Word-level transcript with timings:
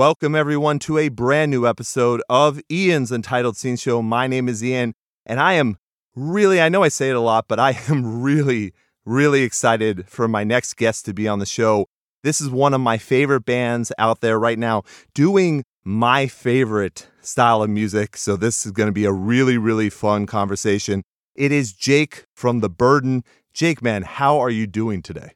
Welcome, 0.00 0.34
everyone, 0.34 0.78
to 0.78 0.96
a 0.96 1.10
brand 1.10 1.50
new 1.50 1.66
episode 1.66 2.22
of 2.30 2.58
Ian's 2.70 3.12
Untitled 3.12 3.58
Scene 3.58 3.76
Show. 3.76 4.00
My 4.00 4.26
name 4.26 4.48
is 4.48 4.64
Ian, 4.64 4.94
and 5.26 5.38
I 5.38 5.52
am 5.52 5.76
really, 6.16 6.58
I 6.58 6.70
know 6.70 6.82
I 6.82 6.88
say 6.88 7.10
it 7.10 7.16
a 7.16 7.20
lot, 7.20 7.48
but 7.48 7.60
I 7.60 7.78
am 7.90 8.22
really, 8.22 8.72
really 9.04 9.42
excited 9.42 10.08
for 10.08 10.26
my 10.26 10.42
next 10.42 10.78
guest 10.78 11.04
to 11.04 11.12
be 11.12 11.28
on 11.28 11.38
the 11.38 11.44
show. 11.44 11.84
This 12.24 12.40
is 12.40 12.48
one 12.48 12.72
of 12.72 12.80
my 12.80 12.96
favorite 12.96 13.44
bands 13.44 13.92
out 13.98 14.22
there 14.22 14.38
right 14.38 14.58
now 14.58 14.84
doing 15.12 15.64
my 15.84 16.26
favorite 16.26 17.06
style 17.20 17.62
of 17.62 17.68
music. 17.68 18.16
So, 18.16 18.36
this 18.36 18.64
is 18.64 18.72
going 18.72 18.88
to 18.88 18.92
be 18.92 19.04
a 19.04 19.12
really, 19.12 19.58
really 19.58 19.90
fun 19.90 20.24
conversation. 20.24 21.02
It 21.34 21.52
is 21.52 21.74
Jake 21.74 22.24
from 22.34 22.60
The 22.60 22.70
Burden. 22.70 23.22
Jake, 23.52 23.82
man, 23.82 24.04
how 24.04 24.38
are 24.38 24.48
you 24.48 24.66
doing 24.66 25.02
today? 25.02 25.32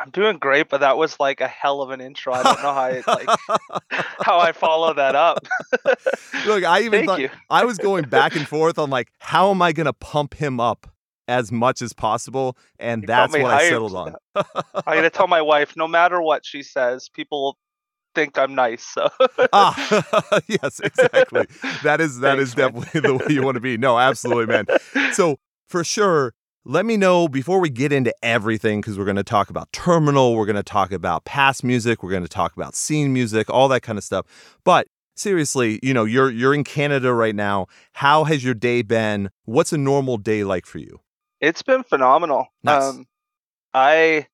I'm 0.00 0.10
doing 0.10 0.38
great, 0.38 0.70
but 0.70 0.80
that 0.80 0.96
was 0.96 1.20
like 1.20 1.42
a 1.42 1.48
hell 1.48 1.82
of 1.82 1.90
an 1.90 2.00
intro. 2.00 2.32
I 2.32 2.42
don't 2.42 2.62
know 2.62 2.72
how 2.72 2.80
I 2.80 3.02
like 3.06 3.28
how 4.22 4.38
I 4.38 4.52
follow 4.52 4.94
that 4.94 5.14
up. 5.14 5.46
Look, 6.46 6.64
I 6.64 6.80
even 6.80 7.00
Thank 7.00 7.06
thought 7.06 7.20
you. 7.20 7.28
I 7.50 7.66
was 7.66 7.76
going 7.76 8.04
back 8.04 8.34
and 8.34 8.48
forth 8.48 8.78
on 8.78 8.88
like 8.88 9.10
how 9.18 9.50
am 9.50 9.60
I 9.60 9.72
going 9.72 9.84
to 9.86 9.92
pump 9.92 10.34
him 10.34 10.58
up 10.58 10.90
as 11.28 11.52
much 11.52 11.82
as 11.82 11.92
possible, 11.92 12.56
and 12.78 13.02
You 13.02 13.08
that's 13.08 13.32
what 13.32 13.44
I 13.44 13.68
settled 13.68 13.94
on. 13.94 14.14
I'm 14.34 14.96
gonna 14.96 15.10
tell 15.10 15.28
my 15.28 15.42
wife, 15.42 15.76
no 15.76 15.86
matter 15.86 16.20
what 16.22 16.46
she 16.46 16.62
says, 16.62 17.10
people 17.10 17.58
think 18.14 18.38
I'm 18.38 18.54
nice. 18.54 18.82
So 18.84 19.10
ah, 19.52 20.40
yes, 20.48 20.80
exactly. 20.80 21.46
That 21.84 22.00
is 22.00 22.20
that 22.20 22.38
is 22.38 22.54
Thanks, 22.54 22.74
man. 22.74 22.82
definitely 22.82 23.00
the 23.02 23.14
way 23.16 23.34
you 23.34 23.42
want 23.42 23.56
to 23.56 23.60
be. 23.60 23.76
No, 23.76 23.98
absolutely, 23.98 24.46
man. 24.46 24.66
So 25.12 25.38
for 25.68 25.84
sure, 25.84 26.32
let 26.64 26.84
me 26.86 26.96
know 26.96 27.26
before 27.28 27.58
we 27.60 27.70
get 27.70 27.92
into 27.92 28.14
everything 28.22 28.80
because 28.80 28.98
we're 28.98 29.04
going 29.04 29.16
to 29.16 29.22
talk 29.24 29.50
about 29.50 29.72
terminal, 29.72 30.34
we're 30.34 30.46
going 30.46 30.56
to 30.56 30.62
talk 30.62 30.92
about 30.92 31.24
past 31.24 31.64
music, 31.64 32.02
we're 32.02 32.10
going 32.10 32.22
to 32.22 32.28
talk 32.28 32.54
about 32.56 32.74
scene 32.74 33.12
music, 33.12 33.48
all 33.50 33.68
that 33.68 33.80
kind 33.82 33.96
of 33.98 34.04
stuff. 34.04 34.26
But 34.64 34.86
seriously, 35.16 35.78
you 35.82 35.94
know, 35.94 36.04
you're 36.04 36.30
you're 36.30 36.54
in 36.54 36.64
Canada 36.64 37.12
right 37.14 37.34
now. 37.34 37.66
How 37.94 38.24
has 38.24 38.44
your 38.44 38.54
day 38.54 38.82
been? 38.82 39.30
What's 39.44 39.72
a 39.72 39.78
normal 39.78 40.16
day 40.18 40.44
like 40.44 40.66
for 40.66 40.78
you? 40.78 41.00
it's 41.40 41.62
been 41.62 41.82
phenomenal. 41.82 42.48
Nice. 42.62 42.82
Um, 42.82 43.06
I 43.72 44.26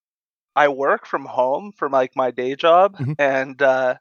I 0.56 0.69
work 0.69 1.06
from 1.06 1.24
home 1.27 1.70
for 1.77 1.88
like 1.88 2.16
my 2.16 2.30
day 2.32 2.56
job, 2.56 2.97
Mhm. 2.98 3.14
and 3.19 3.62
uh, 3.62 3.97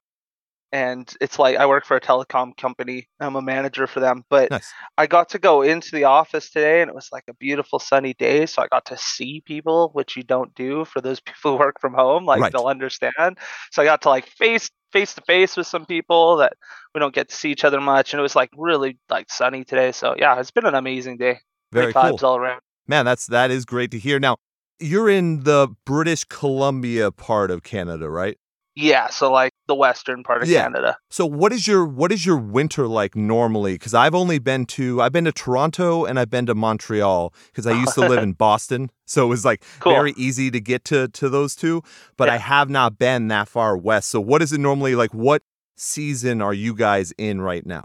and 0.76 1.10
it's 1.22 1.40
like 1.40 1.56
I 1.56 1.66
work 1.68 1.86
for 1.86 1.96
a 1.96 2.02
telecom 2.02 2.58
company. 2.58 3.08
I'm 3.22 3.38
a 3.38 3.42
manager 3.42 3.88
for 3.88 4.02
them, 4.02 4.26
but 4.30 4.52
Nice. 4.52 4.74
I 4.98 5.08
got 5.08 5.30
to 5.30 5.40
go 5.40 5.62
into 5.62 5.92
the 5.94 6.04
office 6.04 6.50
today 6.50 6.82
and 6.82 6.90
it 6.90 6.96
was 6.96 7.08
like 7.14 7.24
a 7.30 7.34
beautiful 7.34 7.80
sunny 7.80 8.14
day. 8.14 8.46
So 8.46 8.62
I 8.62 8.68
got 8.68 8.84
to 8.88 8.98
see 8.98 9.42
people, 9.46 9.92
which 9.94 10.18
you 10.18 10.24
don't 10.24 10.54
do 10.54 10.84
for 10.84 11.00
those 11.00 11.20
people 11.26 11.54
who 11.54 11.60
work 11.60 11.80
from 11.80 11.94
home. 11.94 12.26
Like 12.26 12.42
Right. 12.42 12.52
they'll 12.52 12.68
understand. 12.68 13.38
So 13.72 13.82
I 13.82 13.86
got 13.86 14.02
to 14.02 14.10
like 14.10 14.28
face 14.28 14.70
face 14.92 15.14
to 15.14 15.22
face 15.22 15.56
with 15.56 15.68
some 15.68 15.86
people 15.86 16.38
that 16.38 16.54
we 16.94 17.00
don't 17.00 17.16
get 17.16 17.30
to 17.30 17.36
see 17.36 17.52
each 17.52 17.64
other 17.64 17.80
much. 17.80 18.14
And 18.14 18.20
it 18.20 18.24
was 18.24 18.36
like 18.36 18.50
really 18.58 19.00
like 19.10 19.32
sunny 19.32 19.64
today. 19.64 19.94
So 19.94 20.14
yeah, 20.18 20.38
it's 20.42 20.52
been 20.52 20.66
an 20.66 20.76
amazing 20.76 21.16
day. 21.16 21.40
Very 21.72 21.94
Great 21.94 21.96
vibes 21.96 22.20
cool. 22.20 22.32
all 22.32 22.36
around. 22.36 22.60
Man, 22.86 23.06
that's 23.06 23.28
that 23.28 23.50
is 23.50 23.64
great 23.64 23.92
to 23.92 23.98
hear. 23.98 24.20
Now, 24.20 24.36
you're 24.82 25.10
in 25.10 25.44
the 25.44 25.70
British 25.86 26.26
Columbia 26.26 27.12
part 27.12 27.50
of 27.50 27.64
Canada, 27.64 28.10
right? 28.10 28.38
Yeah, 28.78 29.08
so 29.08 29.32
like 29.32 29.54
the 29.68 29.76
western 29.76 30.24
part 30.24 30.44
of 30.44 30.50
Yeah. 30.50 30.64
Canada. 30.64 30.98
So 31.10 31.26
what 31.26 31.54
is 31.54 31.66
your 31.68 31.86
what 31.86 32.12
is 32.12 32.26
your 32.26 32.38
winter 32.38 32.88
like 32.88 33.16
normally? 33.16 33.74
Because 33.76 33.94
I've 33.94 34.14
only 34.14 34.38
been 34.38 34.66
to 34.68 35.02
I've 35.02 35.14
been 35.14 35.26
to 35.26 35.32
Toronto 35.32 36.04
and 36.06 36.20
I've 36.20 36.30
been 36.30 36.46
to 36.48 36.56
Montreal 36.56 37.34
because 37.48 37.66
I 37.66 37.72
used 37.72 37.94
to 37.94 38.02
live 38.02 38.22
in 38.24 38.34
Boston, 38.34 38.92
so 39.06 39.26
it 39.26 39.30
was 39.30 39.46
like 39.46 39.64
Cool. 39.80 39.94
very 39.94 40.14
easy 40.18 40.52
to 40.52 40.60
get 40.60 40.84
to 40.86 41.08
to 41.08 41.30
those 41.30 41.56
two. 41.56 41.84
But 42.18 42.28
I 42.30 42.38
have 42.38 42.70
not 42.70 42.98
been 43.00 43.30
that 43.30 43.48
far 43.48 43.78
west. 43.78 44.10
So 44.10 44.20
what 44.20 44.42
is 44.42 44.52
it 44.52 44.60
normally 44.60 44.96
like? 44.96 45.14
What 45.14 45.44
season 45.78 46.42
are 46.42 46.54
you 46.54 46.76
guys 46.76 47.14
in 47.18 47.42
right 47.42 47.66
now? 47.66 47.84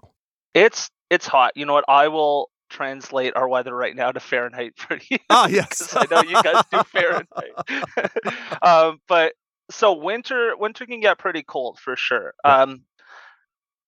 It's 0.54 0.90
it's 1.08 1.26
hot. 1.28 1.52
You 1.56 1.66
know 1.66 1.74
what? 1.74 1.84
I 1.88 2.08
will 2.08 2.50
translate 2.68 3.34
our 3.36 3.48
weather 3.48 3.74
right 3.74 3.94
now 3.96 4.10
to 4.12 4.20
Fahrenheit 4.20 4.72
for 4.76 4.98
you. 5.08 5.18
Ah, 5.28 5.46
yes. 5.50 5.94
I 5.96 6.06
know 6.10 6.22
you 6.22 6.40
guys 6.42 6.64
do 6.70 6.82
Fahrenheit. 6.86 8.62
um, 8.62 8.98
but 9.08 9.32
so 9.70 9.94
winter 9.94 10.52
winter 10.56 10.86
can 10.86 11.00
get 11.00 11.18
pretty 11.18 11.42
cold 11.42 11.78
for 11.78 11.96
sure. 11.96 12.34
Yeah. 12.44 12.62
Um, 12.62 12.82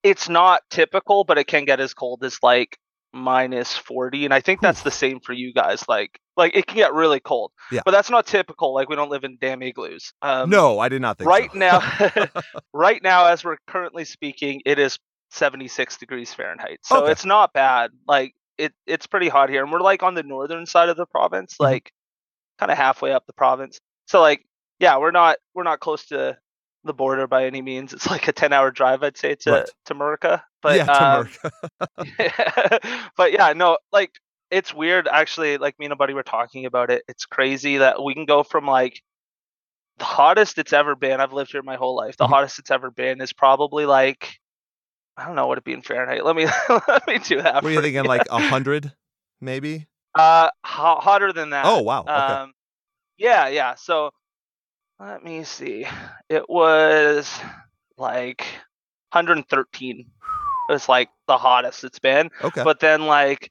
it's 0.02 0.28
not 0.28 0.62
typical, 0.70 1.24
but 1.24 1.38
it 1.38 1.46
can 1.46 1.64
get 1.64 1.80
as 1.80 1.94
cold 1.94 2.24
as 2.24 2.38
like 2.42 2.76
minus 3.14 3.76
40 3.76 4.24
and 4.24 4.32
i 4.32 4.40
think 4.40 4.62
that's 4.62 4.80
the 4.80 4.90
same 4.90 5.20
for 5.20 5.34
you 5.34 5.52
guys 5.52 5.84
like 5.86 6.18
like 6.34 6.56
it 6.56 6.66
can 6.66 6.78
get 6.78 6.94
really 6.94 7.20
cold 7.20 7.52
Yeah. 7.70 7.82
but 7.84 7.90
that's 7.90 8.08
not 8.08 8.26
typical 8.26 8.72
like 8.72 8.88
we 8.88 8.96
don't 8.96 9.10
live 9.10 9.22
in 9.24 9.36
damn 9.38 9.62
igloos 9.62 10.14
um 10.22 10.48
no, 10.48 10.78
I 10.78 10.88
did 10.88 11.02
not 11.02 11.18
think 11.18 11.28
right 11.28 11.50
so. 11.52 11.58
now 11.58 12.26
right 12.72 13.02
now 13.02 13.26
as 13.26 13.44
we're 13.44 13.58
currently 13.66 14.06
speaking 14.06 14.62
it 14.64 14.78
is 14.78 14.98
76 15.30 15.98
degrees 15.98 16.32
fahrenheit 16.32 16.78
so 16.84 17.02
Okay. 17.02 17.12
it's 17.12 17.26
not 17.26 17.52
bad 17.52 17.90
like 18.08 18.32
it 18.56 18.72
it's 18.86 19.06
pretty 19.06 19.28
hot 19.28 19.50
here 19.50 19.62
and 19.62 19.70
we're 19.70 19.80
like 19.80 20.02
on 20.02 20.14
the 20.14 20.22
northern 20.22 20.64
side 20.64 20.88
of 20.88 20.96
the 20.96 21.04
province 21.04 21.56
Mhm. 21.60 21.64
like 21.64 21.92
kind 22.58 22.72
of 22.72 22.78
halfway 22.78 23.12
up 23.12 23.26
the 23.26 23.34
province 23.34 23.78
so 24.06 24.22
like 24.22 24.42
yeah 24.78 24.98
we're 24.98 25.10
not 25.10 25.36
we're 25.54 25.62
not 25.62 25.80
close 25.80 26.06
to 26.06 26.36
the 26.84 26.92
border 26.92 27.26
by 27.26 27.46
any 27.46 27.62
means 27.62 27.92
it's 27.92 28.10
like 28.10 28.26
a 28.28 28.32
10 28.32 28.52
hour 28.52 28.70
drive 28.70 29.02
i'd 29.02 29.16
say 29.16 29.34
to 29.36 29.50
Right. 29.52 29.68
to 29.86 29.94
Murica. 29.94 30.42
but 30.62 30.76
yeah, 30.76 30.84
to 30.86 31.04
um, 31.04 31.28
but 33.16 33.32
yeah, 33.32 33.52
no, 33.54 33.78
like 33.92 34.10
it's 34.50 34.74
weird 34.74 35.08
actually. 35.08 35.56
Like 35.58 35.78
me 35.78 35.86
and 35.86 35.92
a 35.92 35.96
buddy 35.96 36.14
were 36.14 36.22
talking 36.22 36.66
about 36.66 36.90
it. 36.90 37.02
It's 37.08 37.26
crazy 37.26 37.78
that 37.78 38.02
we 38.02 38.14
can 38.14 38.24
go 38.26 38.42
from 38.42 38.66
like 38.66 39.00
the 39.98 40.04
hottest 40.04 40.58
it's 40.58 40.72
ever 40.72 40.94
been. 40.94 41.20
I've 41.20 41.32
lived 41.32 41.52
here 41.52 41.62
my 41.62 41.76
whole 41.76 41.94
life. 41.96 42.16
The 42.16 42.26
Mhm. 42.26 42.30
hottest 42.30 42.58
it's 42.58 42.70
ever 42.70 42.90
been 42.90 43.20
is 43.20 43.32
probably 43.32 43.86
like 43.86 44.38
I 45.16 45.26
don't 45.26 45.36
know 45.36 45.46
what 45.46 45.58
it 45.58 45.64
be 45.64 45.72
in 45.74 45.82
Fahrenheit. 45.82 46.24
Let 46.24 46.34
me 46.36 46.46
let 46.88 47.06
me 47.06 47.18
do 47.18 47.42
that. 47.42 47.62
What 47.62 47.70
are 47.70 47.70
you 47.74 47.82
thinking? 47.82 48.04
Like 48.04 48.26
a 48.30 48.40
hundred, 48.40 48.92
maybe? 49.40 49.86
uh, 50.14 50.50
ho- 50.64 51.00
hotter 51.00 51.32
than 51.32 51.50
that. 51.50 51.64
Oh 51.66 51.82
wow. 51.82 52.00
Okay. 52.02 52.12
Um, 52.12 52.52
yeah, 53.18 53.48
yeah. 53.48 53.74
So 53.76 54.10
let 55.02 55.24
me 55.24 55.44
see. 55.44 55.86
It 56.28 56.48
was 56.48 57.30
like 57.96 58.40
113. 59.12 59.98
It 60.68 60.72
was 60.72 60.88
like 60.88 61.08
the 61.26 61.36
hottest 61.36 61.84
it's 61.84 61.98
been. 61.98 62.30
okay. 62.42 62.62
But 62.64 62.80
then 62.80 63.06
like 63.06 63.50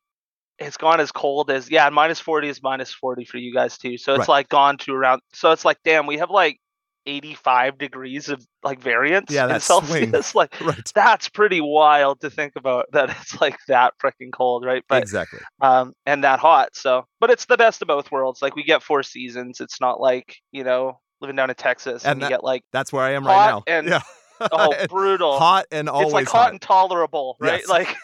it's 0.59 0.77
gone 0.77 0.99
as 0.99 1.11
cold 1.11 1.49
as 1.51 1.69
yeah, 1.69 1.89
minus 1.89 2.19
40 2.19 2.49
is 2.49 2.63
minus 2.63 2.93
40 2.93 3.25
for 3.25 3.37
you 3.37 3.53
guys 3.53 3.77
too. 3.77 3.97
So 3.97 4.13
it's 4.13 4.19
Right. 4.19 4.29
like 4.29 4.49
gone 4.49 4.77
to 4.79 4.93
around. 4.93 5.21
So 5.33 5.51
it's 5.51 5.65
like 5.65 5.77
damn, 5.83 6.07
we 6.07 6.17
have 6.17 6.29
like 6.29 6.59
85 7.07 7.79
degrees 7.79 8.29
of 8.29 8.45
like 8.63 8.79
variance 8.79 9.31
Yeah, 9.31 9.53
in. 9.53 9.59
Celsius. 9.59 10.35
Like 10.35 10.53
right. 10.61 10.91
that's 10.93 11.29
pretty 11.29 11.59
wild 11.59 12.21
to 12.21 12.29
think 12.29 12.53
about 12.55 12.85
that 12.93 13.09
it's 13.09 13.41
like 13.41 13.57
that 13.67 13.93
freaking 14.01 14.31
cold, 14.31 14.63
right? 14.63 14.83
But 14.87 15.01
exactly. 15.03 15.39
um 15.61 15.93
and 16.05 16.23
that 16.23 16.39
hot 16.39 16.75
so 16.75 17.05
but 17.19 17.29
it's 17.31 17.45
the 17.45 17.57
best 17.57 17.81
of 17.81 17.87
both 17.87 18.11
worlds 18.11 18.41
like 18.41 18.55
we 18.55 18.63
get 18.63 18.83
four 18.83 19.03
seasons 19.03 19.59
it's 19.59 19.81
not 19.81 19.99
like 19.99 20.37
you 20.51 20.63
know 20.63 20.99
living 21.21 21.35
down 21.35 21.49
in 21.49 21.55
texas 21.55 22.03
And 22.03 22.13
and, 22.13 22.21
that- 22.21 22.25
you 22.25 22.35
get 22.37 22.43
like 22.43 22.63
That's 22.71 22.91
where 22.91 23.03
I 23.03 23.11
am 23.11 23.25
right 23.25 23.47
now. 23.47 23.63
and- 23.67 23.87
yeah. 23.87 24.01
oh 24.51 24.73
brutal 24.89 25.37
hot 25.37 25.65
and 25.71 25.87
always 25.87 26.07
it's 26.07 26.13
like 26.13 26.27
hot, 26.27 26.49
and 26.51 26.59
tolerable 26.59 27.37
right 27.39 27.61
Yes. 27.61 27.69
like 27.69 27.95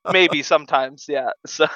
maybe 0.12 0.42
sometimes 0.42 1.06
yeah 1.08 1.30
so 1.46 1.66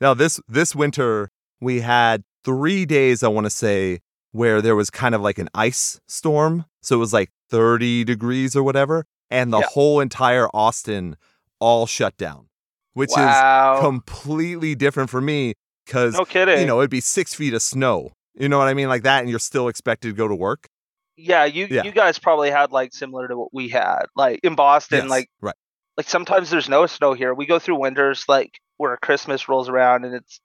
Now 0.00 0.14
this 0.14 0.38
this 0.48 0.76
winter 0.76 1.30
we 1.60 1.80
had 1.80 2.22
three 2.44 2.86
days 2.86 3.22
I 3.24 3.28
want 3.28 3.46
to 3.46 3.50
say 3.50 3.98
where 4.30 4.62
there 4.62 4.76
was 4.76 4.90
kind 4.90 5.12
of 5.14 5.22
like 5.22 5.38
an 5.38 5.48
ice 5.54 6.00
storm. 6.06 6.66
So 6.82 6.94
it 6.94 6.98
was 6.98 7.12
like 7.12 7.30
30 7.50 8.04
degrees 8.04 8.54
or 8.54 8.62
whatever, 8.62 9.06
and 9.30 9.52
the 9.52 9.58
Yeah. 9.60 9.66
whole 9.72 9.98
entire 10.00 10.48
Austin 10.54 11.16
all 11.60 11.86
shut 11.86 12.16
down, 12.16 12.46
which 12.92 13.10
wow 13.16 13.74
is 13.74 13.80
completely 13.80 14.74
different 14.76 15.10
for 15.10 15.20
me 15.20 15.54
because 15.84 16.14
no 16.14 16.24
kidding 16.24 16.60
you 16.60 16.66
know 16.66 16.78
it'd 16.78 16.90
be 16.90 17.00
six 17.00 17.34
feet 17.34 17.54
of 17.54 17.62
snow. 17.62 18.12
You 18.38 18.48
know 18.48 18.58
what 18.58 18.68
I 18.68 18.74
mean, 18.74 18.88
like 18.88 19.02
that, 19.02 19.20
and 19.20 19.28
you're 19.30 19.38
still 19.38 19.68
expected 19.68 20.08
to 20.08 20.14
go 20.14 20.28
to 20.28 20.34
work. 20.34 20.68
yeah 21.16 21.44
you 21.44 21.66
Yeah. 21.70 21.82
you 21.82 21.92
guys 21.92 22.18
probably 22.18 22.50
had 22.50 22.70
like 22.70 22.92
similar 22.92 23.26
to 23.28 23.36
what 23.36 23.48
we 23.52 23.68
had 23.68 24.02
like 24.14 24.38
in 24.44 24.54
boston 24.54 25.00
Yes, 25.02 25.10
like 25.10 25.28
right. 25.40 25.54
like 25.96 26.08
sometimes 26.08 26.48
there's 26.50 26.68
no 26.68 26.86
snow 26.86 27.12
here 27.14 27.34
we 27.34 27.44
go 27.46 27.58
through 27.58 27.80
winters 27.80 28.24
like 28.28 28.52
where 28.76 28.96
christmas 28.98 29.48
rolls 29.48 29.68
around 29.68 30.04
and 30.04 30.14
it's 30.14 30.40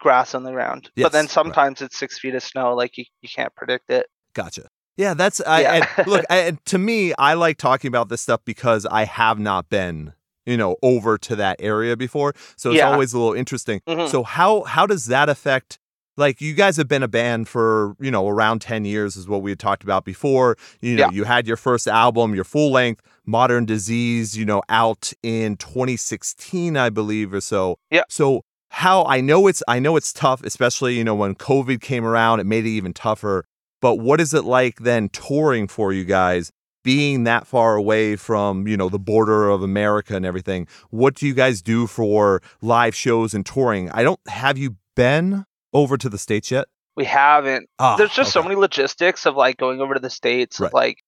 grass 0.00 0.34
on 0.34 0.42
the 0.42 0.50
ground 0.52 0.90
Yes, 0.96 1.04
but 1.04 1.12
then 1.12 1.24
right. 1.26 1.30
sometimes 1.30 1.82
it's 1.82 1.98
six 1.98 2.18
feet 2.18 2.34
of 2.34 2.42
snow 2.42 2.74
like 2.74 2.96
you, 2.96 3.04
you 3.20 3.28
can't 3.28 3.54
predict 3.54 3.90
it 3.90 4.06
Gotcha. 4.34 4.66
Yeah, 4.96 5.12
that's 5.14 5.40
I 5.42 5.60
Yeah. 5.60 5.72
and 5.98 6.06
look. 6.08 6.24
I, 6.30 6.36
and 6.48 6.64
to 6.66 6.78
me, 6.78 7.12
I 7.18 7.34
like 7.34 7.56
talking 7.58 7.88
about 7.88 8.08
this 8.08 8.20
stuff 8.22 8.40
because 8.44 8.86
I 8.86 9.04
have 9.04 9.38
not 9.38 9.68
been, 9.68 10.12
you 10.46 10.56
know, 10.56 10.76
over 10.82 11.18
to 11.18 11.36
that 11.36 11.56
area 11.60 11.96
before, 11.96 12.32
so 12.56 12.70
it's 12.70 12.78
Yeah. 12.78 12.88
always 12.90 13.12
a 13.12 13.18
little 13.18 13.34
interesting. 13.34 13.80
Mhm. 13.88 14.08
So 14.08 14.22
how 14.22 14.62
how 14.64 14.86
does 14.86 15.06
that 15.06 15.28
affect? 15.28 15.78
Like 16.16 16.40
you 16.40 16.54
guys 16.54 16.76
have 16.76 16.88
been 16.88 17.02
a 17.02 17.08
band 17.08 17.48
for 17.48 17.96
you 18.00 18.10
know 18.10 18.28
around 18.28 18.60
ten 18.60 18.84
years 18.84 19.16
is 19.16 19.28
what 19.28 19.42
we 19.42 19.50
had 19.50 19.58
talked 19.58 19.82
about 19.82 20.04
before. 20.04 20.56
You 20.80 20.96
know, 20.96 21.04
Yeah. 21.06 21.10
you 21.10 21.24
had 21.24 21.46
your 21.46 21.56
first 21.56 21.86
album, 21.88 22.34
your 22.34 22.44
full 22.44 22.70
length, 22.72 23.02
Modern 23.26 23.64
Disease, 23.64 24.36
you 24.36 24.44
know, 24.44 24.62
out 24.68 25.12
in 25.22 25.56
2016, 25.56 26.76
I 26.76 26.90
believe, 26.90 27.32
or 27.32 27.40
so. 27.40 27.76
Yeah. 27.90 28.02
So 28.08 28.42
how 28.70 29.04
I 29.06 29.20
know 29.20 29.46
it's 29.46 29.62
I 29.68 29.78
know 29.78 29.96
it's 29.96 30.12
tough, 30.12 30.42
especially 30.44 30.96
you 30.96 31.04
know 31.04 31.14
when 31.14 31.34
COVID 31.34 31.80
came 31.80 32.04
around, 32.04 32.40
it 32.40 32.44
made 32.46 32.64
it 32.66 32.70
even 32.70 32.92
tougher. 32.92 33.44
But 33.80 33.96
what 33.96 34.20
is 34.20 34.32
it 34.32 34.44
like 34.44 34.78
then 34.80 35.08
touring 35.10 35.68
for 35.68 35.92
you 35.92 36.04
guys 36.04 36.50
being 36.84 37.24
that 37.24 37.46
far 37.46 37.76
away 37.76 38.14
from, 38.14 38.66
you 38.68 38.76
know, 38.76 38.88
the 38.90 38.98
border 38.98 39.48
of 39.48 39.62
America 39.62 40.14
and 40.14 40.24
everything, 40.26 40.66
what 40.90 41.14
do 41.14 41.26
you 41.26 41.32
guys 41.34 41.62
do 41.62 41.86
for 41.86 42.42
live 42.60 42.94
shows 42.94 43.32
and 43.34 43.44
touring? 43.46 43.90
I 43.90 44.02
don't 44.02 44.20
have 44.28 44.58
you 44.58 44.76
been 44.94 45.44
over 45.74 45.98
to 45.98 46.08
the 46.08 46.18
States 46.18 46.50
yet? 46.50 46.68
We 46.96 47.04
haven't. 47.04 47.68
Ah, 47.78 47.96
There's 47.96 48.14
just 48.14 48.32
so 48.32 48.42
many 48.42 48.54
logistics 48.54 49.26
of 49.26 49.34
like 49.36 49.56
going 49.56 49.80
over 49.80 49.94
to 49.94 50.00
the 50.00 50.10
states, 50.10 50.60
Right. 50.60 50.72
like 50.72 50.98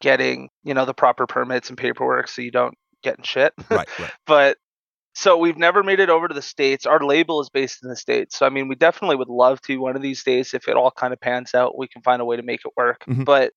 getting 0.00 0.48
you 0.64 0.74
know 0.74 0.84
the 0.84 0.94
proper 0.94 1.26
permits 1.26 1.68
and 1.70 1.78
paperwork, 1.78 2.28
so 2.28 2.42
you 2.42 2.50
don't 2.50 2.74
get 3.02 3.16
in 3.18 3.24
shit. 3.24 3.52
Right, 3.70 3.88
right. 3.98 4.12
but 4.26 4.58
so 5.14 5.36
we've 5.36 5.58
never 5.58 5.82
made 5.82 6.00
it 6.00 6.08
over 6.10 6.26
to 6.28 6.34
the 6.34 6.42
states. 6.42 6.86
Our 6.86 7.00
label 7.04 7.40
is 7.40 7.50
based 7.50 7.82
in 7.82 7.88
the 7.88 7.96
states, 7.96 8.36
so 8.38 8.46
I 8.46 8.50
mean, 8.50 8.68
we 8.68 8.74
definitely 8.74 9.16
would 9.16 9.28
love 9.28 9.60
to 9.62 9.76
one 9.78 9.96
of 9.96 10.02
these 10.02 10.22
days 10.22 10.54
if 10.54 10.68
it 10.68 10.76
all 10.76 10.90
kind 10.90 11.12
of 11.12 11.20
pans 11.20 11.54
out. 11.54 11.76
We 11.78 11.88
can 11.88 12.02
find 12.02 12.20
a 12.20 12.24
way 12.24 12.36
to 12.36 12.42
make 12.42 12.60
it 12.64 12.72
work. 12.76 13.02
Mhm. 13.08 13.24
But 13.24 13.52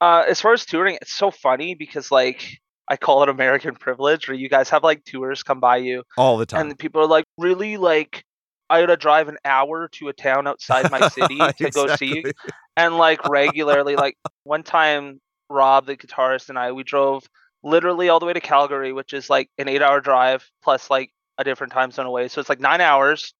uh, 0.00 0.24
as 0.28 0.40
far 0.40 0.52
as 0.52 0.64
touring, 0.66 0.96
it's 1.00 1.12
so 1.12 1.30
funny 1.30 1.74
because 1.74 2.10
like 2.10 2.58
I 2.88 2.96
call 2.96 3.22
it 3.22 3.28
American 3.28 3.74
privilege, 3.86 4.28
where 4.28 4.36
you 4.36 4.48
guys 4.48 4.68
have 4.70 4.82
like 4.82 5.04
tours 5.04 5.42
come 5.42 5.60
by 5.60 5.76
you, 5.78 6.02
All 6.16 6.38
the 6.38 6.46
time. 6.46 6.68
and 6.70 6.78
people 6.78 7.02
are 7.02 7.06
like, 7.06 7.24
really 7.38 7.76
like. 7.76 8.24
I 8.72 8.80
gotta 8.80 8.96
drive 8.96 9.28
an 9.28 9.38
hour 9.44 9.88
to 9.92 10.08
a 10.08 10.12
town 10.12 10.46
outside 10.46 10.90
my 10.90 11.08
city 11.08 11.38
to 11.58 11.70
go 11.70 11.94
see 11.96 12.16
you 12.16 12.32
and 12.76 12.96
like 12.96 13.28
regularly 13.28 13.96
like 13.96 14.16
one 14.44 14.62
time 14.62 15.20
rob 15.50 15.86
the 15.86 15.96
guitarist 15.96 16.48
and 16.48 16.58
i 16.58 16.72
we 16.72 16.82
drove 16.82 17.24
literally 17.62 18.08
all 18.08 18.18
the 18.18 18.26
way 18.26 18.32
to 18.32 18.40
calgary 18.40 18.92
which 18.92 19.12
is 19.12 19.28
like 19.28 19.50
an 19.58 19.68
eight 19.68 19.82
hour 19.82 20.00
drive 20.00 20.48
plus 20.62 20.90
like 20.90 21.10
a 21.38 21.44
different 21.44 21.72
time 21.72 21.90
zone 21.90 22.06
away. 22.06 22.28
So 22.28 22.40
it's 22.40 22.48
like 22.48 22.60
nine 22.60 22.80
hours 22.80 23.34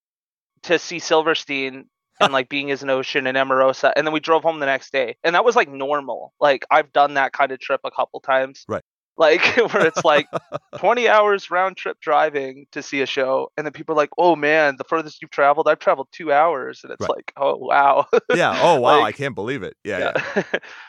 to 0.64 0.78
see 0.78 0.98
silverstein 0.98 1.86
and 2.20 2.32
like 2.32 2.48
being 2.48 2.70
as 2.70 2.82
an 2.82 2.90
ocean 2.90 3.26
and 3.26 3.36
Emarosa, 3.36 3.92
and 3.96 4.06
then 4.06 4.14
we 4.14 4.20
drove 4.20 4.42
home 4.42 4.60
the 4.60 4.66
next 4.66 4.92
day. 4.92 5.16
And 5.24 5.34
that 5.34 5.44
was 5.44 5.56
like 5.56 5.68
normal. 5.68 6.32
Like 6.40 6.64
i've 6.70 6.92
done 6.92 7.14
that 7.14 7.32
kind 7.32 7.52
of 7.52 7.58
trip 7.58 7.80
a 7.84 7.90
couple 7.90 8.20
times. 8.20 8.64
Right. 8.68 8.82
Like 9.16 9.42
where 9.72 9.86
it's 9.86 10.04
like 10.04 10.26
20 10.78 11.08
hours 11.08 11.50
round 11.50 11.76
trip 11.76 11.98
driving 12.00 12.66
to 12.72 12.82
see 12.82 13.02
a 13.02 13.06
show 13.06 13.50
and 13.56 13.66
then 13.66 13.72
people 13.72 13.92
are 13.94 13.96
like 13.96 14.10
oh 14.18 14.34
man 14.34 14.74
the 14.78 14.84
furthest 14.84 15.20
you've 15.20 15.30
traveled 15.30 15.68
i've 15.68 15.78
traveled 15.78 16.08
two 16.12 16.32
hours 16.32 16.80
and 16.82 16.92
it's 16.92 17.00
Right. 17.02 17.16
like 17.16 17.32
oh 17.36 17.56
wow 17.56 18.06
yeah. 18.34 18.58
Oh 18.62 18.80
wow, 18.80 19.02
I 19.02 19.12
can't 19.12 19.34
believe 19.34 19.62
it. 19.62 19.76
Yeah, 19.84 20.12
yeah. 20.36 20.42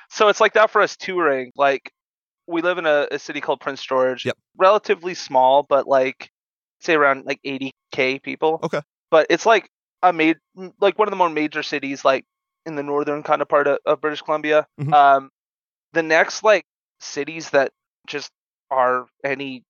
so 0.10 0.30
it's 0.30 0.40
like 0.42 0.54
that 0.54 0.70
for 0.72 0.82
us 0.82 0.96
touring. 0.96 1.52
Like 1.56 1.92
we 2.48 2.62
live 2.62 2.78
in 2.78 2.86
a, 2.86 3.08
a 3.12 3.20
city 3.20 3.42
called 3.42 3.60
Prince 3.62 3.84
George. 3.84 4.26
Yep. 4.26 4.38
Relatively 4.58 5.14
small, 5.14 5.64
but 5.64 5.88
like 5.88 6.30
say 6.82 6.94
around 6.96 7.26
like 7.26 7.40
80k 7.46 8.22
people. 8.22 8.60
Okay. 8.64 8.82
But 9.12 9.28
it's 9.30 9.46
like 9.46 9.70
a 10.02 10.12
made 10.14 10.38
like 10.80 10.98
one 11.00 11.08
of 11.08 11.12
the 11.12 11.16
more 11.18 11.30
major 11.30 11.64
cities 11.64 12.04
like 12.06 12.26
in 12.66 12.76
the 12.76 12.84
northern 12.84 13.24
kind 13.24 13.42
of 13.42 13.48
part 13.48 13.68
of, 13.68 13.80
of 13.86 14.02
British 14.02 14.22
Columbia. 14.22 14.66
Mhm. 14.80 14.94
Um 14.94 15.30
the 15.94 16.04
next 16.04 16.44
like 16.44 16.66
cities 17.00 17.50
that 17.52 17.72
just 18.08 18.32
are 18.72 19.06
any 19.24 19.64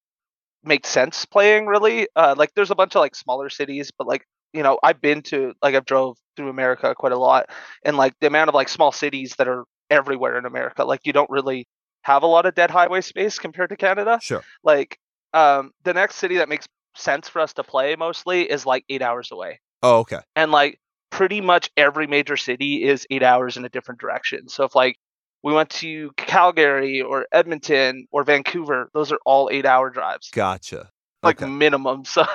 make 0.64 0.86
sense 0.88 1.26
playing 1.26 1.66
really 1.66 2.08
uh 2.16 2.36
like 2.38 2.52
there's 2.56 2.72
a 2.72 2.76
bunch 2.76 2.96
of 2.96 3.00
like 3.02 3.16
smaller 3.16 3.50
cities 3.50 3.92
but 3.98 4.08
like 4.08 4.24
you 4.54 4.64
know 4.64 4.80
i've 4.82 5.02
been 5.02 5.22
to 5.22 5.54
like 5.62 5.76
i've 5.76 5.86
drove 5.86 6.16
through 6.38 6.50
america 6.50 6.96
quite 6.98 7.12
a 7.12 7.18
lot 7.18 7.50
and 7.84 7.98
like 7.98 8.14
the 8.22 8.28
amount 8.28 8.48
of 8.48 8.56
like 8.56 8.70
small 8.70 8.92
cities 8.92 9.36
that 9.38 9.48
are 9.48 9.66
everywhere 9.90 10.38
in 10.38 10.46
america 10.46 10.86
like 10.86 11.02
you 11.04 11.12
don't 11.12 11.30
really 11.30 11.66
have 12.04 12.24
a 12.24 12.28
lot 12.28 12.46
of 12.46 12.56
dead 12.56 12.72
highway 12.72 13.02
space 13.02 13.38
compared 13.40 13.70
to 13.70 13.76
canada 13.76 14.18
Sure. 14.22 14.44
like 14.64 14.98
um 15.34 15.72
the 15.84 15.94
next 15.94 16.16
city 16.16 16.38
that 16.38 16.48
makes 16.48 16.66
sense 16.96 17.28
for 17.28 17.42
us 17.42 17.54
to 17.54 17.64
play 17.64 17.96
mostly 17.98 18.44
is 18.50 18.66
like 18.66 18.86
eight 18.88 19.02
hours 19.02 19.32
away 19.32 19.60
Oh, 19.82 19.98
okay. 20.00 20.20
and 20.38 20.52
like 20.52 20.80
pretty 21.10 21.42
much 21.42 21.70
every 21.76 22.08
major 22.08 22.38
city 22.38 22.84
is 22.84 23.06
eight 23.12 23.22
hours 23.22 23.58
in 23.58 23.66
a 23.66 23.70
different 23.70 24.00
direction. 24.00 24.48
So 24.48 24.64
if 24.64 24.74
like 24.76 24.96
we 25.44 25.54
went 25.54 25.70
to 25.72 26.12
Calgary 26.18 27.02
or 27.02 27.28
Edmonton 27.32 28.08
or 28.12 28.24
Vancouver, 28.24 28.90
those 28.94 29.12
are 29.12 29.20
all 29.26 29.50
eight 29.52 29.66
hour 29.66 29.90
drives, 29.90 30.30
Gotcha. 30.32 30.90
like 31.22 31.42
okay. 31.42 31.52
minimum. 31.52 32.04
So, 32.14 32.26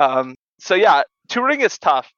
um, 0.00 0.34
so 0.58 0.74
yeah, 0.74 1.02
touring 1.28 1.60
is 1.60 1.78
tough 1.78 2.10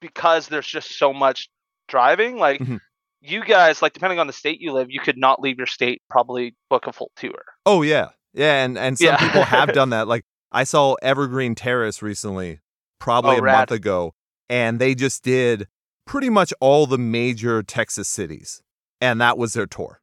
because 0.00 0.48
there's 0.48 0.66
just 0.66 0.98
so 0.98 1.12
much 1.12 1.48
driving. 1.88 2.36
Like 2.38 2.60
Mhm. 2.60 2.80
you 3.20 3.42
guys, 3.44 3.80
like 3.82 3.92
depending 3.92 4.18
on 4.18 4.26
the 4.26 4.32
state 4.32 4.60
you 4.60 4.72
live, 4.72 4.88
you 4.90 5.00
could 5.00 5.16
not 5.18 5.40
leave 5.40 5.58
your 5.58 5.66
state, 5.66 6.02
probably 6.10 6.54
book 6.70 6.86
a 6.86 6.92
full 6.92 7.10
tour. 7.16 7.42
Oh 7.66 7.82
yeah, 7.82 8.10
yeah, 8.32 8.64
and 8.64 8.76
and 8.78 8.98
some 8.98 9.06
Yeah. 9.06 9.16
people 9.18 9.44
have 9.44 9.72
done 9.72 9.90
that. 9.90 10.08
Like 10.08 10.24
I 10.52 10.64
saw 10.64 10.94
Evergreen 11.02 11.54
Terrace 11.54 12.02
recently, 12.02 12.60
probably 13.00 13.36
Oh, 13.36 13.38
a 13.38 13.42
rad. 13.42 13.52
month 13.58 13.70
ago, 13.72 14.14
and 14.48 14.78
they 14.78 14.94
just 14.94 15.22
did 15.24 15.68
pretty 16.06 16.28
much 16.30 16.52
all 16.60 16.86
the 16.86 16.98
major 16.98 17.62
Texas 17.62 18.08
cities, 18.08 18.62
and 19.04 19.20
that 19.20 19.38
was 19.38 19.52
their 19.52 19.66
tour. 19.66 20.00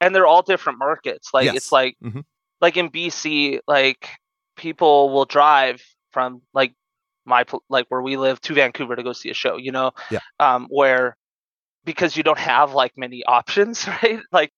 and 0.00 0.12
they're 0.14 0.26
all 0.26 0.42
different 0.42 0.78
markets. 0.80 1.30
Like 1.32 1.44
Yes. 1.46 1.56
it's 1.56 1.72
like 1.72 1.96
Mhm. 2.02 2.24
like 2.60 2.76
in 2.76 2.88
BC, 2.90 3.60
like 3.68 4.08
people 4.56 5.10
will 5.10 5.24
drive 5.24 5.80
from 6.10 6.42
like 6.52 6.74
my 7.24 7.44
like 7.68 7.86
where 7.88 8.02
we 8.02 8.16
live 8.16 8.40
to 8.42 8.54
Vancouver 8.54 8.96
to 8.96 9.02
go 9.04 9.12
see 9.12 9.30
a 9.30 9.34
show. 9.34 9.56
You 9.56 9.70
know, 9.72 9.92
Yeah. 10.10 10.18
um, 10.40 10.66
where 10.70 11.16
because 11.84 12.16
you 12.16 12.22
don't 12.24 12.38
have 12.38 12.74
like 12.74 12.92
many 12.96 13.22
options, 13.38 13.86
right? 13.88 14.20
Like, 14.32 14.50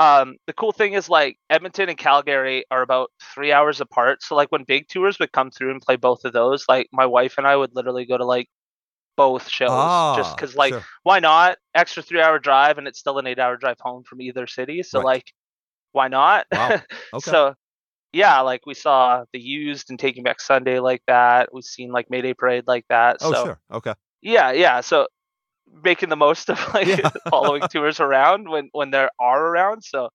um, 0.00 0.36
the 0.46 0.52
cool 0.52 0.72
thing 0.72 0.92
is 0.94 1.08
like 1.08 1.38
Edmonton 1.50 1.88
and 1.88 1.98
Calgary 1.98 2.64
are 2.70 2.82
about 2.82 3.10
three 3.34 3.52
hours 3.52 3.80
apart. 3.80 4.22
So 4.22 4.34
like 4.36 4.50
when 4.52 4.64
big 4.64 4.88
tours 4.88 5.18
would 5.20 5.30
come 5.32 5.50
through 5.52 5.70
and 5.72 5.80
play 5.82 5.96
both 5.96 6.24
of 6.24 6.32
those, 6.32 6.64
like 6.68 6.88
my 6.92 7.06
wife 7.06 7.38
and 7.38 7.46
I 7.46 7.54
would 7.56 7.74
literally 7.74 8.04
go 8.06 8.16
to 8.18 8.24
like 8.24 8.48
both 9.18 9.48
shows 9.48 9.68
just 10.16 10.30
Ah, 10.30 10.34
because 10.34 10.56
like 10.56 10.72
sure. 10.72 10.82
why 11.02 11.18
not 11.18 11.58
extra 11.74 12.02
three 12.02 12.20
hour 12.22 12.38
drive 12.38 12.78
and 12.78 12.88
it's 12.88 12.98
still 12.98 13.18
an 13.18 13.26
eight 13.26 13.38
hour 13.38 13.56
drive 13.58 13.76
home 13.80 14.02
from 14.04 14.22
either 14.22 14.46
city 14.46 14.82
so 14.82 15.00
Right. 15.00 15.04
like 15.04 15.32
why 15.92 16.08
not 16.08 16.46
Wow. 16.52 16.80
Okay. 17.14 17.30
so 17.30 17.54
yeah 18.14 18.40
like 18.40 18.64
we 18.64 18.72
saw 18.74 19.24
the 19.34 19.40
used 19.40 19.90
and 19.90 19.98
taking 19.98 20.22
back 20.22 20.40
sunday 20.40 20.78
like 20.78 21.02
that 21.06 21.52
we've 21.52 21.64
seen 21.64 21.90
like 21.90 22.06
mayday 22.08 22.32
parade 22.32 22.64
like 22.66 22.86
that 22.88 23.18
oh 23.20 23.32
so 23.32 23.44
sure. 23.44 23.60
Okay. 23.70 23.94
yeah 24.22 24.52
yeah 24.52 24.80
so 24.80 25.06
making 25.84 26.08
the 26.08 26.16
most 26.16 26.48
of 26.48 26.58
like 26.74 26.86
Yeah. 26.86 27.10
following 27.30 27.62
tours 27.68 28.00
around 28.00 28.48
when 28.48 28.70
when 28.72 28.90
there 28.90 29.10
are 29.20 29.44
around 29.46 29.82
so 29.84 30.08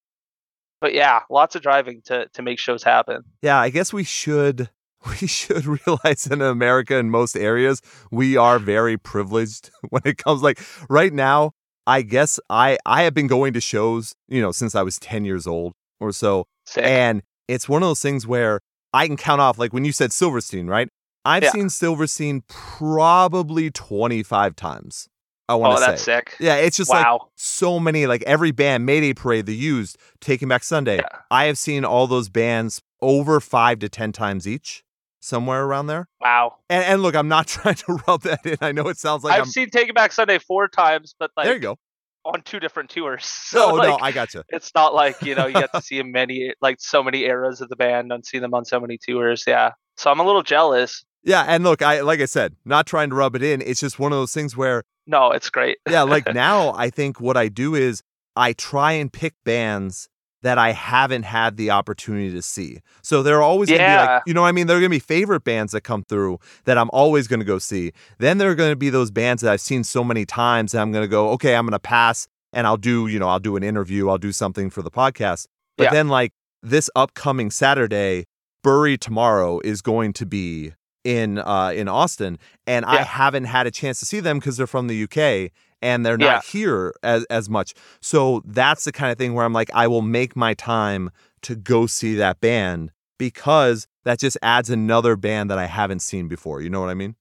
but 0.81 0.93
yeah 0.93 1.19
lots 1.29 1.55
of 1.55 1.61
driving 1.61 2.01
to 2.05 2.27
to 2.33 2.41
make 2.41 2.57
shows 2.59 2.83
happen 2.83 3.23
Yeah, 3.41 3.59
I 3.59 3.69
guess 3.69 3.93
we 3.93 4.03
should 4.03 4.69
we 5.21 5.27
should 5.27 5.65
realize 5.65 6.27
in 6.27 6.41
America 6.41 6.97
in 6.97 7.09
most 7.09 7.35
areas 7.35 7.81
we 8.11 8.37
are 8.37 8.59
very 8.59 8.97
privileged 8.97 9.69
when 9.89 10.01
it 10.05 10.17
comes 10.17 10.41
like 10.41 10.59
right 10.89 11.13
now 11.13 11.51
I 11.85 12.01
guess 12.01 12.39
I 12.49 12.77
I 12.85 13.03
have 13.03 13.13
been 13.13 13.27
going 13.27 13.51
to 13.53 13.59
shows, 13.61 14.13
you 14.29 14.41
know, 14.41 14.53
since 14.53 14.73
I 14.73 14.83
was 14.83 14.97
10 14.99 15.25
years 15.25 15.45
old 15.45 15.73
or 15.99 16.11
so 16.13 16.45
Sick. 16.65 16.85
and 16.85 17.21
it's 17.49 17.67
one 17.67 17.83
of 17.83 17.89
those 17.89 18.01
things 18.01 18.25
where 18.25 18.61
I 18.93 19.07
can 19.07 19.17
count 19.17 19.41
off 19.41 19.57
like 19.59 19.73
when 19.73 19.83
you 19.83 19.91
said 19.91 20.13
Silverstein, 20.13 20.67
right? 20.67 20.87
I've 21.25 21.43
Yeah. 21.43 21.51
seen 21.51 21.69
Silverstein 21.69 22.43
probably 22.47 23.71
25 23.71 24.55
times. 24.55 25.07
I 25.49 25.55
want 25.55 25.73
oh 25.73 25.75
to 25.75 25.81
say. 25.81 25.87
that's 25.91 26.01
sick 26.03 26.35
Yeah, 26.39 26.55
it's 26.55 26.77
just 26.77 26.89
like 26.89 27.03
wow 27.05 27.27
so 27.35 27.77
many 27.79 28.07
like 28.07 28.23
every 28.23 28.51
band 28.51 28.85
mayday 28.85 29.13
parade 29.13 29.45
the 29.45 29.53
used 29.55 29.97
taking 30.21 30.47
back 30.47 30.63
sunday 30.63 30.97
Yeah. 30.97 31.19
i 31.29 31.43
have 31.45 31.57
seen 31.57 31.83
all 31.83 32.07
those 32.07 32.29
bands 32.29 32.81
over 33.01 33.41
five 33.41 33.79
to 33.79 33.89
ten 33.89 34.13
times 34.13 34.47
each 34.47 34.83
somewhere 35.23 35.63
around 35.63 35.87
there. 35.87 36.07
Wow. 36.19 36.57
And, 36.69 36.83
and 36.83 37.01
look 37.01 37.15
i'm 37.15 37.27
not 37.27 37.47
trying 37.55 37.75
to 37.75 37.99
rub 38.07 38.21
that 38.23 38.45
in. 38.45 38.57
I 38.61 38.71
know 38.71 38.87
it 38.89 38.97
sounds 38.97 39.23
like 39.23 39.33
i've 39.33 39.41
i'm 39.43 39.47
seen 39.47 39.69
taking 39.69 39.93
back 39.93 40.11
sunday 40.11 40.39
four 40.39 40.67
times 40.67 41.15
but 41.17 41.31
like 41.37 41.45
there 41.45 41.55
you 41.55 41.61
go. 41.61 41.77
on 42.25 42.41
two 42.41 42.59
different 42.59 42.89
tours. 42.89 43.23
So 43.53 43.65
oh, 43.65 43.69
no 43.69 43.75
like, 43.75 43.89
no 43.89 43.97
i 44.01 44.11
gotcha. 44.11 44.43
it's 44.49 44.71
not 44.75 44.93
like 44.93 45.21
you 45.21 45.35
know 45.35 45.47
you 45.47 45.53
get 45.53 45.71
to 45.73 45.81
see 45.81 46.01
many 46.03 46.53
like 46.61 46.77
so 46.79 47.01
many 47.01 47.23
eras 47.23 47.61
of 47.61 47.69
the 47.69 47.75
band 47.75 48.11
and 48.11 48.25
see 48.25 48.39
them 48.39 48.53
on 48.53 48.65
so 48.65 48.79
many 48.79 48.97
tours 48.97 49.43
yeah. 49.47 49.71
So 49.97 50.11
i'm 50.11 50.19
a 50.19 50.25
little 50.25 50.43
jealous. 50.43 51.03
Yeah 51.23 51.45
and 51.47 51.63
look 51.63 51.81
i 51.81 52.01
like 52.01 52.19
i 52.19 52.25
said 52.25 52.55
not 52.65 52.85
trying 52.85 53.09
to 53.09 53.15
rub 53.15 53.35
it 53.35 53.43
in. 53.43 53.61
It's 53.61 53.79
just 53.79 53.99
one 53.99 54.11
of 54.11 54.17
those 54.17 54.33
things 54.33 54.57
where 54.57 54.83
no 55.07 55.31
it's 55.31 55.49
great. 55.49 55.77
Yeah 55.89 56.03
like 56.03 56.33
now 56.33 56.73
i 56.73 56.89
think 56.89 57.21
what 57.21 57.37
i 57.37 57.47
do 57.47 57.75
is 57.75 58.03
i 58.35 58.53
try 58.53 58.93
and 58.93 59.11
pick 59.11 59.35
bands 59.45 60.09
that 60.43 60.57
I 60.57 60.71
haven't 60.71 61.23
had 61.23 61.57
the 61.57 61.71
opportunity 61.71 62.31
to 62.31 62.41
see. 62.41 62.79
So 63.01 63.23
there 63.23 63.37
are 63.37 63.41
always 63.41 63.69
gonna 63.69 63.79
be 63.79 63.83
like, 64.05 64.23
you 64.27 64.33
know 64.33 64.41
what 64.43 64.49
I 64.49 64.51
mean? 64.51 64.67
There 64.67 64.77
are 64.77 64.79
gonna 64.79 64.89
be 64.89 64.99
favorite 64.99 65.43
bands 65.43 65.71
that 65.71 65.81
come 65.81 66.03
through 66.03 66.39
that 66.65 66.77
I'm 66.77 66.89
always 66.93 67.27
gonna 67.27 67.43
go 67.45 67.57
see. 67.59 67.91
Then 68.19 68.37
there 68.37 68.51
are 68.51 68.55
gonna 68.55 68.75
be 68.75 68.89
those 68.89 69.09
bands 69.09 69.41
that 69.41 69.51
I've 69.51 69.61
seen 69.61 69.83
so 69.83 70.03
many 70.03 70.25
times 70.25 70.73
that 70.73 70.81
I'm 70.81 70.91
gonna 70.91 71.07
go, 71.07 71.29
okay, 71.31 71.55
I'm 71.55 71.65
gonna 71.65 71.79
pass 71.79 72.27
and 72.51 72.67
I'll 72.67 72.77
do, 72.77 73.07
you 73.07 73.17
know, 73.19 73.27
I'll 73.29 73.39
do 73.39 73.55
an 73.55 73.63
interview, 73.63 74.09
I'll 74.09 74.17
do 74.19 74.31
something 74.31 74.69
for 74.69 74.81
the 74.81 74.91
podcast. 74.91 75.47
But 75.77 75.85
Yeah. 75.85 75.91
then 75.91 76.07
like 76.09 76.31
this 76.61 76.89
upcoming 76.95 77.49
Saturday, 77.49 78.25
Bury 78.63 78.97
Tomorrow 78.97 79.59
is 79.63 79.81
going 79.81 80.13
to 80.13 80.25
be 80.25 80.73
in 81.05 81.37
uh 81.39 81.71
in 81.75 81.89
Austin 81.89 82.39
and 82.65 82.85
I 82.85 83.01
haven't 83.03 83.43
had 83.45 83.67
a 83.67 83.71
chance 83.71 83.99
to 83.99 84.05
see 84.05 84.21
them 84.21 84.39
because 84.39 84.55
they're 84.55 84.67
from 84.67 84.87
the 84.87 85.03
UK 85.03 85.51
and 85.83 86.03
they're 86.05 86.17
not 86.17 86.25
Yeah. 86.45 86.51
here 86.51 86.93
as 87.03 87.25
as 87.25 87.49
much. 87.49 87.73
So 88.01 88.41
that's 88.45 88.85
the 88.85 88.91
kind 88.91 89.11
of 89.11 89.17
thing 89.19 89.35
where 89.35 89.45
I'm 89.45 89.53
like 89.53 89.69
I 89.73 89.85
will 89.87 90.01
make 90.01 90.35
my 90.35 90.55
time 90.55 91.11
to 91.43 91.55
go 91.55 91.85
see 91.85 92.15
that 92.15 92.39
band 92.41 92.91
because 93.19 93.85
that 94.05 94.19
just 94.19 94.37
adds 94.41 94.69
another 94.71 95.15
band 95.15 95.49
that 95.51 95.59
I 95.59 95.65
haven't 95.67 95.99
seen 96.01 96.27
before. 96.27 96.61
You 96.61 96.69
know 96.71 96.81
what 96.81 96.89
I 96.89 96.95
mean? 96.95 97.15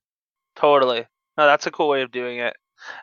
totally 0.55 1.07
no 1.39 1.47
that's 1.47 1.67
a 1.67 1.71
cool 1.71 1.89
way 1.89 2.03
of 2.03 2.11
doing 2.11 2.39
it 2.39 2.55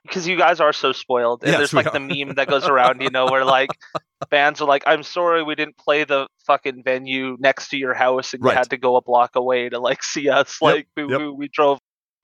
because 0.04 0.28
you 0.28 0.38
guys 0.38 0.60
are 0.60 0.74
so 0.74 0.92
spoiled. 0.92 1.42
And 1.44 1.52
Yes, 1.52 1.58
there's 1.58 1.74
like 1.74 1.92
the 1.94 2.00
meme 2.02 2.36
that 2.36 2.48
goes 2.50 2.66
around, 2.68 3.02
you 3.02 3.10
know, 3.10 3.28
where 3.28 3.46
like 3.46 3.70
bands 4.30 4.60
are 4.62 4.68
like, 4.68 4.84
"I'm 4.86 5.04
sorry, 5.04 5.42
we 5.42 5.56
didn't 5.56 5.78
play 5.78 6.04
the 6.04 6.28
fucking 6.46 6.84
venue 6.84 7.38
next 7.40 7.70
to 7.70 7.78
your 7.78 7.94
house, 7.94 8.34
and 8.34 8.44
Right. 8.44 8.52
you 8.52 8.58
had 8.58 8.70
to 8.72 8.78
go 8.78 8.98
a 8.98 9.02
block 9.02 9.38
away 9.38 9.70
to 9.70 9.80
like 9.80 10.04
see 10.04 10.28
us. 10.28 10.58
Yep, 10.62 10.74
Like 10.74 10.88
we, 10.98 11.06
yep. 11.06 11.20
we, 11.22 11.30
we 11.32 11.48
drove 11.48 11.80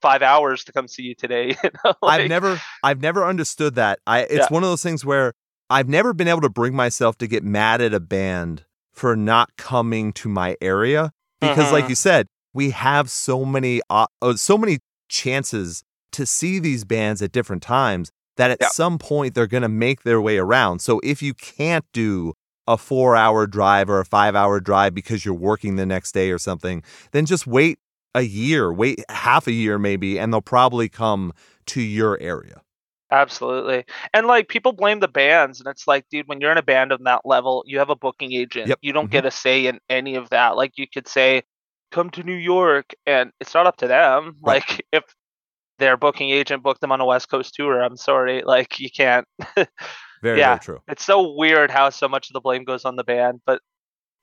five 0.05 0.21
hours 0.21 0.63
to 0.65 0.71
come 0.71 0.87
see 0.87 1.03
you 1.03 1.15
today. 1.15 1.55
You 1.63 1.69
know, 1.83 1.93
I've 2.03 2.29
never 2.29 2.59
I've 2.83 3.01
never 3.01 3.25
understood 3.25 3.75
that. 3.75 3.99
I 4.05 4.19
it's 4.21 4.33
Yeah. 4.35 4.47
one 4.49 4.63
of 4.63 4.69
those 4.69 4.83
things 4.83 5.03
where 5.03 5.33
I've 5.69 5.89
never 5.89 6.13
been 6.13 6.27
able 6.27 6.41
to 6.41 6.49
bring 6.49 6.75
myself 6.75 7.17
to 7.17 7.27
get 7.27 7.43
mad 7.43 7.81
at 7.81 7.93
a 7.93 7.99
band 7.99 8.65
for 8.93 9.15
not 9.15 9.49
coming 9.57 10.13
to 10.13 10.29
my 10.29 10.55
area 10.61 11.11
because 11.39 11.71
like 11.71 11.85
Mhm. 11.85 11.89
you 11.89 11.95
said, 11.95 12.27
we 12.53 12.69
have 12.69 13.09
so 13.09 13.45
many 13.45 13.81
uh, 13.89 14.05
so 14.35 14.57
many 14.57 14.77
chances 15.09 15.83
to 16.11 16.25
see 16.25 16.59
these 16.59 16.83
bands 16.85 17.21
at 17.21 17.31
different 17.31 17.63
times 17.63 18.11
that 18.37 18.51
at 18.51 18.57
Yeah. 18.61 18.67
some 18.69 18.97
point 18.99 19.33
they're 19.33 19.47
going 19.47 19.63
to 19.63 19.69
make 19.69 20.03
their 20.03 20.21
way 20.21 20.37
around. 20.37 20.79
So 20.79 20.99
if 21.03 21.21
you 21.21 21.33
can't 21.33 21.85
do 21.93 22.33
a 22.67 22.77
4-hour 22.77 23.47
drive 23.47 23.89
or 23.89 23.99
a 23.99 24.05
5-hour 24.05 24.59
drive 24.59 24.93
because 24.93 25.23
you're 25.25 25.33
working 25.51 25.75
the 25.75 25.85
next 25.85 26.13
day 26.13 26.31
or 26.31 26.39
something, 26.39 26.83
then 27.11 27.25
just 27.25 27.45
wait 27.45 27.77
a 28.15 28.21
year, 28.23 28.73
wait 28.73 29.03
half 29.09 29.45
a 29.45 29.51
year 29.51 29.77
maybe 29.77 30.17
and 30.17 30.33
they'll 30.33 30.41
probably 30.41 30.89
come 30.89 31.31
to 31.67 31.81
your 31.81 32.19
area. 32.19 32.61
Absolutely. 33.11 33.85
And 34.13 34.25
like 34.25 34.47
people 34.49 34.71
blame 34.73 34.99
the 34.99 35.07
bands 35.07 35.59
and 35.59 35.67
it's 35.69 35.87
like, 35.87 36.05
dude, 36.09 36.27
when 36.27 36.41
you're 36.41 36.51
in 36.51 36.57
a 36.57 36.63
band 36.63 36.91
on 36.91 37.03
that 37.03 37.21
level, 37.25 37.63
you 37.67 37.77
have 37.79 37.89
a 37.91 37.95
booking 37.95 38.33
agent. 38.33 38.67
Yep. 38.67 38.79
You 38.81 38.93
don't 38.93 39.07
Mhm. 39.07 39.11
get 39.11 39.25
a 39.25 39.31
say 39.31 39.67
in 39.67 39.79
any 39.89 40.15
of 40.15 40.29
that. 40.31 40.55
Like 40.55 40.73
you 40.77 40.87
could 40.91 41.07
say, 41.07 41.43
come 41.91 42.09
to 42.09 42.23
New 42.23 42.33
York 42.35 42.93
and 43.05 43.31
it's 43.39 43.53
not 43.53 43.67
up 43.67 43.77
to 43.77 43.87
them. 43.87 44.35
Right. 44.41 44.63
Like 44.67 44.85
if 44.91 45.03
their 45.77 45.97
booking 45.97 46.29
agent 46.31 46.63
booked 46.63 46.81
them 46.81 46.91
on 46.91 46.99
a 47.01 47.05
West 47.05 47.29
Coast 47.29 47.53
tour, 47.53 47.81
I'm 47.81 47.97
sorry. 47.97 48.41
Like 48.43 48.79
you 48.79 48.89
can't 48.89 49.27
Very 50.23 50.39
Yeah. 50.39 50.55
very 50.55 50.59
true. 50.59 50.79
it's 50.87 51.05
so 51.05 51.35
weird 51.35 51.69
how 51.69 51.89
so 51.91 52.07
much 52.07 52.29
of 52.29 52.33
the 52.33 52.41
blame 52.41 52.63
goes 52.63 52.85
on 52.85 52.95
the 52.95 53.03
band, 53.03 53.41
but 53.45 53.61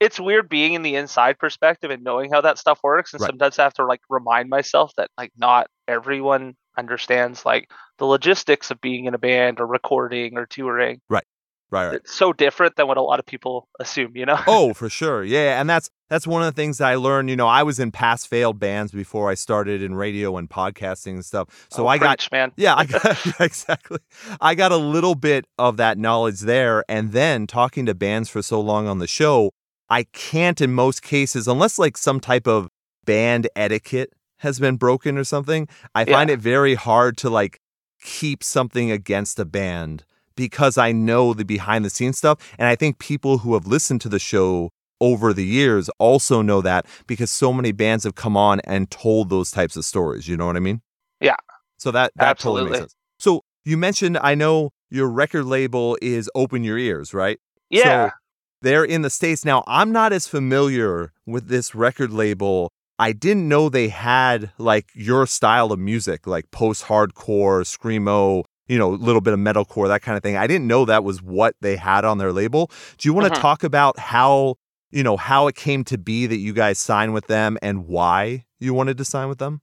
it's 0.00 0.18
weird 0.18 0.48
being 0.48 0.74
in 0.74 0.82
the 0.82 0.96
inside 0.96 1.38
perspective 1.38 1.90
and 1.90 2.02
knowing 2.02 2.30
how 2.32 2.40
that 2.40 2.58
stuff 2.58 2.80
works. 2.82 3.12
And 3.12 3.20
Right. 3.20 3.28
sometimes 3.28 3.58
I 3.58 3.64
have 3.64 3.74
to 3.74 3.86
like 3.86 4.00
remind 4.08 4.48
myself 4.48 4.92
that 4.96 5.10
like 5.16 5.32
not 5.36 5.68
everyone 5.86 6.54
understands 6.76 7.44
like 7.44 7.70
the 7.98 8.06
logistics 8.06 8.70
of 8.70 8.80
being 8.80 9.04
in 9.04 9.14
a 9.14 9.18
band 9.18 9.60
or 9.60 9.66
recording 9.66 10.36
or 10.36 10.46
touring. 10.46 11.00
Right, 11.08 11.24
right. 11.70 11.86
right. 11.86 11.94
It's 11.96 12.14
so 12.14 12.32
different 12.32 12.76
than 12.76 12.88
what 12.88 12.96
a 12.96 13.02
lot 13.02 13.18
of 13.18 13.26
people 13.26 13.68
assume, 13.78 14.12
you 14.16 14.26
know? 14.26 14.38
Oh, 14.46 14.72
for 14.74 14.88
sure. 14.88 15.22
Yeah, 15.22 15.60
and 15.60 15.68
that's 15.68 15.90
that's 16.08 16.26
one 16.26 16.42
of 16.42 16.46
the 16.46 16.60
things 16.60 16.78
that 16.78 16.88
I 16.88 16.96
learned, 16.96 17.30
you 17.30 17.36
know, 17.36 17.46
I 17.46 17.62
was 17.62 17.78
in 17.78 17.90
past 17.90 18.28
failed 18.28 18.58
bands 18.58 18.92
before 18.92 19.30
I 19.30 19.34
started 19.34 19.82
in 19.82 19.94
radio 19.94 20.36
and 20.36 20.48
podcasting 20.48 21.12
and 21.14 21.24
stuff. 21.24 21.66
So 21.70 21.84
Oh, 21.84 21.86
I 21.88 21.98
got 21.98 22.28
man. 22.32 22.52
yeah, 22.56 22.74
I 22.74 22.84
got 22.86 23.24
yeah, 23.24 23.32
exactly. 23.40 23.98
I 24.40 24.54
got 24.54 24.72
a 24.72 24.76
little 24.76 25.14
bit 25.14 25.46
of 25.58 25.76
that 25.78 25.96
knowledge 25.98 26.40
there 26.40 26.84
and 26.88 27.12
then 27.12 27.46
talking 27.46 27.86
to 27.86 27.94
bands 27.94 28.28
for 28.28 28.42
so 28.42 28.60
long 28.60 28.86
on 28.86 28.98
the 28.98 29.06
show, 29.06 29.52
I 29.92 30.04
can't 30.14 30.60
in 30.60 30.72
most 30.72 31.02
cases 31.02 31.46
unless 31.46 31.78
like 31.78 31.96
some 31.98 32.18
type 32.18 32.46
of 32.46 32.68
band 33.04 33.48
etiquette 33.54 34.10
has 34.38 34.58
been 34.58 34.76
broken 34.76 35.18
or 35.18 35.24
something, 35.24 35.68
I 35.94 36.04
Yeah. 36.04 36.14
find 36.14 36.30
it 36.30 36.40
very 36.40 36.74
hard 36.74 37.16
to 37.18 37.28
like 37.30 37.58
keep 38.00 38.42
something 38.42 38.90
against 38.90 39.38
a 39.38 39.44
band 39.44 40.04
because 40.34 40.78
I 40.78 40.92
know 40.92 41.34
the 41.34 41.44
behind 41.44 41.84
the 41.84 41.90
scenes 41.90 42.16
stuff. 42.18 42.38
And 42.58 42.66
I 42.66 42.74
think 42.74 42.98
people 42.98 43.38
who 43.38 43.52
have 43.54 43.66
listened 43.66 44.00
to 44.00 44.08
the 44.08 44.18
show 44.18 44.70
over 44.98 45.32
the 45.34 45.44
years 45.44 45.90
also 45.98 46.40
know 46.40 46.62
that 46.62 46.86
because 47.06 47.30
so 47.30 47.52
many 47.52 47.72
bands 47.72 48.04
have 48.04 48.14
come 48.14 48.36
on 48.36 48.60
and 48.60 48.90
told 48.90 49.28
those 49.28 49.50
types 49.50 49.76
of 49.76 49.84
stories. 49.84 50.26
You 50.26 50.36
know 50.38 50.46
what 50.46 50.56
I 50.56 50.60
mean? 50.60 50.80
Yeah. 51.20 51.36
So 51.78 51.90
that 51.90 52.12
that 52.16 52.38
totally 52.38 52.62
makes 52.64 52.78
Absolutely. 52.78 52.78
sense. 52.78 52.94
So 53.18 53.42
you 53.64 53.76
mentioned 53.76 54.18
I 54.22 54.34
know 54.34 54.70
your 54.90 55.08
record 55.08 55.44
label 55.44 55.98
is 56.00 56.30
Open 56.34 56.64
Your 56.64 56.78
Ears, 56.78 57.12
right? 57.12 57.38
Yeah. 57.68 58.08
So 58.08 58.14
they're 58.62 58.84
in 58.84 59.02
the 59.02 59.10
States. 59.10 59.44
Now, 59.44 59.62
I'm 59.66 59.92
not 59.92 60.12
as 60.12 60.26
familiar 60.26 61.12
with 61.26 61.48
this 61.48 61.74
record 61.74 62.12
label. 62.12 62.70
I 62.98 63.12
didn't 63.12 63.48
know 63.48 63.68
they 63.68 63.88
had 63.88 64.52
like 64.58 64.86
your 64.94 65.26
style 65.26 65.72
of 65.72 65.78
music, 65.78 66.26
like 66.26 66.50
post 66.50 66.84
hardcore, 66.84 67.62
screamo, 67.64 68.44
you 68.68 68.78
know, 68.78 68.92
a 68.92 68.94
little 68.94 69.20
bit 69.20 69.34
of 69.34 69.40
metalcore, 69.40 69.88
that 69.88 70.02
kind 70.02 70.16
of 70.16 70.22
thing. 70.22 70.36
I 70.36 70.46
didn't 70.46 70.66
know 70.66 70.84
that 70.84 71.02
was 71.04 71.20
what 71.22 71.56
they 71.60 71.76
had 71.76 72.04
on 72.04 72.18
their 72.18 72.32
label. 72.32 72.70
Do 72.98 73.08
you 73.08 73.12
want 73.12 73.32
to 73.32 73.38
Mhm. 73.38 73.42
talk 73.42 73.64
about 73.64 73.98
how, 73.98 74.54
you 74.90 75.02
know, 75.02 75.16
how 75.16 75.48
it 75.48 75.56
came 75.56 75.84
to 75.84 75.98
be 75.98 76.26
that 76.26 76.36
you 76.36 76.52
guys 76.52 76.78
signed 76.78 77.12
with 77.12 77.26
them 77.26 77.58
and 77.60 77.86
why 77.86 78.44
you 78.60 78.72
wanted 78.72 78.98
to 78.98 79.04
sign 79.04 79.28
with 79.28 79.38
them? 79.38 79.62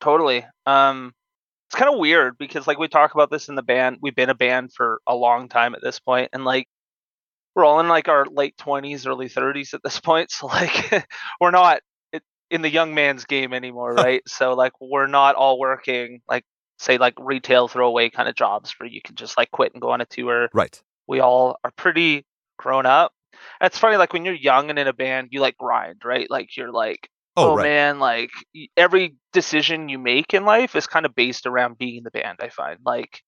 Totally. 0.00 0.46
Um, 0.64 1.12
it's 1.68 1.74
kind 1.78 1.92
of 1.92 1.98
weird 1.98 2.38
because 2.38 2.66
like 2.66 2.78
we 2.78 2.88
talk 2.88 3.12
about 3.12 3.30
this 3.30 3.48
in 3.48 3.54
the 3.56 3.62
band. 3.62 3.98
We've 4.00 4.14
been 4.16 4.30
a 4.30 4.34
band 4.34 4.72
for 4.72 5.00
a 5.06 5.14
long 5.14 5.48
time 5.48 5.74
at 5.74 5.82
this 5.82 5.98
point, 6.00 6.30
and 6.32 6.44
like 6.44 6.66
we're 7.58 7.64
all 7.64 7.80
in 7.80 7.88
like 7.88 8.06
our 8.08 8.24
late 8.24 8.56
twenties, 8.56 9.04
early 9.04 9.28
thirties 9.28 9.74
at 9.74 9.82
this 9.82 9.98
point. 9.98 10.30
So 10.30 10.46
like 10.46 11.04
we're 11.40 11.50
not 11.50 11.80
in 12.50 12.62
the 12.62 12.70
young 12.70 12.94
man's 12.94 13.24
game 13.24 13.52
anymore, 13.52 13.92
right? 13.94 14.22
so 14.26 14.54
like 14.54 14.72
we're 14.80 15.08
not 15.08 15.34
all 15.34 15.58
working 15.58 16.20
like 16.28 16.44
say 16.78 16.96
like 16.96 17.14
retail 17.18 17.66
throwaway 17.66 18.08
kind 18.08 18.28
of 18.28 18.36
jobs 18.36 18.72
where 18.78 18.88
you 18.88 19.00
can 19.02 19.16
just 19.16 19.36
like 19.36 19.50
quit 19.50 19.72
and 19.74 19.82
go 19.82 19.90
on 19.90 20.00
a 20.00 20.06
tour. 20.06 20.48
Right. 20.54 20.80
We 21.08 21.18
all 21.18 21.58
are 21.64 21.72
pretty 21.72 22.24
grown 22.58 22.86
up. 22.86 23.12
And 23.60 23.66
it's 23.66 23.78
funny 23.78 23.96
like 23.96 24.12
when 24.12 24.24
you're 24.24 24.34
young 24.34 24.70
and 24.70 24.78
in 24.78 24.86
a 24.86 24.92
band, 24.92 25.28
you 25.32 25.40
like 25.40 25.58
grind, 25.58 26.02
right? 26.04 26.30
Like 26.30 26.56
you're 26.56 26.72
like 26.72 27.10
Oh, 27.38 27.52
oh, 27.52 27.56
right. 27.56 27.62
man, 27.62 28.00
like 28.00 28.30
every 28.76 29.14
decision 29.32 29.88
you 29.88 29.96
make 29.96 30.34
in 30.34 30.44
life 30.44 30.74
is 30.74 30.88
kind 30.88 31.06
of 31.06 31.14
based 31.14 31.46
around 31.46 31.78
being 31.78 31.98
in 31.98 32.02
the 32.02 32.10
band. 32.10 32.38
I 32.40 32.48
find 32.48 32.80
like 32.84 33.22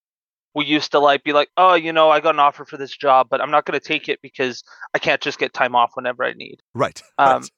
we 0.54 0.64
used 0.64 0.92
to 0.92 0.98
like 0.98 1.22
be 1.24 1.32
like, 1.32 1.48
oh, 1.56 1.74
you 1.74 1.92
know, 1.92 2.10
I 2.10 2.20
got 2.20 2.34
an 2.34 2.40
offer 2.40 2.64
for 2.64 2.76
this 2.76 2.96
job, 2.96 3.28
but 3.30 3.40
I'm 3.40 3.50
not 3.50 3.64
going 3.64 3.78
to 3.78 3.86
take 3.86 4.08
it 4.08 4.20
because 4.22 4.62
I 4.94 4.98
can't 4.98 5.20
just 5.20 5.38
get 5.38 5.52
time 5.52 5.74
off 5.74 5.92
whenever 5.94 6.24
I 6.24 6.32
need. 6.32 6.60
Right. 6.74 7.00
Um, 7.18 7.42
right. 7.42 7.50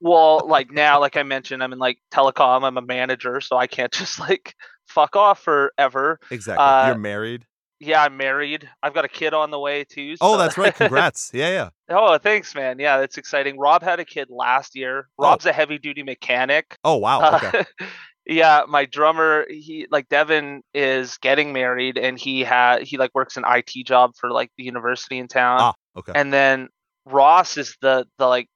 Well, 0.00 0.46
like 0.46 0.70
now, 0.70 1.00
like 1.00 1.16
I 1.16 1.22
mentioned, 1.22 1.62
I'm 1.62 1.72
in 1.72 1.78
like 1.78 1.98
telecom. 2.12 2.64
I'm 2.64 2.76
a 2.76 2.82
manager, 2.82 3.40
so 3.40 3.56
I 3.56 3.66
can't 3.66 3.92
just 4.00 4.18
like 4.18 4.54
fuck 4.86 5.16
off 5.16 5.40
forever. 5.42 6.18
Exactly. 6.30 6.64
uh, 6.64 6.86
You're 6.88 6.98
married. 6.98 7.44
Yeah, 7.82 8.02
I'm 8.02 8.18
married. 8.18 8.68
I've 8.82 8.92
got 8.92 9.06
a 9.06 9.08
kid 9.08 9.32
on 9.32 9.50
the 9.50 9.58
way 9.58 9.84
too. 9.84 10.14
Oh, 10.20 10.36
that's 10.36 10.58
right. 10.58 10.74
Congrats. 10.74 11.30
yeah, 11.32 11.48
yeah. 11.48 11.68
oh, 11.96 12.18
thanks, 12.18 12.54
man. 12.54 12.78
Yeah, 12.78 12.98
that's 12.98 13.16
exciting. 13.16 13.58
Rob 13.58 13.82
had 13.82 13.98
a 13.98 14.04
kid 14.04 14.28
last 14.28 14.76
year. 14.76 15.08
Oh. 15.18 15.24
Rob's 15.24 15.46
a 15.46 15.52
heavy 15.52 15.78
duty 15.78 16.02
mechanic. 16.02 16.76
Oh, 16.84 16.96
wow. 16.96 17.36
Okay. 17.36 17.64
Uh, 17.80 17.86
yeah, 18.26 18.62
my 18.68 18.84
drummer, 18.84 19.46
he 19.48 19.86
like 19.90 20.08
Devin 20.08 20.62
is 20.74 21.18
getting 21.18 21.52
married 21.52 21.98
and 21.98 22.18
he 22.18 22.40
had 22.40 22.82
he 22.82 22.96
like 22.98 23.10
works 23.14 23.36
an 23.36 23.44
IT 23.46 23.86
job 23.86 24.12
for 24.18 24.30
like 24.30 24.50
the 24.56 24.64
university 24.64 25.18
in 25.18 25.28
town. 25.28 25.58
ah, 25.60 25.74
okay. 25.96 26.12
And 26.14 26.32
then 26.32 26.68
Ross 27.06 27.56
is 27.56 27.76
the 27.80 28.06
the 28.18 28.26
like 28.26 28.48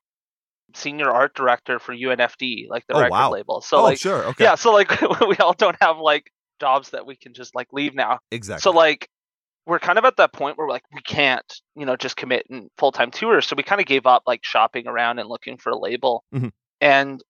senior 0.75 1.11
art 1.11 1.35
director 1.35 1.79
for 1.79 1.95
UNFD, 1.95 2.67
like 2.69 2.85
the 2.89 2.95
Oh, 2.95 2.99
record 3.01 3.11
wow. 3.13 3.31
label. 3.31 3.61
So 3.61 3.79
oh, 3.79 3.83
like 3.83 3.99
sure. 3.99 4.25
Okay. 4.27 4.45
yeah, 4.45 4.55
so 4.57 4.73
like 4.73 4.91
we 5.29 5.37
all 5.39 5.55
don't 5.55 5.77
have 5.81 5.99
like 5.99 6.31
jobs 6.61 6.91
that 6.91 7.07
we 7.07 7.17
can 7.17 7.33
just 7.35 7.55
like 7.55 7.69
leave 7.73 7.95
now. 7.95 8.19
Exactly. 8.31 8.61
So 8.63 8.71
like 8.71 9.09
we're 9.67 9.79
kind 9.79 9.99
of 9.99 10.05
at 10.05 10.17
that 10.19 10.33
point 10.33 10.59
where 10.59 10.69
like 10.69 10.83
we 10.93 11.01
can't, 11.01 11.51
you 11.75 11.87
know, 11.87 11.97
just 11.97 12.17
commit 12.17 12.47
in 12.51 12.69
full 12.77 12.93
time 12.93 13.11
tours. 13.11 13.47
So 13.47 13.55
we 13.57 13.63
kind 13.63 13.81
of 13.81 13.87
gave 13.87 14.05
up 14.07 14.23
like 14.27 14.41
shopping 14.45 14.87
around 14.87 15.19
and 15.21 15.29
looking 15.29 15.57
for 15.57 15.71
a 15.71 15.79
label. 15.79 16.23
Mhm. 16.35 16.51
And 16.81 17.23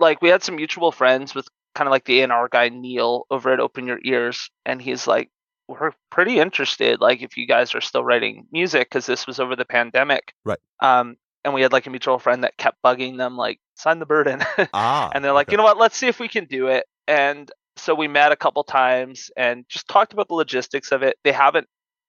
like 0.00 0.22
we 0.22 0.28
had 0.28 0.42
some 0.42 0.56
mutual 0.56 0.92
friends 0.92 1.34
with 1.34 1.48
kind 1.74 1.88
of 1.88 1.90
like 1.90 2.04
the 2.04 2.20
A&R 2.20 2.48
guy 2.48 2.68
Neil 2.68 3.26
over 3.30 3.52
at 3.52 3.60
Open 3.60 3.86
Your 3.86 3.98
Ears, 4.04 4.50
and 4.64 4.80
he's 4.80 5.06
like, 5.06 5.30
we're 5.68 5.92
pretty 6.10 6.38
interested. 6.38 7.00
Like 7.00 7.22
if 7.22 7.36
you 7.36 7.46
guys 7.46 7.74
are 7.74 7.80
still 7.80 8.04
writing 8.04 8.46
music, 8.52 8.88
because 8.88 9.06
this 9.06 9.26
was 9.26 9.40
over 9.40 9.56
the 9.56 9.64
pandemic. 9.64 10.34
Right. 10.44 10.58
Um, 10.80 11.16
and 11.44 11.54
we 11.54 11.62
had 11.62 11.72
like 11.72 11.86
a 11.86 11.90
mutual 11.90 12.18
friend 12.18 12.44
that 12.44 12.56
kept 12.56 12.82
bugging 12.82 13.18
them 13.18 13.36
like 13.36 13.60
sign 13.74 13.98
the 13.98 14.06
burden. 14.06 14.42
ah, 14.74 15.10
and 15.14 15.24
they're 15.24 15.32
like, 15.32 15.48
okay. 15.48 15.54
you 15.54 15.56
know 15.58 15.64
what? 15.64 15.78
Let's 15.78 15.96
see 15.96 16.08
if 16.08 16.20
we 16.20 16.28
can 16.28 16.46
do 16.46 16.68
it. 16.68 16.86
And 17.06 17.50
so 17.76 17.94
we 17.94 18.08
met 18.08 18.32
a 18.32 18.36
couple 18.36 18.64
times 18.64 19.30
and 19.36 19.64
just 19.68 19.88
talked 19.88 20.12
about 20.12 20.28
the 20.28 20.34
logistics 20.34 20.92
of 20.92 21.02
it. 21.02 21.16
They 21.24 21.32
haven't 21.32 21.68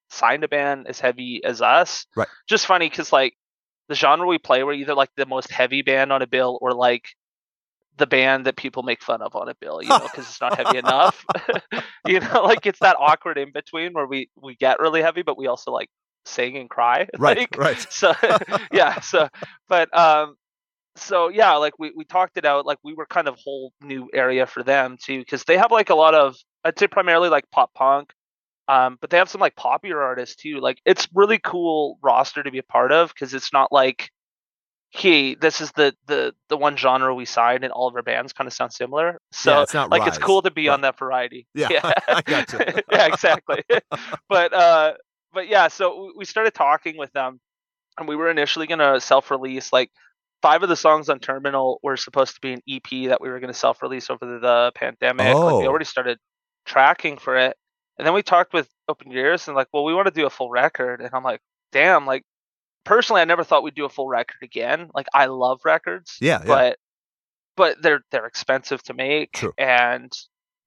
signed 0.10 0.44
a 0.44 0.48
band 0.48 0.88
as 0.88 1.00
heavy 1.00 1.42
as 1.44 1.62
us. 1.62 2.06
Right. 2.16 2.28
Just 2.48 2.66
funny 2.66 2.90
because 2.90 3.12
like 3.12 3.36
the 3.90 3.96
genre 3.96 4.28
we 4.28 4.38
play, 4.38 4.64
we're 4.64 4.74
either 4.74 4.94
like 4.94 5.10
the 5.16 5.26
most 5.26 5.52
heavy 5.52 5.82
band 5.82 6.14
on 6.14 6.22
a 6.22 6.28
bill 6.28 6.58
or 6.62 6.74
like 6.74 7.10
the 7.98 8.08
band 8.08 8.46
that 8.46 8.56
people 8.58 8.84
make 8.84 9.02
fun 9.02 9.22
of 9.22 9.36
on 9.36 9.50
a 9.50 9.56
bill, 9.56 9.82
you 9.82 9.94
know, 9.96 10.10
because 10.10 10.28
it's 10.30 10.42
not 10.42 10.56
heavy 10.58 10.78
enough. 10.78 11.26
you 12.06 12.20
know, 12.20 12.44
like 12.44 12.66
it's 12.66 12.80
that 12.80 12.98
awkward 13.00 13.38
in 13.38 13.52
between 13.52 13.94
where 13.94 14.08
we 14.08 14.30
we 14.36 14.56
get 14.56 14.80
really 14.80 15.02
heavy, 15.02 15.22
but 15.22 15.38
we 15.38 15.48
also 15.48 15.72
like 15.72 15.90
sing 16.26 16.58
and 16.58 16.70
cry. 16.70 17.08
right, 17.18 17.38
Like, 17.40 17.58
right. 17.58 17.88
so 17.90 18.14
yeah 18.72 19.00
so 19.00 19.28
but 19.70 19.96
um 19.98 20.36
so 20.96 21.30
yeah 21.30 21.54
like 21.56 21.74
we, 21.80 21.92
we 21.96 22.06
talked 22.06 22.38
it 22.38 22.46
out 22.46 22.66
like 22.66 22.78
we 22.84 22.94
were 22.94 23.06
kind 23.06 23.28
of 23.28 23.38
whole 23.44 23.74
new 23.82 24.10
area 24.14 24.46
for 24.46 24.64
them 24.64 24.98
too 25.02 25.20
because 25.20 25.44
they 25.44 25.58
have 25.58 25.72
like 25.72 25.90
a 25.90 25.96
lot 25.96 26.16
of 26.16 26.36
i'd 26.64 26.78
say 26.80 26.88
primarily 26.88 27.30
like 27.30 27.50
pop 27.52 27.74
punk 27.74 28.14
um 28.68 28.98
but 29.02 29.10
they 29.10 29.18
have 29.18 29.30
some 29.30 29.42
like 29.42 29.56
popular 29.56 30.02
artists 30.02 30.36
too 30.36 30.60
like 30.60 30.80
it's 30.86 31.08
really 31.14 31.38
cool 31.40 32.00
roster 32.02 32.44
to 32.44 32.52
be 32.52 32.60
a 32.60 32.64
part 32.64 32.92
of 32.92 33.10
because 33.14 33.34
it's 33.34 33.52
not 33.54 33.72
like 33.72 34.10
hey, 34.96 35.36
this 35.36 35.60
is 35.62 35.72
the 35.74 35.94
the 36.08 36.34
the 36.50 36.58
one 36.58 36.78
genre 36.78 37.14
we 37.14 37.26
signed, 37.26 37.64
and 37.64 37.74
all 37.74 37.88
of 37.88 37.96
our 37.96 38.02
bands 38.02 38.34
kind 38.34 38.48
of 38.48 38.54
sound 38.54 38.72
similar. 38.74 39.20
So 39.32 39.52
Yeah, 39.52 39.62
it's 39.64 39.74
not 39.74 39.90
like 39.92 40.08
it's 40.08 40.18
cool 40.18 40.42
to 40.44 40.52
be 40.52 40.68
Right. 40.68 40.74
on 40.74 40.82
that 40.82 40.98
variety. 40.98 41.48
Yeah, 41.54 41.92
I 42.08 42.22
gotcha. 42.24 42.84
yeah, 42.92 43.08
exactly. 43.08 43.64
but 44.30 44.54
uh, 44.54 44.94
but 45.34 45.48
yeah, 45.48 45.68
so 45.68 46.12
we- 46.18 46.26
started 46.26 46.54
talking 46.54 46.98
with 46.98 47.12
them, 47.12 47.40
and 47.98 48.08
we 48.08 48.16
were 48.16 48.30
initially 48.30 48.68
gonna 48.68 49.00
self-release 49.02 49.74
like 49.74 49.92
five 50.42 50.64
of 50.64 50.70
the 50.70 50.76
songs 50.76 51.10
on 51.10 51.20
Terminal 51.20 51.80
were 51.84 51.98
supposed 51.98 52.36
to 52.36 52.42
be 52.42 52.54
an 52.54 52.62
EP 52.70 53.10
that 53.10 53.20
we 53.22 53.30
were 53.30 53.40
gonna 53.40 53.54
self-release 53.54 54.10
over 54.10 54.26
the, 54.26 54.40
the 54.40 54.72
pandemic. 54.76 55.26
Like 55.36 55.56
we 55.56 55.66
Oh. 55.66 55.68
already 55.68 55.86
started 55.86 56.20
tracking 56.66 57.18
for 57.18 57.36
it, 57.38 57.58
and 57.98 58.06
then 58.08 58.14
we 58.14 58.24
talked 58.24 58.54
with 58.54 58.70
Open 58.88 59.12
Ears 59.12 59.48
and 59.48 59.56
like, 59.56 59.68
well, 59.74 59.84
we 59.84 59.94
want 59.94 60.08
to 60.08 60.14
do 60.14 60.26
a 60.26 60.30
full 60.30 60.50
record, 60.50 61.02
and 61.02 61.10
I'm 61.14 61.24
like, 61.24 61.42
damn, 61.72 62.06
like 62.06 62.24
personally, 62.86 63.22
I 63.22 63.26
never 63.26 63.44
thought 63.44 63.64
we'd 63.64 63.76
do 63.76 63.86
a 63.86 63.90
full 63.90 64.08
record 64.08 64.38
again. 64.42 64.90
Like 64.94 65.08
I 65.14 65.26
love 65.26 65.62
records, 65.66 66.18
Yeah, 66.22 66.40
yeah. 66.40 66.48
but 66.48 66.78
but 67.58 67.82
they're 67.82 68.02
they're 68.12 68.26
expensive 68.28 68.82
to 68.84 68.94
make, 68.94 69.34
True. 69.34 69.54
and 69.58 70.12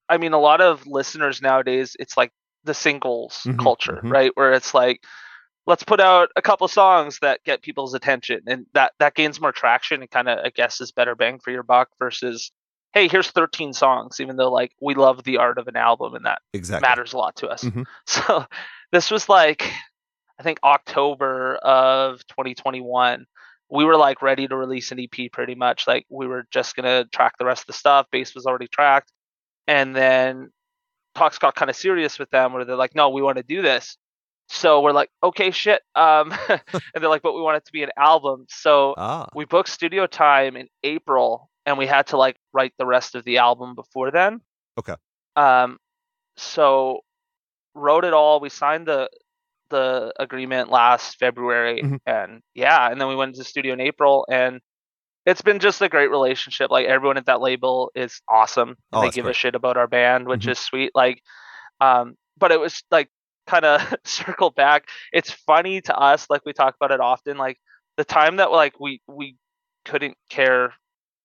I 0.07 0.17
mean, 0.17 0.33
a 0.33 0.39
lot 0.39 0.61
of 0.61 0.85
listeners 0.87 1.41
nowadays, 1.41 1.95
it's 1.99 2.17
like 2.17 2.31
the 2.63 2.73
singles 2.73 3.43
Mhm, 3.45 3.59
culture, 3.59 4.01
mhm. 4.03 4.11
right? 4.11 4.31
Where 4.35 4.53
it's 4.53 4.73
like, 4.73 5.03
let's 5.67 5.83
put 5.83 5.99
out 5.99 6.29
a 6.35 6.41
couple 6.41 6.67
songs 6.67 7.19
that 7.21 7.43
get 7.43 7.61
people's 7.61 7.93
attention, 7.93 8.41
and 8.47 8.65
that 8.73 8.93
that 8.99 9.15
gains 9.15 9.39
more 9.39 9.51
traction 9.51 10.01
and 10.01 10.09
kind 10.11 10.27
of, 10.29 10.39
I 10.43 10.49
guess, 10.49 10.81
is 10.81 10.91
better 10.91 11.15
bang 11.15 11.39
for 11.39 11.51
your 11.51 11.63
buck 11.63 11.89
versus, 11.99 12.51
hey, 12.93 13.07
here's 13.07 13.29
13 13.31 13.73
songs, 13.73 14.19
even 14.19 14.35
though 14.35 14.51
like 14.51 14.71
we 14.81 14.95
love 14.95 15.23
the 15.23 15.37
art 15.37 15.57
of 15.57 15.67
an 15.67 15.75
album 15.75 16.15
and 16.15 16.25
that 16.25 16.41
exactly. 16.53 16.87
matters 16.87 17.13
a 17.13 17.17
lot 17.17 17.35
to 17.37 17.47
us. 17.47 17.63
Mhm. 17.63 17.85
So 18.07 18.45
this 18.91 19.11
was 19.11 19.29
like, 19.29 19.71
I 20.39 20.43
think 20.43 20.59
October 20.63 21.55
of 21.57 22.25
2021. 22.27 23.25
We 23.71 23.85
were 23.85 23.97
like 23.97 24.21
ready 24.21 24.47
to 24.47 24.55
release 24.55 24.91
an 24.91 24.99
EP 24.99 25.31
pretty 25.31 25.53
much. 25.53 25.85
Like 25.85 26.05
we 26.09 26.25
were 26.25 26.45
just 26.51 26.75
gonna 26.75 27.05
track 27.05 27.33
the 27.37 27.45
rest 27.45 27.63
of 27.63 27.67
the 27.67 27.73
stuff. 27.73 28.07
Bass 28.11 28.33
was 28.33 28.45
already 28.45 28.67
tracked, 28.67 29.11
and 29.67 29.95
then 29.95 30.49
talks 31.13 31.37
got 31.37 31.55
kind 31.55 31.69
of 31.69 31.75
serious 31.75 32.17
with 32.17 32.29
them 32.29 32.53
where 32.53 32.65
they're 32.65 32.75
like, 32.75 32.95
no, 32.95 33.09
we 33.09 33.21
want 33.21 33.37
to 33.37 33.43
do 33.43 33.61
this. 33.61 33.97
So 34.47 34.81
we're 34.81 34.93
like, 34.93 35.09
okay, 35.21 35.51
shit. 35.51 35.81
Um, 35.93 36.33
and 36.49 36.61
they're 36.95 37.09
like, 37.09 37.21
but 37.21 37.35
we 37.35 37.41
want 37.41 37.57
it 37.57 37.65
to 37.65 37.71
be 37.71 37.83
an 37.83 37.91
album. 37.97 38.45
So 38.49 38.95
Ah, 38.97 39.27
we 39.35 39.45
booked 39.45 39.69
studio 39.69 40.07
time 40.07 40.55
in 40.55 40.67
April 40.83 41.49
and 41.65 41.77
we 41.77 41.85
had 41.85 42.07
to 42.07 42.17
like 42.17 42.37
write 42.53 42.73
the 42.79 42.85
rest 42.85 43.13
of 43.13 43.23
the 43.25 43.37
album 43.37 43.75
before 43.75 44.09
then. 44.09 44.41
Okay. 44.79 44.95
Um 45.35 45.77
so 46.37 47.01
wrote 47.75 48.05
it 48.05 48.13
all. 48.13 48.39
We 48.39 48.49
signed 48.49 48.87
the 48.87 49.09
the 49.69 50.13
agreement 50.19 50.69
last 50.69 51.17
February 51.19 51.81
Mhm. 51.83 51.99
and 52.05 52.41
yeah, 52.53 52.89
and 52.91 52.99
then 52.99 53.07
we 53.07 53.15
went 53.15 53.35
to 53.35 53.39
the 53.39 53.45
studio 53.45 53.73
in 53.73 53.81
April 53.81 54.25
and 54.29 54.61
it's 55.25 55.41
been 55.41 55.59
just 55.59 55.81
a 55.81 55.89
great 55.89 56.09
relationship. 56.09 56.71
Like 56.71 56.87
everyone 56.87 57.17
at 57.17 57.25
that 57.27 57.41
label 57.41 57.91
is 57.95 58.21
awesome. 58.27 58.75
Oh, 58.93 59.01
they 59.01 59.09
give 59.11 59.23
great. 59.25 59.35
a 59.35 59.39
shit 59.39 59.55
about 59.55 59.77
our 59.77 59.87
band, 59.87 60.27
which 60.27 60.45
Mhm. 60.45 60.51
is 60.51 60.59
sweet. 60.59 60.91
Like 60.95 61.21
um 61.81 62.15
but 62.37 62.51
it 62.51 62.59
was 62.59 62.83
like 62.91 63.09
kind 63.47 63.65
of 63.65 63.81
circle 64.05 64.49
back. 64.51 64.87
It's 65.11 65.31
funny 65.31 65.81
to 65.81 65.95
us, 65.97 66.27
like 66.29 66.41
we 66.45 66.53
talk 66.53 66.75
about 66.75 66.91
it 66.91 66.99
often, 67.01 67.37
like 67.37 67.57
the 67.97 68.05
time 68.05 68.37
that 68.37 68.51
like 68.51 68.79
we 68.79 69.01
we 69.07 69.35
couldn't 69.85 70.17
care 70.29 70.73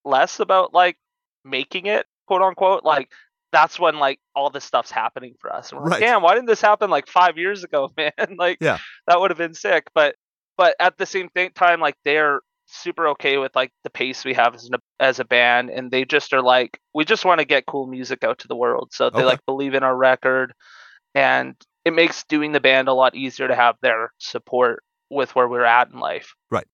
less 0.05 0.41
about 0.41 0.75
like 0.75 0.97
making 1.45 1.87
it, 1.87 2.07
quote 2.27 2.43
unquote, 2.43 2.85
like 2.85 3.11
that's 3.55 3.79
when 3.79 3.99
like 3.99 4.19
all 4.35 4.51
this 4.51 4.65
stuff's 4.65 4.91
happening 4.91 5.35
for 5.41 5.55
us. 5.55 5.71
And 5.71 5.81
we're 5.81 5.89
like, 5.89 6.01
damn, 6.01 6.23
why 6.23 6.35
didn't 6.35 6.47
this 6.49 6.61
happen 6.61 6.91
like 6.91 7.07
five 7.07 7.39
years 7.39 7.65
ago, 7.65 7.91
man? 7.97 8.13
like 8.37 8.59
Yeah. 8.61 8.79
that 9.07 9.21
would 9.21 9.31
have 9.31 9.39
been 9.39 9.55
sick. 9.55 9.87
But 9.95 10.17
but 10.57 10.77
at 10.81 10.99
the 10.99 11.07
same 11.07 11.29
time, 11.55 11.81
like 11.81 11.97
they're 12.05 12.41
super 12.67 13.09
okay 13.09 13.37
with 13.37 13.55
like 13.55 13.71
the 13.85 13.91
pace 13.91 14.25
we 14.25 14.33
have 14.35 14.55
as, 14.55 14.65
an, 14.65 14.75
as 14.99 15.21
a 15.21 15.25
band 15.25 15.69
and 15.71 15.91
they 15.91 16.05
just 16.05 16.33
are 16.33 16.41
like 16.43 16.81
we 16.95 17.05
just 17.05 17.25
want 17.25 17.39
to 17.39 17.45
get 17.45 17.67
cool 17.67 17.87
music 17.87 18.25
out 18.25 18.39
to 18.39 18.49
the 18.49 18.57
world 18.57 18.89
so 18.91 19.11
they 19.11 19.19
Okay. 19.19 19.27
like 19.27 19.41
believe 19.45 19.75
in 19.75 19.83
our 19.83 19.95
record 19.95 20.55
and 21.15 21.55
it 21.85 21.93
makes 21.93 22.25
doing 22.25 22.53
the 22.53 22.61
band 22.61 22.89
a 22.89 22.95
lot 22.95 23.15
easier 23.15 23.47
to 23.49 23.55
have 23.55 23.77
their 23.83 24.13
support 24.19 24.83
with 25.11 25.35
where 25.37 25.47
we're 25.47 25.63
at 25.65 25.91
in 25.91 25.99
life 26.01 26.33
Right, 26.51 26.67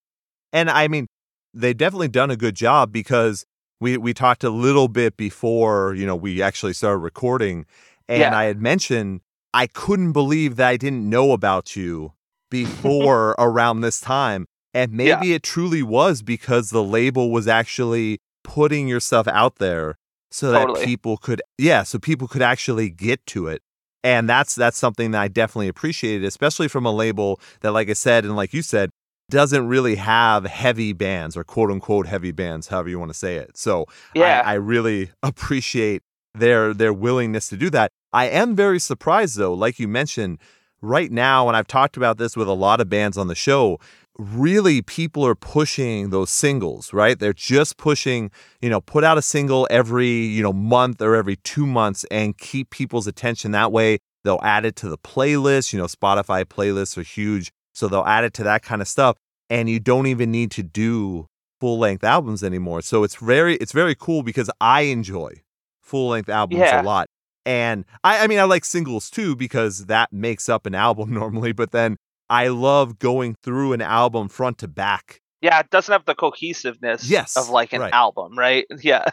and 0.53 0.69
I 0.69 0.87
mean, 0.87 1.07
they 1.53 1.73
definitely 1.73 2.07
done 2.07 2.31
a 2.31 2.37
good 2.37 2.55
job 2.55 2.93
because 2.93 3.45
we 3.81 3.97
we 3.97 4.13
talked 4.13 4.45
a 4.45 4.49
little 4.49 4.87
bit 4.87 5.17
before 5.17 5.93
you 5.95 6.05
know 6.05 6.15
we 6.15 6.41
actually 6.41 6.71
started 6.73 6.99
recording, 6.99 7.65
and 8.07 8.21
Yeah. 8.21 8.37
I 8.37 8.45
had 8.45 8.61
mentioned 8.61 9.19
I 9.53 9.67
couldn't 9.67 10.13
believe 10.13 10.55
that 10.55 10.69
I 10.69 10.77
didn't 10.77 11.09
know 11.09 11.33
about 11.33 11.75
you 11.75 12.13
before 12.49 13.31
around 13.39 13.81
this 13.81 13.99
time, 13.99 14.45
and 14.73 14.93
Yeah. 14.93 15.15
maybe 15.15 15.33
it 15.33 15.43
truly 15.43 15.83
was 15.83 16.21
because 16.21 16.69
the 16.69 16.83
label 16.83 17.31
was 17.31 17.47
actually 17.49 18.19
putting 18.43 18.87
your 18.87 18.99
stuff 19.01 19.27
out 19.27 19.57
there 19.57 19.97
so 20.31 20.51
that 20.51 20.85
people 20.85 21.17
could 21.17 21.41
yeah, 21.57 21.83
so 21.83 21.99
people 21.99 22.27
could 22.27 22.41
actually 22.41 22.89
get 22.89 23.25
to 23.27 23.47
it. 23.47 23.61
And 24.03 24.27
that's 24.27 24.55
that's 24.55 24.77
something 24.77 25.11
that 25.11 25.21
I 25.21 25.27
definitely 25.27 25.67
appreciated, 25.67 26.23
especially 26.25 26.67
from 26.67 26.85
a 26.87 26.91
label 26.91 27.39
that, 27.59 27.71
like 27.71 27.87
I 27.89 27.93
said, 27.93 28.25
and 28.25 28.35
like 28.35 28.51
you 28.53 28.61
said, 28.63 28.89
doesn't 29.31 29.67
really 29.67 29.95
have 29.95 30.45
heavy 30.45 30.93
bands 30.93 31.35
or 31.35 31.43
quote 31.43 31.71
unquote 31.71 32.05
heavy 32.05 32.31
bands, 32.31 32.67
however 32.67 32.89
you 32.89 32.99
want 32.99 33.11
to 33.11 33.17
say 33.17 33.37
it. 33.37 33.57
So 33.57 33.87
yeah 34.13 34.43
I, 34.45 34.51
I 34.51 34.53
really 34.55 35.11
appreciate 35.23 36.03
their 36.35 36.73
their 36.73 36.93
willingness 36.93 37.49
to 37.49 37.57
do 37.57 37.69
that. 37.71 37.89
I 38.13 38.25
am 38.27 38.55
very 38.55 38.79
surprised 38.79 39.37
though, 39.37 39.53
like 39.53 39.79
you 39.79 39.87
mentioned, 39.87 40.37
right 40.81 41.11
now, 41.11 41.47
and 41.47 41.57
I've 41.57 41.67
talked 41.67 41.97
about 41.97 42.17
this 42.17 42.35
with 42.35 42.47
a 42.47 42.53
lot 42.53 42.81
of 42.81 42.89
bands 42.89 43.17
on 43.17 43.27
the 43.27 43.35
show, 43.35 43.79
really 44.17 44.81
people 44.81 45.25
are 45.25 45.35
pushing 45.35 46.09
those 46.09 46.29
singles, 46.29 46.93
right? 46.93 47.17
They're 47.17 47.33
just 47.33 47.77
pushing, 47.77 48.31
you 48.61 48.69
know, 48.69 48.81
put 48.81 49.03
out 49.03 49.17
a 49.17 49.21
single 49.21 49.67
every, 49.69 50.09
you 50.09 50.43
know, 50.43 50.53
month 50.53 51.01
or 51.01 51.15
every 51.15 51.37
two 51.37 51.65
months 51.65 52.05
and 52.11 52.37
keep 52.37 52.69
people's 52.69 53.07
attention 53.07 53.51
that 53.51 53.71
way. 53.71 53.99
They'll 54.23 54.41
add 54.43 54.65
it 54.65 54.75
to 54.77 54.89
the 54.89 54.97
playlist, 54.97 55.73
you 55.73 55.79
know, 55.79 55.85
Spotify 55.85 56.45
playlists 56.45 56.97
are 56.97 57.03
huge. 57.03 57.51
So 57.73 57.87
they'll 57.87 58.03
add 58.03 58.23
it 58.23 58.33
to 58.35 58.43
that 58.43 58.63
kind 58.63 58.81
of 58.81 58.87
stuff. 58.87 59.17
And 59.51 59.69
you 59.69 59.79
don't 59.79 60.07
even 60.07 60.31
need 60.31 60.49
to 60.51 60.63
do 60.63 61.27
full 61.59 61.77
length 61.77 62.03
albums 62.03 62.43
anymore. 62.43 62.81
So 62.81 63.03
it's 63.03 63.15
very 63.15 63.55
it's 63.57 63.71
very 63.73 63.93
cool 63.93 64.23
because 64.23 64.49
I 64.59 64.81
enjoy 64.83 65.43
full 65.81 66.09
length 66.09 66.29
albums 66.29 66.61
Yeah. 66.61 66.81
a 66.81 66.83
lot. 66.83 67.07
And 67.45 67.85
I, 68.03 68.23
I 68.23 68.27
mean 68.27 68.39
I 68.39 68.43
like 68.45 68.65
singles 68.65 69.09
too 69.11 69.35
because 69.35 69.85
that 69.85 70.11
makes 70.11 70.49
up 70.49 70.65
an 70.65 70.73
album 70.73 71.13
normally, 71.21 71.51
but 71.51 71.71
then 71.71 71.97
I 72.29 72.47
love 72.47 72.97
going 72.97 73.35
through 73.43 73.73
an 73.73 73.81
album 73.81 74.29
front 74.29 74.57
to 74.59 74.67
back. 74.67 75.19
yeah 75.41 75.59
it 75.59 75.69
doesn't 75.69 75.91
have 75.91 76.05
the 76.05 76.15
cohesiveness 76.15 77.09
Yes, 77.09 77.35
of 77.35 77.49
like 77.49 77.73
an 77.73 77.81
right. 77.81 77.93
album 77.93 78.37
right 78.37 78.65
yeah 78.81 79.03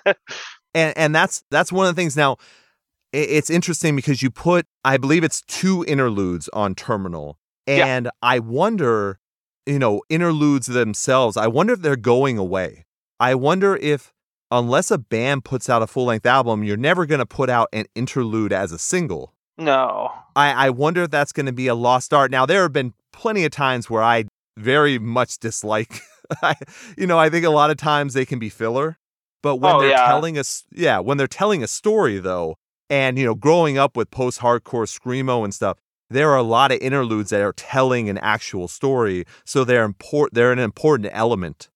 And 0.74 0.96
and 0.96 1.14
that's 1.14 1.42
that's 1.50 1.72
one 1.72 1.86
of 1.88 1.94
the 1.96 2.00
things 2.00 2.16
now 2.16 2.36
it's 3.12 3.48
interesting 3.50 3.96
because 3.96 4.22
you 4.22 4.30
put 4.30 4.66
I 4.84 4.98
believe 4.98 5.24
it's 5.24 5.40
two 5.42 5.84
interludes 5.88 6.48
on 6.52 6.74
Terminal. 6.74 7.38
Yeah. 7.66 7.86
And 7.86 8.10
I 8.22 8.38
wonder, 8.38 9.18
you 9.68 9.78
know, 9.78 10.02
interludes 10.08 10.66
themselves, 10.66 11.36
I 11.36 11.46
wonder 11.46 11.74
if 11.74 11.82
they're 11.82 11.96
going 11.96 12.38
away. 12.38 12.84
I 13.20 13.34
wonder 13.34 13.76
if 13.76 14.12
unless 14.50 14.90
a 14.90 14.98
band 14.98 15.44
puts 15.44 15.68
out 15.68 15.82
a 15.82 15.86
full-length 15.86 16.24
album, 16.26 16.64
you're 16.64 16.76
never 16.76 17.04
going 17.06 17.18
to 17.18 17.26
put 17.26 17.50
out 17.50 17.68
an 17.72 17.84
interlude 17.94 18.52
as 18.52 18.72
a 18.72 18.78
single. 18.78 19.34
no 19.58 20.10
I, 20.34 20.66
I 20.66 20.70
wonder 20.70 21.02
if 21.02 21.10
that's 21.10 21.32
going 21.32 21.46
to 21.46 21.52
be 21.52 21.66
a 21.66 21.74
lost 21.74 22.14
art. 22.14 22.30
Now, 22.30 22.46
there 22.46 22.62
have 22.62 22.72
been 22.72 22.94
plenty 23.12 23.44
of 23.44 23.50
times 23.50 23.90
where 23.90 24.02
I 24.02 24.24
very 24.56 24.98
much 24.98 25.38
dislike, 25.38 26.00
I, 26.42 26.54
you 26.96 27.06
know, 27.06 27.18
I 27.18 27.28
think 27.28 27.44
a 27.44 27.50
lot 27.50 27.70
of 27.70 27.76
times 27.76 28.14
they 28.14 28.24
can 28.24 28.38
be 28.38 28.48
filler. 28.48 28.98
But 29.42 29.56
when 29.56 29.74
Oh, 29.76 29.80
they're 29.80 29.90
yeah. 29.90 30.06
telling 30.06 30.38
us, 30.38 30.64
yeah, 30.72 30.98
when 31.00 31.16
they're 31.18 31.26
telling 31.26 31.62
a 31.62 31.68
story 31.68 32.18
though, 32.18 32.56
and 32.90 33.18
you 33.18 33.24
know, 33.26 33.34
growing 33.34 33.76
up 33.78 33.96
with 33.96 34.10
post-hardcore 34.10 34.86
screamo 34.88 35.44
and 35.44 35.52
stuff, 35.52 35.78
there 36.10 36.30
are 36.30 36.36
a 36.36 36.42
lot 36.42 36.72
of 36.72 36.78
interludes 36.80 37.30
that 37.30 37.40
are 37.42 37.52
telling 37.52 38.08
an 38.08 38.18
actual 38.18 38.68
story. 38.68 39.24
So 39.44 39.64
they're 39.64 39.84
important. 39.84 40.34
They're 40.34 40.52
an 40.52 40.58
important 40.58 41.10
element 41.12 41.68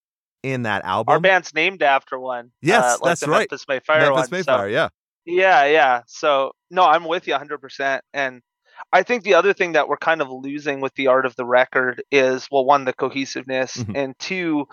in 0.43 0.63
that 0.63 0.85
album. 0.85 1.13
our 1.13 1.21
band's 1.21 1.55
named 1.55 1.83
after 1.85 2.19
one 2.19 2.51
Yes, 2.61 2.83
uh, 2.85 2.99
like 3.01 3.11
that's 3.11 3.21
the 3.21 3.29
right. 3.29 3.39
Memphis 3.51 3.65
May 3.69 3.79
Fire 3.81 4.13
Memphis 4.13 4.31
one, 4.31 4.43
so- 4.45 4.65
yeah. 4.65 4.89
Yeah, 5.25 5.67
yeah. 5.67 6.03
So 6.07 6.53
no, 6.71 6.83
I'm 6.85 7.05
with 7.05 7.29
you 7.29 7.35
100%. 7.35 8.01
And 8.13 8.43
I 8.93 9.05
think 9.05 9.23
the 9.23 9.35
other 9.35 9.53
thing 9.53 9.73
that 9.73 9.87
we're 9.89 9.97
kind 9.99 10.21
of 10.21 10.29
losing 10.31 10.81
with 10.81 10.95
the 10.95 11.07
art 11.07 11.27
of 11.27 11.37
the 11.37 11.45
record 11.45 12.03
is 12.11 12.49
well, 12.51 12.65
one, 12.65 12.85
the 12.87 12.93
cohesiveness, 12.93 13.77
Mhm. 13.77 13.97
and 13.97 14.19
two, 14.19 14.67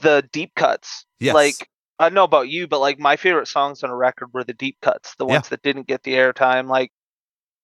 the 0.00 0.28
deep 0.32 0.52
cuts. 0.56 1.04
Yes. 1.20 1.34
Like 1.34 1.54
I 2.00 2.06
don't 2.06 2.14
know 2.14 2.24
about 2.24 2.48
you, 2.48 2.66
but 2.66 2.80
like 2.80 2.98
my 2.98 3.14
favorite 3.16 3.46
songs 3.48 3.82
on 3.84 3.90
a 3.90 3.96
record 3.96 4.30
were 4.32 4.42
the 4.44 4.52
deep 4.54 4.78
cuts, 4.82 5.14
the 5.16 5.26
Yeah. 5.26 5.34
ones 5.34 5.48
that 5.50 5.62
didn't 5.62 5.86
get 5.86 6.02
the 6.02 6.14
airtime. 6.14 6.68
Like, 6.68 6.90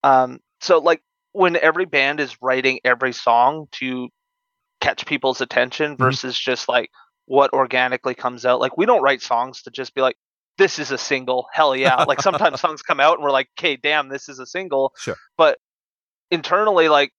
um, 0.04 0.38
so 0.60 0.78
like 0.78 1.02
when 1.34 1.56
every 1.56 1.84
band 1.84 2.20
is 2.20 2.36
writing 2.40 2.80
every 2.84 3.12
song 3.12 3.66
to 3.72 4.08
catch 4.80 5.04
people's 5.04 5.40
attention 5.42 5.92
Mm-hmm. 5.94 6.02
versus 6.02 6.38
just 6.38 6.68
like 6.68 6.88
what 7.26 7.52
organically 7.52 8.14
comes 8.14 8.46
out. 8.46 8.60
Like 8.60 8.76
we 8.78 8.86
don't 8.86 9.02
write 9.02 9.20
songs 9.22 9.62
to 9.62 9.70
just 9.70 9.94
be 9.94 10.00
like, 10.00 10.16
this 10.58 10.78
is 10.78 10.90
a 10.90 10.98
single. 10.98 11.46
Hell 11.52 11.74
yeah. 11.76 12.04
like 12.04 12.22
sometimes 12.22 12.60
songs 12.64 12.80
come 12.82 13.00
out 13.00 13.14
and 13.18 13.22
we're 13.24 13.30
like, 13.30 13.48
okay, 13.58 13.76
damn, 13.76 14.08
this 14.08 14.28
is 14.28 14.38
a 14.38 14.46
single. 14.46 14.92
Sure. 14.98 15.16
But 15.36 15.58
internally, 16.30 16.88
like 16.88 17.12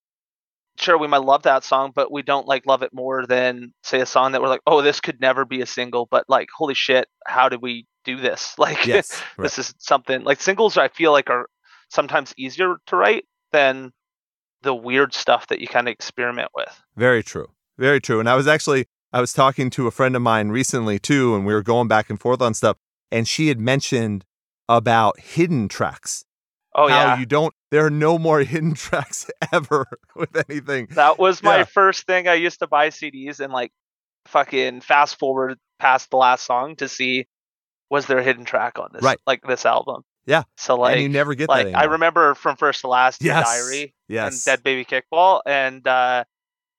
sure 0.78 0.98
we 0.98 1.08
might 1.08 1.22
love 1.24 1.44
that 1.44 1.64
song, 1.64 1.92
but 1.96 2.12
we 2.12 2.22
don't 2.22 2.48
like 2.48 2.66
love 2.66 2.84
it 2.84 2.94
more 2.94 3.26
than 3.26 3.74
say 3.84 4.02
a 4.02 4.06
song 4.06 4.32
that 4.34 4.42
we're 4.42 4.50
like, 4.50 4.62
oh, 4.68 4.82
this 4.82 5.00
could 5.00 5.22
never 5.22 5.46
be 5.46 5.62
a 5.62 5.66
single, 5.66 6.06
but 6.12 6.26
like, 6.28 6.50
holy 6.56 6.74
shit, 6.74 7.08
how 7.26 7.48
did 7.50 7.62
we 7.62 7.86
do 8.04 8.18
this? 8.18 8.54
Like, 8.60 8.86
Yes, 8.86 9.22
right. 9.38 9.44
this 9.44 9.58
is 9.58 9.74
something 9.80 10.24
like 10.24 10.42
singles. 10.42 10.78
I 10.78 10.88
feel 10.90 11.12
like 11.14 11.30
are 11.30 11.48
sometimes 11.90 12.34
easier 12.38 12.76
to 12.88 12.96
write 12.96 13.26
than 13.52 13.92
the 14.66 14.76
weird 14.76 15.14
stuff 15.14 15.48
that 15.48 15.62
you 15.62 15.68
kind 15.68 15.88
of 15.88 15.94
experiment 15.94 16.50
with. 16.54 16.82
Very 16.98 17.24
true. 17.24 17.48
Very 17.78 18.02
true. 18.02 18.20
And 18.20 18.28
I 18.30 18.36
was 18.36 18.48
actually 18.48 18.88
I 19.14 19.22
was 19.22 19.32
talking 19.32 19.70
to 19.72 19.88
a 19.88 19.92
friend 19.92 20.16
of 20.16 20.22
mine 20.22 20.50
recently 20.50 21.00
too, 21.00 21.36
and 21.36 21.46
we 21.46 21.54
were 21.54 21.64
going 21.64 21.88
back 21.88 22.10
and 22.10 22.20
forth 22.20 22.42
on 22.42 22.54
stuff, 22.54 22.76
and 23.12 23.26
she 23.28 23.48
had 23.48 23.60
mentioned 23.60 24.26
about 24.68 25.20
hidden 25.20 25.70
tracks. 25.70 26.26
Oh 26.78 26.90
how 26.90 26.96
yeah, 27.14 27.20
you 27.20 27.26
don't 27.26 27.54
there 27.72 27.86
are 27.86 27.90
no 27.90 28.18
more 28.20 28.40
hidden 28.54 28.74
tracks 28.74 29.30
ever 29.54 29.86
with 30.16 30.36
anything. 30.50 30.88
that 30.92 31.18
was 31.18 31.42
my 31.42 31.60
Yeah. 31.60 31.64
first 31.64 32.06
thing. 32.06 32.28
I 32.28 32.34
used 32.34 32.60
to 32.60 32.68
buy 32.68 32.90
CDs 32.90 33.40
and 33.40 33.54
like 33.54 33.72
fucking 34.26 34.82
fast 34.82 35.18
forward 35.20 35.58
past 35.80 36.10
the 36.10 36.18
last 36.18 36.46
song 36.46 36.76
to 36.78 36.88
see 36.90 37.28
was 37.90 38.08
there 38.08 38.18
a 38.18 38.24
hidden 38.24 38.44
track 38.46 38.80
on 38.80 38.90
this 38.94 39.04
Right. 39.04 39.20
like 39.28 39.42
this 39.48 39.66
album. 39.66 40.02
Yeah. 40.26 40.44
So 40.58 40.76
like 40.76 40.94
and 40.96 41.04
you 41.04 41.10
never 41.10 41.36
get 41.36 41.48
that 41.48 41.66
like 41.68 41.76
I 41.76 41.86
remember 41.86 42.34
from 42.36 42.58
first 42.58 42.82
to 42.82 42.88
last 42.88 43.24
Yes. 43.24 43.46
diary 43.46 43.94
Yes. 44.08 44.34
and 44.34 44.44
dead 44.46 44.64
baby 44.64 44.86
kickball 44.86 45.42
and 45.46 45.86
uh 45.88 46.24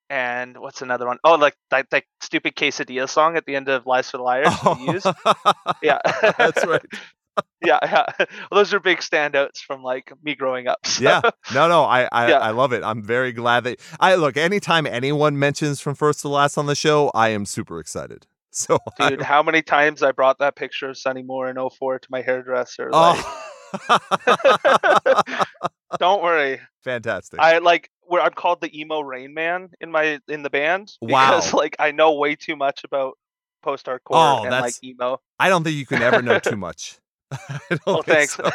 and 0.09 0.57
what's 0.59 0.83
another 0.83 1.07
one? 1.07 1.19
Oh, 1.25 1.35
like 1.35 1.57
that, 1.71 1.91
that 1.91 2.05
stupid 2.21 2.55
quesadilla 2.55 3.09
song 3.09 3.37
at 3.37 3.45
the 3.45 3.57
end 3.57 3.69
of 3.69 3.87
Lies 3.87 4.09
for 4.11 4.19
the 4.19 4.23
Liars. 4.23 4.49
used. 4.87 5.07
Yeah, 5.83 5.99
That's 6.39 6.65
right. 6.65 6.81
yeah, 7.65 7.79
yeah. 7.83 8.05
Well, 8.19 8.27
those 8.53 8.73
are 8.73 8.79
big 8.81 8.99
standouts 8.99 9.59
from 9.59 9.83
like 9.83 10.13
me 10.23 10.37
growing 10.37 10.69
up. 10.69 10.87
so- 10.87 11.03
yeah. 11.03 11.21
No, 11.53 11.69
no, 11.69 11.83
I 11.83 12.09
I, 12.13 12.29
Yeah. 12.29 12.39
I 12.39 12.51
love 12.51 12.73
it. 12.73 12.85
I'm 12.85 13.03
very 13.03 13.33
glad 13.33 13.65
that 13.65 13.81
I 13.99 14.15
look, 14.15 14.37
anytime 14.37 14.87
anyone 14.87 15.39
mentions 15.39 15.81
from 15.81 15.97
first 15.97 16.21
to 16.21 16.29
last 16.29 16.57
on 16.57 16.67
the 16.67 16.77
show, 16.77 17.11
I 17.13 17.31
am 17.31 17.45
super 17.45 17.81
excited. 17.81 18.27
So 18.53 18.79
I- 19.01 19.11
dude, 19.11 19.21
how 19.23 19.43
many 19.43 19.61
times 19.61 20.03
I 20.03 20.13
brought 20.13 20.39
that 20.39 20.55
picture 20.57 20.89
of 20.89 20.97
Sonny 20.97 21.23
Moore 21.23 21.51
in 21.51 21.57
04 21.57 21.99
to 21.99 22.09
my 22.11 22.23
hairdresser? 22.23 22.91
Like, 22.91 23.19
oh. 23.19 23.46
don't 25.99 26.23
worry. 26.23 26.61
Fantastic. 26.85 27.41
I 27.41 27.59
like 27.59 27.91
where 28.03 28.23
I'm 28.23 28.33
called 28.33 28.61
the 28.61 28.79
emo 28.79 29.01
rain 29.01 29.35
man 29.35 29.71
in 29.81 29.91
my 29.91 30.21
in 30.29 30.43
the 30.43 30.51
band 30.51 30.93
Wow. 31.03 31.31
because 31.31 31.53
like 31.55 31.77
I 31.79 31.91
know 31.93 32.15
way 32.15 32.35
too 32.37 32.57
much 32.57 32.85
about 32.85 33.15
post 33.63 33.87
hardcore 33.87 33.99
Oh, 34.13 34.43
and 34.43 34.51
like 34.51 34.75
emo. 34.85 35.21
I 35.39 35.49
don't 35.49 35.65
think 35.65 35.77
you 35.77 35.87
can 35.87 36.03
ever 36.03 36.23
know 36.23 36.39
too 36.39 36.57
much. 36.69 36.99
I 37.33 37.59
don't 37.71 37.81
Oh, 37.87 38.03
thanks. 38.03 38.37
so. 38.37 38.49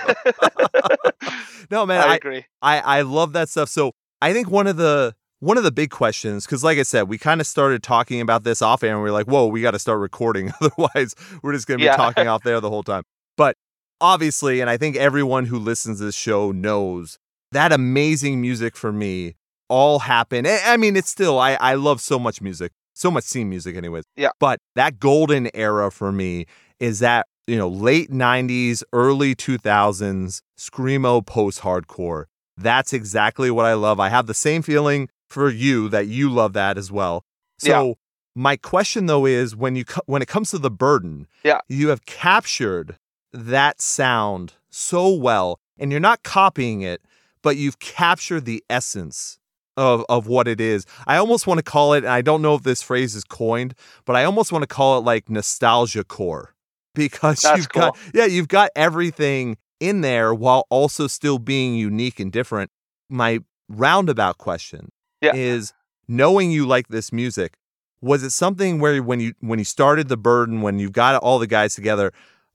no, 1.70 1.86
man, 1.86 2.02
I 2.02 2.14
I, 2.14 2.16
agree. 2.16 2.46
I 2.62 2.80
I 2.80 3.02
love 3.02 3.34
that 3.34 3.50
stuff. 3.50 3.70
So 3.70 3.92
I 4.22 4.34
think 4.34 4.50
one 4.50 4.68
of 4.68 4.78
the 4.78 5.16
one 5.40 5.58
of 5.58 5.64
the 5.64 5.72
big 5.72 5.90
questions, 5.90 6.46
because 6.46 6.64
like 6.64 6.78
I 6.78 6.84
said, 6.84 7.10
we 7.10 7.18
kind 7.18 7.42
of 7.42 7.48
started 7.48 7.82
talking 7.84 8.22
about 8.22 8.44
this 8.44 8.62
off 8.62 8.84
air, 8.84 8.94
and 8.94 9.04
we 9.04 9.10
are 9.10 9.12
like, 9.12 9.26
"Whoa, 9.26 9.48
we 9.48 9.62
got 9.62 9.72
to 9.72 9.80
start 9.80 10.00
recording, 10.00 10.54
otherwise 10.62 11.16
we're 11.42 11.54
just 11.54 11.68
going 11.68 11.80
to 11.80 11.82
be 11.82 11.86
Yeah. 11.88 11.98
talking 11.98 12.28
out 12.28 12.44
there 12.44 12.60
the 12.62 12.70
whole 12.70 12.84
time." 12.84 13.04
But 13.38 13.58
obviously, 14.02 14.60
and 14.60 14.70
I 14.70 14.76
think 14.78 14.96
everyone 14.98 15.46
who 15.46 15.58
listens 15.58 16.00
to 16.00 16.06
this 16.06 16.16
show 16.16 16.52
knows 16.52 17.18
that 17.52 17.72
amazing 17.72 18.42
music 18.42 18.76
for 18.76 18.92
me 18.92 19.36
all 19.70 20.00
happened. 20.00 20.48
I 20.48 20.76
mean, 20.78 20.96
it's 20.98 21.10
still 21.10 21.40
I 21.40 21.54
I 21.54 21.76
love 21.76 22.02
so 22.02 22.20
much 22.20 22.42
music, 22.42 22.72
so 22.94 23.10
much 23.12 23.24
scene 23.24 23.50
music, 23.50 23.76
anyways. 23.78 24.04
Yeah. 24.18 24.32
But 24.40 24.60
that 24.76 25.00
golden 25.00 25.50
era 25.56 25.92
for 25.92 26.12
me 26.12 26.46
is 26.80 27.00
that 27.00 27.28
you 27.48 27.58
know 27.58 27.70
late 27.70 28.12
'90s, 28.12 28.84
early 28.92 29.36
2000s 29.36 30.42
screamo 30.60 31.26
post-hardcore. 31.26 32.26
That's 32.58 32.92
exactly 32.94 33.50
what 33.50 33.66
I 33.66 33.74
love. 33.74 34.00
I 34.00 34.10
have 34.10 34.28
the 34.28 34.34
same 34.34 34.62
feeling 34.62 35.10
for 35.30 35.50
you 35.50 35.88
that 35.90 36.08
you 36.08 36.30
love 36.30 36.54
that 36.54 36.78
as 36.78 36.92
well. 36.92 37.24
So 37.58 37.96
my 38.36 38.56
question 38.58 39.06
though 39.06 39.26
is 39.26 39.56
when 39.56 39.76
you 39.76 39.86
when 40.06 40.22
it 40.22 40.28
comes 40.28 40.52
to 40.52 40.58
the 40.58 40.72
burden, 40.72 41.28
Yeah. 41.44 41.60
you 41.70 41.90
have 41.90 42.06
captured 42.06 42.98
that 43.34 43.82
sound 43.82 44.54
so 44.70 45.14
well 45.14 45.60
and 45.78 45.92
you're 45.92 46.00
not 46.00 46.24
copying 46.24 46.82
it, 46.82 47.02
but 47.42 47.58
you've 47.58 47.80
captured 47.80 48.46
the 48.46 48.64
essence 48.70 49.40
of 49.78 50.06
of 50.10 50.28
what 50.28 50.48
it 50.48 50.60
is. 50.60 50.86
I 51.08 51.18
almost 51.18 51.48
want 51.48 51.58
to 51.60 51.64
call 51.64 51.94
it 51.94 52.00
and 52.00 52.08
I 52.10 52.22
don't 52.22 52.42
know 52.42 52.56
if 52.56 52.64
this 52.64 52.82
phrase 52.82 53.16
is 53.16 53.24
coined, 53.24 53.74
but 54.06 54.16
I 54.16 54.26
almost 54.26 54.52
want 54.52 54.64
to 54.64 54.68
call 54.68 54.98
it 54.98 55.02
like 55.02 55.30
nostalgia 55.30 56.04
core 56.04 56.54
because 56.96 57.42
That's 57.42 57.58
you've 57.58 57.70
got 57.70 57.98
yeah, 58.14 58.26
you've 58.26 58.48
got 58.50 58.70
everything 58.76 59.58
in 59.80 60.02
there 60.02 60.34
while 60.34 60.68
also 60.70 61.08
still 61.08 61.40
being 61.40 61.74
unique 61.76 62.20
and 62.20 62.32
different. 62.32 62.70
My 63.10 63.40
roundabout 63.70 64.38
question 64.38 64.90
Yeah. 65.22 65.32
is 65.34 65.74
knowing 66.08 66.52
you 66.52 66.66
like 66.68 66.90
this 66.90 67.12
music, 67.12 67.58
was 68.02 68.24
it 68.24 68.32
something 68.32 68.80
where 68.80 69.02
when 69.02 69.20
you 69.20 69.34
when 69.40 69.58
you 69.58 69.66
started 69.66 70.10
the 70.10 70.18
burden, 70.18 70.62
when 70.62 70.80
you 70.80 70.90
got 70.90 71.16
all 71.24 71.40
the 71.40 71.48
guys 71.48 71.76
together, 71.76 72.12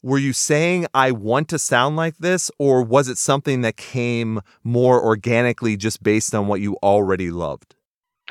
were 0.06 0.18
you 0.18 0.32
saying 0.32 0.86
I 0.94 1.10
want 1.10 1.48
to 1.48 1.58
sound 1.58 1.96
like 1.96 2.18
this, 2.18 2.48
or 2.60 2.84
was 2.84 3.08
it 3.08 3.18
something 3.18 3.62
that 3.62 3.76
came 3.76 4.40
more 4.62 5.04
organically 5.04 5.76
just 5.76 6.00
based 6.00 6.32
on 6.32 6.46
what 6.46 6.60
you 6.60 6.76
already 6.80 7.32
loved? 7.32 7.74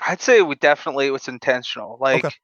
I'd 0.08 0.22
say 0.22 0.42
we 0.42 0.56
definitely 0.56 1.08
it 1.08 1.12
was 1.12 1.28
intentional. 1.28 1.98
Like 2.00 2.24
Okay. 2.24 2.36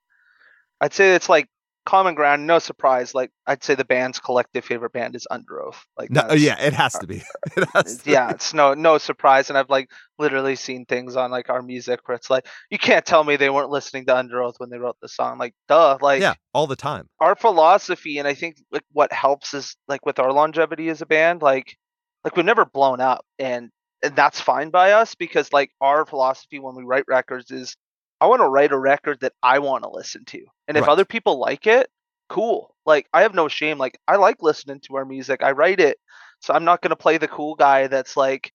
I'd 0.81 0.93
say 0.93 1.15
it's 1.15 1.29
like 1.29 1.47
common 1.85 2.15
ground, 2.15 2.47
no 2.47 2.59
surprise. 2.59 3.13
Like 3.15 3.31
I'd 3.47 3.63
say 3.63 3.75
the 3.75 3.85
band's 3.85 4.19
collective 4.19 4.65
favorite 4.65 4.93
band 4.93 5.15
is 5.15 5.27
Underoath. 5.31 5.77
Like 5.97 6.11
No, 6.11 6.31
yeah, 6.33 6.59
it 6.61 6.73
has 6.73 6.95
uh, 6.95 6.99
to 6.99 7.07
be. 7.07 7.21
Has 7.73 7.97
to 7.99 8.11
yeah, 8.11 8.27
be. 8.27 8.35
it's 8.35 8.53
no 8.53 8.73
no 8.73 8.97
surprise. 8.97 9.49
And 9.49 9.57
I've 9.57 9.69
like 9.69 9.89
literally 10.19 10.55
seen 10.55 10.85
things 10.85 11.15
on 11.15 11.31
like 11.31 11.49
our 11.49 11.61
music 11.61 11.99
where 12.05 12.15
it's 12.15 12.29
like 12.29 12.47
you 12.69 12.77
can't 12.77 13.05
tell 13.05 13.23
me 13.23 13.35
they 13.35 13.49
weren't 13.49 13.69
listening 13.69 14.05
to 14.07 14.13
Underoath 14.13 14.55
when 14.57 14.69
they 14.69 14.77
wrote 14.77 14.97
the 15.01 15.09
song. 15.09 15.37
Like 15.37 15.53
duh. 15.67 15.97
Like 16.01 16.21
yeah, 16.21 16.35
all 16.53 16.67
the 16.67 16.75
time. 16.75 17.07
our 17.19 17.35
philosophy 17.35 18.17
and 18.17 18.27
I 18.27 18.33
think 18.33 18.57
like 18.71 18.83
what 18.91 19.11
helps 19.11 19.53
is 19.53 19.75
like 19.87 20.05
with 20.05 20.19
our 20.19 20.31
longevity 20.31 20.89
as 20.89 21.01
a 21.01 21.05
band, 21.05 21.41
like 21.41 21.77
like 22.23 22.35
we've 22.35 22.45
never 22.45 22.65
blown 22.65 23.01
up 23.01 23.25
and 23.39 23.69
and 24.03 24.15
that's 24.15 24.41
fine 24.41 24.69
by 24.69 24.93
us 24.93 25.15
because 25.15 25.53
like 25.53 25.71
our 25.79 26.05
philosophy 26.05 26.59
when 26.59 26.75
we 26.75 26.83
write 26.83 27.05
records 27.07 27.51
is 27.51 27.75
I 28.21 28.27
want 28.27 28.41
to 28.41 28.47
write 28.49 28.71
a 28.71 28.79
record 28.79 29.21
that 29.21 29.33
I 29.43 29.59
want 29.59 29.83
to 29.83 29.89
listen 29.89 30.25
to. 30.27 30.45
And 30.69 30.77
if 30.77 30.83
Right. 30.83 30.91
other 30.91 31.05
people 31.05 31.39
like 31.39 31.67
it, 31.67 31.89
cool. 32.29 32.75
Like 32.85 33.07
I 33.13 33.23
have 33.23 33.35
no 33.35 33.49
shame. 33.49 33.79
Like 33.79 33.99
I 34.07 34.17
like 34.17 34.37
listening 34.41 34.81
to 34.81 34.97
our 34.97 35.05
music. 35.05 35.43
I 35.43 35.51
write 35.51 35.81
it. 35.81 35.97
So 36.41 36.53
I'm 36.53 36.65
not 36.65 36.81
going 36.81 36.91
to 36.91 36.97
play 36.97 37.17
the 37.17 37.27
cool 37.27 37.55
guy 37.55 37.87
that's 37.87 38.17
like, 38.17 38.53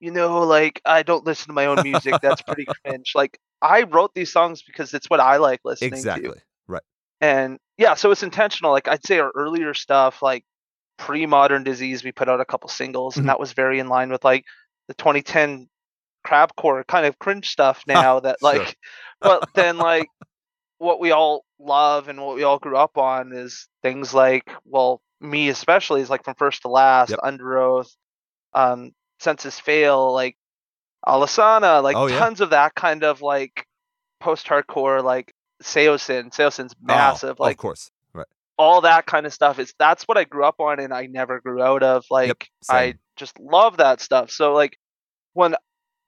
you 0.00 0.12
know, 0.12 0.42
like 0.44 0.80
I 0.86 1.02
don't 1.02 1.26
listen 1.26 1.48
to 1.48 1.52
my 1.54 1.66
own 1.66 1.82
music. 1.82 2.20
That's 2.22 2.42
pretty 2.42 2.68
cringe. 2.86 3.12
Like 3.14 3.38
I 3.62 3.82
wrote 3.84 4.14
these 4.14 4.32
songs 4.32 4.62
because 4.62 4.94
it's 4.94 5.10
what 5.10 5.20
I 5.20 5.36
like 5.38 5.60
listening 5.64 5.92
to 5.92 5.98
Exactly. 5.98 6.38
Right. 6.68 6.82
and 7.20 7.58
yeah 7.78 7.94
so 7.94 8.10
it's 8.10 8.22
intentional 8.22 8.72
like 8.72 8.88
i'd 8.88 9.04
say 9.06 9.18
our 9.18 9.32
earlier 9.34 9.74
stuff 9.74 10.22
like 10.22 10.44
pre-modern 10.98 11.64
disease 11.64 12.04
we 12.04 12.12
put 12.12 12.28
out 12.28 12.40
a 12.40 12.44
couple 12.44 12.68
singles 12.68 13.14
Mhm. 13.14 13.18
and 13.18 13.28
that 13.28 13.40
was 13.40 13.52
very 13.52 13.78
in 13.78 13.88
line 13.88 14.10
with 14.10 14.24
like 14.24 14.44
the 14.88 14.94
2010 14.94 15.68
crabcore 16.26 16.86
kind 16.86 17.06
of 17.06 17.18
cringe 17.18 17.48
stuff 17.48 17.82
now 17.88 18.20
that 18.20 18.38
Sure. 18.40 18.66
But 19.20 19.48
then 19.54 19.78
like 19.92 20.08
what 20.78 21.00
we 21.00 21.10
all 21.10 21.44
love 21.58 22.08
and 22.08 22.20
what 22.20 22.36
we 22.36 22.44
all 22.44 22.58
grew 22.58 22.76
up 22.76 22.96
on 22.98 23.32
is 23.32 23.66
things 23.82 24.14
like 24.14 24.48
well 24.64 25.00
me 25.20 25.48
especially 25.48 26.00
is 26.00 26.08
like 26.10 26.24
from 26.24 26.34
first 26.36 26.62
to 26.62 26.68
last 26.68 27.10
Yep. 27.10 27.20
Underoath 27.24 27.88
um 28.54 28.92
Senses 29.18 29.58
Fail 29.58 30.12
like 30.12 30.36
Alesana, 31.06 31.82
like 31.82 31.96
Oh, 31.96 32.06
yeah. 32.06 32.18
tons 32.18 32.40
of 32.40 32.50
that 32.50 32.74
kind 32.74 33.04
of 33.04 33.22
like 33.22 33.66
post-hardcore 34.20 35.02
like 35.02 35.32
Saosin. 35.62 36.30
Saosin's 36.30 36.74
massive. 36.80 37.36
Oh, 37.40 37.44
like 37.44 37.54
of 37.54 37.58
course. 37.58 37.90
Right. 38.12 38.26
all 38.56 38.82
that 38.82 39.06
kind 39.06 39.26
of 39.26 39.32
stuff 39.32 39.58
is 39.58 39.74
that's 39.78 40.04
what 40.04 40.18
I 40.18 40.24
grew 40.24 40.44
up 40.44 40.60
on 40.60 40.80
and 40.80 40.92
I 40.92 41.06
never 41.06 41.40
grew 41.40 41.62
out 41.62 41.82
of. 41.82 42.04
Like 42.10 42.48
I 42.68 42.94
just 43.16 43.38
love 43.40 43.78
that 43.78 44.00
stuff. 44.00 44.30
So 44.30 44.52
like 44.54 44.76
when 45.32 45.54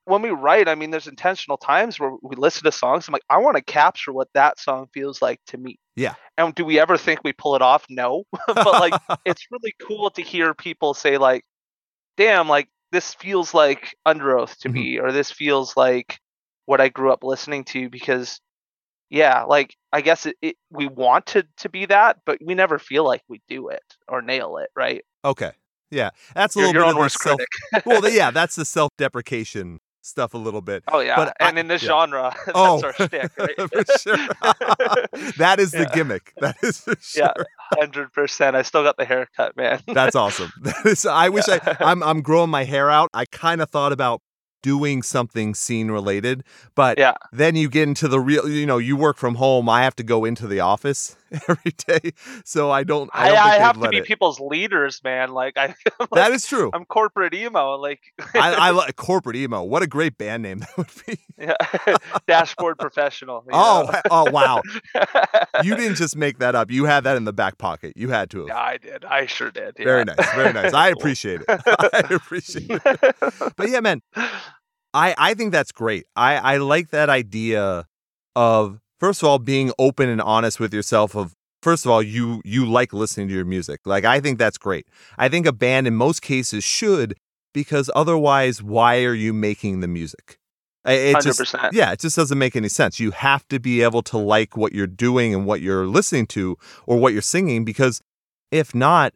when 0.05 0.21
we 0.21 0.29
write, 0.29 0.67
I 0.67 0.75
mean 0.75 0.91
there's 0.91 1.07
intentional 1.07 1.57
times 1.57 1.99
where 1.99 2.11
we 2.21 2.35
listen 2.35 2.63
to 2.63 2.71
songs, 2.71 3.07
I'm 3.07 3.13
like, 3.13 3.23
I 3.29 3.37
want 3.37 3.57
to 3.57 3.63
capture 3.63 4.11
what 4.11 4.29
that 4.33 4.59
song 4.59 4.87
feels 4.93 5.21
like 5.21 5.39
to 5.47 5.57
me. 5.57 5.77
Yeah. 5.95 6.15
And 6.37 6.55
do 6.55 6.65
we 6.65 6.79
ever 6.79 6.97
think 6.97 7.19
we 7.23 7.33
pull 7.33 7.55
it 7.55 7.61
off? 7.61 7.85
No. 7.89 8.23
but 8.47 8.65
like 8.79 8.93
it's 9.25 9.47
really 9.51 9.73
cool 9.81 10.09
to 10.11 10.21
hear 10.21 10.53
people 10.53 10.93
say 10.93 11.17
like, 11.17 11.43
damn, 12.17 12.47
like 12.49 12.69
this 12.91 13.13
feels 13.13 13.53
like 13.53 13.95
Underoath 14.07 14.57
to 14.59 14.69
Mhm. 14.69 14.73
me, 14.73 14.99
or 14.99 15.11
this 15.11 15.31
feels 15.31 15.77
like 15.77 16.19
what 16.65 16.81
I 16.81 16.89
grew 16.89 17.11
up 17.11 17.23
listening 17.23 17.63
to 17.65 17.89
because 17.89 18.39
yeah, 19.09 19.43
like 19.43 19.75
I 19.91 20.01
guess 20.01 20.25
it, 20.25 20.37
it 20.41 20.55
we 20.69 20.87
want 20.87 21.25
to 21.27 21.45
to 21.57 21.69
be 21.69 21.85
that, 21.87 22.19
but 22.25 22.39
we 22.43 22.55
never 22.55 22.79
feel 22.79 23.03
like 23.05 23.21
we 23.27 23.41
do 23.47 23.69
it 23.69 23.83
or 24.07 24.21
nail 24.21 24.57
it, 24.57 24.69
right? 24.75 25.03
okay. 25.25 25.51
Yeah. 25.89 26.11
That's 26.33 26.55
a 26.55 26.59
You're 26.59 26.73
little 26.73 26.93
bit 26.93 27.05
of 27.05 27.11
self 27.11 27.41
well, 27.85 28.09
yeah, 28.09 28.31
that's 28.31 28.55
the 28.55 28.65
self-deprecation 28.65 29.79
stuff 30.01 30.33
a 30.33 30.37
little 30.37 30.61
bit. 30.61 30.83
Oh 30.87 30.99
yeah, 30.99 31.15
but 31.15 31.35
I- 31.39 31.49
and 31.49 31.59
in 31.59 31.67
this 31.67 31.81
yeah. 31.83 31.87
genre, 31.89 32.35
that's 32.45 32.51
Oh, 32.57 32.81
our 32.83 32.93
shtick, 32.93 33.31
right? 33.37 33.55
for 33.57 33.83
sure. 33.99 34.17
that 35.37 35.55
is 35.59 35.71
the 35.71 35.79
Yeah. 35.89 35.95
gimmick. 35.95 36.33
That 36.37 36.57
is 36.61 36.79
for 36.79 36.95
sure. 36.99 37.23
Yeah. 37.37 37.43
Hundred 37.79 38.11
percent. 38.13 38.55
I 38.55 38.61
still 38.63 38.83
got 38.83 38.97
the 38.97 39.05
haircut, 39.05 39.55
man. 39.55 39.81
That's 39.87 40.15
awesome. 40.15 40.51
That 40.61 40.85
is, 40.85 41.05
I 41.05 41.29
wish 41.29 41.45
I 41.47 41.59
I'm 41.79 42.03
I'm 42.03 42.21
growing 42.21 42.49
my 42.49 42.63
hair 42.63 42.89
out. 42.89 43.09
I 43.13 43.25
kind 43.25 43.61
of 43.61 43.69
thought 43.69 43.91
about 43.91 44.21
doing 44.63 45.01
something 45.01 45.55
scene 45.55 45.89
related. 45.89 46.43
But 46.75 46.97
Yeah. 46.99 47.13
then 47.31 47.55
you 47.55 47.67
get 47.69 47.87
into 47.87 48.07
the 48.07 48.19
real, 48.19 48.47
you 48.47 48.65
know, 48.65 48.77
you 48.77 48.95
work 48.95 49.17
from 49.17 49.35
home. 49.35 49.67
I 49.69 49.83
have 49.83 49.95
to 49.95 50.03
go 50.03 50.23
into 50.25 50.47
the 50.47 50.59
office 50.59 51.15
every 51.47 51.71
day. 51.71 52.11
So 52.43 52.71
I 52.71 52.83
don't, 52.83 53.09
I, 53.13 53.25
I, 53.25 53.29
don't 53.29 53.37
I, 53.37 53.51
they'd 53.51 53.63
have 53.63 53.81
to 53.81 53.89
be 53.89 53.97
it. 53.97 54.05
people's 54.05 54.39
leaders, 54.39 55.01
man. 55.03 55.31
Like 55.31 55.57
I, 55.57 55.75
like, 56.11 56.33
is 56.33 56.45
true. 56.45 56.71
I'm 56.73 56.85
corporate 56.85 57.33
emo. 57.33 57.75
Like 57.75 58.01
I, 58.35 58.53
I 58.53 58.69
like 58.71 58.95
corporate 58.95 59.35
emo. 59.35 59.63
What 59.63 59.81
a 59.83 59.87
great 59.87 60.17
band 60.17 60.43
name 60.43 60.59
that 60.59 60.77
would 60.77 60.87
be. 61.07 61.19
yeah. 61.37 61.53
dashboard 62.27 62.77
professional. 62.77 63.43
Oh, 63.51 63.89
know? 63.91 64.01
oh, 64.11 64.31
wow. 64.31 64.61
You 65.63 65.75
didn't 65.75 65.95
just 65.95 66.15
make 66.15 66.39
that 66.39 66.55
up. 66.55 66.69
You 66.69 66.85
had 66.85 67.03
that 67.05 67.17
in 67.17 67.25
the 67.25 67.33
back 67.33 67.57
pocket. 67.57 67.93
You 67.95 68.09
had 68.09 68.29
to 68.31 68.39
have. 68.39 68.47
Yeah, 68.49 68.59
I 68.59 68.77
did. 68.77 69.05
I 69.05 69.25
sure 69.25 69.51
did. 69.51 69.77
Very 69.77 70.03
nice. 70.03 70.33
Very 70.33 70.53
nice. 70.53 70.73
I 70.73 70.89
appreciate 70.89 71.41
it. 71.41 71.45
I 71.49 72.07
appreciate 72.09 72.69
it. 72.69 73.15
But 73.55 73.69
yeah, 73.69 73.79
man, 73.79 74.01
I, 74.93 75.15
I 75.17 75.33
think 75.33 75.51
that's 75.51 75.71
great. 75.71 76.05
I, 76.15 76.35
I 76.37 76.57
like 76.57 76.89
that 76.89 77.09
idea 77.09 77.87
of 78.35 78.80
first 79.01 79.23
of 79.23 79.27
all 79.27 79.39
being 79.39 79.73
open 79.79 80.07
and 80.07 80.21
honest 80.21 80.59
with 80.59 80.73
yourself 80.73 81.15
of 81.15 81.33
first 81.63 81.85
of 81.85 81.91
all 81.91 82.01
you 82.03 82.39
you 82.45 82.65
like 82.65 82.93
listening 82.93 83.27
to 83.27 83.33
your 83.33 83.43
music. 83.45 83.81
Like 83.83 84.05
I 84.05 84.21
think 84.21 84.37
that's 84.37 84.59
great. 84.59 84.87
I 85.17 85.27
think 85.27 85.45
a 85.47 85.51
band 85.51 85.87
in 85.87 85.95
most 85.95 86.21
cases 86.21 86.63
should 86.63 87.17
because 87.51 87.89
otherwise 87.95 88.61
why 88.61 89.03
are 89.03 89.15
you 89.15 89.33
making 89.33 89.79
the 89.81 89.87
music? 89.87 90.37
It 90.85 91.13
Hundred 91.13 91.23
just 91.23 91.39
percent. 91.39 91.73
yeah, 91.73 91.91
it 91.91 91.99
just 91.99 92.15
doesn't 92.15 92.37
make 92.37 92.55
any 92.55 92.69
sense. 92.69 92.99
You 92.99 93.11
have 93.11 93.47
to 93.49 93.59
be 93.59 93.81
able 93.81 94.03
to 94.03 94.17
like 94.17 94.55
what 94.55 94.71
you're 94.73 94.87
doing 94.87 95.33
and 95.33 95.45
what 95.45 95.61
you're 95.61 95.87
listening 95.87 96.27
to 96.27 96.57
or 96.85 96.97
what 96.97 97.13
you're 97.13 97.21
singing 97.21 97.65
because 97.65 98.01
if 98.51 98.73
not, 98.75 99.13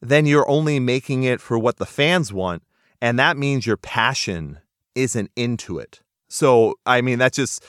then 0.00 0.26
you're 0.26 0.48
only 0.48 0.80
making 0.80 1.22
it 1.22 1.40
for 1.40 1.58
what 1.58 1.76
the 1.76 1.86
fans 1.86 2.32
want. 2.32 2.62
And 3.00 3.18
that 3.18 3.36
means 3.36 3.66
your 3.66 3.76
passion 3.76 4.58
isn't 4.94 5.30
into 5.36 5.78
it. 5.78 6.00
So, 6.28 6.74
I 6.84 7.00
mean, 7.00 7.18
that's 7.18 7.36
just, 7.36 7.64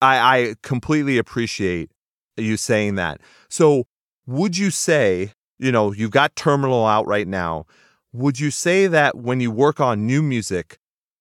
I, 0.00 0.16
I 0.38 0.54
completely 0.62 1.18
appreciate 1.18 1.90
you 2.36 2.56
saying 2.56 2.94
that. 2.96 3.20
So, 3.48 3.84
would 4.26 4.56
you 4.56 4.70
say, 4.70 5.32
you 5.58 5.72
know, 5.72 5.92
you've 5.92 6.10
got 6.10 6.36
Terminal 6.36 6.86
out 6.86 7.06
right 7.06 7.28
now. 7.28 7.66
Would 8.12 8.40
you 8.40 8.50
say 8.50 8.86
that 8.86 9.16
when 9.16 9.40
you 9.40 9.50
work 9.50 9.78
on 9.80 10.06
new 10.06 10.22
music, 10.22 10.78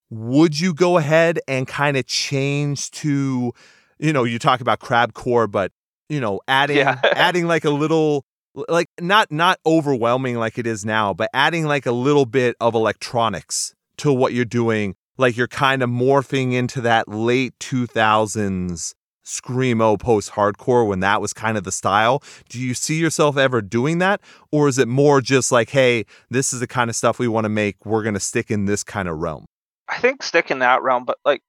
would 0.10 0.60
you 0.60 0.74
go 0.74 0.98
ahead 0.98 1.40
and 1.48 1.68
kind 1.68 1.98
of 1.98 2.06
change 2.08 2.90
to, 2.92 3.52
you 4.00 4.14
know, 4.14 4.24
you 4.24 4.40
talk 4.40 4.62
about 4.62 4.80
crabcore, 4.80 5.50
but 5.50 5.72
you 6.08 6.20
know, 6.20 6.40
adding 6.48 6.78
Yeah. 6.78 7.00
adding 7.16 7.48
like 7.48 7.66
a 7.66 7.70
little 7.70 8.26
like 8.68 8.88
not 9.00 9.32
not 9.32 9.60
overwhelming 9.66 10.38
like 10.38 10.58
it 10.58 10.66
is 10.66 10.84
now, 10.86 11.14
but 11.14 11.30
adding 11.34 11.66
like 11.66 11.86
a 11.86 11.92
little 11.92 12.26
bit 12.26 12.56
of 12.60 12.74
electronics 12.74 13.76
to 13.98 14.12
what 14.12 14.34
you're 14.34 14.46
doing, 14.46 14.96
like 15.20 15.36
you're 15.38 15.48
kind 15.48 15.84
of 15.84 15.90
morphing 15.90 16.54
into 16.54 16.82
that 16.82 17.08
late 17.08 17.54
2000s 17.60 18.94
screamo 19.26 20.00
post 20.00 20.32
hardcore 20.32 20.88
when 20.88 21.02
that 21.02 21.22
was 21.22 21.34
kind 21.34 21.56
of 21.58 21.64
the 21.64 21.72
style. 21.72 22.24
Do 22.50 22.60
you 22.60 22.74
see 22.74 23.00
yourself 23.00 23.38
ever 23.38 23.62
doing 23.62 24.00
that 24.00 24.22
or 24.52 24.68
is 24.68 24.80
it 24.80 24.88
more 24.88 25.22
just 25.22 25.52
like, 25.52 25.70
hey, 25.70 26.06
this 26.30 26.52
is 26.52 26.62
the 26.62 26.68
kind 26.68 26.90
of 26.90 26.96
stuff 26.96 27.20
we 27.20 27.28
want 27.28 27.46
to 27.46 27.50
make, 27.50 27.86
we're 27.86 28.02
going 28.02 28.16
to 28.16 28.20
stick 28.20 28.50
in 28.50 28.66
this 28.66 28.84
kind 28.84 29.08
of 29.08 29.18
realm? 29.20 29.46
I 29.88 30.00
think 30.00 30.24
stick 30.24 30.50
in 30.50 30.60
that 30.60 30.82
realm, 30.82 31.06
but 31.06 31.18
like 31.26 31.42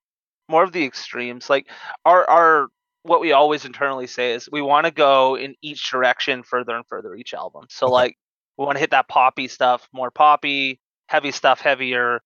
more 0.48 0.62
of 0.64 0.72
the 0.72 0.84
extremes. 0.84 1.48
Like 1.48 1.68
our 2.04 2.28
our 2.28 2.68
what 3.02 3.20
we 3.20 3.32
always 3.32 3.64
internally 3.64 4.06
say 4.06 4.32
is 4.34 4.48
we 4.52 4.60
want 4.60 4.84
to 4.84 4.90
go 4.90 5.36
in 5.36 5.54
each 5.62 5.90
direction 5.90 6.42
further 6.42 6.76
and 6.76 6.86
further 6.86 7.14
each 7.14 7.32
album. 7.32 7.66
So 7.70 7.86
Okay. 7.86 7.92
like 7.92 8.18
we 8.58 8.66
want 8.66 8.76
to 8.76 8.80
hit 8.80 8.90
that 8.90 9.08
poppy 9.08 9.48
stuff, 9.48 9.88
more 9.92 10.10
poppy, 10.10 10.80
heavy 11.08 11.30
stuff 11.30 11.60
heavier, 11.60 12.20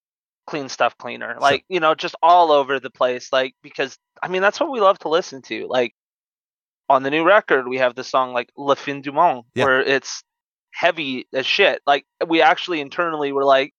clean 0.46 0.68
stuff 0.68 0.96
cleaner. 0.98 1.36
Like, 1.40 1.64
you 1.68 1.80
know, 1.80 1.94
just 1.94 2.14
all 2.22 2.52
over 2.52 2.78
the 2.80 2.90
place 2.90 3.32
like 3.32 3.54
because 3.62 3.96
I 4.22 4.28
mean 4.28 4.42
that's 4.42 4.60
what 4.60 4.70
we 4.70 4.80
love 4.80 4.98
to 5.00 5.08
listen 5.08 5.42
to. 5.42 5.66
Like 5.68 5.94
on 6.88 7.02
the 7.02 7.10
new 7.10 7.24
record 7.24 7.66
we 7.66 7.78
have 7.78 7.94
the 7.94 8.04
song 8.04 8.32
like 8.32 8.50
Le 8.56 8.76
Fin 8.76 9.00
du 9.00 9.12
Monde 9.12 9.44
Yeah. 9.54 9.64
where 9.64 9.80
it's 9.80 10.22
heavy 10.72 11.26
as 11.32 11.46
shit. 11.46 11.80
Like 11.86 12.04
we 12.26 12.42
actually 12.42 12.80
internally 12.80 13.32
were 13.32 13.44
like 13.44 13.72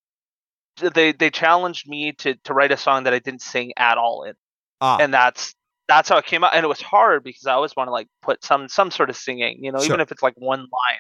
they 0.78 1.12
they 1.14 1.30
challenged 1.30 1.88
me 1.88 2.12
to 2.14 2.36
to 2.44 2.54
write 2.54 2.72
a 2.72 2.78
song 2.78 3.04
that 3.04 3.14
I 3.14 3.20
didn't 3.20 3.42
sing 3.42 3.72
at 3.78 3.98
all 3.98 4.24
in, 4.24 4.34
Ah, 4.82 4.98
and 5.00 5.14
that's 5.14 5.54
that's 5.88 6.10
how 6.10 6.18
it 6.18 6.26
came 6.26 6.44
out. 6.44 6.54
And 6.54 6.64
it 6.66 6.68
was 6.68 6.82
hard 6.82 7.24
because 7.24 7.46
I 7.46 7.54
always 7.54 7.76
want 7.76 7.88
to 7.88 7.92
like 7.92 8.08
put 8.22 8.44
some 8.44 8.68
some 8.68 8.92
sort 8.92 9.10
of 9.10 9.16
singing, 9.16 9.60
you 9.64 9.72
know, 9.72 9.78
Sure. 9.80 9.86
even 9.86 10.00
if 10.02 10.12
it's 10.12 10.24
like 10.24 10.34
one 10.36 10.60
line. 10.62 11.00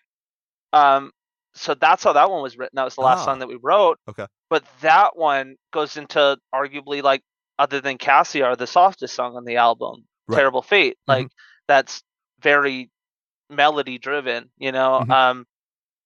Um, 0.95 1.11
so 1.55 1.73
that's 1.73 2.03
how 2.03 2.13
that 2.13 2.29
one 2.29 2.41
was 2.41 2.57
written. 2.57 2.75
That 2.75 2.83
was 2.83 2.95
the 2.95 3.01
last 3.01 3.21
Ah. 3.21 3.25
song 3.25 3.39
that 3.39 3.47
we 3.47 3.57
wrote. 3.61 3.97
Okay. 4.09 4.25
But 4.49 4.63
that 4.81 5.15
one 5.17 5.55
goes 5.73 5.97
into 5.97 6.37
arguably 6.53 7.01
like 7.01 7.21
other 7.57 7.79
than 7.81 7.97
Cassiar, 7.97 8.55
the 8.57 8.67
softest 8.67 9.15
song 9.15 9.35
on 9.37 9.45
the 9.45 9.55
album, 9.57 10.05
Right. 10.27 10.37
Terrible 10.37 10.61
Fate. 10.61 10.97
Mhm. 11.07 11.13
Like 11.13 11.27
that's 11.67 12.03
very 12.39 12.89
melody 13.49 13.97
driven, 13.97 14.51
you 14.57 14.71
know. 14.71 15.01
Mhm. 15.05 15.11
Um, 15.11 15.45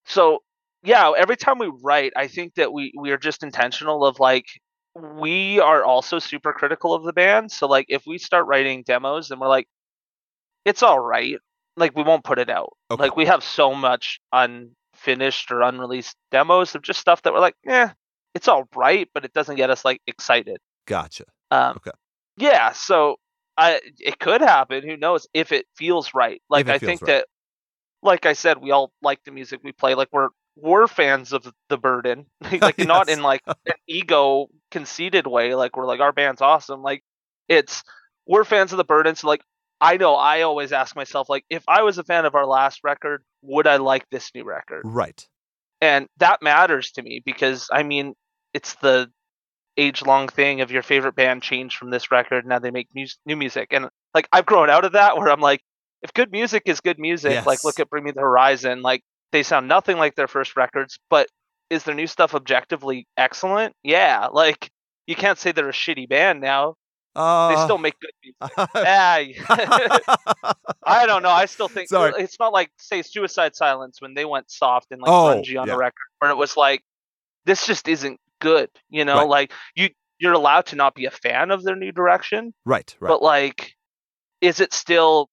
so 0.06 0.44
yeah, 0.84 1.12
every 1.18 1.36
time 1.38 1.58
we 1.58 1.72
write, 1.84 2.14
I 2.16 2.28
think 2.28 2.56
that 2.56 2.72
we 2.72 2.94
we 2.98 3.12
are 3.12 3.18
just 3.18 3.44
intentional 3.44 4.06
of 4.06 4.20
like 4.20 4.46
we 4.96 5.60
are 5.60 5.84
also 5.84 6.20
super 6.20 6.52
critical 6.54 6.94
of 6.94 7.04
the 7.04 7.14
band. 7.14 7.52
So 7.52 7.68
like 7.68 7.86
if 7.90 8.04
we 8.06 8.18
start 8.18 8.46
writing 8.48 8.84
demos 8.84 9.32
and 9.32 9.40
we're 9.42 9.48
like, 9.48 9.68
it's 10.66 10.84
all 10.84 11.00
right, 11.00 11.38
like 11.78 11.96
we 11.96 12.04
won't 12.04 12.24
put 12.24 12.40
it 12.40 12.50
out. 12.50 12.74
Okay. 12.92 13.02
Like 13.04 13.16
we 13.16 13.26
have 13.26 13.44
so 13.44 13.74
much 13.74 14.20
unfinished 15.00 15.52
or 15.52 15.62
unreleased 15.62 16.16
demos 16.32 16.76
of 16.76 16.82
just 16.82 17.00
stuff 17.00 17.22
that 17.24 17.34
we're 17.34 17.40
like, 17.40 17.56
yeah, 17.64 17.92
it's 18.36 18.48
all 18.48 18.68
right, 18.76 19.10
but 19.14 19.26
it 19.26 19.34
doesn't 19.34 19.56
get 19.56 19.70
us 19.70 19.86
like 19.86 20.02
excited. 20.08 20.58
gotcha. 20.86 21.26
Um, 21.52 21.78
Okay. 21.78 21.92
Yeah, 22.38 22.72
so 22.72 23.18
I 23.58 23.82
it 24.00 24.18
could 24.18 24.40
happen. 24.40 24.84
Who 24.84 24.96
knows 24.96 25.28
if 25.34 25.52
it 25.52 25.66
feels 25.76 26.14
right? 26.14 26.42
Like 26.50 26.70
I 26.70 26.78
think 26.78 27.02
right. 27.02 27.08
that, 27.08 27.28
like 28.02 28.26
I 28.26 28.32
said, 28.32 28.60
we 28.62 28.72
all 28.72 28.94
like 29.02 29.22
the 29.26 29.32
music 29.32 29.60
we 29.62 29.74
play. 29.74 29.94
Like 29.94 30.08
we're 30.14 30.30
we're 30.56 30.88
fans 30.88 31.34
of 31.34 31.52
the 31.68 31.78
burden, 31.78 32.28
like 32.62 32.78
not 32.78 33.10
in 33.10 33.22
like 33.22 33.42
an 33.48 33.74
ego 33.88 34.48
conceited 34.72 35.28
way. 35.28 35.54
Like 35.54 35.76
we're 35.76 35.86
like 35.86 36.00
our 36.00 36.14
band's 36.14 36.42
awesome. 36.42 36.82
Like 36.82 37.04
it's 37.50 37.84
we're 38.26 38.46
fans 38.46 38.72
of 38.72 38.78
the 38.78 38.86
burden. 38.86 39.16
So 39.16 39.28
like 39.28 39.42
I 39.82 39.98
know 39.98 40.16
I 40.16 40.42
always 40.42 40.72
ask 40.72 40.96
myself 40.96 41.30
like 41.30 41.46
if 41.50 41.64
I 41.68 41.84
was 41.84 41.98
a 41.98 42.04
fan 42.04 42.26
of 42.26 42.36
our 42.36 42.46
last 42.46 42.82
record, 42.84 43.24
would 43.42 43.68
I 43.68 43.78
like 43.78 44.06
this 44.10 44.32
new 44.36 44.44
record? 44.44 44.82
Right. 44.86 45.26
and 45.82 46.08
that 46.18 46.42
matters 46.42 46.92
to 46.94 47.02
me 47.02 47.22
because 47.26 47.70
I 47.72 47.84
mean 47.84 48.14
it's 48.54 48.76
the 48.76 49.10
age 49.78 50.02
long 50.06 50.28
thing 50.28 50.60
of 50.62 50.72
your 50.72 50.84
favorite 50.84 51.16
band 51.16 51.42
changed 51.42 51.78
from 51.78 51.90
this 51.90 52.12
record 52.12 52.46
now 52.46 52.60
they 52.60 52.72
make 52.72 52.90
mus- 52.94 53.18
new 53.26 53.38
music 53.38 53.70
and 53.72 53.88
like 54.14 54.28
I've 54.34 54.46
grown 54.46 54.70
out 54.70 54.84
of 54.84 54.92
that 54.94 55.16
where 55.18 55.30
I'm 55.30 55.40
like 55.40 55.62
if 56.02 56.14
good 56.14 56.32
music 56.32 56.64
is 56.66 56.82
good 56.82 57.00
music 57.00 57.46
like 57.46 57.64
look 57.64 57.80
at 57.80 57.90
Bring 57.90 58.04
Me 58.04 58.12
the 58.12 58.20
Horizon 58.20 58.82
like 58.82 59.04
they 59.32 59.44
sound 59.44 59.70
nothing 59.70 59.98
like 59.98 60.16
their 60.16 60.28
first 60.28 60.58
records 60.58 61.00
but 61.10 61.28
is 61.70 61.84
their 61.84 61.96
new 61.96 62.08
stuff 62.08 62.36
objectively 62.36 63.08
excellent 63.16 63.74
yeah 63.84 64.28
like 64.34 64.70
you 65.08 65.16
can't 65.16 65.38
say 65.40 65.54
they're 65.54 65.70
a 65.70 65.72
shitty 65.72 66.10
band 66.10 66.42
now 66.42 66.76
Uh, 67.20 67.50
they 67.56 67.64
still 67.64 67.78
make 67.78 67.96
good 68.00 68.12
music 68.24 68.36
I 70.84 71.06
don't 71.06 71.22
know. 71.24 71.30
I 71.30 71.46
still 71.46 71.68
think 71.68 71.90
Sorry. 71.90 72.14
it's 72.18 72.40
not 72.40 72.54
like 72.54 72.72
say 72.78 73.02
Suicide 73.02 73.56
Silence 73.56 74.02
when 74.02 74.14
they 74.14 74.26
went 74.26 74.50
soft 74.50 74.92
and 74.92 75.02
like 75.02 75.10
Oh, 75.12 75.36
grungy 75.42 75.60
on 75.60 75.68
yeah. 75.68 75.74
the 75.74 75.78
record, 75.78 75.96
where 76.20 76.32
it 76.32 76.38
was 76.38 76.56
like, 76.58 76.82
this 77.46 77.66
just 77.66 77.88
isn't 77.88 78.20
good. 78.40 78.70
You 78.90 79.06
know, 79.06 79.18
Right. 79.20 79.28
like 79.28 79.54
you 79.76 79.90
you're 80.20 80.34
allowed 80.34 80.66
to 80.68 80.76
not 80.76 80.96
be 80.96 81.06
a 81.06 81.12
fan 81.12 81.52
of 81.52 81.64
their 81.64 81.76
new 81.76 81.92
direction, 81.92 82.54
right. 82.66 82.94
Right. 83.00 83.10
but 83.10 83.22
like, 83.22 83.74
is 84.42 84.60
it 84.60 84.74
still 84.74 85.30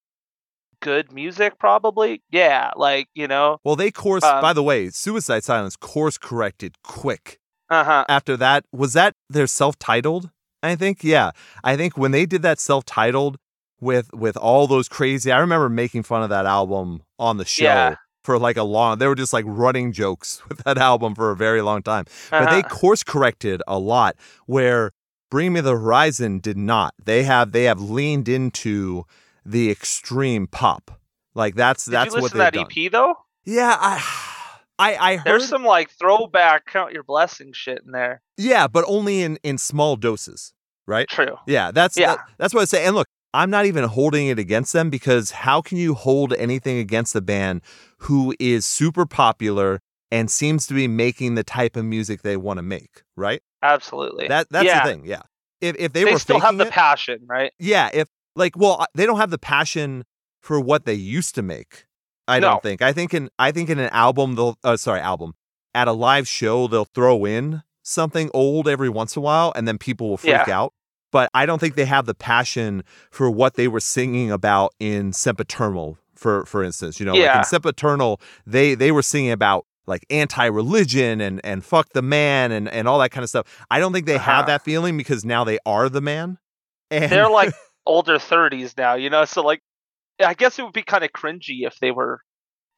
good 0.80 1.10
music? 1.12 1.58
Probably, 1.58 2.22
yeah. 2.30 2.70
Like 2.76 3.08
you 3.14 3.26
know, 3.28 3.58
well, 3.64 3.76
they 3.76 3.90
course. 3.90 4.22
um, 4.24 4.40
by 4.42 4.52
the 4.52 4.62
way, 4.62 4.90
Suicide 4.90 5.44
Silence 5.44 5.76
course 5.76 6.18
corrected 6.18 6.76
quick. 6.84 7.38
uh 7.70 7.84
huh. 7.84 8.04
After 8.08 8.36
that, 8.36 8.64
was 8.72 8.92
that 8.92 9.14
their 9.28 9.46
self-titled? 9.46 10.30
I 10.66 10.76
think. 10.76 11.02
Yeah. 11.04 11.30
I 11.64 11.76
think 11.76 11.96
when 11.96 12.10
they 12.10 12.26
did 12.26 12.42
that 12.42 12.58
self-titled 12.60 13.38
with 13.80 14.12
with 14.14 14.36
all 14.36 14.66
those 14.66 14.88
crazy. 14.88 15.30
I 15.32 15.38
remember 15.38 15.68
making 15.68 16.02
fun 16.04 16.22
of 16.22 16.30
that 16.30 16.46
album 16.46 17.02
on 17.18 17.36
the 17.36 17.44
show. 17.44 17.64
Yeah. 17.64 17.94
For 18.24 18.38
like 18.38 18.56
a 18.56 18.64
long, 18.64 18.98
they 18.98 19.06
were 19.06 19.14
just 19.14 19.32
like 19.32 19.44
running 19.46 19.92
jokes 19.92 20.42
with 20.48 20.58
that 20.64 20.78
album 20.78 21.14
for 21.14 21.30
a 21.30 21.36
very 21.36 21.62
long 21.62 21.82
time. 21.82 22.06
but 22.30 22.50
they 22.50 22.58
Uh-huh. 22.60 22.68
course 22.68 23.02
corrected 23.04 23.62
a 23.68 23.78
lot 23.78 24.16
where 24.46 24.90
bring 25.30 25.52
me 25.52 25.60
the 25.60 25.72
horizon 25.72 26.38
did 26.40 26.56
not 26.56 26.94
they 27.04 27.22
have 27.24 27.52
they 27.52 27.64
have 27.64 27.80
leaned 27.80 28.28
into 28.28 29.04
the 29.44 29.70
extreme 29.70 30.46
pop 30.46 31.00
like 31.34 31.54
that's 31.54 31.84
Did 31.84 31.92
that's 31.94 32.14
what 32.14 32.22
they've 32.22 32.30
to 32.32 32.38
that 32.38 32.52
done 32.54 32.66
EP 32.84 32.90
though? 32.92 33.14
yeah 33.44 33.76
i 33.78 34.02
i 34.78 34.96
i 35.12 35.16
heard 35.16 35.24
There's 35.26 35.48
some 35.48 35.64
like 35.64 35.90
throwback 35.90 36.66
count 36.66 36.92
your 36.92 37.02
blessings 37.02 37.56
shit 37.56 37.82
in 37.84 37.90
there. 37.92 38.22
yeah 38.36 38.66
but 38.68 38.84
only 38.88 39.22
in 39.22 39.36
in 39.42 39.58
small 39.58 39.96
doses 39.96 40.52
right 40.86 41.08
True. 41.08 41.36
yeah 41.46 41.70
that's 41.70 41.96
Yeah. 41.96 42.16
that- 42.16 42.24
that's 42.38 42.54
what 42.54 42.62
i 42.62 42.64
say 42.64 42.84
and 42.86 42.94
look 42.94 43.06
i'm 43.34 43.50
not 43.50 43.66
even 43.66 43.84
holding 43.84 44.28
it 44.28 44.38
against 44.38 44.72
them 44.72 44.90
because 44.90 45.30
how 45.30 45.60
can 45.60 45.78
you 45.78 45.94
hold 45.94 46.32
anything 46.34 46.78
against 46.78 47.14
a 47.16 47.20
band 47.20 47.62
who 47.98 48.34
is 48.38 48.64
super 48.64 49.06
popular 49.06 49.80
and 50.10 50.30
seems 50.30 50.66
to 50.68 50.74
be 50.74 50.86
making 50.88 51.34
the 51.34 51.42
type 51.44 51.76
of 51.76 51.84
music 51.84 52.22
they 52.22 52.36
want 52.36 52.58
to 52.58 52.62
make 52.62 53.02
right 53.16 53.40
Absolutely. 53.62 54.28
that 54.28 54.46
that's 54.50 54.66
yeah. 54.66 54.84
the 54.84 54.90
thing 54.92 55.04
yeah 55.06 55.22
if 55.60 55.74
if 55.78 55.92
they, 55.92 56.04
They, 56.04 56.12
were 56.12 56.18
still 56.18 56.38
have 56.40 56.58
the 56.58 56.66
it, 56.66 56.70
passion, 56.70 57.20
right? 57.26 57.50
yeah, 57.58 57.88
if 57.94 58.08
like 58.36 58.56
well, 58.58 58.76
uh, 58.82 58.86
they 58.94 59.06
don't 59.06 59.16
have 59.16 59.30
the 59.30 59.38
passion 59.38 60.04
for 60.42 60.60
what 60.60 60.84
they 60.84 60.92
used 60.92 61.34
to 61.36 61.42
make. 61.42 61.86
I 62.28 62.38
No. 62.40 62.50
don't 62.50 62.62
think. 62.62 62.82
I 62.82 62.92
think 62.92 63.14
in 63.14 63.30
I 63.38 63.52
think 63.52 63.70
in 63.70 63.78
an 63.78 63.88
album 63.88 64.34
they'll 64.34 64.58
uh, 64.62 64.76
sorry, 64.76 65.00
album. 65.00 65.32
At 65.74 65.88
a 65.88 65.92
live 65.92 66.28
show 66.28 66.66
they'll 66.68 66.84
throw 66.84 67.24
in 67.24 67.62
something 67.86 68.30
old 68.34 68.66
every 68.68 68.88
once 68.88 69.14
in 69.14 69.20
a 69.20 69.22
while 69.22 69.52
and 69.54 69.66
then 69.68 69.78
people 69.78 70.08
will 70.08 70.16
freak 70.16 70.46
Yeah. 70.48 70.58
out. 70.60 70.72
But 71.12 71.30
I 71.32 71.46
don't 71.46 71.60
think 71.60 71.76
they 71.76 71.84
have 71.84 72.04
the 72.06 72.14
passion 72.14 72.82
for 73.10 73.30
what 73.30 73.54
they 73.54 73.68
were 73.68 73.80
singing 73.80 74.30
about 74.32 74.74
in 74.80 75.12
Sempiternal, 75.12 75.96
for 76.16 76.44
for 76.46 76.64
instance. 76.64 76.98
You 76.98 77.06
know, 77.06 77.14
Yeah. 77.14 77.28
like 77.28 77.36
in 77.36 77.44
Sempiternal, 77.44 78.20
they 78.44 78.74
they 78.74 78.90
were 78.90 79.02
singing 79.02 79.30
about 79.30 79.66
like 79.86 80.04
anti-religion 80.10 81.20
and 81.20 81.40
and 81.44 81.64
fuck 81.64 81.90
the 81.94 82.02
man 82.02 82.50
and 82.50 82.68
and 82.68 82.88
all 82.88 82.98
that 82.98 83.12
kind 83.12 83.22
of 83.22 83.28
stuff. 83.30 83.46
I 83.70 83.78
don't 83.78 83.92
think 83.92 84.06
they 84.06 84.18
have 84.18 84.40
Uh-huh. 84.40 84.46
that 84.48 84.62
feeling 84.62 84.96
because 84.96 85.24
now 85.24 85.44
they 85.44 85.58
are 85.64 85.88
the 85.88 86.00
man. 86.00 86.38
And 86.90 87.10
They're 87.10 87.30
like 87.30 87.54
older 87.86 88.18
30s 88.18 88.76
now, 88.76 88.94
you 88.94 89.08
know. 89.08 89.24
So 89.24 89.42
like, 89.42 89.60
I 90.24 90.34
guess 90.34 90.58
it 90.58 90.62
would 90.64 90.72
be 90.72 90.82
kind 90.82 91.04
of 91.04 91.10
cringy 91.12 91.66
if 91.66 91.78
they 91.80 91.92
were 91.92 92.20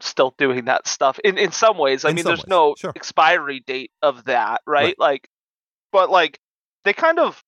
still 0.01 0.35
doing 0.39 0.67
that 0.67 0.87
stuff. 0.87 1.19
In 1.25 1.39
in 1.39 1.53
some 1.53 1.77
ways, 1.79 2.05
I 2.05 2.11
In 2.11 2.15
mean, 2.17 2.25
there's 2.25 2.41
ways, 2.41 2.47
no 2.49 2.75
sure. 2.79 2.93
expiry 2.95 3.61
date 3.61 3.91
of 4.03 4.25
that, 4.25 4.61
right? 4.67 4.85
Right. 4.85 4.99
Like, 4.99 5.29
but 5.93 6.11
like 6.11 6.39
they 6.85 6.93
kind 6.93 7.19
of 7.19 7.43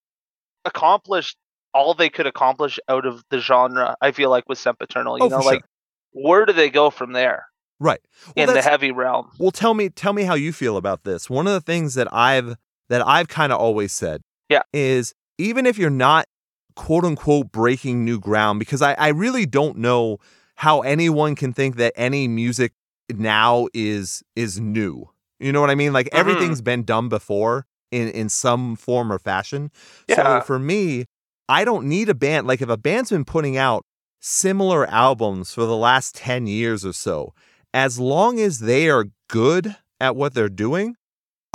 accomplished 0.65 1.37
all 1.73 1.95
they 1.95 2.09
could 2.09 2.27
accomplish 2.27 2.79
out 2.89 3.07
of 3.07 3.23
the 3.31 3.39
genre. 3.39 3.97
I 4.01 4.13
feel 4.13 4.31
like 4.31 4.49
with 4.49 4.59
Sempiternal, 4.59 5.19
you 5.19 5.25
Oh, 5.25 5.29
know, 5.29 5.37
for 5.39 5.43
sure. 5.43 5.53
like 5.53 5.65
where 6.13 6.45
do 6.45 6.53
they 6.53 6.71
go 6.71 6.91
from 6.91 7.13
there 7.13 7.47
right. 7.79 8.01
Well, 8.37 8.49
in 8.49 8.55
the 8.55 8.63
heavy 8.63 8.91
realm? 8.91 9.31
Well, 9.39 9.53
tell 9.53 9.75
me, 9.75 9.89
tell 9.89 10.13
me 10.13 10.25
how 10.25 10.35
you 10.35 10.53
feel 10.53 10.77
about 10.77 11.05
this. 11.05 11.31
One 11.31 11.47
of 11.47 11.53
the 11.53 11.61
things 11.61 11.95
that 11.95 12.13
I've 12.13 12.57
that 12.89 13.07
I've 13.07 13.29
kind 13.29 13.53
of 13.53 13.61
always 13.61 13.93
said, 13.93 14.23
Yeah. 14.49 14.63
is 14.73 15.15
even 15.39 15.65
if 15.67 15.79
you're 15.79 15.89
not 15.91 16.27
quote 16.75 17.05
unquote 17.05 17.53
breaking 17.53 18.05
new 18.05 18.19
ground, 18.19 18.59
because 18.59 18.83
I, 18.83 18.95
I 18.95 19.09
really 19.09 19.47
don't 19.47 19.79
know 19.79 20.19
how 20.61 20.81
anyone 20.83 21.35
can 21.35 21.53
think 21.55 21.77
that 21.77 21.93
any 21.97 22.29
music 22.29 22.73
now 23.13 23.67
is 23.75 24.23
is 24.37 24.61
new. 24.61 25.09
You 25.39 25.53
know 25.53 25.61
what 25.63 25.71
I 25.71 25.75
mean? 25.75 25.93
Like 25.93 26.07
Mhm. 26.11 26.19
everything's 26.19 26.61
been 26.61 26.83
done 26.85 27.09
before 27.09 27.67
in 27.91 28.09
in 28.09 28.29
some 28.29 28.77
form 28.77 29.11
or 29.11 29.19
fashion. 29.19 29.71
Yeah. 30.07 30.41
So 30.41 30.47
for 30.47 30.59
me, 30.59 31.07
I 31.49 31.65
don't 31.65 31.87
need 31.89 32.09
a 32.11 32.15
band. 32.15 32.47
Like 32.47 32.61
if 32.61 32.69
a 32.69 32.77
band's 32.77 33.11
been 33.11 33.25
putting 33.25 33.57
out 33.57 33.85
similar 34.21 34.87
albums 34.87 35.55
for 35.55 35.65
the 35.65 35.77
last 35.77 36.15
10 36.15 36.47
years 36.47 36.85
or 36.85 36.93
so, 36.93 37.33
as 37.73 37.99
long 37.99 38.39
as 38.39 38.59
they 38.59 38.89
are 38.91 39.07
good 39.29 39.77
at 39.99 40.15
what 40.15 40.35
they're 40.35 40.49
doing, 40.67 40.95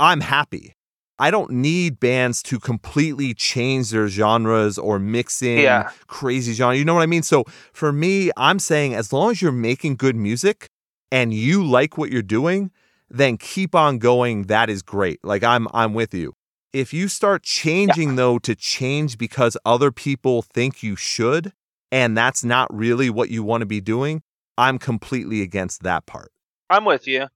I'm 0.00 0.20
happy. 0.20 0.74
I 1.18 1.30
don't 1.30 1.50
need 1.50 1.98
bands 1.98 2.42
to 2.44 2.58
completely 2.58 3.32
change 3.34 3.90
their 3.90 4.08
genres 4.08 4.76
or 4.78 4.98
mix 4.98 5.40
in 5.42 5.58
Yeah. 5.60 5.90
crazy 6.06 6.52
genre. 6.52 6.76
You 6.76 6.84
know 6.84 6.94
what 6.94 7.02
I 7.02 7.06
mean? 7.06 7.22
So 7.22 7.44
for 7.72 7.92
me, 7.92 8.30
I'm 8.36 8.58
saying 8.58 8.94
as 8.94 9.12
long 9.12 9.30
as 9.30 9.40
you're 9.40 9.52
making 9.52 9.96
good 9.96 10.16
music 10.16 10.68
and 11.10 11.32
you 11.32 11.64
like 11.64 11.96
what 11.96 12.10
you're 12.10 12.22
doing, 12.22 12.70
then 13.08 13.36
keep 13.38 13.74
on 13.74 13.98
going. 13.98 14.44
That 14.44 14.68
is 14.68 14.82
great. 14.82 15.20
Like 15.24 15.42
I'm 15.42 15.68
I'm 15.72 15.94
with 15.94 16.12
you. 16.12 16.34
If 16.72 16.92
you 16.92 17.08
start 17.08 17.42
changing 17.42 18.16
though 18.16 18.38
to 18.40 18.54
change 18.54 19.16
because 19.16 19.56
other 19.64 19.90
people 19.90 20.42
think 20.42 20.82
you 20.82 20.96
should 20.96 21.52
and 21.90 22.14
that's 22.16 22.44
not 22.44 22.72
really 22.74 23.08
what 23.08 23.30
you 23.30 23.42
want 23.42 23.62
to 23.62 23.66
be 23.66 23.80
doing, 23.80 24.22
I'm 24.58 24.78
completely 24.78 25.40
against 25.40 25.82
that 25.84 26.04
part. 26.04 26.32
I'm 26.68 26.84
with 26.84 27.06
you. 27.06 27.28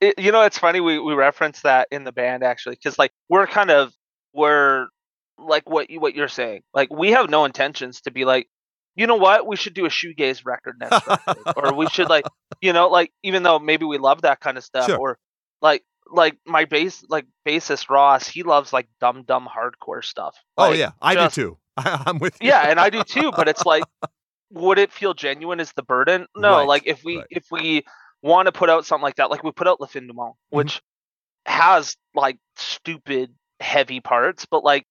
It, 0.00 0.18
you 0.18 0.30
know, 0.32 0.42
it's 0.42 0.58
funny 0.58 0.80
we 0.80 0.98
we 0.98 1.14
reference 1.14 1.62
that 1.62 1.88
in 1.90 2.04
the 2.04 2.12
band 2.12 2.42
actually, 2.42 2.74
because 2.76 2.98
like 2.98 3.12
we're 3.28 3.46
kind 3.46 3.70
of 3.70 3.92
we're 4.34 4.88
like 5.38 5.68
what 5.68 5.90
you 5.90 6.00
what 6.00 6.14
you're 6.14 6.28
saying. 6.28 6.62
Like 6.74 6.90
we 6.90 7.12
have 7.12 7.30
no 7.30 7.44
intentions 7.44 8.02
to 8.02 8.10
be 8.10 8.24
like, 8.24 8.48
you 8.94 9.06
know 9.06 9.16
what, 9.16 9.46
we 9.46 9.56
should 9.56 9.74
do 9.74 9.86
a 9.86 9.88
shoegaze 9.88 10.44
record 10.44 10.76
next 10.80 11.06
record, 11.06 11.38
or 11.56 11.74
we 11.74 11.86
should 11.88 12.08
like, 12.10 12.24
you 12.60 12.72
know, 12.72 12.88
like 12.88 13.12
even 13.22 13.42
though 13.42 13.58
maybe 13.58 13.84
we 13.86 13.98
love 13.98 14.22
that 14.22 14.40
kind 14.40 14.58
of 14.58 14.64
stuff, 14.64 14.86
Sure. 14.86 14.98
or 14.98 15.18
like 15.62 15.82
like 16.10 16.36
my 16.46 16.66
bass 16.66 17.04
like 17.08 17.26
bassist 17.48 17.88
Ross, 17.90 18.28
he 18.28 18.42
loves 18.42 18.72
like 18.72 18.88
dumb 19.00 19.24
dumb 19.24 19.48
hardcore 19.48 20.04
stuff. 20.04 20.36
oh 20.58 20.68
Like, 20.70 20.78
yeah, 20.78 20.90
I 21.00 21.14
just- 21.14 21.34
do 21.34 21.42
too. 21.42 21.58
I'm 21.78 22.18
with 22.20 22.38
you. 22.40 22.48
yeah 22.48 22.70
and 22.70 22.80
i 22.80 22.88
do 22.88 23.02
too 23.04 23.30
but 23.36 23.48
it's 23.48 23.66
like 23.66 23.84
would 24.50 24.78
it 24.78 24.90
feel 24.90 25.12
genuine 25.12 25.60
is 25.60 25.72
the 25.74 25.82
burden 25.82 26.26
no 26.34 26.52
Right, 26.58 26.66
like 26.66 26.82
if 26.86 27.04
we 27.04 27.18
right. 27.18 27.26
if 27.28 27.44
we 27.50 27.84
want 28.22 28.46
to 28.46 28.52
put 28.52 28.70
out 28.70 28.84
something 28.86 29.02
like 29.02 29.16
that 29.16 29.30
like 29.30 29.42
we 29.44 29.50
put 29.52 29.68
out 29.68 29.80
le 29.80 29.86
fin 29.86 30.06
du 30.06 30.12
monde 30.14 30.32
Mm-hmm. 30.52 30.56
which 30.58 30.82
has 31.46 31.96
like 32.14 32.38
stupid 32.56 33.32
heavy 33.60 34.00
parts 34.00 34.46
but 34.50 34.64
like 34.64 34.84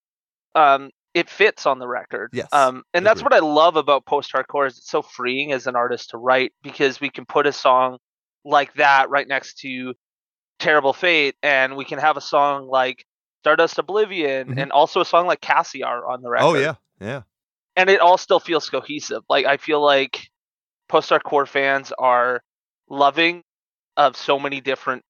um 0.56 0.90
it 1.14 1.30
fits 1.30 1.66
on 1.66 1.80
the 1.80 1.88
record 1.88 2.30
Yes, 2.34 2.48
um 2.54 2.84
and 2.94 3.06
that's 3.06 3.22
what 3.22 3.34
i 3.34 3.40
love 3.40 3.76
about 3.76 4.06
post 4.06 4.32
hardcore 4.34 4.68
is 4.68 4.78
it's 4.78 4.90
so 4.90 5.02
freeing 5.02 5.52
as 5.52 5.68
an 5.68 5.76
artist 5.76 6.12
to 6.12 6.18
write 6.18 6.54
because 6.64 7.00
we 7.02 7.10
can 7.10 7.26
put 7.26 7.46
a 7.48 7.52
song 7.52 7.98
like 8.46 8.74
that 8.76 9.10
right 9.10 9.28
next 9.28 9.60
to 9.60 9.94
terrible 10.60 10.94
fate 10.94 11.36
and 11.44 11.76
we 11.76 11.84
can 11.86 12.00
have 12.00 12.16
a 12.18 12.22
song 12.22 12.68
like 12.68 13.06
stardust 13.42 13.78
oblivion 13.78 14.48
Mhm. 14.56 14.62
and 14.62 14.72
also 14.72 15.02
a 15.02 15.06
song 15.06 15.28
like 15.28 15.42
cassiar 15.42 16.08
on 16.10 16.22
the 16.22 16.30
record 16.30 16.46
Oh 16.46 16.54
yeah. 16.56 16.76
Yeah. 17.02 17.22
and 17.76 17.90
it 17.90 18.00
all 18.00 18.18
still 18.18 18.40
feels 18.40 18.70
cohesive. 18.70 19.24
Like 19.30 19.46
I 19.46 19.58
feel 19.58 19.82
like 19.84 20.30
post 20.88 21.10
hardcore 21.10 21.48
fans 21.48 21.92
are 22.00 22.42
loving 22.90 23.44
of 23.98 24.16
so 24.16 24.40
many 24.40 24.62
different 24.62 25.04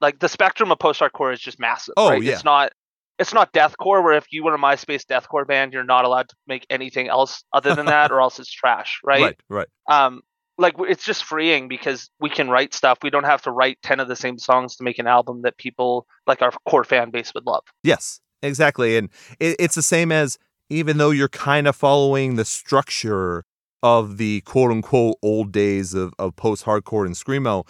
like 0.00 0.18
the 0.18 0.28
spectrum 0.28 0.72
of 0.72 0.78
post 0.78 1.00
hardcore 1.00 1.32
is 1.32 1.40
just 1.40 1.58
massive. 1.58 1.94
Oh, 1.96 2.10
right? 2.10 2.22
yeah. 2.22 2.32
It's 2.32 2.44
not 2.44 2.72
it's 3.18 3.34
not 3.34 3.52
deathcore 3.52 4.02
where 4.02 4.14
if 4.14 4.26
you 4.30 4.44
were 4.44 4.54
a 4.54 4.58
MySpace 4.58 5.04
deathcore 5.04 5.46
band, 5.46 5.74
you're 5.74 5.84
not 5.84 6.06
allowed 6.06 6.30
to 6.30 6.36
make 6.46 6.66
anything 6.70 7.08
else 7.08 7.44
other 7.52 7.74
than 7.74 7.86
that, 7.86 8.10
or 8.12 8.20
else 8.20 8.38
it's 8.38 8.50
trash, 8.50 9.00
right? 9.04 9.20
Right, 9.20 9.40
right. 9.50 9.68
Um, 9.90 10.22
like 10.56 10.74
it's 10.80 11.04
just 11.04 11.24
freeing 11.24 11.68
because 11.68 12.10
we 12.18 12.30
can 12.30 12.48
write 12.48 12.72
stuff. 12.74 12.98
We 13.02 13.10
don't 13.10 13.24
have 13.24 13.42
to 13.42 13.50
write 13.50 13.78
ten 13.82 14.00
of 14.00 14.08
the 14.08 14.16
same 14.16 14.38
songs 14.38 14.76
to 14.76 14.84
make 14.84 14.98
an 14.98 15.06
album 15.06 15.42
that 15.42 15.58
people 15.58 16.06
like 16.26 16.42
our 16.42 16.52
core 16.68 16.84
fan 16.84 17.10
base 17.10 17.32
would 17.34 17.46
love. 17.46 17.64
Yes, 17.82 18.20
exactly. 18.42 18.96
And 18.96 19.10
it, 19.38 19.56
it's 19.58 19.74
the 19.74 19.82
same 19.82 20.12
as 20.12 20.38
even 20.70 20.98
though 20.98 21.10
you're 21.10 21.28
kind 21.28 21.66
of 21.66 21.76
following 21.76 22.36
the 22.36 22.44
structure 22.44 23.44
of 23.82 24.16
the 24.18 24.40
quote 24.42 24.70
unquote 24.70 25.16
old 25.22 25.52
days 25.52 25.94
of, 25.94 26.12
of 26.18 26.36
post 26.36 26.64
hardcore 26.64 27.06
and 27.06 27.14
Screamo, 27.14 27.66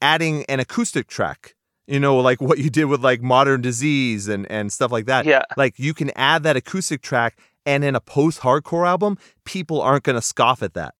adding 0.00 0.44
an 0.44 0.60
acoustic 0.60 1.06
track, 1.06 1.54
you 1.86 2.00
know, 2.00 2.16
like 2.18 2.40
what 2.40 2.58
you 2.58 2.70
did 2.70 2.84
with 2.86 3.02
like 3.02 3.20
Modern 3.22 3.60
Disease 3.60 4.28
and, 4.28 4.50
and 4.50 4.72
stuff 4.72 4.90
like 4.90 5.06
that. 5.06 5.26
Yeah, 5.26 5.42
Like 5.56 5.78
you 5.78 5.92
can 5.94 6.10
add 6.16 6.42
that 6.44 6.56
acoustic 6.56 7.02
track 7.02 7.38
and 7.66 7.84
in 7.84 7.94
a 7.94 8.00
post 8.00 8.40
hardcore 8.40 8.86
album, 8.86 9.18
people 9.44 9.82
aren't 9.82 10.04
going 10.04 10.16
to 10.16 10.22
scoff 10.22 10.62
at 10.62 10.72
that. 10.74 10.94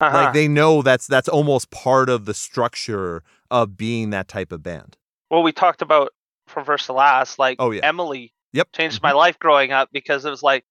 uh-huh. 0.00 0.16
Like 0.16 0.32
they 0.34 0.48
know 0.48 0.80
that's 0.82 1.06
that's 1.06 1.28
almost 1.28 1.70
part 1.70 2.08
of 2.08 2.24
the 2.24 2.32
structure 2.34 3.22
of 3.50 3.76
being 3.76 4.10
that 4.10 4.28
type 4.28 4.50
of 4.52 4.62
band. 4.62 4.96
well, 5.30 5.42
we 5.42 5.52
talked 5.52 5.82
about 5.82 6.12
from 6.46 6.64
first 6.64 6.86
to 6.86 6.92
last, 6.94 7.38
like 7.38 7.56
Oh, 7.58 7.70
yeah. 7.70 7.80
Emily 7.82 8.32
Yep. 8.52 8.68
changed 8.72 9.02
my 9.02 9.12
life 9.12 9.38
growing 9.38 9.72
up 9.72 9.90
because 9.92 10.24
it 10.24 10.30
was 10.30 10.42
like, 10.42 10.64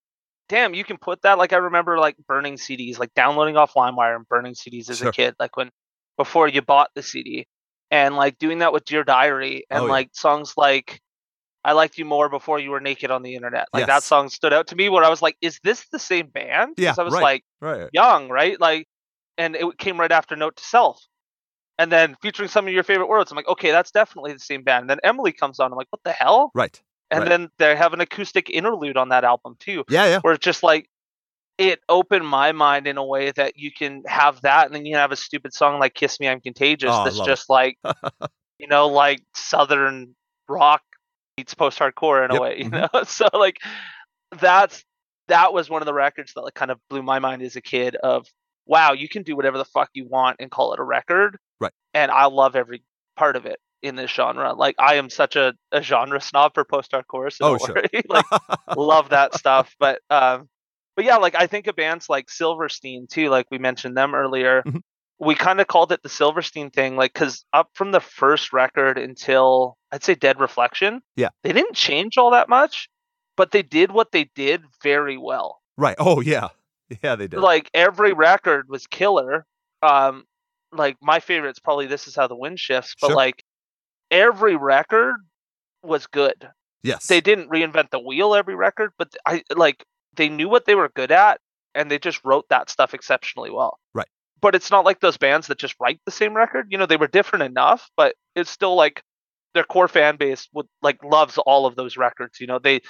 damn, 0.49 0.73
you 0.73 0.83
can 0.83 0.97
put 0.97 1.21
that. 1.23 1.37
Like 1.37 1.53
I 1.53 1.57
remember 1.57 1.97
like 1.97 2.15
burning 2.27 2.55
CDs, 2.55 2.99
like 2.99 3.13
downloading 3.13 3.57
off 3.57 3.73
LimeWire 3.73 4.15
and 4.15 4.27
burning 4.27 4.53
CDs 4.53 4.89
as 4.89 4.99
Sure. 4.99 5.09
a 5.09 5.11
kid, 5.11 5.35
like 5.39 5.55
when 5.57 5.69
before 6.17 6.47
you 6.47 6.61
bought 6.61 6.89
the 6.95 7.03
CD, 7.03 7.47
and 7.91 8.15
like 8.15 8.37
doing 8.37 8.59
that 8.59 8.73
with 8.73 8.85
Dear 8.85 9.03
Diary 9.03 9.65
and 9.69 9.83
Oh, 9.83 9.85
yeah. 9.85 9.91
like 9.91 10.09
songs 10.13 10.53
like 10.57 11.01
I 11.63 11.71
liked 11.71 11.97
you 11.97 12.05
more 12.05 12.29
before 12.29 12.59
you 12.59 12.69
were 12.69 12.79
naked 12.79 13.09
on 13.09 13.23
the 13.23 13.35
internet. 13.35 13.67
Like 13.73 13.87
that 13.87 14.03
song 14.03 14.29
stood 14.29 14.53
out 14.53 14.67
to 14.67 14.75
me 14.75 14.87
where 14.87 15.03
I 15.03 15.09
was 15.09 15.21
like, 15.23 15.35
is 15.41 15.59
this 15.63 15.87
the 15.91 15.97
same 15.97 16.27
band? 16.27 16.75
Yeah, 16.77 16.93
I 16.97 17.01
was 17.01 17.13
right. 17.13 17.23
like 17.23 17.43
Right. 17.59 17.89
young, 17.91 18.29
right? 18.29 18.59
Like, 18.61 18.87
and 19.37 19.55
it 19.55 19.77
came 19.79 19.99
right 19.99 20.11
after 20.11 20.35
Note 20.35 20.57
to 20.57 20.63
Self. 20.63 21.03
And 21.79 21.91
then 21.91 22.15
featuring 22.21 22.49
some 22.49 22.67
of 22.67 22.73
your 22.73 22.83
favorite 22.83 23.07
words, 23.07 23.31
I'm 23.31 23.35
like, 23.35 23.47
okay, 23.47 23.71
that's 23.71 23.89
definitely 23.91 24.31
the 24.33 24.39
same 24.39 24.63
band. 24.63 24.81
And 24.83 24.89
then 24.91 24.99
Emily 25.03 25.33
comes 25.33 25.59
on, 25.59 25.71
I'm 25.71 25.77
like, 25.77 25.87
what 25.89 26.03
the 26.05 26.11
hell? 26.11 26.51
Right. 26.53 26.79
And 27.11 27.21
right. 27.21 27.29
then 27.29 27.49
they 27.59 27.75
have 27.75 27.93
an 27.93 28.01
acoustic 28.01 28.49
interlude 28.49 28.97
on 28.97 29.09
that 29.09 29.23
album 29.23 29.55
too, 29.59 29.83
Yeah, 29.89 30.05
yeah. 30.05 30.19
where 30.21 30.33
it's 30.33 30.43
just 30.43 30.63
like 30.63 30.89
it 31.57 31.79
opened 31.87 32.27
my 32.27 32.51
mind 32.51 32.87
in 32.87 32.97
a 32.97 33.05
way 33.05 33.31
that 33.31 33.57
you 33.57 33.71
can 33.71 34.03
have 34.07 34.41
that, 34.41 34.65
and 34.65 34.75
then 34.75 34.85
you 34.85 34.93
can 34.93 34.99
have 35.01 35.11
a 35.11 35.15
stupid 35.15 35.53
song 35.53 35.79
like 35.79 35.93
"Kiss 35.93 36.19
Me, 36.19 36.27
I'm 36.27 36.41
Contagious" 36.41 36.91
Oh, 36.91 37.03
that's 37.03 37.17
love 37.17 37.27
it. 37.29 37.31
just 37.31 37.49
like, 37.49 37.77
you 38.59 38.67
know, 38.67 38.87
like 38.87 39.21
southern 39.35 40.15
rock 40.49 40.81
meets 41.37 41.53
post-hardcore 41.53 42.25
in 42.25 42.31
Yep, 42.31 42.39
a 42.39 42.41
way, 42.41 42.57
you 42.59 42.69
mhm. 42.69 42.89
know. 42.93 43.03
So 43.03 43.27
like, 43.33 43.57
that's 44.39 44.83
that 45.27 45.53
was 45.53 45.69
one 45.69 45.81
of 45.81 45.85
the 45.85 45.93
records 45.93 46.33
that 46.35 46.41
like 46.41 46.53
kind 46.53 46.71
of 46.71 46.79
blew 46.89 47.01
my 47.03 47.19
mind 47.19 47.41
as 47.41 47.55
a 47.55 47.61
kid. 47.61 47.95
Of 47.95 48.27
wow, 48.65 48.93
you 48.93 49.07
can 49.09 49.23
do 49.23 49.35
whatever 49.35 49.57
the 49.57 49.65
fuck 49.65 49.89
you 49.93 50.07
want 50.07 50.37
and 50.39 50.51
call 50.51 50.73
it 50.73 50.79
a 50.79 50.83
record, 50.83 51.37
Right. 51.59 51.73
And 51.93 52.11
I 52.11 52.25
love 52.25 52.55
every 52.55 52.83
part 53.15 53.35
of 53.35 53.45
it 53.45 53.59
in 53.85 53.95
this 53.95 54.11
genre. 54.11 54.53
Like 54.53 54.75
I 54.79 54.95
am 54.95 55.09
such 55.09 55.35
a, 55.35 55.53
a 55.71 55.81
genre 55.81 56.19
snob 56.21 56.53
for 56.53 56.63
post-hardcore, 56.65 57.31
so 57.31 57.55
Oh, 57.55 57.57
sure. 57.65 57.75
worry. 57.75 58.03
like 58.09 58.25
love 58.75 59.09
that 59.09 59.35
stuff. 59.35 59.75
But 59.79 60.01
um, 60.09 60.49
but 60.95 61.05
yeah, 61.05 61.17
like 61.17 61.35
I 61.35 61.47
think 61.47 61.67
of 61.67 61.75
bands 61.75 62.09
like 62.09 62.29
Silverstein 62.29 63.07
too. 63.09 63.29
Like 63.29 63.47
we 63.51 63.57
mentioned 63.57 63.95
them 63.97 64.15
earlier. 64.15 64.63
Mhm. 64.65 64.81
We 65.17 65.33
kind 65.33 65.61
of 65.61 65.67
called 65.67 65.93
it 65.93 66.03
the 66.03 66.09
Silverstein 66.09 66.71
thing, 66.71 66.97
like 66.97 67.13
because 67.13 67.45
up 67.53 67.69
from 67.73 67.91
the 67.91 68.01
first 68.01 68.51
record 68.51 68.97
until 68.97 69.77
I'd 69.91 70.03
say 70.03 70.13
Dead 70.15 70.41
Reflection, 70.41 71.01
Yeah. 71.15 71.29
they 71.41 71.53
didn't 71.53 71.75
change 71.75 72.17
all 72.17 72.31
that 72.31 72.49
much. 72.49 72.89
but 73.37 73.51
they 73.51 73.61
did 73.63 73.91
what 73.91 74.11
they 74.11 74.29
did 74.35 74.61
very 74.83 75.17
well. 75.17 75.59
Right. 75.77 75.95
Oh 75.99 76.19
yeah. 76.21 76.49
Yeah, 77.01 77.15
they 77.15 77.27
did. 77.27 77.39
Like 77.39 77.69
every 77.73 78.11
record 78.13 78.67
was 78.69 78.87
killer. 78.87 79.45
Um, 79.81 80.25
like 80.73 80.97
my 81.01 81.19
favorite's 81.21 81.59
probably 81.59 81.87
"This 81.87 82.07
Is 82.07 82.15
How 82.17 82.27
the 82.27 82.35
Wind 82.35 82.59
Shifts," 82.59 82.93
but 82.99 83.07
Sure. 83.07 83.15
like 83.15 83.41
every 84.15 84.55
record 84.55 85.15
was 85.83 86.07
good. 86.07 86.49
yes. 86.83 87.07
They 87.07 87.21
didn't 87.21 87.49
reinvent 87.49 87.89
the 87.91 87.99
wheel 87.99 88.33
every 88.35 88.55
record, 88.55 88.91
but 88.97 89.13
I 89.25 89.43
like 89.55 89.85
they 90.15 90.29
knew 90.29 90.49
what 90.49 90.65
they 90.65 90.75
were 90.75 90.89
good 90.95 91.11
at, 91.11 91.39
and 91.73 91.89
they 91.91 91.99
just 91.99 92.21
wrote 92.23 92.45
that 92.49 92.69
stuff 92.69 92.93
exceptionally 92.93 93.51
well. 93.51 93.79
Right. 93.93 94.07
But 94.41 94.55
it's 94.55 94.71
not 94.71 94.85
like 94.85 94.99
those 95.01 95.17
bands 95.17 95.47
that 95.47 95.57
just 95.59 95.75
write 95.79 95.99
the 96.05 96.11
same 96.11 96.33
record. 96.35 96.67
You 96.69 96.77
know, 96.77 96.85
they 96.85 96.97
were 96.97 97.07
different 97.07 97.43
enough, 97.43 97.89
but 97.97 98.15
it's 98.35 98.49
still 98.51 98.75
like 98.75 99.01
their 99.53 99.63
core 99.63 99.87
fan 99.87 100.17
base 100.17 100.47
would 100.53 100.67
like 100.81 101.03
loves 101.03 101.37
all 101.39 101.65
of 101.65 101.75
those 101.75 101.97
records. 101.97 102.39
You 102.39 102.47
know, 102.47 102.59
they 102.59 102.81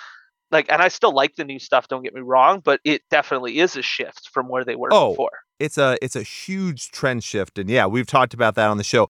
like, 0.52 0.72
and 0.72 0.82
I 0.82 0.88
still 0.90 1.14
like 1.14 1.36
the 1.36 1.44
new 1.44 1.60
stuff. 1.60 1.88
Don't 1.88 2.04
get 2.04 2.14
me 2.14 2.22
wrong, 2.22 2.62
but 2.64 2.80
it 2.84 3.02
definitely 3.10 3.60
is 3.60 3.76
a 3.76 3.82
shift 3.82 4.30
from 4.34 4.48
where 4.50 4.64
they 4.64 4.76
were 4.76 4.90
Oh. 4.94 5.12
before. 5.12 5.40
it's 5.60 5.78
a 5.78 5.98
it's 6.02 6.16
a 6.16 6.22
huge 6.24 6.92
trend 6.92 7.24
shift 7.24 7.58
and 7.58 7.70
yeah, 7.70 7.86
we've 7.88 8.08
talked 8.08 8.34
about 8.34 8.56
that 8.56 8.70
on 8.70 8.78
the 8.78 8.84
show. 8.84 9.08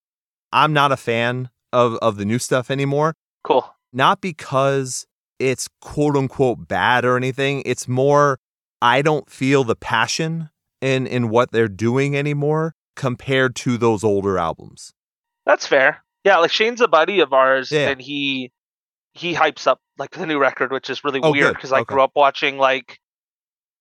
I'm 0.51 0.71
not 0.73 0.91
a 0.91 0.97
fan 0.97 1.49
of 1.75 1.95
of 2.01 2.17
the 2.17 2.25
new 2.25 2.39
stuff 2.39 2.71
anymore. 2.71 3.15
Cool. 3.43 3.65
not 3.93 4.19
because 4.21 5.05
it's 5.39 5.67
quote 5.81 6.15
unquote 6.17 6.67
bad 6.67 7.05
or 7.05 7.15
anything. 7.17 7.61
It's 7.65 7.87
more 7.87 8.39
I 8.81 9.01
don't 9.01 9.29
feel 9.29 9.63
the 9.63 9.75
passion 9.75 10.49
in 10.81 11.05
in 11.07 11.29
what 11.29 11.51
they're 11.51 11.67
doing 11.67 12.15
anymore 12.17 12.73
compared 12.95 13.55
to 13.57 13.77
those 13.77 14.03
older 14.03 14.37
albums. 14.39 14.93
That's 15.45 15.67
fair. 15.67 16.03
Yeah, 16.23 16.37
like 16.37 16.51
Shane's 16.51 16.81
a 16.81 16.87
buddy 16.87 17.19
of 17.19 17.33
ours, 17.33 17.71
Yeah. 17.71 17.89
and 17.89 18.01
he 18.01 18.51
he 19.13 19.33
hypes 19.35 19.67
up 19.67 19.79
like 19.97 20.11
the 20.11 20.25
new 20.25 20.39
record, 20.39 20.71
which 20.71 20.89
is 20.89 21.03
really 21.03 21.19
Oh, 21.21 21.31
weird 21.31 21.53
because 21.55 21.71
I 21.71 21.79
Okay. 21.81 21.93
grew 21.93 22.01
up 22.01 22.11
watching 22.15 22.57
like 22.57 22.97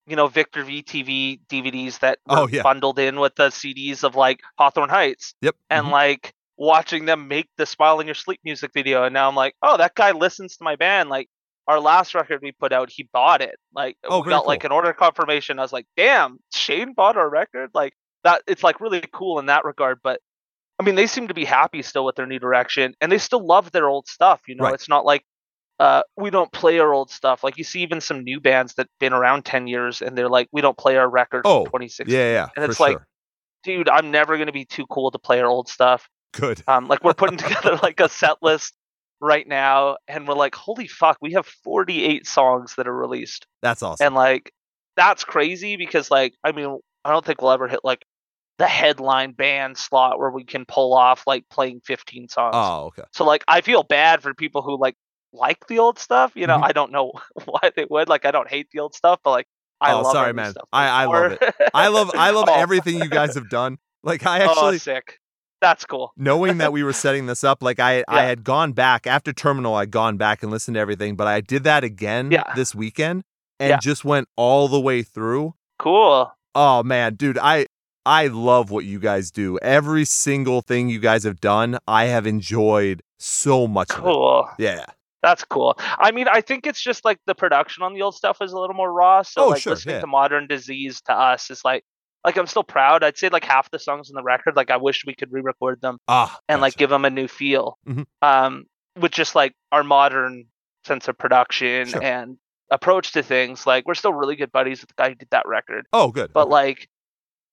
you 0.07 0.16
know 0.16 0.26
Victor 0.28 0.62
VTV 0.64 1.40
DVDs 1.49 2.01
that 2.01 2.18
were 2.28 2.38
Oh, 2.40 2.49
yeah. 2.49 2.62
bundled 2.62 2.99
in 2.99 3.18
with 3.18 3.34
the 3.36 3.49
CDs 3.51 4.05
of 4.05 4.14
like 4.14 4.40
Hawthorne 4.59 4.90
Heights, 4.90 5.34
Yep. 5.40 5.57
and 5.70 5.86
Mhm. 5.86 5.90
like 5.92 6.34
watching 6.57 7.05
them 7.05 7.29
make 7.29 7.49
the 7.57 7.67
"Smile 7.67 8.01
in 8.01 8.07
Your 8.07 8.15
Sleep" 8.15 8.41
music 8.45 8.73
video, 8.75 9.05
and 9.05 9.13
now 9.15 9.29
I'm 9.29 9.35
like, 9.35 9.55
oh, 9.63 9.77
that 9.77 9.95
guy 9.95 10.13
listens 10.13 10.57
to 10.57 10.65
my 10.65 10.77
band. 10.77 11.09
Like 11.11 11.29
our 11.67 11.81
last 11.81 12.15
record 12.15 12.41
we 12.43 12.53
put 12.53 12.73
out, 12.73 12.91
he 12.91 13.09
bought 13.13 13.41
it. 13.41 13.57
Like 13.75 13.97
Oh, 14.05 14.23
we 14.23 14.29
got 14.29 14.47
like 14.47 14.65
an 14.65 14.73
order 14.73 14.93
confirmation. 14.93 15.59
I 15.59 15.63
was 15.63 15.73
like, 15.73 15.87
damn, 15.97 16.39
Shane 16.55 16.93
bought 16.95 17.17
our 17.17 17.29
record. 17.29 17.71
Like 17.75 17.95
that, 18.25 18.43
it's 18.47 18.63
like 18.63 18.81
really 18.81 19.03
cool 19.13 19.39
in 19.39 19.47
that 19.47 19.65
regard, 19.65 19.99
but. 20.03 20.21
I 20.77 20.83
mean, 20.83 20.97
they 20.97 21.07
seem 21.07 21.29
to 21.29 21.35
be 21.35 21.45
happy 21.45 21.83
still 21.83 22.05
with 22.05 22.17
their 22.17 22.27
new 22.27 22.41
direction, 22.41 22.95
and 23.01 23.13
they 23.13 23.19
still 23.19 23.47
love 23.47 23.71
their 23.71 23.89
old 23.89 24.09
stuff. 24.09 24.41
You 24.49 24.57
know, 24.57 24.65
Right. 24.65 24.75
it's 24.75 24.89
not 24.89 25.05
like 25.05 25.23
uh, 25.79 26.03
we 26.17 26.31
don't 26.31 26.51
play 26.51 26.81
our 26.81 26.93
old 26.93 27.13
stuff. 27.13 27.45
Like 27.45 27.57
you 27.57 27.63
see, 27.63 27.83
even 27.83 28.01
some 28.01 28.25
new 28.25 28.41
bands 28.41 28.75
that 28.75 28.89
been 28.99 29.13
around 29.13 29.45
ten 29.45 29.69
years, 29.69 30.03
and 30.03 30.19
they're 30.19 30.29
like, 30.29 30.49
we 30.51 30.61
don't 30.63 30.77
play 30.77 30.97
our 30.97 31.09
record 31.09 31.43
Oh, 31.45 31.61
from 31.63 31.67
2016. 31.79 32.13
Yeah, 32.13 32.33
yeah. 32.33 32.49
And 32.57 32.65
it's 32.69 32.81
like- 32.81 32.95
sure. 32.99 33.07
Dude, 33.63 33.89
I'm 33.89 34.11
never 34.11 34.37
gonna 34.37 34.51
be 34.51 34.65
too 34.65 34.85
cool 34.91 35.13
to 35.13 35.19
play 35.21 35.41
our 35.41 35.47
old 35.47 35.69
stuff. 35.69 36.09
Good. 36.35 36.62
Um, 36.68 36.87
like 36.89 37.03
we're 37.05 37.14
putting 37.14 37.37
together 37.45 37.78
like 37.82 38.01
a 38.01 38.09
set 38.09 38.37
list 38.43 38.74
right 39.20 39.47
now, 39.47 39.97
and 40.09 40.26
we're 40.28 40.35
like, 40.35 40.55
holy 40.55 40.87
fuck, 40.89 41.18
we 41.22 41.32
have 41.32 41.47
48 41.47 42.26
songs 42.26 42.74
that 42.76 42.87
are 42.89 42.97
released, 42.97 43.47
That's 43.62 43.82
awesome. 43.82 44.07
and 44.07 44.14
like 44.14 44.53
that's 44.97 45.24
crazy 45.24 45.76
because 45.76 46.11
like 46.11 46.35
I 46.45 46.53
mean, 46.53 46.78
I 47.05 47.11
don't 47.11 47.24
think 47.24 47.41
we'll 47.43 47.51
ever 47.53 47.68
hit 47.68 47.80
like 47.85 48.05
the 48.59 48.66
headline 48.66 49.32
band 49.32 49.76
slot 49.76 50.18
where 50.20 50.30
we 50.30 50.45
can 50.45 50.64
pull 50.64 50.95
off 50.95 51.24
like 51.26 51.45
playing 51.51 51.80
15 51.85 52.28
songs. 52.28 52.53
oh, 52.57 52.85
okay. 52.87 53.03
So 53.12 53.24
like 53.24 53.43
I 53.49 53.61
feel 53.62 53.82
bad 53.82 54.22
for 54.22 54.32
people 54.35 54.62
who 54.62 54.78
like 54.78 54.95
like 55.32 55.66
the 55.66 55.80
old 55.80 55.99
stuff. 55.99 56.30
You 56.37 56.47
know, 56.47 56.59
Mhm. 56.59 56.64
I 56.64 56.72
don't 56.72 56.93
know 56.93 57.12
why 57.47 57.70
they 57.74 57.87
would. 57.91 58.09
Like 58.09 58.24
I 58.24 58.30
don't 58.30 58.49
hate 58.49 58.68
the 58.72 58.78
old 58.78 58.95
stuff, 58.95 59.18
but 59.24 59.30
like 59.32 59.47
I 59.80 59.93
Oh, 59.93 60.03
love 60.03 60.12
sorry, 60.12 60.32
man. 60.32 60.53
stuff 60.53 60.68
I- 60.72 61.03
I 61.03 61.05
love 61.07 61.32
it. 61.32 61.55
I 61.74 61.89
love 61.89 62.11
I 62.14 62.30
love 62.39 62.49
Oh. 62.49 62.55
everything 62.55 62.99
you 63.03 63.09
guys 63.09 63.35
have 63.35 63.51
done. 63.51 63.78
Like 64.05 64.24
I 64.24 64.45
oh, 64.45 64.51
actually 64.51 64.78
sick. 64.78 65.18
That's 65.65 65.85
cool. 65.87 66.12
knowing 66.17 66.59
that 66.59 66.73
we 66.73 66.83
were 66.83 66.93
setting 66.93 67.27
this 67.27 67.43
up, 67.43 67.62
like 67.62 67.81
I 67.81 68.05
I 68.09 68.23
had 68.25 68.45
gone 68.45 68.73
back 68.73 69.07
after 69.07 69.33
Terminal, 69.33 69.75
I'd 69.75 69.91
gone 69.91 70.17
back 70.17 70.43
and 70.43 70.53
listened 70.53 70.75
to 70.75 70.81
everything, 70.81 71.17
but 71.17 71.27
I 71.27 71.41
did 71.41 71.65
that 71.65 71.85
again 71.85 72.31
Yeah. 72.31 72.43
this 72.55 72.75
weekend 72.75 73.25
and 73.59 73.71
Yeah. 73.71 73.79
just 73.79 74.05
went 74.05 74.29
all 74.37 74.69
the 74.69 74.81
way 74.81 75.03
through. 75.03 75.55
Cool. 75.79 76.31
Oh 76.55 76.83
man, 76.83 77.15
dude, 77.15 77.39
I 77.39 77.67
I 78.07 78.27
love 78.27 78.71
what 78.71 78.85
you 78.85 78.99
guys 78.99 79.31
do. 79.31 79.59
Every 79.62 80.05
single 80.05 80.61
thing 80.61 80.91
you 80.91 80.99
guys 80.99 81.25
have 81.25 81.41
done, 81.41 81.79
I 81.89 82.05
have 82.05 82.27
enjoyed 82.27 83.03
so 83.19 83.67
much 83.67 83.91
of 83.93 83.99
it. 83.99 84.03
Cool. 84.03 84.47
Yeah. 84.59 84.85
That's 85.23 85.43
cool. 85.43 85.75
I 85.79 86.11
mean, 86.11 86.29
I 86.29 86.43
think 86.43 86.67
it's 86.67 86.83
just 86.83 87.03
like 87.03 87.19
the 87.25 87.35
production 87.35 87.83
on 87.83 87.95
the 87.95 88.03
old 88.03 88.15
stuff 88.15 88.43
is 88.43 88.53
a 88.53 88.59
little 88.61 88.77
more 88.77 88.93
raw. 88.93 89.23
So 89.23 89.45
Oh, 89.45 89.49
like 89.49 89.62
sure, 89.62 89.73
listening 89.73 89.95
yeah. 89.95 90.01
to 90.03 90.07
Modern 90.07 90.47
Disease 90.47 91.01
to 91.07 91.15
us 91.15 91.51
is 91.51 91.65
like 91.65 91.83
like 92.25 92.37
I'm 92.37 92.47
still 92.47 92.64
proud. 92.64 93.03
I'd 93.05 93.18
say 93.18 93.29
like 93.29 93.45
half 93.45 93.70
the 93.70 93.79
songs 93.79 94.11
on 94.11 94.14
the 94.14 94.22
record, 94.22 94.57
like 94.57 94.70
I 94.70 94.77
wish 94.79 95.05
we 95.07 95.14
could 95.14 95.33
re-record 95.33 95.81
them 95.81 95.99
Ah. 96.09 96.39
and 96.49 96.61
like 96.61 96.77
give 96.77 96.91
them 96.91 97.05
a 97.05 97.11
new 97.11 97.29
feel. 97.29 97.79
Mhm. 97.87 98.07
Um, 98.22 98.64
with 98.99 99.12
just 99.12 99.35
like 99.35 99.55
our 99.72 99.83
modern 99.85 100.47
sense 100.85 101.09
of 101.09 101.18
production 101.18 101.87
Sure. 101.89 102.03
and 102.03 102.39
approach 102.70 103.12
to 103.12 103.22
things. 103.22 103.66
Like 103.66 103.87
we're 103.87 103.95
still 103.95 104.12
really 104.14 104.37
good 104.37 104.53
buddies 104.53 104.81
with 104.81 104.89
the 104.89 104.95
guy 104.97 105.09
who 105.11 105.14
did 105.14 105.29
that 105.31 105.47
record. 105.47 105.87
Oh, 105.93 106.11
good. 106.11 106.33
But 106.33 106.43
okay. 106.47 106.51
like, 106.53 106.89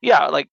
yeah, 0.02 0.28
like 0.28 0.48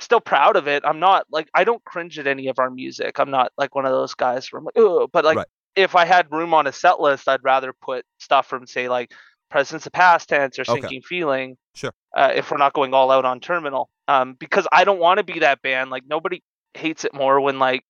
still 0.00 0.20
proud 0.20 0.56
of 0.56 0.66
it. 0.68 0.82
I'm 0.84 1.00
not 1.00 1.26
like 1.30 1.48
I 1.54 1.64
don't 1.64 1.84
cringe 1.84 2.18
at 2.18 2.26
any 2.26 2.48
of 2.48 2.58
our 2.58 2.70
music. 2.70 3.18
I'm 3.18 3.30
not 3.30 3.52
like 3.56 3.74
one 3.74 3.86
of 3.86 3.92
those 3.92 4.14
guys 4.14 4.50
where 4.52 4.58
I'm 4.58 4.64
like, 4.64 4.76
oh, 4.76 5.06
but 5.06 5.24
like 5.24 5.36
Right. 5.38 5.46
if 5.76 5.94
I 5.96 6.04
had 6.04 6.30
room 6.32 6.52
on 6.54 6.66
a 6.66 6.72
set 6.72 7.00
list, 7.00 7.28
I'd 7.28 7.42
rather 7.44 7.72
put 7.72 8.04
stuff 8.18 8.46
from 8.46 8.66
say 8.66 8.88
like 8.88 9.12
Presence 9.50 9.86
of 9.86 9.92
Past 9.92 10.28
Tense 10.28 10.58
or 10.58 10.62
Okay. 10.62 10.80
Sinking 10.80 11.02
Feeling. 11.02 11.56
Sure. 11.74 11.92
Uh, 12.14 12.32
if 12.34 12.50
we're 12.50 12.58
not 12.58 12.74
going 12.74 12.92
all 12.94 13.10
out 13.10 13.24
on 13.24 13.40
Terminal, 13.40 13.88
um, 14.08 14.34
because 14.38 14.66
I 14.70 14.84
don't 14.84 14.98
want 14.98 15.18
to 15.18 15.24
be 15.24 15.40
that 15.40 15.62
band. 15.62 15.90
Like 15.90 16.04
nobody 16.06 16.42
hates 16.74 17.04
it 17.04 17.14
more 17.14 17.40
when 17.40 17.58
like 17.58 17.84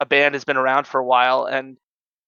a 0.00 0.06
band 0.06 0.34
has 0.34 0.44
been 0.44 0.56
around 0.56 0.86
for 0.86 1.00
a 1.00 1.04
while 1.04 1.44
and 1.44 1.76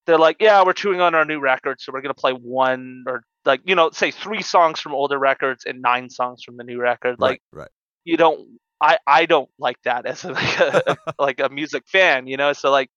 they're 0.07 0.19
like, 0.19 0.37
yeah, 0.41 0.65
we're 0.65 0.73
chewing 0.73 1.01
on 1.01 1.15
our 1.15 1.25
new 1.25 1.41
record, 1.41 1.81
so 1.81 1.93
we're 1.93 2.01
gonna 2.01 2.15
play 2.15 2.33
one 2.33 3.05
or 3.07 3.23
like 3.45 3.61
you 3.65 3.75
know, 3.75 3.91
say 3.91 4.11
three 4.11 4.43
songs 4.43 4.81
from 4.81 4.95
older 4.95 5.19
records 5.19 5.65
and 5.67 5.83
nine 5.83 6.09
songs 6.09 6.43
from 6.45 6.57
the 6.57 6.65
new 6.65 6.81
record. 6.81 7.17
Like 7.19 7.43
right, 7.53 7.63
right. 7.63 7.71
you 8.05 8.17
don't 8.17 8.59
I 8.81 8.99
I 9.07 9.27
don't 9.27 9.49
like 9.59 9.81
that 9.83 10.07
as 10.07 10.25
a, 10.25 10.29
like 10.33 10.61
a 10.61 10.97
like 11.19 11.41
a 11.41 11.49
music 11.49 11.85
fan, 11.87 12.27
you 12.27 12.37
know. 12.37 12.53
So 12.53 12.71
like 12.71 12.91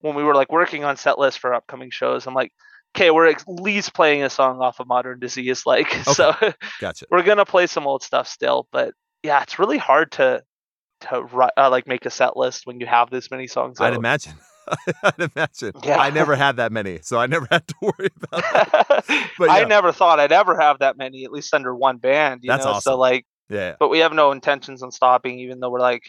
when 0.00 0.14
we 0.14 0.22
were 0.22 0.34
like 0.34 0.52
working 0.52 0.84
on 0.84 0.96
set 0.96 1.18
lists 1.18 1.38
for 1.38 1.54
upcoming 1.54 1.90
shows, 1.90 2.26
I'm 2.26 2.34
like, 2.34 2.52
okay, 2.98 3.10
we're 3.10 3.28
at 3.28 3.42
least 3.46 3.94
playing 3.94 4.22
a 4.24 4.30
song 4.30 4.60
off 4.60 4.80
of 4.80 4.88
Modern 4.88 5.20
Disease, 5.20 5.64
like 5.66 5.90
so 6.04 6.34
Gotcha. 6.80 7.06
we're 7.10 7.22
gonna 7.22 7.44
play 7.44 7.66
some 7.66 7.86
old 7.86 8.02
stuff 8.02 8.26
still, 8.28 8.66
but 8.72 8.92
yeah, 9.22 9.42
it's 9.42 9.58
really 9.58 9.78
hard 9.78 10.12
to 10.12 10.42
to 11.02 11.50
uh, 11.56 11.70
like 11.70 11.86
make 11.86 12.06
a 12.06 12.10
set 12.10 12.36
list 12.36 12.62
when 12.66 12.80
you 12.80 12.86
have 12.86 13.08
this 13.10 13.30
many 13.30 13.46
songs. 13.46 13.80
I'd 13.80 13.92
out. 13.92 13.96
imagine. 13.98 14.34
I'd 15.02 15.30
imagine. 15.34 15.72
Yeah. 15.84 15.98
I 15.98 16.10
never 16.10 16.34
had 16.34 16.56
that 16.56 16.72
many, 16.72 16.98
so 17.02 17.18
I 17.18 17.26
never 17.26 17.46
had 17.50 17.66
to 17.68 17.74
worry 17.80 18.10
about 18.20 18.42
that. 18.52 19.28
But 19.38 19.48
I 19.50 19.64
never 19.64 19.92
thought 19.92 20.18
I'd 20.20 20.32
ever 20.32 20.58
have 20.60 20.80
that 20.80 20.96
many, 20.98 21.24
at 21.24 21.30
least 21.30 21.54
under 21.54 21.74
one 21.74 21.98
band. 21.98 22.40
You 22.42 22.48
That's 22.48 22.64
know? 22.64 22.72
awesome. 22.72 22.92
So 22.92 22.98
like, 22.98 23.24
Yeah. 23.48 23.76
but 23.78 23.88
we 23.90 24.00
have 24.00 24.12
no 24.12 24.32
intentions 24.32 24.82
on 24.82 24.90
stopping, 24.90 25.38
even 25.38 25.60
though 25.60 25.70
we're 25.70 25.80
like 25.80 26.02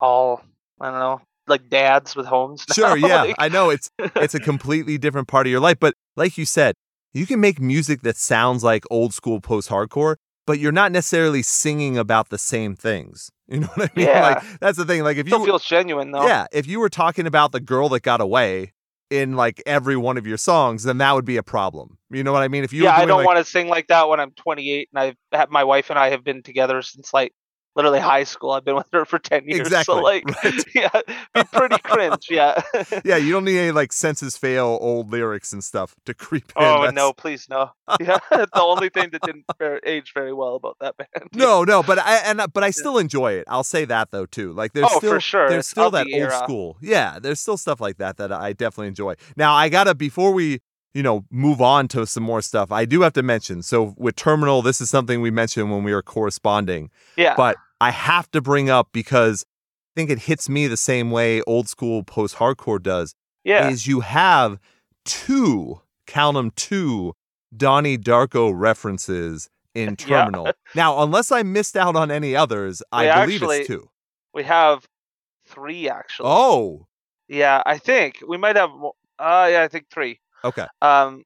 all 0.00 0.42
I 0.80 0.90
don't 0.90 0.98
know, 1.00 1.20
like 1.46 1.68
dads 1.68 2.14
with 2.16 2.26
homes. 2.26 2.64
now, 2.68 2.74
Sure, 2.74 2.96
yeah. 2.96 3.22
like- 3.22 3.36
I 3.38 3.48
know 3.48 3.70
it's 3.70 3.90
it's 3.98 4.34
a 4.34 4.40
completely 4.40 4.98
different 4.98 5.28
part 5.28 5.46
of 5.46 5.50
your 5.50 5.60
life, 5.60 5.78
but 5.80 5.94
like 6.18 6.36
you 6.36 6.44
said, 6.44 6.74
you 7.14 7.24
can 7.24 7.40
make 7.40 7.60
music 7.60 8.02
that 8.02 8.16
sounds 8.16 8.62
like 8.62 8.84
old 8.90 9.14
school 9.14 9.40
post-hardcore, 9.40 10.16
but 10.46 10.58
you're 10.58 10.72
not 10.72 10.92
necessarily 10.92 11.42
singing 11.42 11.96
about 11.96 12.28
the 12.28 12.38
same 12.38 12.76
things. 12.76 13.30
You 13.50 13.60
know 13.60 13.68
what 13.68 13.90
I 13.90 13.96
mean? 13.96 14.06
Yeah. 14.06 14.20
Like 14.20 14.60
that's 14.60 14.76
the 14.76 14.84
thing. 14.84 15.02
Like 15.04 15.16
if 15.16 15.26
still 15.26 15.38
you 15.38 15.46
feels 15.46 15.64
genuine 15.64 16.10
though. 16.10 16.26
Yeah, 16.26 16.48
if 16.52 16.66
you 16.66 16.80
were 16.80 16.90
talking 16.90 17.26
about 17.26 17.50
the 17.50 17.60
girl 17.60 17.88
that 17.88 18.02
got 18.02 18.20
away 18.20 18.74
in 19.10 19.36
like 19.36 19.62
every 19.64 19.96
one 19.96 20.18
of 20.18 20.26
your 20.26 20.36
songs, 20.36 20.82
then 20.84 20.98
that 20.98 21.14
would 21.14 21.24
be 21.24 21.38
a 21.38 21.42
problem. 21.42 21.96
You 22.10 22.22
know 22.22 22.32
what 22.32 22.42
I 22.42 22.48
mean? 22.48 22.62
If 22.62 22.74
you 22.74 22.84
yeah, 22.84 22.94
I 22.94 23.06
don't 23.06 23.18
like, 23.18 23.26
want 23.26 23.38
to 23.38 23.50
sing 23.50 23.68
like 23.68 23.86
that 23.88 24.06
when 24.10 24.20
I'm 24.20 24.32
28 24.32 24.90
and 24.92 25.00
I've 25.00 25.16
had 25.32 25.48
my 25.48 25.64
wife 25.64 25.88
and 25.88 25.98
I 25.98 26.10
have 26.10 26.24
been 26.24 26.42
together 26.42 26.82
since 26.82 27.14
like 27.14 27.32
literally 27.78 28.00
high 28.00 28.24
school. 28.24 28.50
I've 28.50 28.64
been 28.64 28.74
with 28.74 28.88
her 28.92 29.04
for 29.06 29.18
10 29.18 29.44
years. 29.46 29.60
Exactly, 29.60 29.94
So 29.94 30.00
like, 30.02 30.24
right. 30.44 30.64
yeah, 30.74 30.90
be 31.34 31.44
pretty 31.44 31.78
cringe. 31.78 32.26
Yeah. 32.28 32.60
Yeah, 33.04 33.16
you 33.16 33.32
don't 33.32 33.44
need 33.44 33.58
any 33.58 33.70
like 33.70 33.92
senses 33.92 34.36
fail 34.36 34.76
old 34.80 35.10
lyrics 35.10 35.52
and 35.52 35.62
stuff 35.64 35.94
to 36.04 36.12
creep 36.12 36.52
in. 36.56 36.62
oh 36.64 36.80
That's- 36.80 36.92
no, 36.94 37.12
please 37.14 37.46
no. 37.48 37.70
Yeah, 38.00 38.18
the 38.30 38.48
only 38.60 38.88
thing 38.90 39.10
that 39.12 39.22
didn't 39.22 39.44
age 39.86 40.12
very 40.12 40.32
well 40.34 40.56
about 40.56 40.76
that 40.80 40.96
band. 40.98 41.30
No, 41.34 41.64
no, 41.64 41.82
but 41.82 41.98
I 41.98 42.16
and 42.26 42.42
but 42.52 42.62
I 42.64 42.70
still 42.70 42.98
enjoy 42.98 43.32
it. 43.32 43.44
I'll 43.48 43.64
say 43.64 43.84
that 43.86 44.10
though 44.10 44.26
too. 44.26 44.52
Like 44.52 44.72
there's 44.74 44.88
Oh, 44.90 44.98
still 44.98 45.18
sure. 45.20 45.48
there's 45.48 45.68
still 45.68 45.86
of 45.86 45.92
the 45.92 45.98
that 45.98 46.06
old 46.06 46.14
era. 46.14 46.34
Uh 46.34 46.42
school. 46.44 46.76
Yeah, 46.82 47.18
there's 47.20 47.40
still 47.40 47.56
stuff 47.56 47.80
like 47.80 47.96
that 47.98 48.16
that 48.18 48.32
I 48.32 48.52
definitely 48.52 48.88
enjoy. 48.88 49.14
Now 49.36 49.54
I 49.54 49.68
gotta 49.68 49.94
before 49.94 50.32
we 50.32 50.60
you 50.94 51.02
know 51.02 51.24
move 51.30 51.60
on 51.60 51.86
to 51.88 52.06
some 52.06 52.24
more 52.24 52.42
stuff. 52.42 52.72
I 52.72 52.84
do 52.84 53.02
have 53.02 53.12
to 53.14 53.22
mention. 53.22 53.62
So 53.62 53.94
with 53.96 54.16
Terminal, 54.16 54.60
this 54.62 54.80
is 54.80 54.90
something 54.90 55.20
we 55.20 55.30
mentioned 55.30 55.70
when 55.70 55.84
we 55.84 55.92
were 55.94 56.02
corresponding. 56.02 56.90
Yeah. 57.16 57.34
but 57.36 57.56
I 57.80 57.90
have 57.90 58.30
to 58.32 58.40
bring 58.40 58.68
up 58.70 58.88
because 58.92 59.44
I 59.94 60.00
think 60.00 60.10
it 60.10 60.20
hits 60.20 60.48
me 60.48 60.66
the 60.66 60.76
same 60.76 61.10
way 61.10 61.42
old 61.42 61.68
school 61.68 62.02
post 62.02 62.36
hardcore 62.36 62.82
does. 62.82 63.14
yeah. 63.44 63.68
Is 63.68 63.86
you 63.86 64.00
have 64.00 64.58
two, 65.04 65.80
count 66.06 66.34
them 66.36 66.50
two 66.54 67.14
Donnie 67.56 67.98
Darko 67.98 68.52
references 68.54 69.48
in 69.74 69.90
Yeah. 70.06 70.24
Terminal. 70.24 70.52
Now, 70.74 71.02
unless 71.02 71.32
I 71.32 71.42
missed 71.42 71.76
out 71.76 71.96
on 71.96 72.10
any 72.10 72.34
others, 72.36 72.82
I 72.92 73.04
believe 73.24 73.42
actually- 73.42 73.58
it's 73.60 73.68
two. 73.68 73.88
We 74.34 74.44
have 74.44 74.86
three 75.46 75.88
actually. 75.88 76.28
Oh, 76.28 76.86
Yeah, 77.28 77.62
I 77.64 77.78
think 77.78 78.18
we 78.26 78.36
might 78.36 78.56
have. 78.56 78.70
Uh, 79.18 79.48
yeah, 79.50 79.62
I 79.62 79.68
think 79.68 79.86
three. 79.90 80.20
okay. 80.44 80.66
Um, 80.82 81.24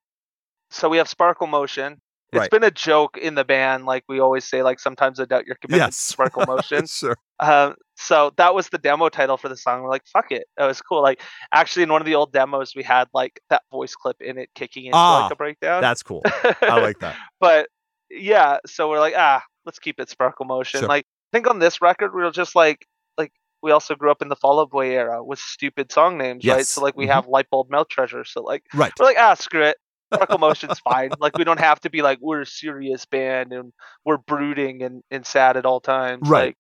so 0.71 0.89
we 0.89 0.97
have 0.99 1.09
Sparkle 1.09 1.47
Motion. 1.47 2.01
It's 2.33 2.39
Right. 2.41 2.51
been 2.51 2.65
a 2.65 2.71
joke 2.71 3.19
in 3.19 3.35
the 3.35 3.45
band, 3.45 3.85
like 3.85 4.05
we 4.09 4.19
always 4.19 4.45
say. 4.47 4.63
Like 4.63 4.81
sometimes 4.81 5.21
I 5.21 5.27
doubt 5.27 5.45
your 5.47 5.57
commitment 5.57 5.89
Yes. 5.89 5.97
to 6.07 6.13
Sparkle 6.13 6.45
Motion. 6.47 6.87
sure. 6.87 7.17
Um, 7.41 7.75
so 7.97 8.33
that 8.37 8.55
was 8.55 8.69
the 8.71 8.79
demo 8.79 9.09
title 9.11 9.37
for 9.37 9.49
the 9.51 9.57
song. 9.57 9.83
We're 9.83 9.91
like, 9.91 10.07
fuck 10.07 10.33
it. 10.33 10.47
That 10.57 10.67
was 10.67 10.81
cool. 10.81 11.03
Like, 11.03 11.21
actually, 11.53 11.83
in 11.83 11.91
one 11.93 12.01
of 12.01 12.07
the 12.07 12.15
old 12.15 12.33
demos, 12.33 12.73
we 12.75 12.83
had 12.83 13.09
like 13.13 13.41
that 13.51 13.63
voice 13.71 13.95
clip 13.95 14.17
in 14.23 14.39
it 14.39 14.49
kicking 14.55 14.87
into 14.87 14.97
Ah, 14.97 15.25
like 15.25 15.33
a 15.33 15.37
breakdown. 15.37 15.83
That's 15.83 16.03
cool. 16.03 16.23
I 16.63 16.81
like 16.81 16.99
that. 17.01 17.17
but 17.41 17.69
yeah, 18.11 18.59
so 18.67 18.89
we're 18.89 19.01
like, 19.01 19.15
ah, 19.17 19.43
let's 19.67 19.79
keep 19.79 20.01
it 20.01 20.09
Sparkle 20.09 20.47
Motion. 20.47 20.81
Sure. 20.81 20.89
Like, 20.89 21.05
I 21.33 21.37
think 21.37 21.49
on 21.51 21.59
this 21.59 21.83
record, 21.83 22.15
we 22.15 22.23
were 22.23 22.31
just 22.31 22.55
like, 22.55 22.87
like 23.19 23.33
we 23.63 23.73
also 23.73 23.95
grew 23.95 24.11
up 24.11 24.23
in 24.23 24.29
the 24.29 24.37
Fall 24.37 24.59
Out 24.61 24.71
Boy 24.71 24.89
era 24.91 25.23
with 25.23 25.39
stupid 25.39 25.93
song 25.93 26.17
names, 26.17 26.47
right? 26.47 26.67
So 26.67 26.81
like 26.83 26.97
we 26.97 27.07
Mhm. 27.07 27.13
have 27.13 27.27
Light 27.27 27.51
Bulb 27.51 27.71
Mouth 27.71 27.89
Treasure. 27.89 28.25
So 28.25 28.43
like 28.43 28.65
Right. 28.73 28.93
we're 28.99 29.05
like, 29.07 29.19
ah, 29.19 29.35
screw 29.35 29.63
it. 29.65 29.77
Sparkle 30.13 30.39
Motion's 30.39 30.79
fine. 30.81 31.11
Like 31.19 31.37
we 31.39 31.45
don't 31.45 31.61
have 31.61 31.81
to 31.81 31.91
be 31.91 32.03
like 32.03 32.19
we're 32.21 32.43
a 32.43 32.47
serious 32.47 33.05
band 33.07 33.53
and 33.53 33.73
we're 34.05 34.19
brooding 34.19 34.83
and, 34.83 35.03
and 35.11 35.27
sad 35.27 35.57
at 35.57 35.65
all 35.67 35.81
times. 35.81 36.29
Right. 36.29 36.47
Like 36.49 36.57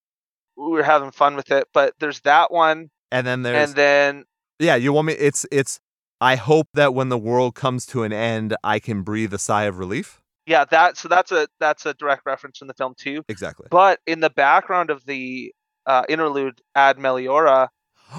we're 0.56 0.82
having 0.82 1.10
fun 1.10 1.36
with 1.36 1.50
it. 1.50 1.66
But 1.72 1.94
there's 2.00 2.20
that 2.20 2.52
one, 2.52 2.90
And 3.10 3.26
then 3.26 3.42
there's 3.42 3.70
and 3.70 3.76
then 3.76 4.24
yeah. 4.58 4.76
You 4.76 4.92
want 4.92 5.06
me? 5.08 5.14
It's 5.14 5.46
it's. 5.50 5.80
I 6.20 6.36
hope 6.36 6.68
that 6.74 6.94
when 6.94 7.08
the 7.08 7.18
world 7.18 7.56
comes 7.56 7.84
to 7.86 8.04
an 8.04 8.12
end, 8.12 8.54
I 8.62 8.78
can 8.78 9.02
breathe 9.02 9.34
a 9.34 9.38
sigh 9.38 9.64
of 9.64 9.78
relief. 9.78 10.20
yeah, 10.46 10.64
that 10.66 10.96
so 10.96 11.08
that's 11.08 11.32
a 11.32 11.48
that's 11.58 11.84
a 11.84 11.94
direct 11.94 12.22
reference 12.26 12.60
in 12.60 12.68
the 12.68 12.74
film 12.74 12.94
too. 12.96 13.24
Exactly. 13.28 13.66
But 13.70 13.98
in 14.06 14.20
the 14.20 14.30
background 14.30 14.90
of 14.90 15.04
the 15.04 15.52
uh, 15.84 16.04
interlude 16.08 16.60
Ad 16.76 16.98
Meliora, 16.98 17.68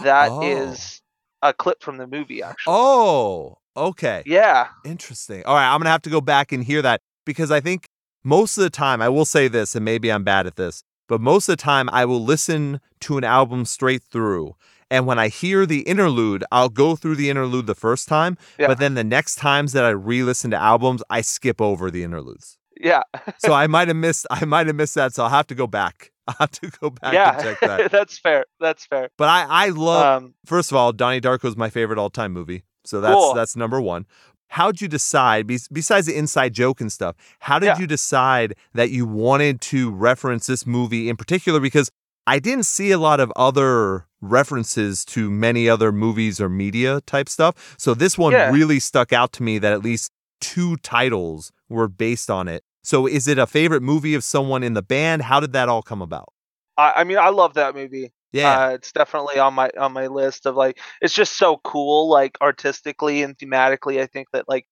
that 0.01 0.31
is 0.43 1.01
Oh. 1.41 1.49
a 1.49 1.53
clip 1.53 1.81
from 1.81 1.97
the 1.97 2.07
movie 2.07 2.41
actually. 2.43 2.73
Oh, 2.73 3.57
okay. 3.75 4.23
Yeah. 4.25 4.67
Interesting. 4.85 5.43
All 5.45 5.55
right, 5.55 5.71
I'm 5.73 5.79
gonna 5.79 5.89
have 5.89 6.01
to 6.03 6.09
go 6.09 6.21
back 6.21 6.51
and 6.51 6.63
hear 6.63 6.81
that 6.81 7.01
because 7.25 7.51
I 7.51 7.59
think 7.59 7.85
most 8.23 8.57
of 8.57 8.63
the 8.63 8.69
time 8.69 9.01
I 9.01 9.09
will 9.09 9.25
say 9.25 9.47
this, 9.47 9.75
and 9.75 9.83
maybe 9.83 10.11
I'm 10.11 10.23
bad 10.23 10.47
at 10.47 10.55
this, 10.55 10.83
but 11.07 11.19
most 11.21 11.49
of 11.49 11.53
the 11.53 11.61
time 11.61 11.89
I 11.91 12.05
will 12.05 12.23
listen 12.23 12.79
to 13.01 13.17
an 13.17 13.23
album 13.23 13.65
straight 13.65 14.01
through. 14.03 14.55
And 14.89 15.07
when 15.07 15.17
I 15.17 15.27
hear 15.27 15.65
the 15.65 15.81
interlude, 15.81 16.43
I'll 16.51 16.69
go 16.69 16.95
through 16.95 17.15
the 17.15 17.29
interlude 17.29 17.65
the 17.65 17.73
first 17.75 18.07
time, 18.07 18.37
Yeah. 18.59 18.67
but 18.67 18.77
then 18.79 18.93
the 18.93 19.03
next 19.03 19.35
times 19.35 19.73
that 19.73 19.83
I 19.83 19.89
re-listen 19.89 20.51
to 20.51 20.57
albums, 20.57 21.01
I 21.09 21.21
skip 21.21 21.59
over 21.59 21.89
the 21.89 22.03
interludes. 22.03 22.57
Yeah. 22.79 23.01
So 23.39 23.53
I 23.53 23.67
might 23.67 23.87
have 23.87 23.97
missed 23.97 24.27
I 24.31 24.45
might 24.45 24.67
have 24.67 24.75
missed 24.75 24.95
that. 24.95 25.13
So 25.13 25.23
I'll 25.23 25.29
have 25.29 25.47
to 25.47 25.55
go 25.55 25.67
back. 25.67 26.11
I'll 26.27 26.35
have 26.39 26.51
to 26.51 26.69
go 26.79 26.89
back 26.91 27.13
yeah. 27.13 27.33
and 27.35 27.43
check 27.43 27.59
that. 27.61 27.91
that's 27.97 28.17
fair. 28.17 28.45
That's 28.59 28.85
fair. 28.85 29.09
But 29.17 29.29
I 29.29 29.45
I 29.49 29.69
love 29.69 30.23
Um, 30.23 30.33
First 30.45 30.71
of 30.71 30.77
all, 30.77 30.91
Donnie 30.93 31.21
Darko 31.21 31.45
is 31.45 31.57
my 31.57 31.69
favorite 31.69 31.97
all-time 31.99 32.31
movie, 32.31 32.63
so 32.85 33.01
that's 33.01 33.13
Cool. 33.15 33.33
that's 33.33 33.55
number 33.55 33.79
one. 33.81 34.05
How'd 34.49 34.81
you 34.81 34.87
decide, 34.87 35.47
besides 35.47 36.05
the 36.05 36.15
inside 36.15 36.53
joke 36.53 36.79
and 36.79 36.91
stuff, 36.91 37.15
how 37.39 37.57
did 37.57 37.65
Yeah. 37.67 37.79
you 37.79 37.87
decide 37.87 38.53
that 38.73 38.91
you 38.91 39.05
wanted 39.05 39.61
to 39.61 39.89
reference 39.91 40.45
this 40.45 40.67
movie 40.67 41.09
in 41.09 41.15
particular? 41.17 41.59
Because 41.59 41.89
I 42.27 42.37
didn't 42.39 42.65
see 42.65 42.91
a 42.91 42.99
lot 42.99 43.19
of 43.19 43.33
other 43.35 44.05
references 44.21 45.03
to 45.05 45.29
many 45.31 45.67
other 45.67 45.91
movies 45.91 46.39
or 46.39 46.49
media 46.49 47.01
type 47.01 47.27
stuff. 47.29 47.75
So 47.77 47.93
this 47.93 48.17
one 48.17 48.33
Yeah. 48.33 48.51
really 48.51 48.79
stuck 48.79 49.11
out 49.11 49.31
to 49.33 49.43
me 49.43 49.57
that 49.59 49.73
at 49.73 49.83
least 49.83 50.11
two 50.39 50.77
titles 50.77 51.51
were 51.69 51.87
based 51.87 52.29
on 52.29 52.47
it. 52.47 52.63
So 52.83 53.07
is 53.07 53.27
it 53.27 53.37
a 53.37 53.47
favorite 53.47 53.81
movie 53.81 54.13
of 54.13 54.23
someone 54.23 54.61
in 54.63 54.73
the 54.73 54.81
band? 54.83 55.23
How 55.23 55.39
did 55.39 55.53
that 55.53 55.67
all 55.69 55.81
come 55.81 56.01
about? 56.01 56.29
I, 56.77 56.93
I 56.97 57.03
mean, 57.05 57.17
I 57.17 57.29
love 57.29 57.53
that 57.55 57.73
movie. 57.75 58.11
Yeah. 58.33 58.65
Uh, 58.67 58.69
it's 58.71 58.91
definitely 58.91 59.39
on 59.39 59.53
my 59.53 59.69
on 59.77 59.93
my 59.93 60.07
list 60.07 60.45
of 60.45 60.55
like 60.55 60.79
it's 61.01 61.13
just 61.13 61.37
so 61.37 61.57
cool, 61.63 62.09
like 62.09 62.37
artistically 62.41 63.23
and 63.23 63.37
thematically. 63.37 64.01
I 64.01 64.07
think 64.07 64.27
that 64.33 64.49
like 64.49 64.65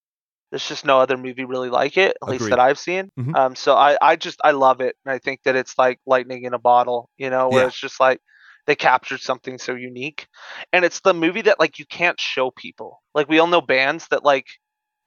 there's 0.52 0.68
just 0.68 0.86
no 0.86 1.00
other 1.00 1.16
movie 1.18 1.46
really 1.46 1.70
like 1.70 1.98
it, 1.98 2.18
at 2.22 2.28
least 2.28 2.50
that 2.50 2.60
I've 2.60 2.80
seen. 2.80 3.10
Mhm. 3.18 3.36
Um, 3.36 3.56
so 3.56 3.76
I 3.76 3.98
I 4.02 4.16
just 4.18 4.42
I 4.44 4.52
love 4.52 4.82
it, 4.82 4.96
and 5.06 5.14
I 5.14 5.20
think 5.20 5.42
that 5.46 5.56
it's 5.56 5.78
like 5.78 6.00
lightning 6.06 6.44
in 6.44 6.54
a 6.54 6.60
bottle, 6.60 7.10
you 7.18 7.30
know, 7.30 7.50
where 7.50 7.62
Yeah. 7.62 7.68
it's 7.68 7.80
just 7.80 8.00
like 8.00 8.20
they 8.68 8.76
captured 8.76 9.22
something 9.22 9.58
so 9.58 9.76
unique, 9.76 10.28
and 10.74 10.84
it's 10.86 11.00
the 11.02 11.14
movie 11.14 11.42
that 11.44 11.60
like 11.60 11.80
you 11.80 11.86
can't 11.86 12.20
show 12.20 12.52
people. 12.52 13.02
Like 13.16 13.30
we 13.30 13.40
all 13.40 13.48
know 13.48 13.62
bands 13.62 14.08
that 14.10 14.24
like 14.26 14.48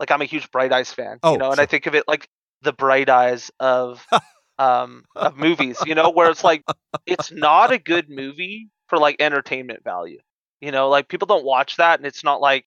like 0.01 0.11
I'm 0.11 0.23
a 0.23 0.27
huge 0.27 0.51
Bright 0.51 0.73
Eyes 0.73 0.93
fan, 0.93 1.19
Oh, 1.23 1.33
you 1.33 1.39
know, 1.39 1.51
and 1.51 1.61
I 1.61 1.67
think 1.67 1.87
of 1.87 1.95
it 1.95 2.05
like 2.09 2.29
the 2.63 2.73
Bright 2.73 3.09
Eyes 3.11 3.51
of 3.61 4.05
um 4.59 5.05
of 5.17 5.37
movies, 5.37 5.79
you 5.85 5.95
know, 5.95 6.11
where 6.11 6.31
it's 6.31 6.45
like 6.45 6.63
it's 7.07 7.33
not 7.33 7.73
a 7.73 7.79
good 7.79 8.09
movie 8.09 8.69
for 8.89 8.99
like 8.99 9.17
entertainment 9.21 9.83
value. 9.85 10.19
You 10.61 10.71
know, 10.73 10.89
like 10.89 11.09
people 11.09 11.27
don't 11.27 11.45
watch 11.45 11.77
that 11.77 11.99
and 11.99 12.07
it's 12.07 12.25
not 12.25 12.41
like 12.41 12.65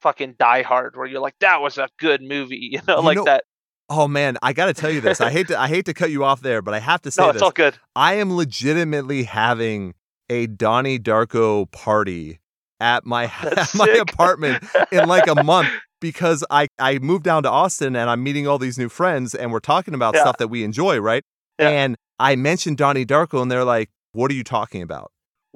fucking 0.00 0.36
Die 0.38 0.62
Hard 0.62 0.96
where 0.96 1.06
you're 1.06 1.20
like 1.20 1.34
that 1.40 1.60
was 1.60 1.78
a 1.78 1.88
good 1.98 2.22
movie, 2.22 2.56
you 2.72 2.80
know, 2.86 2.98
You 2.98 3.04
like 3.04 3.16
know, 3.16 3.24
that. 3.24 3.44
Oh 3.90 4.08
man, 4.08 4.38
I 4.42 4.52
got 4.54 4.66
to 4.66 4.74
tell 4.74 4.90
you 4.90 5.00
this. 5.02 5.20
I 5.20 5.30
hate 5.30 5.48
to 5.48 5.58
I 5.60 5.68
hate 5.68 5.84
to 5.86 5.94
cut 5.94 6.10
you 6.10 6.24
off 6.24 6.40
there, 6.40 6.62
but 6.62 6.72
I 6.74 6.78
have 6.78 7.02
to 7.02 7.10
say 7.12 7.22
No, 7.22 7.28
this. 7.28 7.36
it's 7.36 7.42
all 7.42 7.50
good. 7.50 7.76
I 7.94 8.14
am 8.14 8.34
legitimately 8.34 9.24
having 9.24 9.94
a 10.30 10.46
Donnie 10.46 10.98
Darko 10.98 11.70
party 11.70 12.40
at 12.80 13.04
my 13.04 13.24
at 13.42 13.74
my 13.74 13.88
apartment 13.88 14.64
in 14.90 15.06
like 15.06 15.26
a 15.26 15.42
month 15.42 15.68
because 16.04 16.44
I 16.50 16.68
I 16.78 16.98
moved 16.98 17.24
down 17.24 17.42
to 17.44 17.50
Austin 17.50 17.96
and 17.96 18.08
I'm 18.10 18.22
meeting 18.22 18.46
all 18.46 18.58
these 18.58 18.78
new 18.78 18.88
friends 18.90 19.34
and 19.34 19.50
we're 19.50 19.58
talking 19.60 19.94
about 19.94 20.14
Yeah. 20.14 20.20
stuff 20.20 20.36
that 20.38 20.48
we 20.48 20.62
enjoy, 20.62 20.98
right? 20.98 21.24
Yeah. 21.58 21.70
And 21.70 21.96
I 22.18 22.36
mentioned 22.36 22.76
Donnie 22.76 23.06
Darko 23.06 23.40
and 23.42 23.50
they're 23.50 23.64
like, 23.64 23.88
"What 24.12 24.30
are 24.30 24.34
you 24.34 24.44
talking 24.44 24.82
about?" 24.82 25.10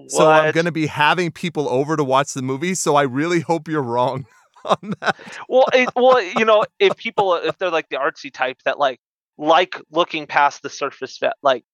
So 0.09 0.30
I'm 0.30 0.53
going 0.53 0.66
to 0.66 0.72
be 0.72 0.86
having 0.86 1.32
people 1.32 1.68
over 1.68 1.96
to 1.96 2.05
watch 2.05 2.32
the 2.32 2.40
movie, 2.42 2.74
so 2.74 2.94
I 2.96 3.03
really 3.03 3.40
hope 3.40 3.66
you're 3.68 3.82
wrong 3.82 4.26
on 4.64 4.94
that. 5.01 5.16
well, 5.49 5.66
it, 5.74 5.88
well, 5.96 6.22
you 6.22 6.44
know, 6.44 6.64
if 6.78 6.96
people 6.96 7.34
if 7.34 7.59
they're 7.59 7.70
like 7.70 7.88
the 7.90 7.96
artsy 7.96 8.32
type 8.32 8.59
that 8.64 8.78
like 8.78 9.01
like 9.36 9.76
looking 9.90 10.26
past 10.26 10.62
the 10.62 10.70
surface, 10.70 11.20
like 11.42 11.64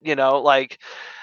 you 0.00 0.16
know, 0.16 0.40
like 0.40 0.78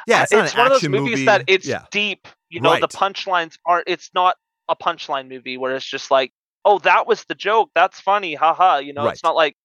Yeah, 0.07 0.19
uh, 0.19 0.23
it's, 0.23 0.31
it's 0.33 0.55
one 0.57 0.67
of 0.67 0.73
those 0.73 0.87
movies 0.89 1.11
movie. 1.11 1.25
that 1.25 1.43
it's 1.47 1.67
yeah. 1.67 1.85
deep. 1.91 2.27
You 2.49 2.61
know, 2.61 2.79
the 2.79 2.87
punchlines 2.87 3.57
aren't. 3.65 3.87
It's 3.87 4.11
not 4.13 4.37
a 4.69 4.75
punchline 4.75 5.27
movie 5.29 5.57
where 5.57 5.75
it's 5.75 5.85
just 5.85 6.09
like, 6.11 6.31
oh, 6.65 6.79
that 6.79 7.07
was 7.07 7.23
the 7.25 7.35
joke. 7.35 7.69
That's 7.75 7.99
funny. 8.01 8.33
Haha. 8.35 8.77
You 8.79 8.93
know, 8.93 9.05
Right. 9.05 9.13
it's 9.13 9.23
not 9.23 9.35
like. 9.35 9.55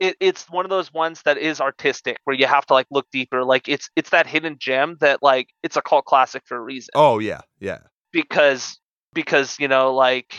It, 0.00 0.16
it's 0.18 0.50
one 0.50 0.64
of 0.66 0.70
those 0.70 0.92
ones 0.92 1.22
that 1.26 1.38
is 1.38 1.60
artistic 1.60 2.16
where 2.24 2.34
you 2.34 2.46
have 2.46 2.66
to 2.66 2.74
like 2.74 2.88
look 2.90 3.06
deeper 3.12 3.44
like 3.44 3.68
it's 3.68 3.88
it's 3.94 4.10
that 4.10 4.26
hidden 4.26 4.56
gem 4.58 4.96
that 4.98 5.22
like 5.22 5.50
it's 5.62 5.76
a 5.76 5.82
cult 5.82 6.06
classic 6.06 6.42
for 6.44 6.56
a 6.56 6.60
reason 6.60 6.90
Oh 6.96 7.20
yeah, 7.20 7.42
yeah. 7.60 7.78
because 8.12 8.80
because 9.14 9.60
you 9.60 9.68
know 9.68 9.94
like 9.94 10.34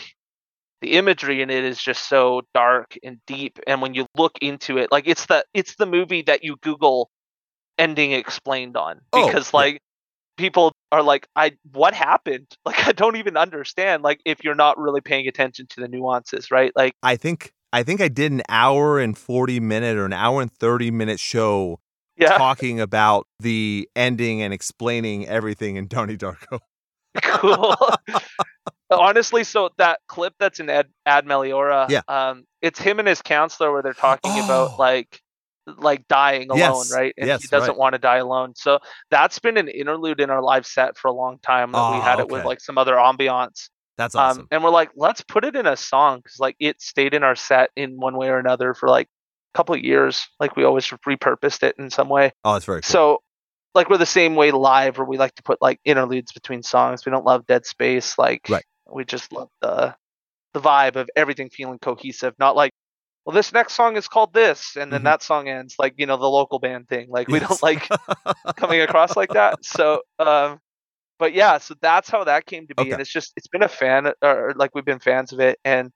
the 0.82 0.92
imagery 0.92 1.40
in 1.40 1.48
it 1.48 1.64
is 1.64 1.80
just 1.82 2.10
so 2.10 2.42
dark 2.52 2.98
and 3.02 3.16
deep 3.26 3.58
and 3.66 3.80
when 3.80 3.94
you 3.94 4.04
look 4.18 4.36
into 4.42 4.76
it 4.76 4.92
like 4.92 5.04
it's 5.08 5.24
the 5.26 5.42
it's 5.54 5.76
the 5.76 5.86
movie 5.86 6.20
that 6.22 6.44
you 6.44 6.56
google 6.60 7.08
ending 7.78 8.12
explained 8.12 8.76
on 8.76 9.00
Oh, 9.14 9.26
because 9.26 9.50
yeah. 9.54 9.56
like 9.60 9.80
people 10.36 10.72
are 10.92 11.02
like 11.02 11.26
i 11.36 11.52
what 11.72 11.94
happened 11.94 12.46
like 12.64 12.86
i 12.86 12.92
don't 12.92 13.16
even 13.16 13.36
understand 13.36 14.02
like 14.02 14.20
if 14.24 14.42
you're 14.44 14.54
not 14.54 14.78
really 14.78 15.00
paying 15.00 15.26
attention 15.28 15.66
to 15.68 15.80
the 15.80 15.88
nuances 15.88 16.50
right 16.50 16.72
like 16.76 16.94
I 17.02 17.16
think 17.16 17.52
I 17.72 17.82
think 17.82 18.00
I 18.00 18.06
did 18.08 18.30
an 18.30 18.42
hour 18.48 19.00
and 19.00 19.18
40 19.18 19.58
minute 19.58 19.96
or 19.96 20.04
an 20.04 20.12
hour 20.12 20.40
and 20.40 20.52
30 20.52 20.90
minute 20.92 21.18
show 21.18 21.80
yeah 22.16 22.38
talking 22.38 22.78
about 22.80 23.26
the 23.40 23.88
ending 23.96 24.42
and 24.42 24.54
explaining 24.54 25.26
everything 25.26 25.74
in 25.74 25.88
Donnie 25.88 26.16
Darko. 26.16 26.60
cool. 27.22 27.74
Honestly, 28.90 29.42
so 29.44 29.70
that 29.78 29.98
clip 30.06 30.34
that's 30.38 30.60
in 30.60 30.70
Ad, 30.70 30.86
Ad 31.06 31.26
Meliora, 31.26 31.88
Yeah. 31.88 32.02
um, 32.06 32.44
it's 32.62 32.78
him 32.78 32.98
and 33.00 33.08
his 33.08 33.22
counselor 33.22 33.72
where 33.72 33.82
they're 33.82 33.92
talking 33.92 34.30
Oh. 34.34 34.44
about 34.44 34.78
like 34.78 35.20
like 35.66 36.06
dying 36.08 36.50
alone, 36.50 36.58
Yes, 36.58 36.92
right? 36.92 37.14
And 37.16 37.26
yes, 37.26 37.42
he 37.42 37.48
doesn't 37.48 37.70
right. 37.70 37.78
want 37.78 37.94
to 37.94 37.98
die 37.98 38.18
alone. 38.18 38.52
So 38.56 38.78
that's 39.10 39.38
been 39.38 39.56
an 39.56 39.68
interlude 39.68 40.20
in 40.20 40.30
our 40.30 40.42
live 40.42 40.66
set 40.66 40.98
for 40.98 41.08
a 41.08 41.12
long 41.12 41.38
time. 41.38 41.72
That 41.72 41.90
we 41.90 41.96
Ah, 41.98 42.02
had 42.02 42.20
it 42.20 42.28
with 42.28 42.44
like 42.44 42.60
some 42.60 42.76
other 42.78 42.94
ambiance. 42.94 43.68
That's 43.96 44.14
awesome. 44.14 44.42
Um, 44.42 44.48
and 44.50 44.64
we're 44.64 44.70
like, 44.70 44.90
let's 44.96 45.22
put 45.22 45.44
it 45.44 45.54
in 45.56 45.66
a 45.66 45.76
song 45.76 46.18
because 46.18 46.38
like 46.40 46.56
it 46.58 46.82
stayed 46.82 47.14
in 47.14 47.22
our 47.22 47.34
set 47.36 47.70
in 47.76 47.96
one 47.98 48.16
way 48.16 48.28
or 48.28 48.38
another 48.38 48.74
for 48.74 48.88
like 48.88 49.06
a 49.54 49.56
couple 49.58 49.74
of 49.74 49.80
years. 49.82 50.26
Like 50.40 50.56
we 50.56 50.64
always 50.64 50.86
repurposed 50.86 51.62
it 51.62 51.76
in 51.78 51.90
some 51.90 52.08
way. 52.08 52.32
oh, 52.44 52.52
that's 52.54 52.64
very 52.64 52.82
cool. 52.82 52.90
So, 52.90 53.22
like 53.74 53.88
we're 53.88 53.98
the 53.98 54.06
same 54.06 54.34
way 54.34 54.50
live, 54.50 54.98
where 54.98 55.06
we 55.06 55.16
like 55.16 55.34
to 55.36 55.42
put 55.42 55.62
like 55.62 55.80
interludes 55.84 56.32
between 56.32 56.62
songs. 56.62 57.06
We 57.06 57.10
don't 57.10 57.24
love 57.24 57.46
dead 57.46 57.64
space. 57.66 58.18
Like 58.18 58.46
Right. 58.48 58.64
we 58.92 59.04
just 59.04 59.32
love 59.32 59.48
the 59.62 59.94
the 60.52 60.60
vibe 60.60 60.96
of 60.96 61.08
everything 61.16 61.48
feeling 61.50 61.78
cohesive. 61.80 62.34
Not 62.38 62.54
like, 62.54 62.70
well, 63.24 63.34
this 63.34 63.52
next 63.52 63.74
song 63.74 63.96
is 63.96 64.08
called 64.08 64.32
this, 64.34 64.76
and 64.76 64.92
then 64.92 65.00
Mhm. 65.00 65.04
that 65.04 65.22
song 65.22 65.48
ends. 65.48 65.76
Like 65.78 65.94
you 65.96 66.06
know 66.06 66.16
the 66.16 66.28
local 66.28 66.58
band 66.58 66.88
thing. 66.88 67.06
Like 67.10 67.28
we 67.28 67.40
Yes. 67.40 67.48
don't 67.48 67.62
like 67.62 67.88
coming 68.56 68.80
across 68.80 69.16
like 69.16 69.30
that. 69.30 69.64
So, 69.64 70.02
um, 70.18 70.58
but 71.18 71.32
yeah, 71.32 71.58
so 71.58 71.74
that's 71.80 72.10
how 72.10 72.24
that 72.24 72.46
came 72.46 72.66
to 72.66 72.74
be, 72.74 72.82
Okay. 72.82 72.90
and 72.92 73.00
it's 73.00 73.12
just 73.12 73.32
it's 73.36 73.48
been 73.48 73.62
a 73.62 73.68
fan, 73.68 74.12
or 74.22 74.52
like 74.56 74.70
we've 74.74 74.84
been 74.84 74.98
fans 75.00 75.32
of 75.32 75.40
it, 75.40 75.58
and 75.64 75.90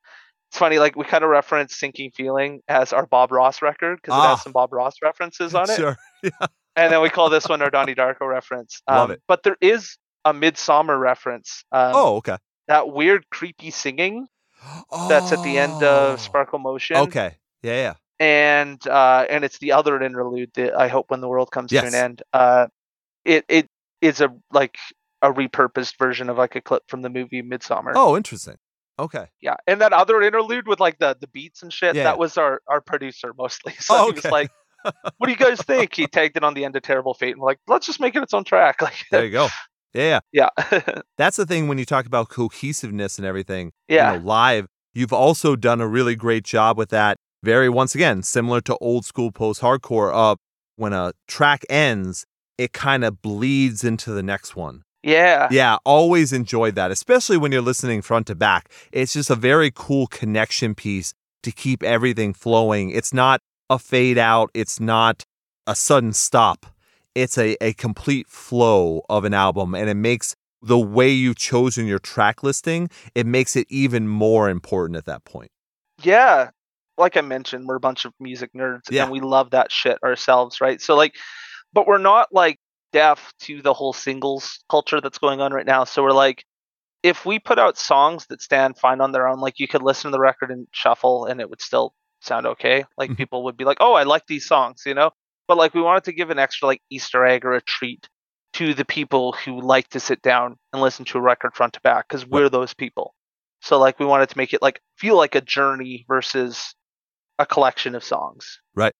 it's 0.50 0.58
funny, 0.58 0.78
like 0.78 0.96
we 0.96 1.04
kind 1.04 1.24
of 1.24 1.30
reference 1.30 1.76
"Sinking 1.76 2.12
Feeling" 2.16 2.60
as 2.68 2.92
our 2.92 3.06
Bob 3.06 3.30
Ross 3.32 3.60
record 3.60 3.98
because 4.02 4.16
it 4.16 4.20
Ah. 4.24 4.30
has 4.36 4.42
some 4.42 4.52
Bob 4.52 4.72
Ross 4.72 4.94
references 5.02 5.54
on 5.54 5.68
it, 5.68 5.76
Sure. 5.76 5.96
yeah. 6.22 6.30
and 6.76 6.92
then 6.92 7.02
we 7.02 7.10
call 7.10 7.28
this 7.30 7.46
one 7.48 7.60
our 7.60 7.70
Donnie 7.70 7.94
Darko 7.94 8.26
reference. 8.28 8.80
Um, 8.88 8.96
Love 8.96 9.10
it. 9.10 9.22
But 9.28 9.42
there 9.42 9.56
is 9.60 9.98
a 10.24 10.32
Midsommar 10.32 10.98
reference. 10.98 11.64
Um, 11.72 11.92
oh, 11.94 12.16
okay. 12.16 12.38
that 12.68 12.88
weird, 12.88 13.28
creepy 13.30 13.70
singing 13.70 14.26
that's 15.08 15.32
at 15.32 15.42
the 15.42 15.58
end 15.58 15.82
of 15.82 16.14
Oh. 16.14 16.16
Sparkle 16.16 16.58
Motion. 16.58 16.96
Okay. 16.96 17.36
Yeah, 17.62 17.74
yeah. 17.74 17.94
and 18.20 18.86
uh, 18.86 19.26
and 19.28 19.44
it's 19.44 19.58
the 19.58 19.72
other 19.72 20.00
interlude 20.02 20.50
that 20.54 20.74
I 20.78 20.88
hope 20.88 21.10
when 21.10 21.20
the 21.20 21.28
world 21.28 21.50
comes 21.50 21.70
to 21.70 21.84
an 21.84 21.94
end. 21.94 22.22
Uh, 22.32 22.66
it 23.24 23.44
it 23.48 23.68
is 24.00 24.20
a 24.20 24.30
like 24.52 24.76
a 25.22 25.32
repurposed 25.32 25.98
version 25.98 26.30
of 26.30 26.38
like 26.38 26.54
a 26.54 26.60
clip 26.60 26.84
from 26.88 27.02
the 27.02 27.10
movie 27.10 27.42
Midsommar. 27.42 27.92
Oh, 27.96 28.16
interesting. 28.16 28.56
Okay. 29.00 29.26
Yeah, 29.40 29.56
and 29.66 29.80
that 29.80 29.92
other 29.92 30.22
interlude 30.22 30.66
with 30.68 30.80
like 30.80 30.98
the 30.98 31.16
the 31.20 31.26
beats 31.28 31.62
and 31.62 31.72
shit. 31.72 31.94
Yeah. 31.96 32.04
That 32.04 32.18
was 32.18 32.36
our 32.38 32.60
our 32.68 32.80
producer 32.80 33.32
mostly. 33.36 33.74
So 33.80 33.94
Oh, 33.96 34.06
he 34.08 34.12
was 34.14 34.24
like, 34.24 34.50
"What 34.82 35.26
do 35.26 35.30
you 35.30 35.36
guys 35.36 35.60
think?" 35.60 35.94
He 35.94 36.06
tagged 36.06 36.36
it 36.36 36.44
on 36.44 36.54
the 36.54 36.64
end 36.64 36.74
of 36.76 36.82
Terrible 36.82 37.14
Fate, 37.14 37.32
and 37.32 37.40
we're 37.40 37.46
like, 37.48 37.60
"Let's 37.66 37.86
just 37.86 37.98
make 38.00 38.14
it 38.16 38.22
its 38.22 38.34
own 38.34 38.44
track." 38.44 38.80
Like, 38.82 38.94
There 39.10 39.24
you 39.24 39.30
go. 39.32 39.48
Yeah, 39.94 40.20
yeah. 40.32 40.48
yeah, 40.72 41.00
That's 41.18 41.36
the 41.36 41.46
thing 41.46 41.68
when 41.68 41.78
you 41.78 41.84
talk 41.84 42.06
about 42.06 42.28
cohesiveness 42.28 43.18
and 43.18 43.26
everything. 43.26 43.72
yeah, 43.88 44.12
you 44.12 44.18
know, 44.18 44.24
live. 44.24 44.66
You've 44.94 45.12
also 45.12 45.54
done 45.56 45.80
a 45.80 45.86
really 45.86 46.16
great 46.16 46.44
job 46.44 46.76
with 46.76 46.90
that. 46.90 47.18
Very, 47.42 47.68
once 47.68 47.94
again, 47.94 48.22
similar 48.22 48.60
to 48.62 48.76
old 48.78 49.04
school 49.04 49.30
post 49.30 49.60
hardcore. 49.60 50.12
Of 50.12 50.32
uh, 50.32 50.36
when 50.76 50.92
a 50.92 51.12
track 51.26 51.64
ends, 51.68 52.24
it 52.56 52.72
kind 52.72 53.04
of 53.04 53.22
bleeds 53.22 53.84
into 53.84 54.10
the 54.10 54.22
next 54.22 54.56
one. 54.56 54.82
yeah, 55.02 55.48
Yeah, 55.50 55.76
always 55.84 56.32
enjoyed 56.32 56.74
that, 56.74 56.90
especially 56.90 57.36
when 57.36 57.52
you're 57.52 57.62
listening 57.62 58.02
front 58.02 58.26
to 58.26 58.34
back. 58.34 58.70
It's 58.92 59.12
just 59.12 59.30
a 59.30 59.36
very 59.36 59.70
cool 59.74 60.08
connection 60.08 60.74
piece 60.74 61.14
to 61.44 61.52
keep 61.52 61.82
everything 61.82 62.34
flowing. 62.34 62.90
It's 62.90 63.14
not 63.14 63.40
a 63.70 63.78
fade 63.78 64.18
out, 64.18 64.50
it's 64.54 64.80
not 64.80 65.24
a 65.66 65.74
sudden 65.74 66.12
stop. 66.12 66.66
It's 67.22 67.36
a, 67.38 67.56
a 67.62 67.72
complete 67.74 68.28
flow 68.28 69.02
of 69.08 69.24
an 69.24 69.34
album, 69.34 69.74
and 69.74 69.88
it 69.90 69.94
makes 69.94 70.36
the 70.62 70.78
way 70.78 71.10
you've 71.10 71.36
chosen 71.36 71.86
your 71.86 71.98
track 71.98 72.42
listing, 72.42 72.90
it 73.14 73.26
makes 73.26 73.54
it 73.56 73.66
even 73.70 74.08
more 74.08 74.48
important 74.48 74.96
at 74.96 75.04
that 75.06 75.24
point. 75.24 75.50
yeah. 76.02 76.50
Like 76.96 77.16
I 77.16 77.20
mentioned, 77.20 77.66
we're 77.68 77.76
a 77.76 77.80
bunch 77.80 78.04
of 78.04 78.12
music 78.18 78.50
nerds, 78.54 78.90
Yeah. 78.90 79.04
and 79.04 79.12
we 79.12 79.20
love 79.20 79.50
that 79.50 79.70
shit 79.70 79.98
ourselves, 80.02 80.60
right? 80.60 80.80
So 80.80 80.96
like, 80.96 81.14
but 81.72 81.86
we're 81.86 81.98
not 81.98 82.28
like 82.32 82.58
deaf 82.92 83.32
to 83.42 83.62
the 83.62 83.72
whole 83.72 83.92
singles 83.92 84.58
culture 84.68 85.00
that's 85.00 85.18
going 85.18 85.40
on 85.40 85.52
right 85.52 85.66
now. 85.66 85.84
So 85.84 86.02
we're 86.02 86.10
like, 86.10 86.44
if 87.04 87.24
we 87.24 87.38
put 87.38 87.58
out 87.60 87.78
songs 87.78 88.26
that 88.30 88.42
stand 88.42 88.78
fine 88.78 89.00
on 89.00 89.12
their 89.12 89.28
own, 89.28 89.38
like 89.38 89.60
you 89.60 89.68
could 89.68 89.82
listen 89.82 90.10
to 90.10 90.16
the 90.16 90.20
record 90.20 90.50
and 90.50 90.66
shuffle, 90.72 91.26
and 91.26 91.40
it 91.40 91.48
would 91.48 91.60
still 91.60 91.94
sound 92.20 92.46
okay. 92.48 92.84
Like 92.96 93.10
Mhm. 93.10 93.16
people 93.16 93.44
would 93.44 93.56
be 93.56 93.64
like, 93.64 93.78
"Oh, 93.80 93.92
I 93.94 94.02
like 94.02 94.26
these 94.26 94.46
songs," 94.46 94.82
you 94.84 94.94
know. 94.94 95.10
But 95.48 95.56
like 95.56 95.74
we 95.74 95.82
wanted 95.82 96.04
to 96.04 96.12
give 96.12 96.30
an 96.30 96.38
extra 96.38 96.68
like 96.68 96.82
Easter 96.90 97.26
egg 97.26 97.44
or 97.44 97.54
a 97.54 97.62
treat 97.62 98.08
to 98.54 98.74
the 98.74 98.84
people 98.84 99.32
who 99.32 99.60
like 99.60 99.88
to 99.88 100.00
sit 100.00 100.22
down 100.22 100.56
and 100.72 100.80
listen 100.80 101.04
to 101.06 101.18
a 101.18 101.20
record 101.20 101.54
front 101.54 101.72
to 101.74 101.80
back 101.80 102.06
because 102.08 102.26
we're 102.26 102.48
those 102.48 102.74
people. 102.74 103.14
So 103.60 103.78
like 103.78 103.98
we 103.98 104.06
wanted 104.06 104.28
to 104.28 104.38
make 104.38 104.52
it 104.52 104.62
like 104.62 104.80
feel 104.96 105.16
like 105.16 105.34
a 105.34 105.40
journey 105.40 106.04
versus 106.06 106.74
a 107.38 107.46
collection 107.46 107.94
of 107.94 108.04
songs. 108.04 108.60
Right. 108.74 108.92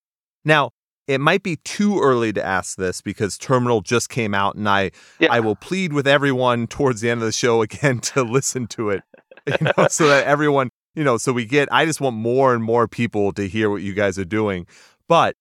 Now, 0.45 0.71
it 1.07 1.21
might 1.21 1.43
be 1.43 1.57
too 1.57 2.01
early 2.01 2.33
to 2.35 2.45
ask 2.45 2.77
this 2.77 3.01
because 3.01 3.39
Terminal 3.39 3.81
just 3.81 4.11
came 4.11 4.35
out, 4.35 4.57
and 4.57 4.69
I 4.69 4.91
Yeah. 5.19 5.33
I 5.33 5.41
will 5.41 5.57
plead 5.57 5.93
with 5.93 6.07
everyone 6.07 6.67
towards 6.67 7.01
the 7.01 7.11
end 7.11 7.23
of 7.23 7.27
the 7.27 7.33
show 7.33 7.63
again 7.69 8.01
to 8.01 8.23
listen 8.23 8.67
to 8.69 8.91
it, 8.91 9.03
you 9.47 9.73
know, 9.77 9.89
so 9.89 10.07
that 10.09 10.27
everyone, 10.27 10.71
you 10.95 11.05
know, 11.05 11.17
so 11.17 11.33
we 11.33 11.47
get. 11.47 11.69
I 11.73 11.87
just 11.87 12.01
want 12.01 12.17
more 12.17 12.55
and 12.55 12.63
more 12.63 12.87
people 12.87 13.33
to 13.33 13.49
hear 13.49 13.71
what 13.71 13.83
you 13.83 13.95
guys 13.95 14.19
are 14.19 14.25
doing. 14.25 14.67
But 15.09 15.35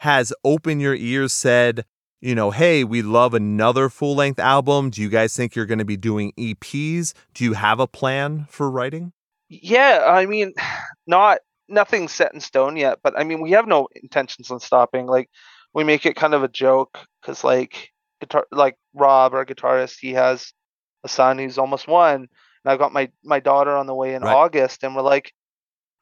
has 0.00 0.32
Open 0.44 0.80
Your 0.80 0.94
Ears 0.94 1.32
said, 1.32 1.84
you 2.22 2.34
know, 2.34 2.50
hey, 2.50 2.84
we 2.84 3.02
love 3.02 3.34
another 3.34 3.90
full 3.90 4.14
length 4.14 4.38
album. 4.38 4.88
Do 4.88 5.02
you 5.02 5.10
guys 5.10 5.36
think 5.36 5.54
you're 5.54 5.66
going 5.66 5.78
to 5.78 5.84
be 5.84 5.98
doing 5.98 6.32
EPs? 6.38 7.12
Do 7.34 7.44
you 7.44 7.52
have 7.52 7.80
a 7.80 7.86
plan 7.86 8.46
for 8.48 8.70
writing? 8.70 9.12
Yeah, 9.50 10.04
I 10.06 10.24
mean, 10.24 10.54
not 11.06 11.40
nothing 11.68 12.08
set 12.08 12.32
in 12.32 12.40
stone 12.40 12.76
yet, 12.76 13.00
but 13.02 13.18
I 13.18 13.24
mean, 13.24 13.42
we 13.42 13.50
have 13.52 13.66
no 13.66 13.88
intentions 13.94 14.50
on 14.50 14.60
stopping. 14.60 15.06
Like, 15.06 15.28
we 15.74 15.84
make 15.84 16.06
it 16.06 16.16
kind 16.16 16.32
of 16.32 16.42
a 16.42 16.48
joke 16.48 16.98
because, 17.20 17.44
like, 17.44 17.90
guitar, 18.20 18.46
like 18.50 18.76
Rob, 18.94 19.34
our 19.34 19.44
guitarist, 19.44 19.96
he 20.00 20.12
has 20.12 20.52
a 21.04 21.08
son 21.08 21.38
who's 21.38 21.58
almost 21.58 21.86
one, 21.86 22.14
and 22.14 22.28
I've 22.64 22.78
got 22.78 22.92
my 22.94 23.10
my 23.22 23.40
daughter 23.40 23.76
on 23.76 23.86
the 23.86 23.94
way 23.94 24.14
in 24.14 24.22
Right. 24.22 24.34
August, 24.34 24.82
and 24.82 24.96
we're 24.96 25.02
like, 25.02 25.32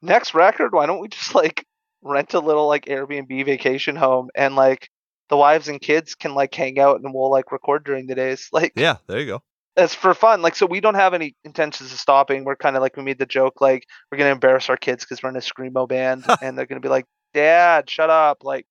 next 0.03 0.35
record, 0.35 0.73
why 0.73 0.87
don't 0.87 1.01
we 1.01 1.09
just 1.09 1.35
like 1.35 1.65
rent 2.03 2.35
a 2.35 2.41
little 2.41 2.67
like 2.67 2.87
Airbnb 2.87 3.45
vacation 3.45 3.97
home 3.97 4.29
and 4.35 4.55
like 4.57 4.89
the 5.29 5.37
wives 5.37 5.69
and 5.69 5.81
kids 5.81 6.15
can 6.15 6.35
like 6.35 6.55
hang 6.55 6.79
out 6.79 7.01
and 7.03 7.13
we'll 7.13 7.31
like 7.31 7.53
record 7.53 7.85
during 7.85 8.07
the 8.07 8.15
days, 8.15 8.49
like 8.53 8.73
Yeah, 8.77 8.97
there 9.07 9.21
you 9.21 9.27
go. 9.27 9.43
it's 9.77 9.95
for 9.95 10.15
fun. 10.15 10.41
Like, 10.43 10.57
so 10.57 10.67
we 10.67 10.81
don't 10.81 10.95
have 10.95 11.15
any 11.15 11.35
intentions 11.45 11.93
of 11.93 11.99
stopping. 11.99 12.45
We're 12.45 12.57
kind 12.57 12.77
of 12.77 12.83
like 12.83 12.97
we 12.97 13.03
made 13.03 13.19
the 13.19 13.27
joke, 13.27 13.61
like 13.61 13.85
we're 14.11 14.19
gonna 14.19 14.31
embarrass 14.31 14.69
our 14.71 14.77
kids 14.77 15.05
because 15.05 15.23
we're 15.23 15.31
in 15.31 15.37
a 15.37 15.41
screamo 15.41 15.89
band, 15.89 16.25
and 16.43 16.57
they're 16.57 16.67
gonna 16.67 16.81
be 16.81 16.89
like, 16.89 17.05
"Dad, 17.35 17.89
shut 17.91 18.11
up!" 18.11 18.39
Like 18.43 18.67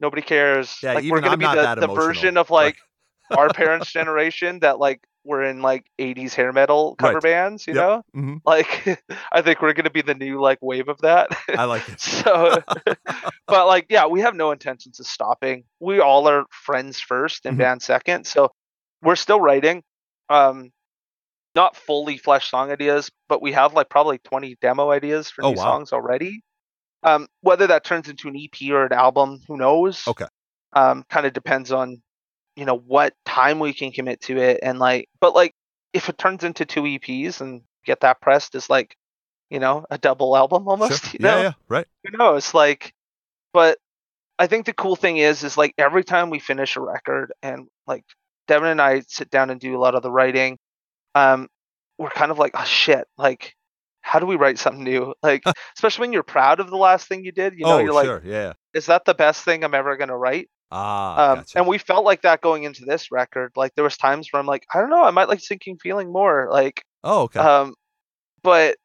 nobody 0.00 0.22
cares. 0.22 0.78
Yeah, 0.82 0.94
like 0.94 1.04
we're 1.04 1.20
gonna 1.20 1.32
I'm 1.32 1.38
be 1.38 1.46
the, 1.46 1.86
the 1.86 1.94
version 1.94 2.36
of 2.36 2.50
like 2.50 2.76
our 3.36 3.48
parents' 3.52 3.92
generation 3.92 4.60
that 4.60 4.78
like 4.78 5.00
were 5.28 5.44
in 5.44 5.62
like 5.62 5.86
'80s 5.98 6.34
hair 6.34 6.52
metal 6.52 6.96
cover 6.96 7.14
Right. 7.14 7.22
bands. 7.22 7.66
You 7.68 7.74
Yep. 7.74 7.82
know, 7.84 8.02
hmm 8.14 8.36
like 8.44 9.00
I 9.32 9.42
think 9.42 9.62
we're 9.62 9.74
gonna 9.74 9.90
be 9.90 10.02
the 10.02 10.14
new 10.14 10.40
like 10.40 10.58
wave 10.62 10.88
of 10.88 10.98
that. 11.02 11.30
I 11.48 11.64
like 11.64 11.88
it. 11.88 12.00
so, 12.00 12.62
but 13.46 13.66
like, 13.66 13.86
yeah, 13.90 14.06
we 14.06 14.20
have 14.22 14.34
no 14.34 14.50
intentions 14.52 15.00
of 15.00 15.06
stopping. 15.06 15.64
We 15.80 16.00
all 16.00 16.28
are 16.28 16.44
friends 16.50 17.00
first 17.00 17.46
and 17.46 17.56
Mhm. 17.56 17.60
band 17.60 17.82
second. 17.82 18.26
So 18.26 18.50
we're 19.02 19.16
still 19.16 19.40
writing. 19.40 19.84
Um, 20.30 20.72
not 21.54 21.76
fully 21.76 22.18
fleshed 22.18 22.50
song 22.50 22.70
ideas, 22.70 23.10
but 23.28 23.42
we 23.42 23.52
have 23.52 23.74
like 23.74 23.88
probably 23.88 24.18
20 24.18 24.56
demo 24.60 24.90
ideas 24.90 25.30
for 25.30 25.42
Oh, 25.42 25.50
new 25.50 25.56
wow. 25.56 25.64
songs 25.64 25.92
already. 25.92 26.42
Um, 27.02 27.28
whether 27.42 27.68
that 27.68 27.84
turns 27.84 28.08
into 28.08 28.28
an 28.28 28.36
EP 28.36 28.70
or 28.72 28.84
an 28.84 28.92
album, 28.92 29.40
who 29.48 29.56
knows? 29.56 30.04
Okay. 30.06 30.26
Um, 30.72 31.04
kind 31.08 31.26
of 31.26 31.32
depends 31.32 31.72
on, 31.72 32.02
you 32.58 32.64
know, 32.64 32.76
what 32.76 33.14
time 33.24 33.60
we 33.60 33.72
can 33.72 33.92
commit 33.92 34.20
to 34.22 34.36
it, 34.36 34.58
and 34.62 34.78
like, 34.80 35.08
but 35.20 35.32
like, 35.34 35.54
if 35.92 36.08
it 36.08 36.18
turns 36.18 36.42
into 36.42 36.64
two 36.66 36.82
EPs 36.82 37.40
and 37.40 37.62
get 37.86 38.00
that 38.00 38.20
pressed 38.20 38.54
as 38.56 38.68
like, 38.68 38.96
you 39.48 39.60
know, 39.60 39.86
a 39.90 39.96
double 39.96 40.36
album 40.36 40.66
almost, 40.68 41.04
Sure. 41.04 41.10
you 41.18 41.18
know, 41.22 41.36
Yeah, 41.36 41.42
yeah, 41.42 41.52
right. 41.68 41.86
who 42.04 42.18
knows 42.18 42.52
like 42.54 42.92
but 43.54 43.78
i 44.38 44.46
think 44.46 44.66
the 44.66 44.74
cool 44.74 44.94
thing 44.94 45.16
is 45.16 45.42
is 45.42 45.56
like 45.56 45.72
every 45.78 46.04
time 46.04 46.28
we 46.28 46.38
finish 46.38 46.76
a 46.76 46.80
record 46.80 47.32
and 47.42 47.66
like 47.86 48.04
devin 48.46 48.68
and 48.68 48.80
i 48.80 49.00
sit 49.08 49.30
down 49.30 49.48
and 49.50 49.58
do 49.58 49.74
a 49.74 49.80
lot 49.80 49.94
of 49.94 50.02
the 50.02 50.10
writing 50.10 50.58
um 51.14 51.48
we're 51.96 52.10
kind 52.10 52.30
of 52.30 52.38
like 52.38 52.52
oh 52.54 52.64
shit 52.64 53.06
like 53.16 53.54
how 54.02 54.18
do 54.18 54.26
we 54.26 54.36
write 54.36 54.58
something 54.58 54.84
new 54.84 55.14
like 55.22 55.42
especially 55.76 56.02
when 56.02 56.12
you're 56.12 56.22
proud 56.22 56.60
of 56.60 56.68
the 56.68 56.76
last 56.76 57.08
thing 57.08 57.24
you 57.24 57.32
did 57.32 57.54
you 57.56 57.64
know 57.64 57.76
oh, 57.76 57.78
you're 57.78 57.94
like 57.94 58.04
sure. 58.04 58.22
Yeah. 58.24 58.52
is 58.74 58.86
that 58.86 59.06
the 59.06 59.14
best 59.14 59.42
thing 59.44 59.64
i'm 59.64 59.74
ever 59.74 59.96
going 59.96 60.08
to 60.10 60.16
write 60.16 60.48
Ah, 60.70 61.30
um, 61.32 61.38
gotcha. 61.38 61.58
and 61.58 61.66
we 61.66 61.78
felt 61.78 62.04
like 62.04 62.22
that 62.22 62.40
going 62.42 62.64
into 62.64 62.84
this 62.84 63.10
record 63.10 63.52
like 63.56 63.74
there 63.74 63.84
was 63.84 63.96
times 63.96 64.28
where 64.30 64.38
i'm 64.38 64.46
like 64.46 64.66
i 64.74 64.78
don't 64.78 64.90
know 64.90 65.02
i 65.02 65.10
might 65.10 65.28
like 65.28 65.40
sinking 65.40 65.78
feeling 65.78 66.12
more 66.12 66.48
like 66.50 66.84
oh, 67.04 67.22
okay. 67.22 67.40
um, 67.40 67.74
but 68.42 68.76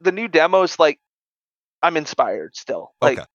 the 0.00 0.12
new 0.12 0.28
demos, 0.28 0.78
like, 0.78 0.98
I'm 1.82 1.96
inspired 1.96 2.56
still. 2.56 2.92
Like, 3.00 3.18
Okay. 3.18 3.26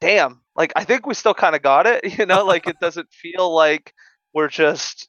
damn, 0.00 0.42
like 0.54 0.72
I 0.76 0.84
think 0.84 1.06
we 1.06 1.14
still 1.14 1.34
kind 1.34 1.56
of 1.56 1.62
got 1.62 1.86
it. 1.86 2.02
You 2.18 2.26
know, 2.26 2.44
like 2.44 2.66
it 2.66 2.76
doesn't 2.80 3.12
feel 3.12 3.54
like 3.54 3.92
we're 4.34 4.48
just 4.48 5.08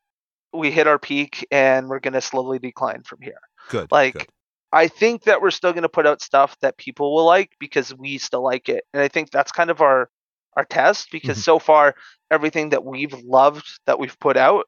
we 0.53 0.69
hit 0.71 0.87
our 0.87 0.99
peak 0.99 1.47
and 1.51 1.87
we're 1.87 1.99
gonna 1.99 2.21
slowly 2.21 2.59
decline 2.59 3.03
from 3.03 3.19
here. 3.21 3.39
good. 3.69 3.91
like, 3.91 4.13
good. 4.13 4.27
I 4.71 4.87
think 4.87 5.23
that 5.23 5.41
we're 5.41 5.51
still 5.51 5.73
gonna 5.73 5.89
put 5.89 6.07
out 6.07 6.21
stuff 6.21 6.57
that 6.61 6.77
people 6.77 7.13
will 7.13 7.25
like 7.25 7.51
because 7.59 7.93
we 7.95 8.17
still 8.17 8.43
like 8.43 8.69
it, 8.69 8.85
and 8.93 9.01
I 9.01 9.07
think 9.07 9.31
that's 9.31 9.51
kind 9.51 9.69
of 9.69 9.81
our 9.81 10.09
our 10.57 10.65
test 10.65 11.09
because 11.11 11.37
Mhm. 11.37 11.43
so 11.43 11.59
far 11.59 11.95
everything 12.31 12.69
that 12.69 12.83
we've 12.85 13.13
loved 13.23 13.67
that 13.85 13.99
we've 13.99 14.19
put 14.19 14.37
out, 14.37 14.67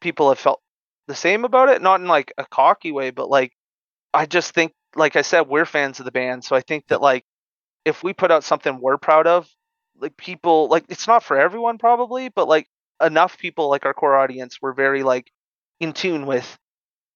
people 0.00 0.28
have 0.30 0.38
felt 0.38 0.62
the 1.08 1.14
same 1.14 1.44
about 1.44 1.68
it. 1.70 1.82
Not 1.82 2.00
in 2.00 2.06
like 2.08 2.32
a 2.38 2.46
cocky 2.46 2.92
way, 2.92 3.10
but 3.10 3.28
like 3.30 3.52
I 4.14 4.26
just 4.26 4.54
think, 4.54 4.72
like 4.96 5.16
I 5.16 5.22
said, 5.22 5.48
we're 5.48 5.66
fans 5.66 5.98
of 6.00 6.04
the 6.06 6.12
band, 6.12 6.44
so 6.44 6.56
I 6.56 6.60
think 6.62 6.86
that 6.88 7.00
like 7.02 7.24
if 7.84 8.02
we 8.02 8.12
put 8.12 8.30
out 8.32 8.44
something 8.44 8.80
we're 8.80 8.98
proud 8.98 9.26
of, 9.26 9.48
like 9.98 10.16
people 10.16 10.68
like 10.68 10.84
it's 10.88 11.06
not 11.08 11.22
for 11.24 11.38
everyone 11.38 11.78
probably, 11.78 12.28
but 12.30 12.48
like 12.48 12.68
enough 13.02 13.38
people 13.38 13.70
like 13.70 13.86
our 13.86 13.94
core 13.94 14.16
audience 14.16 14.60
were 14.62 14.72
very 14.74 15.02
like 15.02 15.30
in 15.80 15.92
tune 15.92 16.26
with 16.26 16.58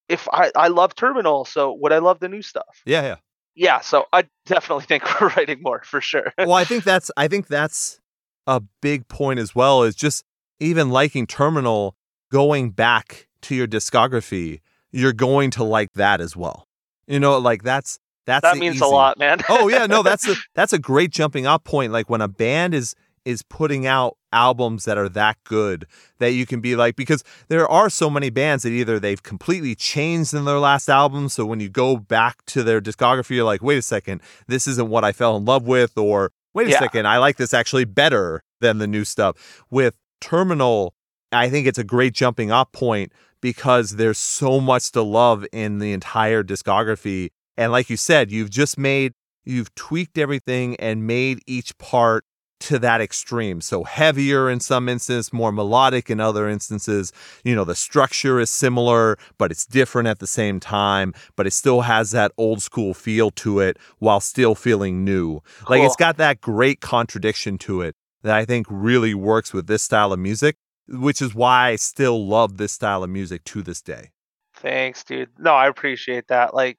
if 0.08 0.28
I 0.32 0.50
I 0.56 0.68
love 0.68 0.94
Terminal, 0.94 1.44
so 1.44 1.74
would 1.80 1.92
I 1.92 1.98
love 1.98 2.20
the 2.20 2.28
new 2.28 2.42
stuff? 2.42 2.82
Yeah, 2.86 3.02
yeah. 3.02 3.16
Yeah, 3.54 3.80
so 3.80 4.06
I 4.12 4.24
definitely 4.46 4.84
think 4.84 5.04
we're 5.20 5.28
writing 5.28 5.60
more 5.62 5.82
for 5.84 6.00
sure. 6.00 6.32
well, 6.38 6.52
I 6.52 6.64
think 6.64 6.84
that's 6.84 7.10
I 7.16 7.28
think 7.28 7.46
that's 7.48 8.00
a 8.46 8.62
big 8.80 9.08
point 9.08 9.38
as 9.38 9.54
well. 9.54 9.82
Is 9.82 9.94
just 9.94 10.24
even 10.58 10.90
liking 10.90 11.26
Terminal, 11.26 11.96
going 12.30 12.70
back 12.70 13.28
to 13.42 13.54
your 13.54 13.66
discography, 13.66 14.60
you're 14.92 15.12
going 15.12 15.50
to 15.52 15.64
like 15.64 15.92
that 15.94 16.20
as 16.20 16.36
well. 16.36 16.66
You 17.06 17.18
know, 17.20 17.38
like 17.38 17.62
that's 17.62 17.98
That's 18.26 18.42
that 18.42 18.58
means 18.58 18.76
easy. 18.76 18.84
a 18.84 18.88
lot, 18.88 19.18
man. 19.18 19.40
oh 19.48 19.68
yeah, 19.68 19.86
no, 19.86 20.02
that's 20.02 20.28
a 20.28 20.34
that's 20.54 20.72
a 20.72 20.78
great 20.78 21.10
jumping 21.10 21.46
off 21.46 21.64
point. 21.64 21.92
Like 21.92 22.08
when 22.08 22.20
a 22.20 22.28
band 22.28 22.74
is 22.74 22.94
is 23.24 23.42
putting 23.42 23.86
out 23.86 24.16
albums 24.32 24.84
that 24.84 24.96
are 24.96 25.08
that 25.08 25.36
good 25.44 25.86
that 26.18 26.32
you 26.32 26.46
can 26.46 26.60
be 26.60 26.76
like 26.76 26.94
because 26.96 27.24
there 27.48 27.66
are 27.68 27.90
so 27.90 28.08
many 28.08 28.30
bands 28.30 28.62
that 28.62 28.70
either 28.70 28.98
they've 29.00 29.22
completely 29.22 29.74
changed 29.74 30.32
in 30.32 30.44
their 30.44 30.58
last 30.58 30.88
album. 30.88 31.28
So 31.28 31.44
when 31.44 31.60
you 31.60 31.68
go 31.68 31.96
back 31.96 32.44
to 32.46 32.62
their 32.62 32.80
discography 32.80 33.30
you're 33.36 33.44
like 33.44 33.62
wait 33.62 33.78
a 33.78 33.82
second 33.82 34.22
this 34.46 34.66
isn't 34.66 34.88
what 34.88 35.04
I 35.04 35.12
fell 35.12 35.36
in 35.36 35.44
love 35.44 35.66
with 35.66 35.98
or 35.98 36.32
wait 36.54 36.68
a 36.68 36.70
Yeah. 36.70 36.78
second 36.78 37.06
I 37.06 37.18
like 37.18 37.36
this 37.38 37.52
actually 37.52 37.84
better 37.84 38.42
than 38.60 38.78
the 38.78 38.86
new 38.86 39.04
stuff. 39.04 39.64
With 39.70 39.94
Terminal 40.20 40.94
I 41.32 41.48
think 41.50 41.66
it's 41.66 41.78
a 41.78 41.84
great 41.84 42.12
jumping 42.14 42.50
off 42.52 42.70
point 42.72 43.12
because 43.40 43.96
there's 43.96 44.18
so 44.18 44.60
much 44.60 44.92
to 44.92 45.02
love 45.02 45.46
in 45.52 45.78
the 45.78 45.92
entire 45.92 46.42
discography. 46.44 47.30
And 47.56 47.72
like 47.72 47.90
you 47.90 47.96
said 47.96 48.30
you've 48.30 48.50
just 48.50 48.78
made 48.78 49.12
you've 49.44 49.74
tweaked 49.74 50.18
everything 50.18 50.76
and 50.76 51.06
made 51.06 51.40
each 51.46 51.76
part 51.78 52.24
to 52.60 52.78
that 52.78 53.00
extreme. 53.00 53.60
So 53.60 53.84
heavier 53.84 54.48
in 54.48 54.60
some 54.60 54.88
instances, 54.88 55.32
more 55.32 55.52
melodic 55.52 56.10
in 56.10 56.20
other 56.20 56.48
instances. 56.48 57.12
You 57.44 57.54
know, 57.54 57.64
the 57.64 57.74
structure 57.74 58.38
is 58.38 58.50
similar, 58.50 59.18
but 59.38 59.50
it's 59.50 59.66
different 59.66 60.08
at 60.08 60.18
the 60.18 60.26
same 60.26 60.60
time, 60.60 61.14
but 61.36 61.46
it 61.46 61.52
still 61.52 61.82
has 61.82 62.10
that 62.12 62.32
old 62.36 62.62
school 62.62 62.94
feel 62.94 63.30
to 63.32 63.60
it 63.60 63.78
while 63.98 64.20
still 64.20 64.54
feeling 64.54 65.04
new. 65.04 65.40
Like 65.68 65.82
it's 65.82 65.96
got 65.96 66.16
that 66.18 66.40
great 66.40 66.80
contradiction 66.80 67.58
to 67.58 67.82
it 67.82 67.96
that 68.22 68.36
I 68.36 68.44
think 68.44 68.66
really 68.68 69.14
works 69.14 69.52
with 69.52 69.66
this 69.66 69.82
style 69.82 70.12
of 70.12 70.18
music, 70.18 70.56
which 70.88 71.22
is 71.22 71.34
why 71.34 71.68
I 71.68 71.76
still 71.76 72.26
love 72.26 72.58
this 72.58 72.72
style 72.72 73.02
of 73.02 73.10
music 73.10 73.44
to 73.44 73.62
this 73.62 73.80
day. 73.80 74.10
Thanks, 74.56 75.04
dude. 75.04 75.30
No, 75.38 75.54
I 75.54 75.68
appreciate 75.68 76.28
that. 76.28 76.52
Like, 76.52 76.78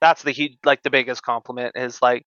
that's 0.00 0.22
the 0.22 0.30
huge, 0.30 0.56
like 0.64 0.82
the 0.82 0.88
biggest 0.88 1.22
compliment 1.22 1.76
is 1.76 2.00
like, 2.00 2.24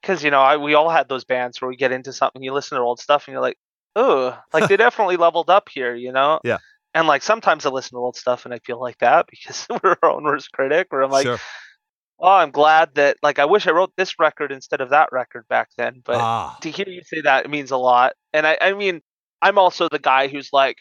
because 0.00 0.22
you 0.24 0.30
know, 0.30 0.40
I 0.40 0.56
we 0.56 0.74
all 0.74 0.88
had 0.90 1.08
those 1.08 1.24
bands 1.24 1.60
where 1.60 1.68
we 1.68 1.76
get 1.76 1.92
into 1.92 2.12
something, 2.12 2.42
you 2.42 2.52
listen 2.52 2.76
to 2.76 2.82
old 2.82 3.00
stuff, 3.00 3.26
and 3.26 3.32
you're 3.32 3.42
like, 3.42 3.58
oh, 3.96 4.38
like 4.52 4.68
they 4.68 4.76
definitely 4.76 5.16
leveled 5.16 5.50
up 5.50 5.68
here, 5.68 5.94
you 5.94 6.12
know? 6.12 6.40
Yeah. 6.44 6.58
And 6.94 7.06
like 7.06 7.22
sometimes 7.22 7.66
I 7.66 7.70
listen 7.70 7.96
to 7.96 8.00
old 8.00 8.16
stuff 8.16 8.44
and 8.44 8.54
I 8.54 8.58
feel 8.60 8.80
like 8.80 8.98
that 8.98 9.26
because 9.28 9.66
we're 9.82 9.96
our 10.02 10.10
own 10.10 10.24
worst 10.24 10.52
critic. 10.52 10.86
Where 10.90 11.02
I'm 11.02 11.10
like, 11.10 11.26
sure. 11.26 11.38
oh, 12.18 12.28
I'm 12.32 12.50
glad 12.50 12.94
that 12.94 13.16
like 13.22 13.38
I 13.38 13.44
wish 13.44 13.66
I 13.66 13.72
wrote 13.72 13.92
this 13.96 14.18
record 14.18 14.52
instead 14.52 14.80
of 14.80 14.90
that 14.90 15.10
record 15.12 15.46
back 15.48 15.68
then. 15.76 16.02
But 16.04 16.16
ah, 16.16 16.56
to 16.62 16.70
hear 16.70 16.88
you 16.88 17.02
say 17.02 17.20
that 17.22 17.44
it 17.44 17.50
means 17.50 17.70
a 17.70 17.76
lot. 17.76 18.14
And 18.32 18.46
I, 18.46 18.56
I 18.60 18.72
mean, 18.72 19.00
I'm 19.42 19.58
also 19.58 19.88
the 19.88 19.98
guy 19.98 20.28
who's 20.28 20.50
like, 20.52 20.76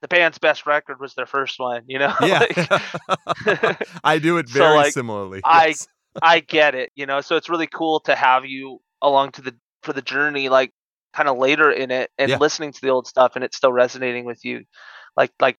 the 0.00 0.08
band's 0.08 0.38
best 0.38 0.66
record 0.66 1.00
was 1.00 1.14
their 1.14 1.26
first 1.26 1.58
one, 1.58 1.82
you 1.86 1.98
know? 1.98 2.14
yeah. 2.22 2.40
Like, 2.40 3.88
I 4.04 4.18
do 4.18 4.36
it 4.38 4.48
So, 4.48 4.58
very 4.58 4.76
like, 4.76 4.92
similarly. 4.92 5.40
I- 5.44 5.68
yes. 5.68 5.88
I 6.22 6.40
get 6.40 6.74
it, 6.74 6.90
you 6.94 7.06
know. 7.06 7.20
So 7.20 7.36
it's 7.36 7.48
really 7.50 7.66
cool 7.66 8.00
to 8.00 8.14
have 8.14 8.44
you 8.46 8.80
along 9.02 9.32
to 9.32 9.42
the 9.42 9.54
for 9.82 9.92
the 9.92 10.02
journey, 10.02 10.48
like 10.48 10.72
kind 11.12 11.28
of 11.28 11.38
later 11.38 11.70
in 11.70 11.90
it, 11.90 12.10
and 12.18 12.32
Yeah. 12.32 12.38
listening 12.38 12.72
to 12.72 12.80
the 12.80 12.88
old 12.90 13.06
stuff, 13.06 13.32
and 13.36 13.44
it's 13.44 13.56
still 13.56 13.72
resonating 13.72 14.24
with 14.24 14.44
you, 14.44 14.64
like 15.16 15.32
like 15.40 15.58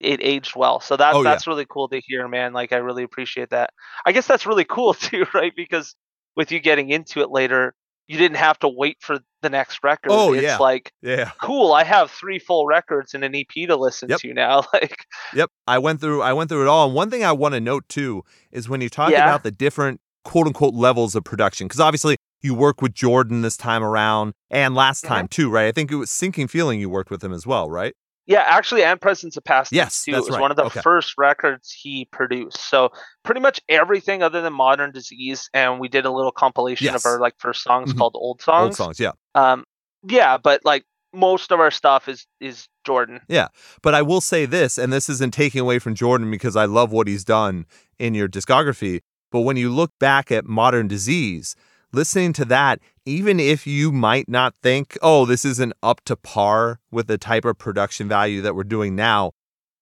it 0.00 0.20
aged 0.22 0.56
well. 0.56 0.80
So 0.80 0.96
that's 0.96 1.20
Oh, 1.20 1.24
yeah. 1.24 1.40
that's 1.40 1.46
really 1.46 1.66
cool 1.66 1.88
to 1.90 2.00
hear, 2.06 2.28
man. 2.28 2.52
Like 2.54 2.72
I 2.72 2.78
really 2.78 3.04
appreciate 3.04 3.50
that. 3.50 3.70
I 4.06 4.12
guess 4.12 4.26
that's 4.26 4.46
really 4.46 4.64
cool 4.64 4.94
too, 4.94 5.26
right? 5.34 5.52
Because 5.56 5.96
with 6.36 6.52
you 6.52 6.60
getting 6.60 6.90
into 6.90 7.20
it 7.22 7.30
later, 7.30 7.74
you 8.08 8.18
didn't 8.18 8.38
have 8.38 8.58
to 8.60 8.68
wait 8.68 8.96
for 9.00 9.18
the 9.42 9.50
next 9.50 9.84
record. 9.84 10.10
Oh, 10.10 10.32
it's 10.32 10.42
yeah. 10.42 10.56
like 10.58 10.90
yeah. 11.02 11.30
cool. 11.40 11.72
I 11.72 11.84
have 11.84 12.10
three 12.10 12.38
full 12.40 12.66
records 12.66 13.14
and 13.14 13.22
an 13.22 13.34
EP 13.36 13.46
to 13.68 13.76
listen 13.76 14.08
Yep. 14.08 14.20
to 14.20 14.34
now. 14.34 14.64
Like 14.72 15.04
Yep, 15.34 15.50
I 15.68 15.78
went 15.78 16.00
through 16.00 16.22
I 16.22 16.32
went 16.32 16.48
through 16.50 16.62
it 16.62 16.68
all. 16.68 16.86
And 16.86 16.94
one 16.94 17.10
thing 17.10 17.22
I 17.24 17.32
want 17.32 17.54
to 17.54 17.60
note 17.60 17.88
too 17.88 18.24
is 18.50 18.68
when 18.68 18.80
you 18.80 18.88
talk 18.88 19.10
Yeah. 19.12 19.24
about 19.24 19.42
the 19.44 19.50
different 19.52 20.00
quote 20.24 20.46
unquote 20.48 20.74
levels 20.74 21.14
of 21.14 21.22
production, 21.24 21.68
because 21.68 21.80
obviously 21.80 22.16
you 22.42 22.54
work 22.54 22.82
with 22.82 22.94
Jordan 22.94 23.42
this 23.42 23.56
time 23.56 23.82
around 23.84 24.32
and 24.50 24.74
last 24.74 25.04
Mhm. 25.04 25.08
time 25.08 25.28
too, 25.28 25.50
right? 25.50 25.66
I 25.66 25.72
think 25.72 25.92
it 25.92 25.96
was 25.96 26.10
Sinking 26.10 26.48
Feeling 26.48 26.80
you 26.80 26.88
worked 26.90 27.10
with 27.10 27.22
him 27.22 27.32
as 27.32 27.46
well, 27.46 27.68
right? 27.70 27.94
Yeah, 28.28 28.44
actually, 28.46 28.84
and 28.84 29.00
Presence 29.00 29.36
of 29.38 29.42
Past 29.44 29.72
Yes, 29.72 30.04
too. 30.04 30.12
that's 30.12 30.26
it 30.26 30.30
was 30.30 30.34
right. 30.34 30.40
one 30.42 30.50
of 30.52 30.56
the 30.58 30.66
Okay. 30.66 30.80
first 30.82 31.14
records 31.18 31.72
he 31.72 32.04
produced. 32.12 32.58
So 32.70 32.90
pretty 33.24 33.40
much 33.40 33.58
everything 33.70 34.22
other 34.22 34.42
than 34.42 34.52
Modern 34.52 34.92
Disease, 34.92 35.48
and 35.54 35.80
we 35.80 35.88
did 35.88 36.04
a 36.04 36.10
little 36.12 36.30
compilation 36.30 36.84
Yes. 36.84 36.94
of 37.04 37.06
our 37.10 37.18
like 37.18 37.34
first 37.38 37.62
songs 37.64 37.92
Mhm. 37.92 37.98
called 37.98 38.12
Old 38.14 38.42
Songs. 38.42 38.64
Old 38.64 38.74
songs, 38.76 39.00
yeah. 39.00 39.12
Um, 39.34 39.64
yeah, 40.06 40.36
but 40.36 40.62
like 40.64 40.84
most 41.14 41.50
of 41.52 41.58
our 41.58 41.70
stuff 41.70 42.06
is 42.06 42.26
is 42.38 42.68
Jordan. 42.84 43.20
Yeah, 43.28 43.48
but 43.82 43.94
I 43.94 44.02
will 44.02 44.20
say 44.20 44.44
this, 44.44 44.76
and 44.76 44.92
this 44.92 45.08
isn't 45.08 45.32
taking 45.32 45.62
away 45.62 45.78
from 45.78 45.94
Jordan 45.94 46.30
because 46.30 46.54
I 46.54 46.66
love 46.66 46.92
what 46.92 47.08
he's 47.08 47.24
done 47.24 47.64
in 47.98 48.12
your 48.14 48.28
discography. 48.28 49.00
But 49.32 49.40
when 49.40 49.56
you 49.56 49.70
look 49.70 49.90
back 49.98 50.30
at 50.30 50.44
Modern 50.44 50.86
Disease, 50.86 51.56
listening 51.92 52.32
to 52.34 52.44
that, 52.46 52.80
even 53.06 53.40
if 53.40 53.66
you 53.66 53.90
might 53.92 54.28
not 54.28 54.54
think, 54.62 54.98
oh, 55.02 55.24
this 55.24 55.44
isn't 55.44 55.72
up 55.82 56.02
to 56.04 56.16
par 56.16 56.80
with 56.90 57.06
the 57.06 57.18
type 57.18 57.44
of 57.44 57.58
production 57.58 58.08
value 58.08 58.42
that 58.42 58.54
we're 58.54 58.64
doing 58.64 58.94
now, 58.94 59.32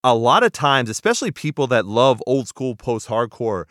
a 0.03 0.15
lot 0.15 0.43
of 0.43 0.51
times, 0.51 0.89
especially 0.89 1.31
people 1.31 1.67
that 1.67 1.85
love 1.85 2.21
old 2.25 2.47
school 2.47 2.75
post 2.75 3.07
hardcore, 3.07 3.65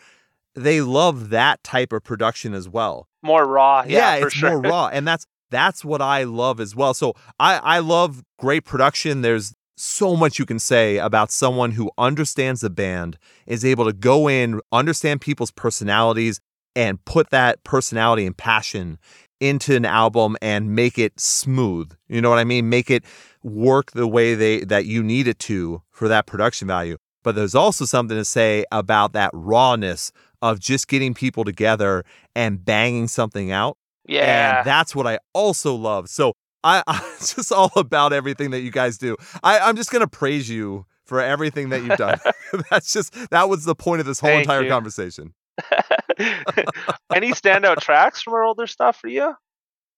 they 0.54 0.80
love 0.80 1.30
that 1.30 1.62
type 1.62 1.92
of 1.92 2.02
production 2.02 2.54
as 2.54 2.68
well 2.68 3.08
More 3.22 3.46
raw. 3.46 3.84
Yeah, 3.86 4.18
for 4.20 4.26
it's 4.26 4.36
sure. 4.36 4.50
more 4.50 4.60
raw, 4.60 4.88
and 4.88 5.06
that's 5.06 5.26
that's 5.50 5.84
what 5.84 6.02
I 6.02 6.24
love 6.24 6.60
as 6.60 6.74
well. 6.74 6.92
So 6.94 7.14
I 7.38 7.56
I 7.58 7.78
love 7.78 8.22
great 8.38 8.64
production. 8.64 9.22
There's 9.22 9.54
so 9.76 10.16
much 10.16 10.38
you 10.38 10.46
can 10.46 10.58
say 10.58 10.96
about 10.96 11.30
someone 11.30 11.72
who 11.72 11.90
understands 11.98 12.62
the 12.62 12.70
band, 12.70 13.18
is 13.46 13.64
able 13.64 13.84
to 13.84 13.92
go 13.92 14.28
in, 14.28 14.60
understand 14.72 15.20
people's 15.20 15.50
personalities, 15.50 16.40
and 16.76 17.04
put 17.04 17.30
that 17.30 17.64
personality 17.64 18.26
and 18.26 18.36
passion 18.36 18.98
into 19.40 19.74
an 19.74 19.84
album 19.84 20.36
and 20.40 20.74
make 20.74 20.98
it 20.98 21.18
smooth. 21.18 21.92
You 22.08 22.20
know 22.20 22.30
what 22.30 22.38
I 22.38 22.44
mean? 22.44 22.68
Make 22.68 22.90
it 22.90 23.04
work 23.42 23.92
the 23.92 24.06
way 24.06 24.34
they 24.34 24.60
that 24.64 24.86
you 24.86 25.02
need 25.02 25.26
it 25.26 25.38
to 25.40 25.82
for 25.90 26.06
that 26.06 26.26
production 26.26 26.68
value. 26.68 26.98
But 27.24 27.34
there's 27.34 27.54
also 27.54 27.84
something 27.84 28.16
to 28.16 28.24
say 28.24 28.64
about 28.70 29.12
that 29.14 29.30
rawness 29.32 30.12
of 30.42 30.60
just 30.60 30.86
getting 30.86 31.12
people 31.12 31.44
together 31.44 32.04
and 32.36 32.64
banging 32.64 33.08
something 33.08 33.50
out. 33.50 33.78
yeah. 34.06 34.58
And 34.58 34.66
that's 34.66 34.94
what 34.94 35.06
I 35.06 35.18
also 35.32 35.74
love. 35.74 36.08
So 36.08 36.34
I, 36.62 36.82
it's 37.16 37.34
just 37.34 37.52
all 37.52 37.72
about 37.76 38.12
everything 38.12 38.50
that 38.50 38.60
you 38.60 38.70
guys 38.70 38.98
do. 38.98 39.16
I, 39.42 39.58
I'm 39.60 39.76
just 39.76 39.90
gonna 39.90 40.06
praise 40.06 40.48
you 40.48 40.86
for 41.04 41.20
everything 41.20 41.70
that 41.70 41.82
you've 41.82 41.98
done. 41.98 42.18
that's 42.70 42.92
just 42.92 43.30
that 43.30 43.48
was 43.48 43.64
the 43.64 43.74
point 43.74 44.00
of 44.00 44.06
this 44.06 44.20
whole 44.20 44.30
Thank 44.30 44.42
entire 44.42 44.64
you. 44.64 44.68
conversation. 44.68 45.34
Any 47.14 47.30
standout 47.32 47.80
tracks 47.80 48.22
from 48.22 48.34
our 48.34 48.44
older 48.44 48.66
stuff 48.66 48.96
for 48.96 49.08
you? 49.08 49.34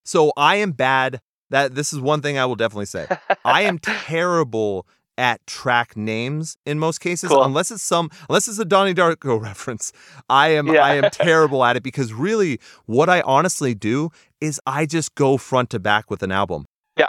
So 0.04 0.32
I 0.36 0.56
am 0.56 0.72
bad. 0.72 1.20
That 1.50 1.74
this 1.74 1.92
is 1.94 2.00
one 2.00 2.20
thing 2.20 2.36
I 2.36 2.44
will 2.44 2.56
definitely 2.56 2.86
say. 2.86 3.06
I 3.44 3.62
am 3.62 3.78
terrible 3.82 4.86
at 5.16 5.44
track 5.46 5.96
names 5.96 6.56
in 6.66 6.78
most 6.78 6.98
cases, 7.00 7.30
Cool. 7.30 7.42
unless 7.42 7.70
it's 7.70 7.82
some 7.82 8.10
unless 8.28 8.48
it's 8.48 8.58
a 8.58 8.64
Donnie 8.66 8.92
Darko 8.94 9.40
reference. 9.42 9.92
I 10.28 10.48
am 10.48 10.66
Yeah. 10.68 10.84
I 10.84 10.94
am 10.96 11.10
terrible 11.10 11.64
at 11.64 11.76
it 11.76 11.82
because 11.82 12.12
really 12.12 12.60
what 12.86 13.08
I 13.08 13.22
honestly 13.22 13.74
do 13.74 14.10
is 14.42 14.60
I 14.66 14.84
just 14.86 15.14
go 15.14 15.38
front 15.38 15.70
to 15.70 15.78
back 15.80 16.10
with 16.10 16.22
an 16.22 16.30
album. 16.30 16.66
Yeah. 16.98 17.08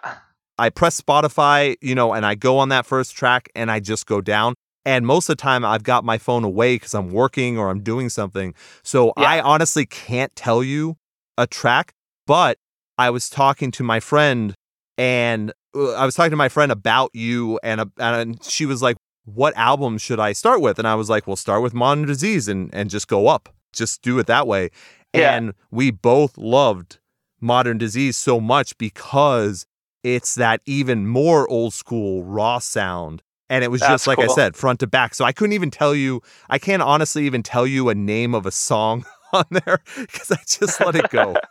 I 0.57 0.69
press 0.69 0.99
Spotify, 0.99 1.75
you 1.81 1.93
know, 1.95 2.13
and 2.13 2.25
I 2.25 2.35
go 2.35 2.57
on 2.57 2.69
that 2.69 2.85
first 2.85 3.15
track 3.15 3.49
and 3.55 3.69
I 3.69 3.79
just 3.79 4.05
go 4.05 4.21
down. 4.21 4.55
And 4.85 5.05
most 5.05 5.29
of 5.29 5.37
the 5.37 5.41
time 5.41 5.65
I've 5.65 5.83
got 5.83 6.03
my 6.03 6.17
phone 6.17 6.43
away 6.43 6.75
because 6.75 6.93
I'm 6.93 7.11
working 7.11 7.57
or 7.57 7.69
I'm 7.69 7.81
doing 7.81 8.09
something. 8.09 8.53
So 8.83 9.13
Yeah. 9.17 9.25
I 9.25 9.41
honestly 9.41 9.85
can't 9.85 10.35
tell 10.35 10.63
you 10.63 10.97
a 11.37 11.45
track, 11.45 11.93
but 12.25 12.57
I 12.97 13.09
was 13.09 13.29
talking 13.29 13.71
to 13.71 13.83
my 13.83 13.99
friend 13.99 14.53
and 14.97 15.51
uh, 15.75 15.93
I 15.93 16.05
was 16.05 16.15
talking 16.15 16.31
to 16.31 16.37
my 16.37 16.49
friend 16.49 16.71
about 16.71 17.11
you 17.13 17.59
and, 17.63 17.91
and 17.97 18.43
she 18.43 18.65
was 18.65 18.81
like, 18.81 18.97
what 19.25 19.55
album 19.55 19.97
should 19.97 20.19
I 20.19 20.33
start 20.33 20.59
with? 20.61 20.79
And 20.79 20.87
I 20.87 20.95
was 20.95 21.09
like, 21.09 21.27
well, 21.27 21.35
start 21.35 21.61
with 21.61 21.73
Modern 21.73 22.05
Disease 22.05 22.47
and, 22.47 22.73
and 22.73 22.89
just 22.89 23.07
go 23.07 23.27
up. 23.27 23.49
Just 23.71 24.01
do 24.01 24.17
it 24.19 24.27
that 24.27 24.47
way. 24.47 24.69
Yeah. 25.13 25.35
And 25.35 25.53
we 25.71 25.91
both 25.91 26.37
loved 26.37 26.99
Modern 27.39 27.77
Disease 27.77 28.17
so 28.17 28.39
much 28.39 28.77
because 28.77 29.65
it's 30.03 30.35
that 30.35 30.61
even 30.65 31.07
more 31.07 31.47
old 31.49 31.73
school 31.73 32.23
raw 32.23 32.59
sound. 32.59 33.21
And 33.49 33.63
it 33.63 33.71
was 33.71 33.81
That's 33.81 33.91
just 34.05 34.07
like 34.07 34.19
I 34.19 34.27
said, 34.27 34.55
front 34.55 34.79
to 34.81 34.87
back. 34.87 35.15
So 35.15 35.25
I 35.25 35.31
couldn't 35.31 35.53
even 35.53 35.71
tell 35.71 35.95
you, 35.95 36.21
I 36.49 36.59
can't 36.59 36.81
honestly 36.83 37.25
even 37.25 37.41
tell 37.43 37.65
you 37.65 37.89
a 37.89 37.95
name 37.95 38.35
of 38.35 38.45
a 38.45 38.51
song 38.51 39.05
on 39.33 39.45
there 39.49 39.79
because 39.97 40.31
I 40.31 40.37
just 40.47 40.79
let 40.81 40.95
it 40.95 41.09
go. 41.09 41.35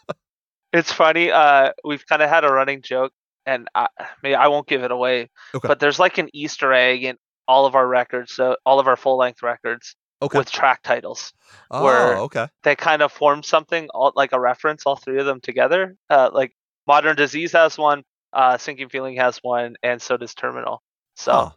It's 0.72 0.90
funny. 0.92 1.30
Uh, 1.30 1.72
we've 1.84 2.06
kind 2.06 2.22
of 2.22 2.30
had 2.30 2.44
a 2.44 2.48
running 2.52 2.80
joke, 2.80 3.12
and 3.44 3.68
I, 3.74 3.88
maybe 4.22 4.34
I 4.34 4.48
won't 4.48 4.66
give 4.66 4.82
it 4.82 4.90
away. 4.90 5.28
Okay. 5.54 5.68
But 5.68 5.80
there's 5.80 5.98
like 5.98 6.16
an 6.16 6.30
Easter 6.32 6.72
egg 6.72 7.04
in 7.04 7.18
all 7.46 7.66
of 7.66 7.74
our 7.74 7.86
records, 7.86 8.32
so 8.32 8.56
all 8.64 8.80
of 8.80 8.88
our 8.88 8.96
full 8.96 9.18
length 9.18 9.42
records 9.42 9.94
Okay. 10.22 10.38
with 10.38 10.50
track 10.50 10.82
titles. 10.82 11.34
oh, 11.70 11.84
where- 11.84 12.16
okay. 12.20 12.48
They 12.62 12.74
kind 12.74 13.02
of 13.02 13.12
form 13.12 13.42
something 13.42 13.88
all, 13.92 14.12
like 14.16 14.32
a 14.32 14.40
reference, 14.40 14.84
all 14.86 14.96
three 14.96 15.18
of 15.18 15.26
them 15.26 15.40
together. 15.42 15.94
Uh, 16.08 16.30
like 16.32 16.52
Modern 16.86 17.16
Disease 17.16 17.52
has 17.52 17.76
one, 17.76 18.02
uh, 18.32 18.56
Sinking 18.56 18.88
Feeling 18.88 19.16
has 19.16 19.38
one, 19.42 19.74
and 19.82 20.00
so 20.00 20.16
does 20.16 20.34
Terminal. 20.34 20.82
So 21.16 21.32
Huh. 21.32 21.50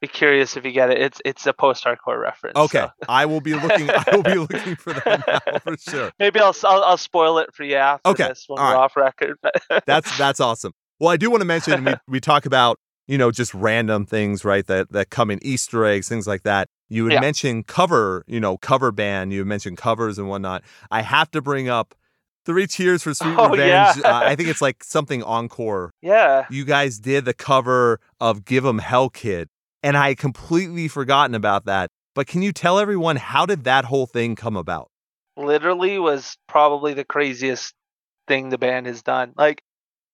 be 0.00 0.08
curious 0.08 0.56
if 0.56 0.64
you 0.64 0.72
get 0.72 0.90
it. 0.90 0.98
It's 1.00 1.20
it's 1.24 1.46
a 1.46 1.52
post 1.52 1.84
hardcore 1.84 2.20
reference. 2.20 2.58
Okay, 2.58 2.80
so. 2.80 2.90
I 3.08 3.26
will 3.26 3.40
be 3.40 3.54
looking. 3.54 3.90
I 3.94 4.04
will 4.12 4.22
be 4.22 4.38
looking 4.38 4.76
for 4.76 4.94
that 4.94 5.24
now 5.46 5.58
for 5.60 5.76
sure. 5.76 6.12
Maybe 6.18 6.40
I'll, 6.40 6.54
I'll 6.64 6.84
I'll 6.84 6.96
spoil 6.96 7.38
it 7.38 7.52
for 7.54 7.64
you 7.64 7.76
after 7.76 8.10
Okay, 8.10 8.28
this 8.28 8.44
when 8.46 8.60
all 8.60 8.68
we're 8.68 8.76
right. 8.76 8.84
off 8.84 8.96
record. 8.96 9.36
That's 9.86 10.16
that's 10.16 10.40
awesome. 10.40 10.72
Well, 11.00 11.10
I 11.10 11.16
do 11.16 11.30
want 11.30 11.40
to 11.40 11.46
mention 11.46 11.84
we 11.84 11.94
we 12.08 12.20
talk 12.20 12.46
about 12.46 12.78
you 13.06 13.18
know 13.18 13.30
just 13.30 13.54
random 13.54 14.06
things 14.06 14.44
right 14.44 14.66
that 14.66 14.92
that 14.92 15.10
come 15.10 15.30
in 15.30 15.38
Easter 15.42 15.84
eggs, 15.84 16.08
things 16.08 16.26
like 16.26 16.42
that. 16.42 16.68
You 16.88 17.06
had 17.06 17.14
Yeah. 17.14 17.20
mentioned 17.20 17.66
cover, 17.66 18.24
you 18.26 18.40
know, 18.40 18.56
cover 18.56 18.92
band. 18.92 19.32
You 19.32 19.44
mentioned 19.44 19.78
covers 19.78 20.18
and 20.18 20.28
whatnot. 20.28 20.62
I 20.90 21.02
have 21.02 21.30
to 21.32 21.42
bring 21.42 21.68
up 21.68 21.94
Three 22.48 22.66
Cheers 22.66 23.02
for 23.02 23.12
Sweet 23.14 23.34
Oh, 23.38 23.54
yeah. 23.54 23.88
Revenge. 23.90 24.04
uh, 24.04 24.20
I 24.24 24.34
think 24.34 24.48
it's 24.48 24.62
like 24.62 24.82
something 24.82 25.22
encore. 25.22 25.92
yeah. 26.02 26.46
You 26.50 26.64
guys 26.64 26.98
did 26.98 27.24
the 27.26 27.34
cover 27.34 28.00
of 28.20 28.44
Give 28.46 28.64
'Em 28.64 28.78
Hell 28.78 29.10
Kid, 29.10 29.48
and 29.82 29.96
I 29.96 30.08
had 30.08 30.18
completely 30.18 30.88
forgotten 30.88 31.34
about 31.34 31.66
that. 31.66 31.90
But 32.14 32.26
can 32.26 32.42
you 32.42 32.52
tell 32.52 32.78
everyone 32.80 33.16
how 33.16 33.46
did 33.46 33.64
that 33.64 33.84
whole 33.84 34.06
thing 34.06 34.34
come 34.34 34.56
about? 34.56 34.88
literally 35.36 36.00
was 36.00 36.36
probably 36.48 36.94
the 36.94 37.04
craziest 37.04 37.72
thing 38.26 38.48
the 38.48 38.58
band 38.58 38.86
has 38.86 39.02
done. 39.02 39.32
Like, 39.36 39.62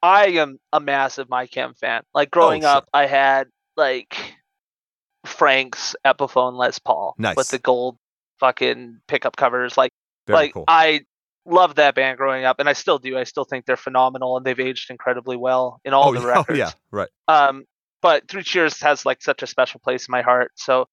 I 0.02 0.26
am 0.32 0.58
a 0.70 0.80
massive 0.80 1.30
My 1.30 1.46
Chem 1.46 1.72
fan. 1.72 2.02
Like 2.12 2.30
growing 2.30 2.62
Oh, 2.62 2.68
sure. 2.68 2.76
up, 2.78 2.88
I 2.92 3.06
had 3.06 3.46
like 3.74 4.14
Frank's 5.24 5.96
Epiphone 6.04 6.54
Les 6.58 6.78
Paul 6.78 7.14
Nice. 7.18 7.36
with 7.36 7.48
the 7.48 7.58
gold 7.58 7.96
fucking 8.40 9.00
pickup 9.08 9.36
covers. 9.36 9.78
Like, 9.78 9.92
Very 10.26 10.36
like 10.38 10.52
cool. 10.52 10.64
I 10.68 11.02
loved 11.46 11.76
that 11.76 11.94
band 11.94 12.18
growing 12.18 12.44
up, 12.44 12.58
and 12.58 12.68
I 12.68 12.72
still 12.72 12.98
do. 12.98 13.16
I 13.18 13.24
still 13.24 13.44
think 13.44 13.66
they're 13.66 13.76
phenomenal, 13.76 14.36
and 14.36 14.44
they've 14.46 14.58
aged 14.58 14.90
incredibly 14.90 15.36
well 15.36 15.80
in 15.84 15.92
all 15.94 16.08
oh, 16.08 16.14
the 16.14 16.20
yeah, 16.20 16.26
records. 16.26 16.48
oh, 16.50 16.54
yeah, 16.54 16.70
right. 16.90 17.08
Um, 17.28 17.64
but 18.02 18.28
Three 18.28 18.42
Cheers 18.42 18.80
has 18.82 19.06
like 19.06 19.22
such 19.22 19.42
a 19.42 19.46
special 19.46 19.80
place 19.80 20.08
in 20.08 20.12
my 20.12 20.22
heart. 20.22 20.52
So, 20.56 20.86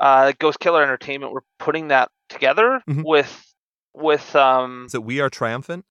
uh, 0.00 0.32
Ghost 0.38 0.58
Killer 0.60 0.82
Entertainment, 0.82 1.32
we're 1.32 1.40
putting 1.58 1.88
that 1.88 2.10
together 2.28 2.80
Mhm. 2.88 3.04
with 3.04 3.54
with 3.94 4.34
um 4.34 4.86
So 4.88 4.98
we 5.00 5.20
are 5.20 5.30
triumphant. 5.30 5.84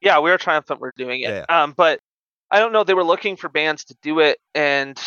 yeah, 0.00 0.18
we 0.20 0.30
are 0.30 0.38
triumphant 0.38 0.80
we're 0.80 0.92
doing 0.96 1.20
it. 1.22 1.30
Yeah, 1.30 1.44
Um, 1.62 1.72
but 1.76 2.00
I 2.50 2.58
don't 2.58 2.72
know. 2.72 2.84
They 2.84 2.94
were 2.94 3.04
looking 3.04 3.36
for 3.36 3.48
bands 3.48 3.84
to 3.86 3.96
do 4.02 4.20
it, 4.20 4.38
and 4.54 5.00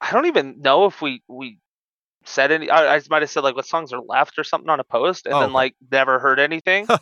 I 0.00 0.10
don't 0.12 0.26
even 0.26 0.60
know 0.60 0.86
if 0.86 1.00
we 1.02 1.22
we 1.28 1.58
said 2.24 2.50
any. 2.52 2.70
I, 2.70 2.96
I 2.96 3.00
might 3.10 3.22
have 3.22 3.30
said 3.30 3.44
like 3.44 3.54
what 3.56 3.66
songs 3.66 3.92
are 3.92 4.00
left 4.00 4.38
or 4.38 4.44
something 4.44 4.70
on 4.70 4.80
a 4.80 4.84
post, 4.84 5.26
and 5.26 5.34
Oh, 5.34 5.40
then 5.40 5.52
like 5.52 5.74
never 5.90 6.18
heard 6.18 6.38
anything. 6.40 6.86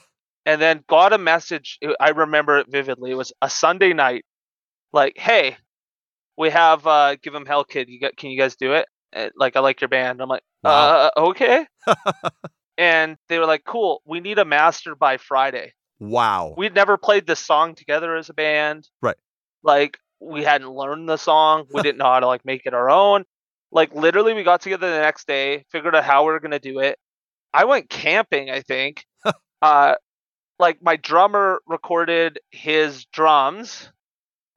and 0.47 0.61
then 0.61 0.84
got 0.88 1.12
a 1.12 1.18
message. 1.18 1.78
I 2.01 2.11
remember 2.11 2.59
it 2.59 2.66
vividly. 2.70 3.11
It 3.12 3.16
was 3.16 3.32
a 3.43 3.49
Sunday 3.51 3.93
night. 3.93 4.24
Like, 4.93 5.16
hey, 5.16 5.57
we 6.36 6.51
have 6.51 6.86
uh, 6.86 7.16
give 7.22 7.34
'em 7.34 7.47
hell, 7.47 7.64
kid. 7.64 7.88
You 7.88 8.01
got? 8.01 8.16
Can 8.16 8.30
you 8.30 8.38
guys 8.38 8.57
do 8.57 8.72
it? 8.74 8.86
Uh, 9.14 9.28
Like, 9.36 9.57
I 9.57 9.61
like 9.61 9.80
your 9.80 9.88
band. 9.88 10.20
I'm 10.20 10.28
like, 10.28 10.43
Wow. 10.62 11.11
uh, 11.16 11.20
okay. 11.30 11.66
and 12.78 13.16
they 13.28 13.38
were 13.38 13.47
like, 13.47 13.64
cool. 13.64 14.03
We 14.05 14.20
need 14.20 14.38
a 14.38 14.45
master 14.45 14.95
by 14.95 15.16
Friday 15.18 15.72
Wow. 16.01 16.55
we'd 16.57 16.74
never 16.74 16.97
played 16.97 17.26
this 17.28 17.38
song 17.38 17.76
together 17.76 18.16
as 18.16 18.28
a 18.28 18.34
band. 18.34 18.88
Right. 19.01 19.16
Like 19.62 19.99
we 20.18 20.43
hadn't 20.43 20.70
learned 20.70 21.09
the 21.09 21.16
song. 21.16 21.66
We 21.72 21.80
didn't 21.82 21.99
know 21.99 22.07
how 22.07 22.18
to 22.20 22.26
like 22.26 22.45
make 22.45 22.66
it 22.66 22.74
our 22.74 22.90
own. 22.90 23.24
Like 23.70 23.95
literally 23.95 24.34
we 24.34 24.43
got 24.43 24.61
together 24.62 24.90
the 24.90 25.01
next 25.01 25.28
day, 25.28 25.64
figured 25.70 25.95
out 25.95 26.03
how 26.05 26.24
we 26.26 26.32
were 26.32 26.40
gonna 26.40 26.59
do 26.59 26.80
it. 26.80 26.99
I 27.55 27.66
went 27.66 27.88
camping, 27.88 28.51
I 28.51 28.62
think. 28.62 29.05
uh 29.62 29.95
like 30.63 30.83
my 30.83 30.97
drummer 30.97 31.61
recorded 31.67 32.39
his 32.51 33.05
drums 33.07 33.91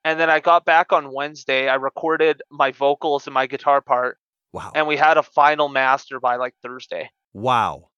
and 0.06 0.18
then 0.20 0.30
I 0.30 0.40
got 0.40 0.64
back 0.64 0.94
on 0.94 1.12
Wednesday. 1.12 1.68
I 1.68 1.76
recorded 1.76 2.42
my 2.50 2.72
vocals 2.72 3.28
and 3.28 3.34
my 3.34 3.48
guitar 3.48 3.82
part 3.82 4.18
wow. 4.54 4.72
and 4.74 4.88
we 4.88 4.96
had 4.98 5.18
a 5.18 5.24
final 5.24 5.68
master 5.68 6.20
by 6.22 6.38
like 6.38 6.54
Thursday. 6.64 7.10
wow. 7.34 7.90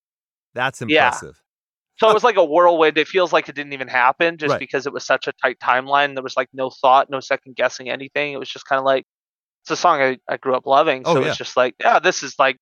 That's 0.55 0.81
impressive. 0.81 1.35
Yeah. 1.35 1.41
So 1.99 2.09
it 2.09 2.13
was 2.15 2.23
like 2.23 2.37
a 2.37 2.43
whirlwind. 2.45 2.97
It 2.97 3.07
feels 3.07 3.31
like 3.31 3.47
it 3.49 3.53
didn't 3.55 3.73
even 3.73 3.87
happen 3.87 4.37
just 4.37 4.51
Right. 4.51 4.59
because 4.59 4.87
it 4.87 4.93
was 4.93 5.05
such 5.05 5.27
a 5.27 5.33
tight 5.33 5.59
timeline. 5.59 6.15
There 6.15 6.23
was 6.23 6.35
like 6.37 6.49
no 6.53 6.71
thought, 6.71 7.11
no 7.11 7.19
second 7.19 7.55
guessing 7.55 7.89
anything. 7.89 8.33
It 8.33 8.39
was 8.39 8.49
just 8.49 8.65
kind 8.65 8.79
of 8.79 8.85
like 8.85 9.03
it's 9.63 9.71
a 9.71 9.75
song 9.75 10.01
I, 10.01 10.17
I 10.27 10.37
grew 10.37 10.55
up 10.55 10.65
loving. 10.65 11.03
Oh, 11.05 11.13
so 11.13 11.17
Oh, 11.17 11.21
it 11.21 11.23
yeah. 11.25 11.29
was 11.29 11.37
just 11.37 11.57
like, 11.57 11.75
yeah, 11.79 11.99
this 11.99 12.23
is 12.23 12.35
like 12.39 12.57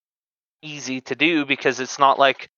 easy 0.61 0.99
to 1.01 1.15
do 1.15 1.45
because 1.45 1.79
it's 1.79 1.99
not 1.99 2.17
like 2.19 2.49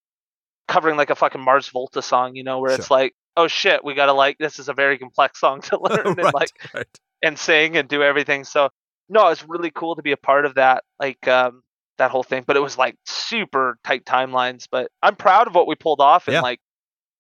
covering 0.68 0.98
like 0.98 1.10
a 1.10 1.16
fucking 1.16 1.42
Mars 1.42 1.68
Volta 1.70 2.02
song, 2.02 2.36
you 2.36 2.44
know, 2.44 2.60
where 2.60 2.74
it's 2.74 2.92
like, 2.92 3.14
oh 3.36 3.48
shit, 3.48 3.84
we 3.84 3.94
gotta 3.94 4.14
like 4.14 4.38
this 4.38 4.60
is 4.60 4.70
a 4.70 4.74
very 4.74 4.98
complex 4.98 5.40
song 5.40 5.62
to 5.62 5.80
learn 5.82 6.20
and 6.20 6.34
like 6.34 6.52
right. 6.74 6.88
and 7.24 7.38
sing 7.38 7.78
and 7.78 7.88
do 7.88 8.04
everything. 8.04 8.44
So 8.44 8.70
no, 9.10 9.28
it's 9.30 9.48
really 9.48 9.72
cool 9.72 9.96
to 9.96 10.02
be 10.02 10.12
a 10.12 10.18
part 10.18 10.46
of 10.46 10.56
that, 10.56 10.84
like 11.00 11.28
um, 11.28 11.64
that 11.98 12.12
whole 12.12 12.24
thing. 12.24 12.44
But 12.46 12.58
it 12.58 12.62
was 12.62 12.78
like 12.78 12.96
super 13.06 13.78
tight 13.84 14.06
timelines. 14.06 14.68
But 14.70 14.92
I'm 15.02 15.16
proud 15.16 15.48
of 15.48 15.56
what 15.56 15.68
we 15.68 15.76
pulled 15.76 16.02
off 16.02 16.28
in 16.28 16.34
Yeah. 16.34 16.42
like 16.42 16.60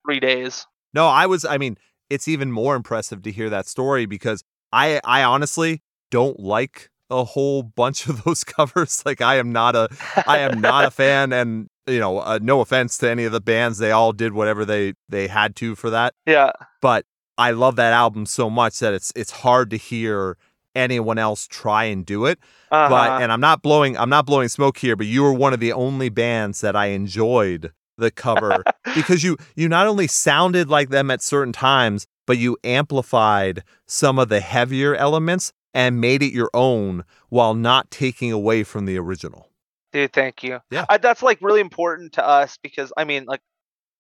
three 0.06 0.20
days. 0.20 0.66
No, 0.94 1.08
I 1.08 1.26
was. 1.28 1.46
I 1.46 1.58
mean, 1.58 1.78
it's 2.10 2.28
even 2.28 2.52
more 2.52 2.76
impressive 2.76 3.22
to 3.24 3.32
hear 3.32 3.50
that 3.50 3.68
story 3.68 4.06
because 4.06 4.44
I, 4.72 5.00
I 5.04 5.24
honestly 5.24 5.82
don't 6.12 6.40
like 6.40 6.90
a 7.10 7.24
whole 7.24 7.64
bunch 7.64 8.08
of 8.08 8.24
those 8.26 8.44
covers. 8.44 9.04
Like, 9.06 9.22
I 9.22 9.36
am 9.36 9.52
not 9.52 9.76
a, 9.76 9.90
I 10.26 10.40
am 10.40 10.60
not 10.60 10.86
a 10.86 10.92
fan, 10.92 11.32
and 11.32 11.68
you 11.88 12.00
know, 12.00 12.20
uh, 12.20 12.40
no 12.42 12.62
offense 12.62 12.98
to 13.00 13.10
any 13.10 13.24
of 13.24 13.32
the 13.32 13.42
bands, 13.42 13.78
they 13.78 13.92
all 13.92 14.14
did 14.14 14.34
whatever 14.34 14.66
they 14.66 14.94
they 15.10 15.28
had 15.28 15.56
to 15.58 15.76
for 15.76 15.90
that. 15.90 16.14
Yeah, 16.26 16.52
But 16.82 17.06
I 17.38 17.52
love 17.52 17.76
that 17.78 17.94
album 17.94 18.26
so 18.26 18.50
much 18.50 18.80
that 18.80 18.94
it's 18.94 19.12
it's 19.16 19.32
hard 19.32 19.70
to 19.72 19.78
hear 19.78 20.38
anyone 20.76 21.18
else 21.18 21.48
try 21.48 21.86
and 21.86 22.06
do 22.06 22.26
it. 22.26 22.40
uh 22.72 22.90
but 22.90 23.22
and 23.22 23.32
I'm 23.32 23.40
not 23.40 23.62
blowing 23.62 23.98
I'm 23.98 24.10
not 24.10 24.26
blowing 24.26 24.48
smoke 24.50 24.78
here, 24.78 24.96
but 24.96 25.08
you 25.08 25.24
were 25.24 25.34
one 25.34 25.54
of 25.54 25.60
the 25.60 25.74
only 25.74 26.10
bands 26.10 26.62
that 26.62 26.76
I 26.76 26.88
enjoyed 26.88 27.72
the 27.98 28.12
cover 28.12 28.64
because 28.96 29.24
you 29.24 29.38
you 29.56 29.68
not 29.70 29.88
only 29.88 30.08
sounded 30.08 30.70
like 30.70 30.90
them 30.90 31.10
at 31.10 31.22
certain 31.22 31.54
times, 31.54 32.06
but 32.28 32.38
you 32.38 32.58
amplified 32.64 33.64
some 33.86 34.20
of 34.20 34.30
the 34.30 34.40
heavier 34.40 34.96
elements 34.96 35.52
and 35.74 36.02
made 36.02 36.22
it 36.24 36.34
your 36.34 36.50
own 36.54 37.04
while 37.30 37.54
not 37.54 37.90
taking 37.92 38.32
away 38.32 38.64
from 38.64 38.86
the 38.86 38.98
original. 38.98 39.47
Dude, 39.94 40.12
thank 40.14 40.44
you. 40.44 40.60
Yeah. 40.70 40.86
I, 40.90 40.98
that's 40.98 41.24
like 41.24 41.40
really 41.42 41.62
important 41.62 42.14
to 42.14 42.28
us 42.28 42.58
because 42.62 42.92
I 42.98 43.04
mean, 43.04 43.26
like, 43.26 43.42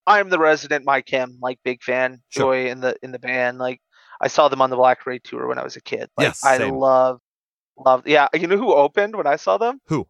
I'm 0.05 0.29
the 0.29 0.39
resident 0.39 0.85
My 0.85 1.01
Chem, 1.01 1.37
like 1.41 1.59
big 1.63 1.81
fan, 1.83 2.21
Sure. 2.29 2.53
Joy 2.53 2.69
in 2.69 2.81
the 2.81 2.95
in 3.01 3.11
the 3.11 3.19
band. 3.19 3.57
Like, 3.57 3.81
I 4.21 4.27
saw 4.27 4.47
them 4.47 4.61
on 4.61 4.69
the 4.69 4.75
Black 4.75 5.01
Parade 5.01 5.23
tour 5.23 5.47
when 5.47 5.57
I 5.57 5.63
was 5.63 5.75
a 5.75 5.81
kid. 5.81 6.09
Like, 6.17 6.27
Yes, 6.27 6.43
I 6.43 6.57
love, 6.57 7.19
love. 7.77 8.07
Yeah, 8.07 8.27
you 8.33 8.47
know 8.47 8.57
who 8.57 8.73
opened 8.73 9.15
when 9.15 9.27
I 9.27 9.35
saw 9.37 9.57
them? 9.57 9.79
Who? 9.87 10.07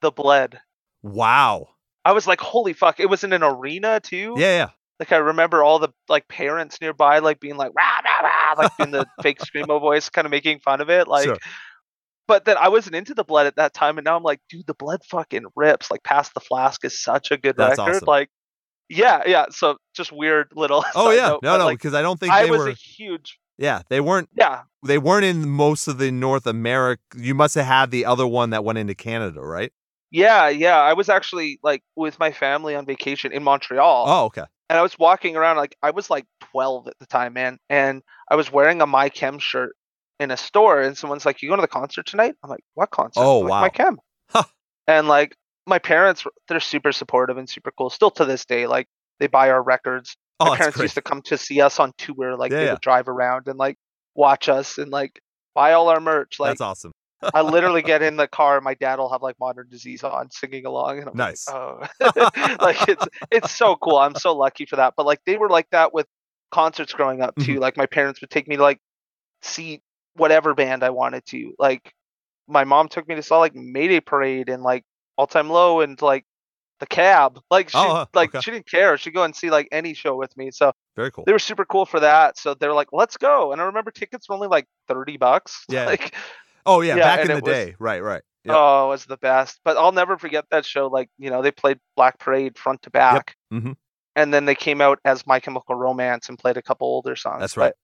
The 0.00 0.10
Bled. 0.10 0.60
Wow. 1.02 1.68
I 2.04 2.12
was 2.12 2.26
like, 2.26 2.40
holy 2.40 2.72
fuck! 2.72 3.00
It 3.00 3.10
was 3.10 3.24
in 3.24 3.32
an 3.32 3.42
arena 3.42 4.00
too. 4.00 4.34
Yeah, 4.36 4.56
yeah. 4.56 4.68
Like 4.98 5.12
I 5.12 5.16
remember 5.18 5.62
all 5.62 5.78
the 5.78 5.90
like 6.08 6.26
parents 6.28 6.80
nearby, 6.80 7.18
like 7.20 7.38
being 7.38 7.56
like 7.56 7.72
rah 7.76 8.00
rah 8.04 8.28
rah, 8.28 8.62
like 8.62 8.76
doing 8.76 8.90
the 8.90 9.06
fake 9.22 9.38
screamo 9.40 9.80
voice, 9.80 10.08
kind 10.08 10.24
of 10.24 10.30
making 10.30 10.60
fun 10.60 10.80
of 10.80 10.90
it. 10.90 11.06
Like, 11.06 11.24
Sure. 11.24 11.38
But 12.28 12.44
then 12.44 12.56
I 12.58 12.68
wasn't 12.68 12.94
into 12.94 13.14
the 13.14 13.24
Bled 13.24 13.46
at 13.46 13.56
that 13.56 13.74
time, 13.74 13.98
and 13.98 14.04
now 14.04 14.16
I'm 14.16 14.22
like, 14.22 14.40
dude, 14.48 14.66
the 14.66 14.74
Bled 14.74 15.00
fucking 15.04 15.46
rips. 15.56 15.90
Like, 15.90 16.04
Pass 16.04 16.30
the 16.34 16.40
Flask 16.40 16.84
is 16.84 17.02
such 17.02 17.30
a 17.32 17.36
good 17.36 17.56
That's 17.56 17.78
record. 17.78 17.94
awesome. 17.96 18.06
Like, 18.06 18.28
yeah, 18.88 19.22
yeah. 19.26 19.46
So 19.50 19.78
just 19.96 20.12
weird 20.12 20.52
little. 20.54 20.84
Oh 20.94 21.10
yeah. 21.10 21.28
note, 21.30 21.42
No, 21.42 21.58
no, 21.58 21.64
Like, 21.64 21.78
because 21.78 21.94
I 21.94 22.02
don't 22.02 22.20
think 22.20 22.32
I 22.32 22.44
they 22.44 22.50
was 22.50 22.60
were 22.60 22.68
a 22.68 22.74
huge. 22.74 23.38
Yeah, 23.56 23.82
they 23.88 24.00
weren't 24.00 24.28
Yeah, 24.36 24.62
they 24.86 24.98
weren't 24.98 25.24
in 25.24 25.48
most 25.48 25.88
of 25.88 25.98
the 25.98 26.12
North 26.12 26.46
America. 26.46 27.02
You 27.16 27.34
must 27.34 27.56
have 27.56 27.66
had 27.66 27.90
the 27.90 28.04
other 28.04 28.26
one 28.26 28.50
that 28.50 28.62
went 28.62 28.78
into 28.78 28.94
Canada, 28.94 29.40
right? 29.40 29.72
yeah, 30.10 30.48
yeah. 30.48 30.78
I 30.78 30.92
was 30.94 31.08
actually 31.08 31.58
like 31.62 31.82
with 31.96 32.18
my 32.20 32.30
family 32.30 32.74
on 32.76 32.86
vacation 32.86 33.32
in 33.32 33.42
Montreal. 33.42 34.04
Oh, 34.08 34.24
okay. 34.26 34.44
and 34.70 34.78
I 34.78 34.82
was 34.82 34.98
walking 34.98 35.36
around 35.36 35.56
like 35.56 35.76
I 35.82 35.90
was 35.90 36.08
like 36.08 36.24
12 36.52 36.88
at 36.88 36.98
the 37.00 37.06
time, 37.06 37.32
man, 37.32 37.58
and 37.68 38.02
I 38.30 38.36
was 38.36 38.50
wearing 38.52 38.80
a 38.80 38.86
My 38.86 39.08
Chem 39.08 39.38
shirt 39.38 39.74
in 40.20 40.30
a 40.30 40.36
store, 40.36 40.80
and 40.82 40.96
someone's 40.96 41.24
like, 41.26 41.42
"You 41.42 41.48
going 41.48 41.58
to 41.58 41.62
the 41.62 41.68
concert 41.68 42.06
tonight?" 42.06 42.34
I'm 42.42 42.50
like, 42.50 42.64
"What 42.74 42.90
concert?" 42.90 43.20
Oh, 43.20 43.40
like, 43.40 43.50
wow. 43.50 43.60
My 43.60 43.68
Chem. 43.68 43.98
Huh. 44.30 44.44
And 44.86 45.08
like 45.08 45.34
my 45.66 45.78
parents, 45.78 46.24
they're 46.48 46.60
super 46.60 46.92
supportive 46.92 47.36
and 47.36 47.48
super 47.48 47.70
cool. 47.76 47.90
Still 47.90 48.10
to 48.12 48.24
this 48.24 48.44
day, 48.44 48.66
like 48.66 48.86
they 49.20 49.26
buy 49.26 49.50
our 49.50 49.62
records. 49.62 50.16
Oh, 50.40 50.46
my 50.46 50.56
parents 50.56 50.76
great. 50.76 50.84
used 50.84 50.94
to 50.94 51.02
come 51.02 51.22
to 51.22 51.36
see 51.36 51.60
us 51.60 51.80
on 51.80 51.92
tour. 51.98 52.36
Like 52.36 52.50
Yeah, 52.52 52.58
they 52.58 52.64
yeah. 52.66 52.72
would 52.72 52.80
drive 52.80 53.08
around 53.08 53.48
and 53.48 53.58
like 53.58 53.76
watch 54.14 54.48
us 54.48 54.78
and 54.78 54.90
like 54.90 55.20
buy 55.54 55.72
all 55.72 55.88
our 55.88 56.00
merch. 56.00 56.38
Like 56.38 56.50
That's 56.50 56.60
awesome. 56.60 56.92
I 57.34 57.42
literally 57.42 57.82
get 57.92 58.00
in 58.02 58.16
the 58.16 58.28
car, 58.28 58.60
my 58.60 58.74
dad 58.74 58.98
will 58.98 59.10
have 59.10 59.22
like 59.22 59.34
Modern 59.40 59.68
Disease 59.68 60.04
on, 60.04 60.30
singing 60.30 60.64
along, 60.64 61.00
and 61.00 61.08
I'm 61.08 61.16
Nice. 61.16 61.46
like, 61.48 61.56
oh, 61.56 61.86
like 62.60 62.88
it's 62.88 63.04
it's 63.30 63.50
so 63.50 63.74
cool. 63.76 63.96
I'm 63.98 64.14
so 64.14 64.34
lucky 64.36 64.66
for 64.66 64.76
that. 64.76 64.94
But 64.96 65.06
like 65.06 65.20
they 65.26 65.36
were 65.36 65.48
like 65.50 65.66
that 65.72 65.92
with 65.92 66.06
concerts 66.52 66.92
growing 66.92 67.20
up 67.20 67.34
too. 67.36 67.52
Mm-hmm. 67.54 67.60
Like 67.62 67.76
my 67.76 67.86
parents 67.86 68.20
would 68.20 68.30
take 68.30 68.46
me 68.48 68.56
to 68.56 68.62
like 68.62 68.78
see 69.42 69.82
whatever 70.18 70.54
band 70.54 70.82
I 70.82 70.90
wanted 70.90 71.24
to. 71.26 71.52
Like 71.58 71.92
my 72.46 72.64
mom 72.64 72.88
took 72.88 73.08
me 73.08 73.14
to 73.14 73.22
saw 73.22 73.38
like 73.38 73.54
Mayday 73.54 74.00
Parade 74.00 74.48
and 74.48 74.62
like 74.62 74.84
All 75.16 75.26
Time 75.26 75.48
Low 75.50 75.80
and 75.80 76.00
like 76.02 76.24
the 76.80 76.86
Cab. 76.86 77.40
Like 77.50 77.70
she 77.70 77.78
Oh, 77.78 78.06
like 78.14 78.30
okay. 78.34 78.40
she 78.42 78.50
didn't 78.50 78.70
care. 78.70 78.96
She'd 78.98 79.14
go 79.14 79.24
and 79.24 79.34
see 79.34 79.50
like 79.50 79.68
any 79.72 79.94
show 79.94 80.14
with 80.16 80.36
me. 80.36 80.50
So 80.50 80.72
Very 80.96 81.10
cool. 81.10 81.24
they 81.24 81.32
were 81.32 81.38
super 81.38 81.64
cool 81.64 81.86
for 81.86 82.00
that. 82.00 82.38
So 82.38 82.54
they 82.54 82.66
were 82.68 82.74
like, 82.74 82.88
let's 82.92 83.16
go. 83.16 83.52
And 83.52 83.60
I 83.60 83.64
remember 83.64 83.90
tickets 83.90 84.28
were 84.28 84.34
only 84.34 84.48
like 84.48 84.66
thirty 84.88 85.16
bucks. 85.16 85.64
Yeah. 85.70 85.86
Like 85.86 86.14
Oh 86.66 86.80
yeah, 86.82 86.96
Yeah, 86.96 87.02
back 87.16 87.20
in 87.22 87.28
the 87.28 87.36
it 87.38 87.44
was- 87.44 87.52
day. 87.52 87.74
Right, 87.78 88.02
right. 88.02 88.22
Yep. 88.44 88.56
Oh, 88.56 88.86
it 88.86 88.88
was 88.90 89.04
the 89.06 89.16
best. 89.16 89.60
But 89.64 89.76
I'll 89.76 89.92
never 89.92 90.16
forget 90.16 90.44
that 90.50 90.64
show. 90.64 90.86
Like, 90.86 91.10
you 91.18 91.28
know, 91.28 91.42
they 91.42 91.50
played 91.50 91.78
Black 91.96 92.18
Parade 92.18 92.56
front 92.56 92.80
to 92.82 92.90
back. 92.90 93.36
Mhm. 93.52 93.74
And 94.16 94.32
then 94.32 94.44
they 94.46 94.54
came 94.54 94.80
out 94.80 94.98
as 95.04 95.26
My 95.26 95.38
Chemical 95.40 95.74
Romance 95.74 96.28
and 96.28 96.38
played 96.38 96.56
a 96.56 96.62
couple 96.62 96.86
older 96.86 97.14
songs. 97.16 97.40
That's 97.40 97.56
right. 97.56 97.74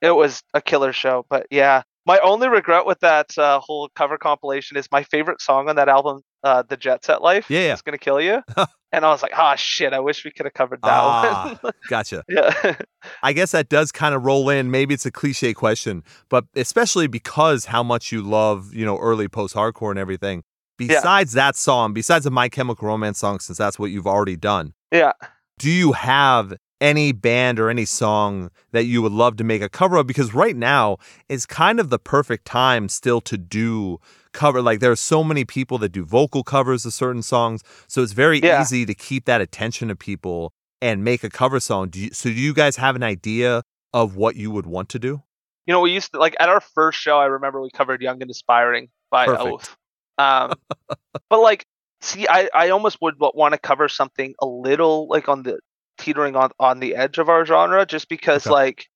It 0.00 0.12
was 0.12 0.42
a 0.54 0.60
killer 0.60 0.92
show. 0.92 1.26
But 1.28 1.46
yeah, 1.50 1.82
my 2.06 2.18
only 2.20 2.48
regret 2.48 2.86
with 2.86 3.00
that 3.00 3.36
uh, 3.36 3.60
whole 3.60 3.88
cover 3.94 4.16
compilation 4.18 4.76
is 4.76 4.88
my 4.90 5.02
favorite 5.02 5.40
song 5.40 5.68
on 5.68 5.76
that 5.76 5.88
album, 5.88 6.22
uh, 6.42 6.62
The 6.68 6.76
Jet 6.76 7.04
Set 7.04 7.22
Life. 7.22 7.50
Yeah, 7.50 7.60
yeah. 7.66 7.72
It's 7.72 7.82
going 7.82 7.98
to 7.98 8.02
kill 8.02 8.20
you. 8.20 8.42
and 8.92 9.04
I 9.04 9.10
was 9.10 9.22
like, 9.22 9.32
ah, 9.36 9.56
shit, 9.56 9.92
I 9.92 10.00
wish 10.00 10.24
we 10.24 10.30
could 10.30 10.46
have 10.46 10.54
covered 10.54 10.80
that 10.82 10.90
Ah, 10.90 11.58
one. 11.60 11.72
gotcha. 11.88 12.24
yeah. 12.28 12.76
I 13.22 13.32
guess 13.32 13.50
that 13.52 13.68
does 13.68 13.92
kind 13.92 14.14
of 14.14 14.24
roll 14.24 14.48
in. 14.48 14.70
Maybe 14.70 14.94
it's 14.94 15.04
a 15.04 15.10
cliche 15.10 15.52
question, 15.52 16.02
but 16.30 16.44
especially 16.54 17.08
because 17.08 17.66
how 17.66 17.82
much 17.82 18.10
you 18.12 18.22
love, 18.22 18.72
you 18.72 18.86
know, 18.86 18.96
early 18.98 19.28
post 19.28 19.54
hardcore 19.54 19.90
and 19.90 19.98
everything. 19.98 20.44
Besides 20.78 21.32
that 21.32 21.56
song, 21.56 21.92
besides 21.92 22.22
the 22.24 22.30
My 22.30 22.48
Chemical 22.48 22.86
Romance 22.86 23.18
song, 23.18 23.40
since 23.40 23.58
that's 23.58 23.80
what 23.80 23.90
you've 23.90 24.06
already 24.06 24.36
done, 24.36 24.74
yeah. 24.92 25.10
do 25.58 25.68
you 25.68 25.90
have 25.90 26.54
any 26.80 27.12
band 27.12 27.58
or 27.58 27.68
any 27.70 27.84
song 27.84 28.50
that 28.72 28.84
you 28.84 29.02
would 29.02 29.12
love 29.12 29.36
to 29.36 29.44
make 29.44 29.62
a 29.62 29.68
cover 29.68 29.96
of? 29.96 30.06
Because 30.06 30.34
right 30.34 30.56
now 30.56 30.98
is 31.28 31.46
kind 31.46 31.80
of 31.80 31.90
the 31.90 31.98
perfect 31.98 32.44
time 32.44 32.88
still 32.88 33.20
to 33.22 33.36
do 33.38 33.98
cover. 34.32 34.62
Like 34.62 34.80
there 34.80 34.92
are 34.92 34.96
so 34.96 35.24
many 35.24 35.44
people 35.44 35.78
that 35.78 35.90
do 35.90 36.04
vocal 36.04 36.42
covers 36.44 36.84
of 36.84 36.92
certain 36.92 37.22
songs, 37.22 37.62
so 37.88 38.02
it's 38.02 38.12
very 38.12 38.40
Yeah. 38.40 38.60
easy 38.60 38.86
to 38.86 38.94
keep 38.94 39.24
that 39.24 39.40
attention 39.40 39.90
of 39.90 39.98
people 39.98 40.52
and 40.80 41.02
make 41.02 41.24
a 41.24 41.30
cover 41.30 41.58
song. 41.60 41.88
Do 41.90 42.00
you, 42.00 42.10
so 42.12 42.28
do 42.28 42.34
you 42.34 42.54
guys 42.54 42.76
have 42.76 42.94
an 42.94 43.02
idea 43.02 43.62
of 43.92 44.14
what 44.16 44.36
you 44.36 44.50
would 44.50 44.66
want 44.66 44.88
to 44.90 44.98
do? 44.98 45.22
You 45.66 45.72
know, 45.74 45.80
we 45.80 45.92
used 45.92 46.12
to 46.12 46.18
like 46.18 46.36
at 46.38 46.48
our 46.48 46.60
first 46.60 46.98
show. 46.98 47.18
I 47.18 47.26
remember 47.26 47.60
we 47.60 47.70
covered 47.70 48.00
"Young 48.00 48.22
and 48.22 48.30
Aspiring" 48.30 48.88
by 49.10 49.26
Perfect. 49.26 49.46
Oath. 49.48 49.76
Um, 50.16 50.54
but 51.30 51.40
like, 51.40 51.64
see, 52.00 52.26
I 52.28 52.48
I 52.54 52.70
almost 52.70 52.98
would 53.02 53.16
want 53.18 53.52
to 53.52 53.58
cover 53.58 53.88
something 53.88 54.34
a 54.40 54.46
little 54.46 55.08
like 55.08 55.28
on 55.28 55.42
the 55.42 55.58
teetering 55.98 56.36
on 56.36 56.50
on 56.58 56.80
the 56.80 56.96
edge 56.96 57.18
of 57.18 57.28
our 57.28 57.44
genre, 57.44 57.84
just 57.86 58.08
because 58.08 58.46
Okay. 58.46 58.52
like, 58.54 58.86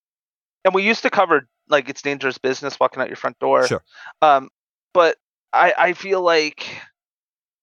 and 0.65 0.75
we 0.75 0.83
used 0.83 1.03
to 1.03 1.11
cover 1.11 1.49
like 1.69 1.89
it's 1.89 2.03
dangerous 2.03 2.39
business 2.39 2.79
walking 2.81 3.03
out 3.03 3.09
your 3.09 3.17
front 3.17 3.39
door. 3.39 3.67
Sure. 3.67 3.83
Um, 4.21 4.49
but 4.95 5.17
I 5.53 5.75
I 5.77 5.93
feel 5.93 6.23
like 6.23 6.67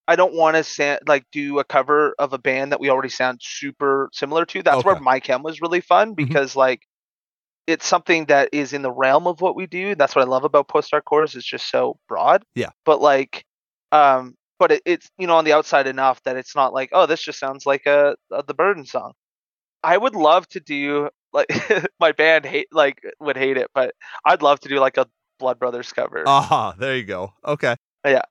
I 0.08 0.16
don't 0.16 0.34
want 0.34 0.56
to 0.56 0.64
sa- 0.64 0.98
like 1.08 1.26
do 1.32 1.60
a 1.60 1.64
cover 1.64 2.16
of 2.18 2.34
a 2.34 2.40
band 2.40 2.72
that 2.72 2.80
we 2.80 2.90
already 2.90 3.10
sound 3.10 3.40
super 3.44 4.10
similar 4.12 4.46
to. 4.46 4.64
That's 4.64 4.84
where 4.84 5.00
My 5.00 5.20
Chem 5.20 5.44
was 5.44 5.62
really 5.62 5.82
fun 5.82 6.14
because 6.16 6.56
like 6.56 6.82
it's 7.68 7.86
something 7.86 8.26
that 8.26 8.50
is 8.52 8.74
in 8.74 8.82
the 8.82 8.92
realm 8.92 9.28
of 9.28 9.42
what 9.42 9.56
we 9.56 9.68
do. 9.68 9.94
That's 9.94 10.16
what 10.16 10.26
I 10.26 10.28
love 10.28 10.44
about 10.44 10.68
post 10.68 10.92
hardcore 10.92 11.24
is 11.24 11.36
it's 11.36 11.46
just 11.46 11.70
so 11.70 12.00
broad. 12.08 12.44
Yeah. 12.56 12.70
But 12.86 13.00
like, 13.00 13.46
um, 13.92 14.34
but 14.58 14.72
it, 14.72 14.82
it's 14.86 15.08
you 15.20 15.28
know 15.28 15.36
on 15.36 15.46
the 15.46 15.54
outside 15.54 15.86
enough 15.86 16.20
that 16.24 16.36
it's 16.36 16.56
not 16.56 16.74
like 16.74 16.90
oh 16.92 17.06
this 17.06 17.22
just 17.22 17.40
sounds 17.40 17.68
like 17.68 17.86
a, 17.86 18.16
a 18.32 18.42
the 18.42 18.56
Burden 18.56 18.86
song. 18.88 19.14
I 19.84 19.98
would 19.98 20.16
love 20.16 20.48
to 20.50 20.60
do 20.60 21.10
like 21.34 21.48
my 22.00 22.12
band 22.12 22.46
hate 22.46 22.68
like 22.72 23.02
would 23.20 23.38
hate 23.38 23.58
it, 23.58 23.68
but 23.74 23.94
I'd 24.26 24.42
love 24.42 24.60
to 24.62 24.70
do 24.70 24.80
like 24.80 24.98
a 24.98 25.08
Blood 25.40 25.60
Brothers 25.60 25.94
cover. 25.94 26.24
Ah, 26.28 26.76
there 26.78 26.96
you 26.98 27.04
go. 27.06 27.34
Okay. 27.46 27.76
yeah. 28.06 28.22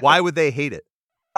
Why 0.00 0.20
would 0.24 0.34
they 0.34 0.50
hate 0.50 0.72
it? 0.72 0.84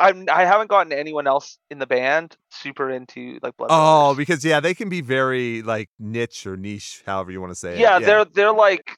I'm 0.00 0.26
I 0.30 0.44
haven't 0.44 0.68
gotten 0.68 0.92
anyone 0.92 1.26
else 1.26 1.58
in 1.70 1.78
the 1.78 1.86
band 1.86 2.36
super 2.50 2.90
into 2.90 3.38
like 3.42 3.56
Blood 3.56 3.68
Brothers. 3.68 3.76
Oh, 3.76 4.00
Brothers. 4.10 4.16
because 4.18 4.44
yeah, 4.44 4.60
they 4.60 4.74
can 4.74 4.88
be 4.88 5.00
very 5.00 5.62
like 5.62 5.88
niche 5.98 6.46
or 6.46 6.56
niche, 6.56 7.02
however 7.06 7.30
you 7.32 7.40
want 7.40 7.50
to 7.52 7.56
say 7.58 7.74
it. 7.74 7.78
yeah, 7.80 7.98
they're 7.98 8.24
they're 8.24 8.52
like 8.52 8.96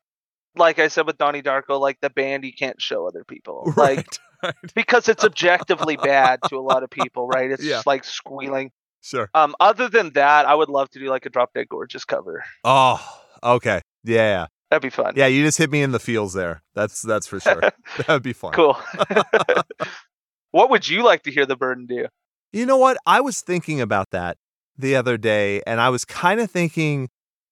like 0.57 0.79
I 0.79 0.89
said 0.89 1.07
with 1.07 1.17
Donnie 1.17 1.43
Darko, 1.43 1.81
like 1.81 1.99
the 2.01 2.11
band 2.11 2.45
you 2.45 2.53
can't 2.53 2.81
show 2.81 3.07
other 3.07 3.25
people. 3.25 3.73
Like 3.77 4.07
right. 4.43 4.55
because 4.75 5.09
it's 5.09 5.23
objectively 5.25 5.97
bad 5.97 6.41
to 6.49 6.57
a 6.57 6.61
lot 6.61 6.83
of 6.83 6.91
people, 6.91 7.27
right? 7.29 7.51
It's 7.51 7.63
Yeah. 7.63 7.77
just 7.77 7.87
like 7.87 8.05
squealing. 8.05 8.71
Sure. 9.03 9.31
Um, 9.35 9.55
other 9.61 9.89
than 9.89 10.13
that, 10.13 10.47
I 10.47 10.55
would 10.55 10.69
love 10.69 10.91
to 10.91 10.99
do 10.99 11.09
like 11.09 11.27
a 11.27 11.31
Drop 11.31 11.53
Dead 11.55 11.69
Gorgeous 11.69 12.05
cover. 12.05 12.45
Oh, 12.65 13.01
okay. 13.43 13.81
Yeah. 14.05 14.47
That'd 14.71 14.83
be 14.83 14.91
fun. 14.91 15.15
Yeah, 15.17 15.27
you 15.27 15.43
just 15.43 15.59
hit 15.59 15.71
me 15.71 15.83
in 15.83 15.91
the 15.91 15.99
feels 15.99 16.33
there. 16.33 16.63
That's 16.75 17.03
that's 17.03 17.27
for 17.27 17.41
sure. 17.41 17.61
that 17.97 18.09
would 18.09 18.23
be 18.23 18.33
fun. 18.33 18.53
Cool. 18.53 18.79
what 20.53 20.71
would 20.71 20.89
you 20.89 21.03
like 21.03 21.25
to 21.25 21.31
hear 21.31 21.45
the 21.45 21.57
Burden 21.57 21.87
do? 21.87 22.07
You 22.53 22.67
know 22.67 22.77
what? 22.77 22.97
I 23.05 23.21
was 23.21 23.41
thinking 23.41 23.81
about 23.81 24.11
that 24.11 24.37
the 24.79 24.95
other 24.95 25.17
day, 25.17 25.61
and 25.67 25.81
I 25.81 25.89
was 25.89 26.05
kind 26.05 26.41
of 26.41 26.51
thinking, 26.51 27.09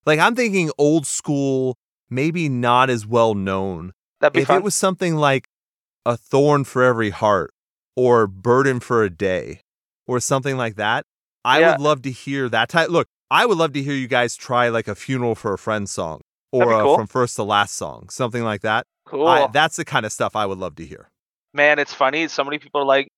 like, 0.07 0.19
I'm 0.19 0.35
thinking 0.35 0.71
old 0.79 1.07
school, 1.07 1.77
maybe 2.09 2.49
not 2.49 2.89
as 2.89 3.07
well 3.07 3.35
known. 3.35 3.93
That'd 4.21 4.35
be 4.35 4.41
if 4.43 4.49
fun. 4.49 4.59
it 4.59 4.65
was 4.65 4.75
something 4.75 5.17
like 5.17 5.49
a 6.07 6.17
thorn 6.17 6.65
for 6.65 6.83
every 6.83 7.11
heart 7.11 7.53
or 7.97 8.27
burden 8.27 8.81
for 8.81 9.03
a 9.03 9.11
day 9.11 9.61
or 10.07 10.21
something 10.21 10.57
like 10.57 10.77
that, 10.77 11.05
I 11.45 11.61
Yeah. 11.61 11.73
would 11.73 11.81
love 11.81 12.03
to 12.03 12.11
hear 12.11 12.49
that 12.49 12.69
type. 12.69 12.89
Look, 12.91 13.09
I 13.31 13.47
would 13.47 13.59
love 13.59 13.73
to 13.75 13.83
hear 13.83 13.95
you 13.95 14.09
guys 14.09 14.37
try 14.37 14.69
like 14.69 14.89
a 14.89 14.95
funeral 14.95 15.35
for 15.35 15.53
a 15.53 15.59
friend 15.59 15.89
song 15.89 16.21
or 16.53 16.71
a 16.73 16.79
uh, 16.79 16.83
cool. 16.83 16.97
from 16.97 17.07
first 17.07 17.37
to 17.37 17.43
last 17.43 17.75
song, 17.77 18.09
something 18.11 18.43
like 18.43 18.63
that. 18.63 18.87
cool. 19.07 19.27
I, 19.27 19.47
that's 19.49 19.77
the 19.77 19.85
kind 19.85 20.05
of 20.07 20.13
stuff 20.13 20.35
I 20.37 20.47
would 20.47 20.59
love 20.59 20.77
to 20.77 20.85
hear. 20.87 21.11
Man, 21.55 21.79
it's 21.79 21.95
funny. 21.95 22.29
So 22.29 22.45
many 22.45 22.59
people 22.59 22.81
are 22.81 22.85
like, 22.85 23.09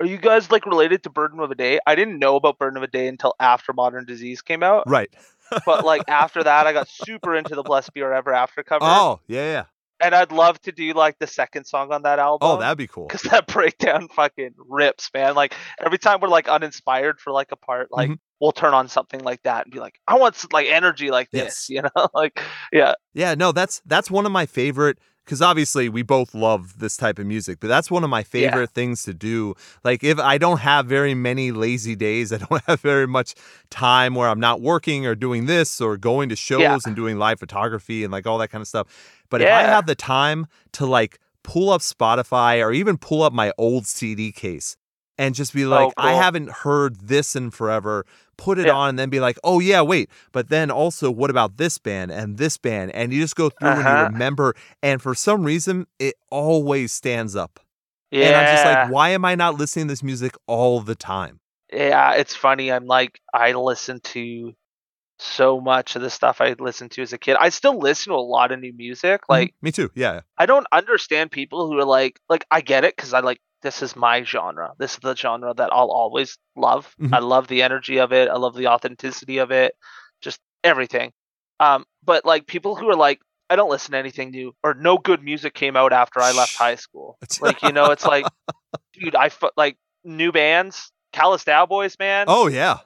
"Are 0.00 0.06
you 0.06 0.16
guys 0.16 0.50
like 0.50 0.64
related 0.66 1.02
to 1.04 1.10
Burden 1.10 1.40
of 1.40 1.50
a 1.50 1.54
Day?" 1.54 1.78
I 1.86 1.94
didn't 1.96 2.18
know 2.18 2.36
about 2.36 2.58
Burden 2.58 2.76
of 2.76 2.82
a 2.82 2.86
Day 2.86 3.08
until 3.08 3.34
after 3.40 3.72
Modern 3.72 4.04
Disease 4.04 4.42
came 4.42 4.62
out. 4.62 4.84
Right. 4.88 5.10
But 5.66 5.84
like 5.84 6.02
after 6.08 6.44
that, 6.44 6.68
I 6.68 6.72
got 6.72 6.86
super 6.88 7.34
into 7.34 7.56
the 7.56 7.64
Blessed 7.64 7.92
Be 7.92 8.02
Our 8.02 8.14
Ever 8.14 8.32
After 8.32 8.62
cover. 8.62 8.84
Oh, 8.84 9.18
yeah, 9.26 9.50
yeah. 9.52 9.64
And 10.00 10.14
I'd 10.14 10.32
love 10.32 10.60
to 10.62 10.72
do 10.72 10.92
like 10.92 11.18
the 11.18 11.26
second 11.26 11.64
song 11.64 11.92
on 11.92 12.02
that 12.02 12.18
album. 12.18 12.48
Oh, 12.48 12.58
that'd 12.58 12.78
be 12.78 12.86
cool. 12.86 13.06
because 13.06 13.22
that 13.30 13.46
breakdown 13.48 14.08
fucking 14.08 14.54
rips, 14.68 15.10
man. 15.14 15.34
Like 15.34 15.54
every 15.84 15.98
time 15.98 16.20
we're 16.20 16.28
like 16.28 16.48
uninspired 16.48 17.20
for 17.20 17.32
like 17.32 17.48
a 17.52 17.56
part, 17.56 17.88
like 17.90 18.10
Mhm. 18.10 18.18
we'll 18.40 18.52
turn 18.52 18.74
on 18.74 18.88
something 18.88 19.20
like 19.20 19.42
that 19.42 19.66
and 19.66 19.72
be 19.72 19.80
like, 19.80 20.00
I 20.06 20.16
want 20.18 20.34
s- 20.34 20.46
like 20.52 20.66
energy 20.68 21.10
like 21.10 21.28
Yes. 21.32 21.66
this, 21.66 21.70
you 21.70 21.82
know? 21.82 22.08
like, 22.14 22.40
yeah, 22.72 22.94
Yeah, 23.14 23.34
no, 23.34 23.52
that's 23.52 23.82
that's 23.86 24.10
one 24.10 24.26
of 24.26 24.32
my 24.32 24.46
favorite 24.46 24.98
because 25.24 25.40
obviously 25.42 25.88
we 25.88 26.02
both 26.02 26.34
love 26.34 26.78
this 26.80 26.96
type 26.96 27.18
of 27.18 27.26
music, 27.26 27.58
but 27.60 27.68
that's 27.68 27.90
one 27.90 28.02
of 28.04 28.10
my 28.10 28.22
favorite 28.22 28.70
things 28.70 29.02
to 29.04 29.14
do. 29.14 29.54
Like 29.84 30.02
if 30.02 30.18
I 30.18 30.38
don't 30.38 30.58
have 30.58 30.86
very 30.86 31.14
many 31.14 31.52
lazy 31.52 31.94
days, 31.94 32.32
I 32.34 32.38
don't 32.38 32.62
have 32.64 32.80
very 32.80 33.06
much 33.06 33.34
time 33.70 34.14
where 34.14 34.28
I'm 34.28 34.40
not 34.40 34.60
working 34.60 35.06
or 35.06 35.14
doing 35.14 35.46
this 35.46 35.80
or 35.80 35.96
going 35.96 36.28
to 36.30 36.36
shows 36.36 36.60
Yeah. 36.60 36.78
and 36.86 36.96
doing 36.96 37.18
live 37.18 37.38
photography 37.38 38.02
and 38.04 38.10
like 38.12 38.26
all 38.26 38.38
that 38.38 38.48
kind 38.48 38.62
of 38.62 38.68
stuff. 38.68 38.88
But 39.30 39.40
if 39.42 39.48
I 39.48 39.62
have 39.62 39.86
the 39.86 39.94
time 39.94 40.46
to 40.72 40.86
like 40.86 41.18
pull 41.42 41.70
up 41.70 41.80
Spotify 41.80 42.62
or 42.64 42.72
even 42.72 42.98
pull 42.98 43.22
up 43.22 43.32
my 43.32 43.52
old 43.56 43.86
CD 43.86 44.32
case 44.32 44.76
and 45.20 45.34
just 45.34 45.52
be 45.52 45.64
like, 45.66 45.92
I 45.98 46.10
Oh, 46.10 46.12
cool. 46.14 46.22
haven't 46.22 46.50
heard 46.50 46.96
this 47.08 47.36
in 47.36 47.50
forever. 47.50 48.06
Put 48.38 48.58
it 48.58 48.66
Yeah. 48.66 48.72
on 48.72 48.88
and 48.90 48.98
then 48.98 49.10
be 49.10 49.20
like, 49.20 49.38
oh 49.44 49.60
yeah, 49.60 49.82
wait. 49.82 50.08
But 50.32 50.48
then 50.48 50.70
also, 50.70 51.10
what 51.10 51.28
about 51.30 51.58
this 51.58 51.76
band 51.78 52.10
and 52.10 52.38
this 52.38 52.56
band? 52.56 52.90
And 52.92 53.12
you 53.12 53.20
just 53.20 53.36
go 53.36 53.50
through 53.50 53.78
and 53.78 53.88
you 53.88 53.94
Uh-huh. 53.96 54.04
remember. 54.04 54.54
And 54.82 55.02
for 55.02 55.14
some 55.14 55.44
reason, 55.44 55.86
it 55.98 56.14
always 56.30 56.90
stands 56.92 57.36
up. 57.36 57.60
yeah. 58.10 58.28
And 58.28 58.36
I'm 58.36 58.46
just 58.46 58.64
like, 58.64 58.90
why 58.90 59.10
am 59.10 59.24
I 59.26 59.34
not 59.34 59.56
listening 59.56 59.86
to 59.88 59.92
this 59.92 60.02
music 60.02 60.34
all 60.46 60.80
the 60.80 60.94
time? 60.96 61.40
yeah, 61.72 62.14
it's 62.14 62.34
funny. 62.34 62.72
I'm 62.72 62.86
like, 62.86 63.20
I 63.32 63.52
listen 63.52 64.00
to 64.14 64.52
so 65.18 65.60
much 65.60 65.96
of 65.96 66.02
the 66.02 66.10
stuff 66.10 66.40
I 66.40 66.54
listened 66.58 66.92
to 66.92 67.02
as 67.02 67.12
a 67.12 67.18
kid. 67.18 67.36
I 67.38 67.50
still 67.50 67.78
listen 67.78 68.10
to 68.12 68.16
a 68.16 68.20
lot 68.20 68.52
of 68.52 68.58
new 68.58 68.72
music. 68.72 69.20
Like, 69.28 69.50
Mhm. 69.50 69.62
me 69.62 69.72
too. 69.72 69.90
Yeah. 69.94 70.22
I 70.38 70.46
don't 70.46 70.66
understand 70.72 71.30
people 71.30 71.66
who 71.68 71.78
are 71.78 71.84
like, 71.84 72.18
like 72.28 72.46
I 72.50 72.62
get 72.62 72.84
it 72.84 72.96
because 72.96 73.12
I 73.12 73.20
like 73.20 73.40
this 73.62 73.82
is 73.82 73.94
my 73.96 74.22
genre. 74.22 74.72
This 74.78 74.92
is 74.94 74.98
the 75.00 75.14
genre 75.16 75.52
that 75.54 75.70
I'll 75.72 75.90
always 75.90 76.38
love. 76.56 76.94
Mhm. 77.00 77.14
I 77.14 77.18
love 77.18 77.48
the 77.48 77.62
energy 77.62 77.98
of 77.98 78.12
it. 78.12 78.28
I 78.28 78.36
love 78.36 78.54
the 78.56 78.68
authenticity 78.68 79.38
of 79.38 79.50
it. 79.50 79.74
Just 80.20 80.38
everything. 80.64 81.12
Um, 81.60 81.84
but 82.04 82.24
like 82.24 82.46
people 82.46 82.74
who 82.76 82.88
are 82.88 82.96
like, 82.96 83.20
I 83.50 83.56
don't 83.56 83.70
listen 83.70 83.92
to 83.92 83.98
anything 83.98 84.30
new 84.30 84.54
or 84.62 84.74
no 84.74 84.96
good 84.96 85.22
music 85.22 85.54
came 85.54 85.76
out 85.76 85.92
after 85.92 86.20
I 86.20 86.32
left 86.32 86.56
high 86.56 86.76
school. 86.76 87.18
Like 87.40 87.62
you 87.62 87.72
know, 87.72 87.90
it's 87.90 88.04
like, 88.06 88.26
dude, 88.94 89.14
I 89.16 89.30
like 89.56 89.76
new 90.04 90.32
bands, 90.32 90.90
Callous 91.12 91.44
Daoboys, 91.44 91.98
man 91.98 92.26
Oh 92.28 92.46
yeah. 92.46 92.78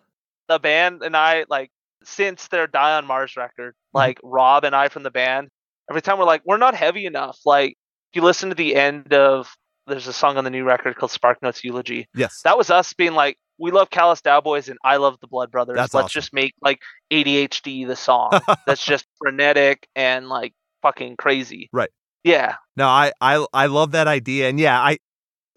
the 0.49 0.59
band 0.59 1.03
and 1.03 1.17
I 1.17 1.45
like 1.49 1.71
since 2.03 2.49
their 2.49 2.67
Die 2.67 2.97
on 2.97 3.07
Mars 3.07 3.37
record, 3.37 3.75
Mm-hmm. 3.75 3.99
like 3.99 4.21
Rob 4.25 4.65
and 4.65 4.75
I 4.75 4.89
from 4.89 5.05
the 5.05 5.11
band, 5.11 5.49
every 5.89 6.03
time 6.03 6.19
we're 6.19 6.25
like, 6.25 6.43
we're 6.45 6.57
not 6.57 6.75
heavy 6.75 7.07
enough. 7.07 7.39
Like 7.45 7.71
if 8.13 8.17
you 8.17 8.23
listen 8.23 8.49
to 8.49 8.55
the 8.57 8.75
end 8.75 9.13
of 9.13 9.49
there's 9.87 10.07
a 10.07 10.13
song 10.13 10.37
on 10.37 10.45
the 10.45 10.51
new 10.51 10.65
record 10.65 10.97
called 10.97 11.11
Spark 11.11 11.43
Notes 11.43 11.63
Eulogy. 11.63 12.09
Yes. 12.15 12.41
That 12.45 12.57
was 12.57 12.71
us 12.71 12.93
being 12.93 13.15
like, 13.15 13.39
we 13.59 13.71
love 13.71 13.91
Callous 13.91 14.21
Daoboys 14.21 14.69
and 14.69 14.79
I 14.85 14.97
love 14.97 15.19
the 15.21 15.27
Blood 15.27 15.51
Brothers. 15.51 15.77
That's 15.77 15.95
Let's 15.95 16.07
awesome. 16.07 16.21
just 16.21 16.33
make 16.33 16.55
like 16.61 16.81
ADHD 17.13 17.87
the 17.87 17.97
song. 17.97 18.41
That's 18.67 18.85
just 18.85 19.07
frenetic 19.19 19.87
and 19.95 20.29
like 20.29 20.55
fucking 20.83 21.17
crazy. 21.17 21.69
Right. 21.73 21.91
Yeah. 22.25 22.57
No, 22.77 22.87
I 22.87 23.13
I 23.21 23.45
I 23.53 23.67
love 23.67 23.93
that 23.93 24.09
idea, 24.09 24.49
and 24.49 24.59
yeah, 24.59 24.81
I 24.81 24.99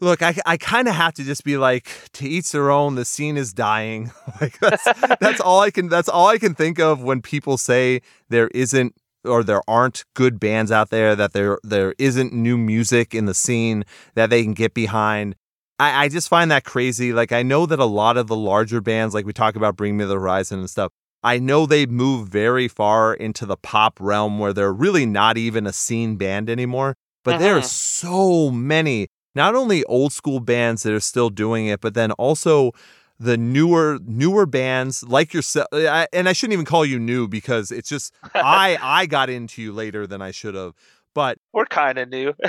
look, 0.02 0.22
I 0.22 0.36
I 0.46 0.58
kind 0.58 0.88
of 0.88 0.96
have 0.96 1.14
to 1.14 1.24
just 1.24 1.44
be 1.44 1.58
like, 1.58 1.90
to 2.14 2.28
each 2.28 2.52
their 2.52 2.70
own. 2.70 2.96
The 2.96 3.06
scene 3.06 3.38
is 3.38 3.54
dying. 3.54 4.12
like 4.42 4.60
that's 4.60 4.84
that's 5.20 5.40
all 5.40 5.62
I 5.62 5.72
can 5.72 5.88
that's 5.88 6.10
all 6.10 6.28
I 6.28 6.38
can 6.38 6.54
think 6.54 6.80
of 6.80 7.02
when 7.02 7.22
people 7.22 7.58
say 7.58 8.02
there 8.30 8.50
isn't 8.50 8.96
or 9.24 9.44
there 9.44 9.62
aren't 9.68 10.04
good 10.16 10.40
bands 10.40 10.72
out 10.72 10.90
there, 10.90 11.16
that 11.16 11.34
there 11.34 11.58
there 11.64 11.94
isn't 11.98 12.34
new 12.34 12.58
music 12.58 13.14
in 13.14 13.26
the 13.26 13.34
scene 13.34 13.84
that 14.16 14.30
they 14.30 14.44
can 14.44 14.54
get 14.54 14.74
behind. 14.74 15.36
I, 15.80 16.06
I 16.06 16.10
just 16.10 16.28
find 16.30 16.50
that 16.52 16.64
crazy. 16.64 17.14
Like 17.14 17.32
I 17.32 17.44
know 17.44 17.66
that 17.66 17.80
a 17.80 17.86
lot 17.86 18.18
of 18.18 18.28
the 18.28 18.36
larger 18.36 18.82
bands, 18.82 19.14
like 19.14 19.26
we 19.26 19.34
talk 19.34 19.56
about 19.56 19.76
Bring 19.76 19.98
Me 19.98 20.06
the 20.06 20.16
Horizon 20.16 20.60
and 20.60 20.70
stuff, 20.70 20.92
I 21.24 21.40
know 21.40 21.66
they 21.66 21.86
move 21.86 22.30
very 22.30 22.68
far 22.68 23.14
into 23.14 23.46
the 23.46 23.58
pop 23.58 24.00
realm 24.00 24.40
where 24.40 24.54
they're 24.54 24.74
really 24.74 25.06
not 25.06 25.38
even 25.38 25.68
a 25.68 25.74
scene 25.74 26.16
band 26.16 26.50
anymore. 26.50 26.96
But 27.24 27.40
there 27.40 27.58
are 27.58 27.62
Mhm. 27.62 27.66
so 27.66 28.52
many, 28.52 29.08
not 29.36 29.54
only 29.54 29.84
old 29.86 30.14
school 30.14 30.40
bands 30.40 30.84
that 30.84 30.94
are 30.94 31.00
still 31.02 31.30
doing 31.30 31.68
it, 31.68 31.82
but 31.82 31.94
then 31.94 32.12
also 32.14 32.72
the 33.20 33.38
newer 33.38 34.00
newer 34.06 34.46
bands 34.46 35.04
like 35.04 35.34
yourself. 35.34 35.68
I, 35.74 36.08
and 36.14 36.30
I 36.30 36.34
shouldn't 36.34 36.54
even 36.54 36.66
call 36.66 36.86
you 36.86 37.00
new 37.00 37.28
because 37.28 37.72
it's 37.72 37.90
just 37.90 38.14
I 38.36 38.78
I 38.82 39.06
got 39.08 39.30
into 39.30 39.62
you 39.62 39.72
later 39.74 40.06
than 40.08 40.22
I 40.22 40.32
should 40.32 40.56
have. 40.56 40.74
But 41.14 41.40
We're 41.52 41.66
kind 41.66 41.98
of 41.98 42.10
new 42.10 42.34
ki- 42.34 42.44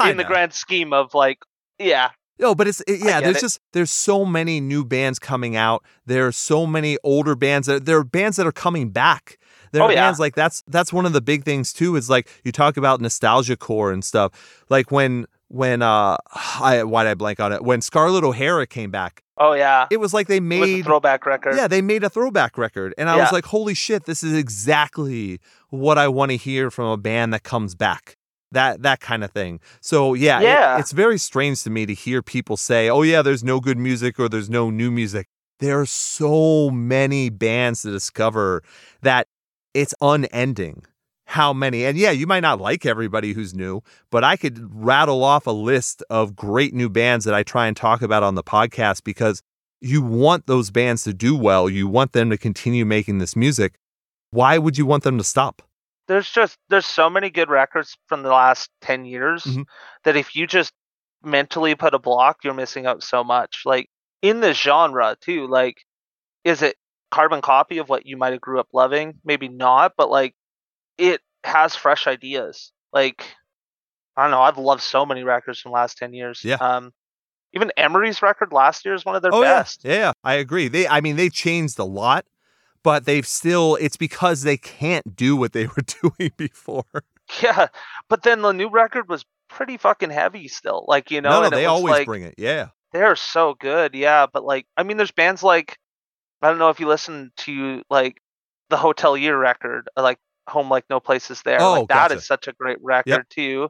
in 0.10 0.16
the 0.18 0.24
grand 0.24 0.52
scheme 0.52 0.92
of 0.92 1.14
like, 1.14 1.38
yeah, 1.80 2.10
No, 2.38 2.54
but 2.54 2.68
it's 2.68 2.80
it- 2.82 3.00
yeah. 3.04 3.20
There's 3.20 3.38
it. 3.38 3.40
just 3.40 3.58
there's 3.72 3.90
so 3.90 4.24
many 4.24 4.60
new 4.60 4.84
bands 4.84 5.18
coming 5.18 5.56
out. 5.56 5.84
There 6.06 6.24
are 6.28 6.32
so 6.32 6.64
many 6.64 6.96
older 7.02 7.34
bands. 7.34 7.66
There, 7.66 7.80
there 7.80 7.98
are 7.98 8.04
bands 8.04 8.36
that 8.36 8.46
are 8.46 8.52
coming 8.52 8.90
back. 8.90 9.36
There 9.72 9.82
are 9.82 9.88
Oh, 9.88 9.90
yeah. 9.90 10.02
bands 10.06 10.20
like 10.20 10.36
that's 10.36 10.62
that's 10.68 10.92
one 10.92 11.06
of 11.06 11.12
the 11.12 11.20
big 11.20 11.42
things 11.44 11.72
too. 11.72 11.96
Is 11.96 12.08
like 12.08 12.28
you 12.44 12.52
talk 12.52 12.76
about 12.76 13.00
nostalgia 13.00 13.56
core 13.56 13.90
and 13.90 14.04
stuff. 14.04 14.62
Like 14.70 14.92
when 14.92 15.26
when 15.48 15.82
uh 15.82 16.16
I 16.60 16.84
why 16.84 17.02
did 17.02 17.10
I 17.10 17.14
blank 17.14 17.40
on 17.40 17.52
it? 17.52 17.64
When 17.64 17.80
Scarlett 17.80 18.22
O'Hara 18.22 18.68
came 18.68 18.92
back, 18.92 19.23
oh 19.38 19.52
yeah, 19.54 19.86
it 19.90 19.98
was 19.98 20.12
like 20.14 20.26
they 20.26 20.36
it 20.36 20.38
a 20.38 20.42
made 20.42 20.84
throwback 20.84 21.26
record. 21.26 21.56
yeah 21.56 21.66
they 21.68 21.82
made 21.82 22.04
a 22.04 22.10
throwback 22.10 22.56
record, 22.58 22.94
and 22.98 23.08
I 23.08 23.16
was 23.16 23.32
like, 23.32 23.44
holy 23.46 23.74
shit, 23.74 24.04
this 24.04 24.22
is 24.22 24.32
exactly 24.36 25.40
what 25.70 25.98
I 25.98 26.08
want 26.08 26.30
to 26.30 26.36
hear 26.36 26.70
from 26.70 26.86
a 26.86 26.96
band 26.96 27.32
that 27.34 27.42
comes 27.42 27.74
back. 27.74 28.16
That 28.52 28.82
that 28.82 29.00
kind 29.00 29.24
of 29.24 29.32
thing. 29.32 29.60
So 29.80 30.14
yeah, 30.14 30.40
it- 30.40 30.44
Yeah. 30.44 30.78
it's 30.78 30.92
very 30.92 31.18
strange 31.18 31.62
to 31.64 31.70
me 31.70 31.86
to 31.86 31.94
hear 31.94 32.22
people 32.22 32.56
say, 32.56 32.88
"Oh 32.88 33.02
yeah, 33.02 33.20
there's 33.22 33.42
no 33.42 33.58
good 33.60 33.78
music 33.78 34.18
or 34.20 34.28
there's 34.28 34.48
no 34.50 34.70
new 34.70 34.90
music." 34.90 35.26
There 35.60 35.80
are 35.80 35.86
so 35.86 36.70
many 36.70 37.30
bands 37.30 37.82
to 37.82 37.90
discover 37.90 38.62
that 39.02 39.26
it's 39.72 39.94
unending. 40.00 40.84
How 41.34 41.52
many? 41.52 41.84
And 41.84 41.98
yeah, 41.98 42.12
you 42.12 42.28
might 42.28 42.40
not 42.44 42.60
like 42.60 42.86
everybody 42.86 43.32
who's 43.32 43.54
new, 43.54 43.82
but 44.12 44.22
I 44.22 44.36
could 44.36 44.56
rattle 44.72 45.24
off 45.24 45.48
a 45.48 45.50
list 45.50 46.00
of 46.08 46.36
great 46.36 46.72
new 46.72 46.88
bands 46.88 47.24
that 47.24 47.34
I 47.34 47.42
try 47.42 47.66
and 47.66 47.76
talk 47.76 48.02
about 48.02 48.22
on 48.22 48.36
the 48.36 48.44
podcast 48.44 49.02
because 49.02 49.42
you 49.80 50.00
want 50.00 50.46
those 50.46 50.70
bands 50.70 51.02
to 51.04 51.12
do 51.12 51.36
well. 51.36 51.68
You 51.68 51.88
want 51.88 52.12
them 52.12 52.30
to 52.30 52.38
continue 52.38 52.84
making 52.84 53.18
this 53.18 53.34
music. 53.34 53.74
Why 54.30 54.58
would 54.58 54.78
you 54.78 54.86
want 54.86 55.02
them 55.02 55.18
to 55.18 55.24
stop? 55.24 55.60
there's 56.06 56.30
just 56.30 56.58
there's 56.68 56.84
so 56.86 57.08
many 57.10 57.30
good 57.30 57.48
records 57.48 57.96
from 58.08 58.22
the 58.22 58.28
last 58.28 58.68
10 58.82 59.04
years 59.06 59.42
Mhm. 59.44 59.64
that 60.04 60.16
if 60.16 60.36
you 60.36 60.46
just 60.46 60.72
mentally 61.24 61.74
put 61.74 61.94
a 61.94 61.98
block 61.98 62.44
you're 62.44 62.52
missing 62.52 62.84
out 62.84 63.02
so 63.02 63.24
much 63.24 63.62
like 63.64 63.88
in 64.20 64.40
the 64.40 64.52
genre 64.52 65.16
too 65.20 65.46
like 65.46 65.78
is 66.44 66.60
it 66.60 66.76
carbon 67.10 67.40
copy 67.40 67.78
of 67.78 67.88
what 67.88 68.04
you 68.04 68.18
might 68.18 68.32
have 68.34 68.40
grew 68.42 68.60
up 68.60 68.68
loving 68.74 69.14
maybe 69.24 69.48
not 69.48 69.94
but 69.96 70.10
like 70.10 70.34
it 70.98 71.20
has 71.44 71.76
fresh 71.76 72.06
ideas 72.06 72.72
like 72.92 73.24
i 74.16 74.22
don't 74.22 74.30
know 74.30 74.40
i've 74.40 74.58
loved 74.58 74.82
so 74.82 75.04
many 75.04 75.22
records 75.22 75.60
from 75.60 75.70
the 75.70 75.74
last 75.74 75.98
10 75.98 76.14
years 76.14 76.40
Yeah. 76.44 76.56
um 76.56 76.92
even 77.52 77.70
emery's 77.76 78.22
record 78.22 78.52
last 78.52 78.84
year 78.84 78.94
is 78.94 79.04
one 79.04 79.14
of 79.16 79.22
their 79.22 79.34
oh 79.34 79.42
best 79.42 79.82
yeah, 79.84 79.92
yeah, 79.94 80.12
I 80.24 80.34
agree. 80.34 80.68
They, 80.68 80.88
I 80.88 81.00
mean, 81.00 81.14
they 81.16 81.28
changed 81.28 81.78
a 81.78 81.84
lot, 81.84 82.24
but 82.82 83.04
they've 83.04 83.26
still. 83.26 83.76
It's 83.80 83.96
because 83.96 84.42
they 84.42 84.56
can't 84.56 85.14
do 85.14 85.36
what 85.36 85.52
they 85.52 85.66
were 85.76 85.84
doing 86.18 86.32
before. 86.36 86.84
yeah 87.42 87.68
but 88.08 88.22
then 88.24 88.42
the 88.42 88.50
new 88.52 88.68
record 88.68 89.08
was 89.08 89.24
pretty 89.48 89.76
fucking 89.76 90.10
heavy 90.10 90.48
still 90.48 90.84
like 90.88 91.10
you 91.12 91.20
know 91.20 91.30
no, 91.30 91.42
no, 91.42 91.50
they 91.50 91.64
always 91.66 91.92
like, 91.92 92.06
bring 92.06 92.22
it. 92.24 92.34
Yeah. 92.38 92.68
They're 92.92 93.16
so 93.16 93.54
good, 93.58 93.94
yeah. 93.94 94.26
But 94.32 94.44
like, 94.44 94.66
I 94.76 94.82
mean, 94.84 94.96
there's 94.96 95.10
bands 95.12 95.42
like 95.42 95.78
I 96.42 96.48
don't 96.48 96.58
know 96.58 96.70
if 96.70 96.80
you 96.80 96.86
listen 96.88 97.30
to 97.38 97.82
like 97.88 98.20
the 98.70 98.76
Hotelier 98.76 99.40
record, 99.40 99.88
uh, 99.96 100.02
like 100.02 100.18
Home 100.48 100.68
Like 100.68 100.84
No 100.90 101.00
Place 101.00 101.30
oh, 101.30 101.32
Is 101.32 101.42
There. 101.42 101.60
Oh, 101.60 101.72
like 101.80 101.88
that 101.88 102.10
is 102.10 102.16
gotcha. 102.16 102.26
such 102.26 102.48
a 102.48 102.52
great 102.52 102.78
record 102.82 103.26
too. 103.30 103.68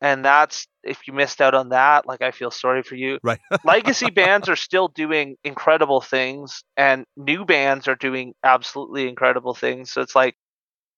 And 0.00 0.24
that's 0.24 0.68
if 0.84 1.08
you 1.08 1.12
missed 1.12 1.40
out 1.40 1.54
on 1.54 1.70
that, 1.70 2.06
like 2.06 2.22
I 2.22 2.30
feel 2.30 2.50
sorry 2.50 2.82
for 2.82 2.94
you. 2.94 3.18
Right. 3.22 3.40
Legacy 3.64 4.10
bands 4.14 4.48
are 4.48 4.56
still 4.56 4.88
doing 4.88 5.36
incredible 5.42 6.00
things, 6.00 6.62
and 6.76 7.04
new 7.16 7.44
bands 7.44 7.88
are 7.88 7.96
doing 7.96 8.34
absolutely 8.44 9.08
incredible 9.08 9.54
things. 9.54 9.90
So 9.90 10.00
it's 10.00 10.14
like 10.14 10.36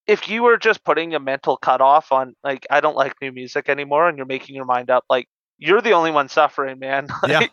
if 0.07 0.29
you 0.29 0.43
were 0.43 0.59
just 0.59 0.85
putting 0.85 1.15
a 1.15 1.21
mental 1.21 1.57
cutoff 1.57 2.13
on 2.13 2.35
like 2.45 2.67
I 2.71 2.81
don't 2.81 2.97
like 2.97 3.15
new 3.23 3.33
music 3.33 3.69
anymore, 3.71 4.07
and 4.07 4.19
you're 4.19 4.27
making 4.27 4.55
your 4.55 4.67
mind 4.67 4.91
up, 4.91 5.05
like 5.09 5.27
you're 5.57 5.81
the 5.81 5.93
only 5.93 6.11
one 6.11 6.29
suffering, 6.29 6.79
man. 6.79 7.09
Yeah. 7.27 7.47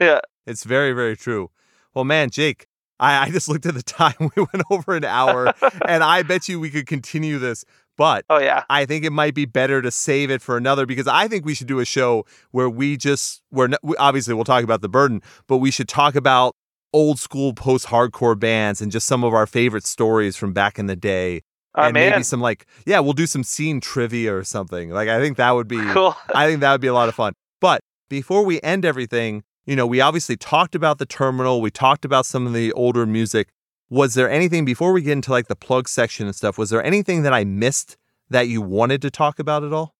Yeah. 0.00 0.20
It's 0.46 0.64
very, 0.64 0.92
very 0.92 1.16
true. 1.16 1.50
Well, 1.94 2.04
man, 2.04 2.30
Jake, 2.30 2.66
I, 3.02 3.24
I 3.24 3.30
just 3.30 3.48
looked 3.48 3.66
at 3.66 3.74
the 3.74 3.82
time. 4.00 4.14
We 4.20 4.46
went 4.52 4.64
over 4.70 4.94
an 4.96 5.04
hour, 5.04 5.52
and 5.86 6.02
I 6.02 6.22
bet 6.22 6.48
you 6.48 6.58
we 6.60 6.70
could 6.70 6.86
continue 6.86 7.38
this, 7.38 7.64
but 7.98 8.24
Oh 8.30 8.38
yeah. 8.38 8.64
I 8.70 8.86
think 8.86 9.04
it 9.04 9.10
might 9.10 9.34
be 9.34 9.44
better 9.44 9.82
to 9.82 9.90
save 9.90 10.30
it 10.30 10.40
for 10.40 10.56
another 10.56 10.86
because 10.86 11.06
I 11.08 11.28
think 11.28 11.44
we 11.44 11.54
should 11.54 11.66
do 11.66 11.80
a 11.80 11.84
show 11.84 12.24
where 12.52 12.70
we 12.70 12.96
just 12.96 13.42
where 13.50 13.68
we- 13.82 13.96
obviously 13.96 14.32
we'll 14.34 14.44
talk 14.44 14.64
about 14.64 14.80
the 14.80 14.88
burden, 14.88 15.20
but 15.48 15.58
we 15.58 15.70
should 15.70 15.88
talk 15.88 16.14
about 16.14 16.54
old 16.94 17.18
school 17.18 17.54
post 17.54 17.86
hardcore 17.86 18.38
bands 18.38 18.80
and 18.82 18.92
just 18.92 19.06
some 19.06 19.24
of 19.24 19.32
our 19.34 19.46
favorite 19.46 19.86
stories 19.86 20.36
from 20.36 20.52
back 20.52 20.78
in 20.78 20.86
the 20.86 20.96
day. 20.96 21.42
Oh 21.74 21.84
and 21.84 21.94
man. 21.94 22.10
maybe 22.10 22.22
some 22.22 22.40
like 22.40 22.66
yeah, 22.86 23.00
we'll 23.00 23.14
do 23.14 23.26
some 23.26 23.42
scene 23.42 23.80
trivia 23.80 24.34
or 24.34 24.44
something. 24.44 24.90
Like 24.90 25.08
I 25.08 25.18
think 25.20 25.36
that 25.38 25.50
would 25.52 25.68
be 25.68 25.80
cool. 25.92 26.14
I 26.34 26.46
think 26.46 26.60
that 26.60 26.70
would 26.72 26.80
be 26.82 26.88
a 26.88 26.94
lot 26.94 27.08
of 27.08 27.14
fun. 27.14 27.32
But 27.60 27.80
before 28.10 28.44
we 28.44 28.60
end 28.62 28.84
everything, 28.84 29.42
you 29.66 29.76
know, 29.76 29.86
we 29.86 30.00
obviously 30.00 30.36
talked 30.36 30.74
about 30.74 30.98
the 30.98 31.06
terminal, 31.06 31.60
we 31.60 31.70
talked 31.70 32.04
about 32.04 32.26
some 32.26 32.46
of 32.46 32.52
the 32.52 32.72
older 32.72 33.06
music. 33.06 33.48
Was 33.90 34.14
there 34.14 34.30
anything 34.30 34.64
before 34.64 34.92
we 34.92 35.02
get 35.02 35.12
into 35.12 35.30
like 35.30 35.48
the 35.48 35.56
plug 35.56 35.88
section 35.88 36.26
and 36.26 36.34
stuff? 36.34 36.56
Was 36.58 36.70
there 36.70 36.82
anything 36.82 37.22
that 37.22 37.32
I 37.32 37.44
missed 37.44 37.96
that 38.30 38.48
you 38.48 38.62
wanted 38.62 39.02
to 39.02 39.10
talk 39.10 39.38
about 39.38 39.62
at 39.64 39.72
all? 39.72 39.94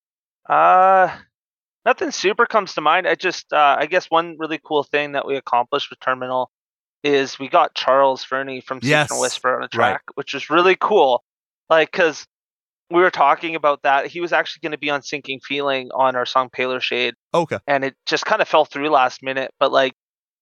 Uh 0.48 1.14
nothing 1.84 2.10
super 2.10 2.46
comes 2.46 2.74
to 2.74 2.80
mind. 2.80 3.06
I 3.06 3.14
just 3.14 3.52
uh 3.52 3.76
I 3.78 3.86
guess 3.86 4.06
one 4.06 4.36
really 4.38 4.60
cool 4.64 4.82
thing 4.82 5.12
that 5.12 5.26
we 5.26 5.36
accomplished 5.36 5.90
with 5.90 6.00
Terminal 6.00 6.50
is 7.04 7.38
we 7.38 7.48
got 7.48 7.74
Charles 7.74 8.24
Furney 8.24 8.60
from 8.64 8.78
Secret 8.78 8.88
Yes, 8.90 9.20
Whisper 9.20 9.50
on 9.56 9.62
a 9.62 9.64
right. 9.64 9.70
track, 9.72 10.02
which 10.14 10.34
is 10.34 10.50
really 10.50 10.76
cool. 10.80 11.22
Like 11.68 11.92
cuz 11.92 12.26
we 12.90 13.00
were 13.00 13.10
talking 13.10 13.54
about 13.54 13.82
that. 13.82 14.06
He 14.06 14.20
was 14.20 14.32
actually 14.32 14.60
going 14.62 14.72
to 14.72 14.78
be 14.78 14.90
on 14.90 15.02
Sinking 15.02 15.40
Feeling 15.40 15.90
on 15.94 16.14
our 16.16 16.26
song 16.26 16.50
Paler 16.50 16.80
Shade 16.80 17.14
Okay. 17.32 17.58
and 17.66 17.84
it 17.84 17.94
just 18.06 18.26
kind 18.26 18.42
of 18.42 18.48
fell 18.48 18.64
through 18.64 18.90
last 18.90 19.22
minute, 19.22 19.50
but 19.58 19.72
like 19.72 19.92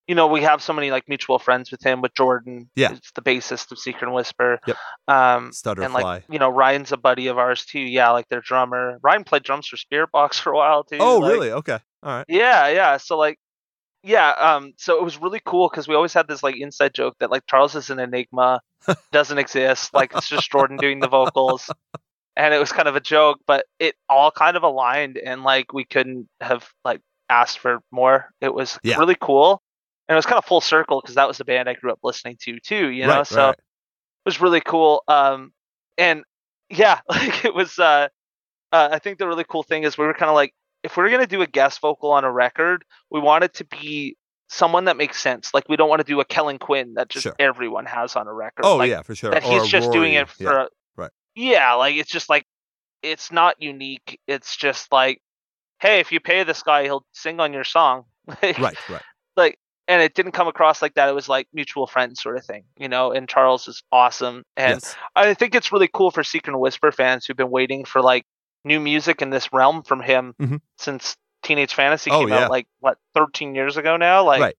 you 0.09 0.17
know, 0.17 0.27
we 0.27 0.41
have 0.43 0.61
so 0.61 0.73
many 0.73 0.91
like 0.91 1.09
mutual 1.09 1.39
friends 1.39 1.71
with 1.71 1.81
him 1.85 2.01
with 2.01 2.13
Jordan. 2.15 2.69
Yeah. 2.75 2.91
It's 2.95 3.13
the 3.15 3.23
bassist 3.23 3.71
of 3.71 3.79
Secret 3.79 4.03
and 4.03 4.13
Whisper. 4.13 4.59
Yep. 4.67 4.77
Um 5.07 5.53
Stutter 5.53 5.83
and 5.83 5.95
like 5.95 6.25
you 6.29 6.41
know 6.41 6.49
Ryan's 6.51 6.91
a 6.91 6.97
buddy 6.97 7.29
of 7.29 7.39
ours 7.39 7.65
too. 7.65 7.79
Yeah, 7.79 8.11
like 8.11 8.29
their 8.29 8.41
drummer. 8.41 8.99
Ryan 9.05 9.23
played 9.23 9.45
drums 9.45 9.69
for 9.69 9.77
Spiritbox 9.77 10.35
for 10.41 10.53
a 10.53 10.57
while 10.57 10.83
too. 10.83 10.97
oh, 10.99 11.19
like- 11.19 11.33
really? 11.33 11.53
Okay. 11.53 11.79
All 12.03 12.13
right. 12.17 12.25
Yeah, 12.29 12.69
yeah. 12.69 12.97
So 12.97 13.17
like, 13.19 13.39
yeah. 14.03 14.31
Um. 14.31 14.73
So 14.79 14.97
it 14.99 15.05
was 15.05 15.19
really 15.21 15.41
cool 15.45 15.69
because 15.69 15.87
we 15.87 15.95
always 15.95 16.15
had 16.15 16.27
this 16.27 16.43
like 16.43 16.57
inside 16.57 16.93
joke 16.95 17.15
that 17.21 17.31
like 17.31 17.47
Charles 17.47 17.77
is 17.77 17.91
an 17.91 18.01
enigma, 18.01 18.63
doesn't 19.13 19.39
exist. 19.39 19.95
Like 19.95 20.13
it's 20.17 20.29
just 20.29 20.51
Jordan 20.51 20.77
doing 20.79 20.99
the 20.99 21.09
vocals, 21.09 21.71
and 22.37 22.55
it 22.55 22.59
was 22.59 22.73
kind 22.73 22.89
of 22.89 22.97
a 22.97 23.01
joke, 23.01 23.41
but 23.47 23.67
it 23.79 23.95
all 24.09 24.31
kind 24.31 24.57
of 24.57 24.63
aligned, 24.63 25.19
and 25.19 25.43
like 25.45 25.73
we 25.73 25.85
couldn't 25.85 26.29
have 26.41 26.69
like 26.85 27.01
asked 27.29 27.59
for 27.59 27.81
more. 27.91 28.31
It 28.41 28.53
was 28.55 28.79
Yeah. 28.83 28.97
really 28.99 29.17
cool, 29.21 29.63
and 30.09 30.15
it 30.15 30.19
was 30.19 30.27
kind 30.27 30.39
of 30.39 30.45
full 30.45 30.61
circle 30.61 31.01
because 31.01 31.15
that 31.17 31.29
was 31.29 31.39
the 31.39 31.45
band 31.45 31.69
I 31.69 31.75
grew 31.75 31.93
up 31.93 31.99
listening 32.03 32.37
to 32.43 32.59
too. 32.61 32.89
You 32.91 33.07
know, 33.07 33.19
right, 33.19 33.27
so 33.27 33.47
right. 33.47 33.51
it 33.55 33.61
was 34.25 34.41
really 34.41 34.61
cool. 34.61 35.03
Um, 35.09 35.53
and 35.99 36.25
yeah, 36.69 37.01
like 37.09 37.45
it 37.45 37.55
was. 37.55 37.79
Uh, 37.79 38.09
uh, 38.73 38.89
I 38.93 39.01
think 39.01 39.19
the 39.19 39.27
really 39.27 39.45
cool 39.45 39.65
thing 39.65 39.83
is 39.83 39.99
we 39.99 40.07
were 40.07 40.15
kind 40.15 40.29
of 40.31 40.37
like, 40.37 40.55
if 40.85 40.97
we're 40.97 41.11
gonna 41.11 41.27
do 41.27 41.43
a 41.43 41.47
guest 41.47 41.81
vocal 41.81 42.13
on 42.13 42.23
a 42.25 42.31
record, 42.31 42.85
we 43.11 43.19
want 43.19 43.43
it 43.45 43.55
to 43.55 43.65
be 43.65 44.17
someone 44.49 44.85
that 44.87 44.97
makes 44.97 45.21
sense. 45.21 45.53
Like 45.55 45.69
we 45.69 45.77
don't 45.77 45.89
want 45.89 46.01
to 46.01 46.05
do 46.05 46.21
a 46.21 46.25
Kellin 46.25 46.59
Quinn 46.59 46.95
that 46.95 47.09
just 47.09 47.25
Sure. 47.25 47.35
everyone 47.39 47.87
has 47.87 48.15
on 48.17 48.27
a 48.29 48.33
record. 48.33 48.65
Oh, 48.65 48.77
like, 48.77 48.89
yeah, 48.91 49.03
for 49.03 49.15
sure. 49.15 49.31
that 49.33 49.45
Or 49.45 49.53
he's 49.61 49.67
just 49.69 49.91
doing 49.93 50.15
it 50.15 50.29
for. 50.29 50.43
Yeah. 50.45 50.67
Yeah, 51.35 51.75
like 51.75 51.97
it's 51.97 52.11
just 52.11 52.29
like 52.29 52.45
it's 53.03 53.33
not 53.33 53.61
unique. 53.63 54.21
It's 54.27 54.57
just 54.57 54.93
like, 54.93 55.21
hey, 55.81 56.01
if 56.01 56.13
you 56.13 56.21
pay 56.21 56.45
this 56.45 56.63
guy, 56.63 56.83
he'll 56.85 57.05
sing 57.13 57.41
on 57.41 57.53
your 57.53 57.65
song. 57.65 58.05
Right, 58.43 58.59
right. 58.89 59.03
like 59.37 59.59
and 59.89 60.01
it 60.03 60.15
didn't 60.15 60.33
come 60.33 60.47
across 60.47 60.81
like 60.83 60.95
that 60.95 61.09
it 61.09 61.15
was 61.15 61.29
like 61.29 61.49
mutual 61.53 61.87
friends 61.87 62.23
sort 62.23 62.37
of 62.37 62.45
thing 62.45 62.63
you 62.79 62.87
know 62.89 63.11
and 63.11 63.29
charles 63.29 63.67
is 63.67 63.83
awesome 63.91 64.45
and 64.57 64.75
yes. 64.75 64.95
i 65.17 65.35
think 65.35 65.53
it's 65.53 65.73
really 65.73 65.89
cool 65.93 66.13
for 66.13 66.23
secret 66.23 66.53
and 66.53 66.61
whisper 66.61 66.93
fans 66.93 67.25
who've 67.27 67.37
been 67.37 67.51
waiting 67.51 67.85
for 67.85 68.01
like 68.01 68.25
new 68.65 68.79
music 68.79 69.21
in 69.21 69.31
this 69.31 69.53
realm 69.53 69.83
from 69.83 70.01
him 70.01 70.35
Mhm. 70.41 70.61
since 70.79 71.17
teenage 71.43 71.75
fantasy 71.75 72.09
Oh, 72.13 72.21
came 72.21 72.29
yeah. 72.29 72.45
out 72.45 72.51
like 72.53 72.69
what 72.79 72.99
13 73.15 73.55
years 73.57 73.77
ago 73.79 73.97
now 73.97 74.23
like 74.23 74.41
Right. 74.43 74.57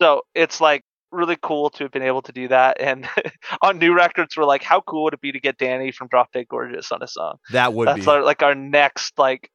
so 0.00 0.22
it's 0.34 0.60
like 0.60 0.82
really 1.14 1.36
cool 1.40 1.70
to 1.70 1.84
have 1.84 1.92
been 1.92 2.02
able 2.02 2.22
to 2.22 2.32
do 2.32 2.48
that. 2.48 2.80
And 2.80 3.08
on 3.62 3.78
new 3.78 3.94
records, 3.94 4.36
we're 4.36 4.44
like, 4.44 4.62
how 4.62 4.80
cool 4.80 5.04
would 5.04 5.14
it 5.14 5.20
be 5.20 5.32
to 5.32 5.40
get 5.40 5.58
Danny 5.58 5.92
from 5.92 6.08
Drop 6.08 6.32
Dead 6.32 6.46
Gorgeous 6.48 6.92
on 6.92 7.02
a 7.02 7.08
song? 7.08 7.36
That 7.52 7.72
would 7.72 7.88
That's 7.88 8.04
be. 8.04 8.10
our, 8.10 8.22
like 8.22 8.42
our 8.42 8.54
next 8.54 9.18
like. 9.18 9.50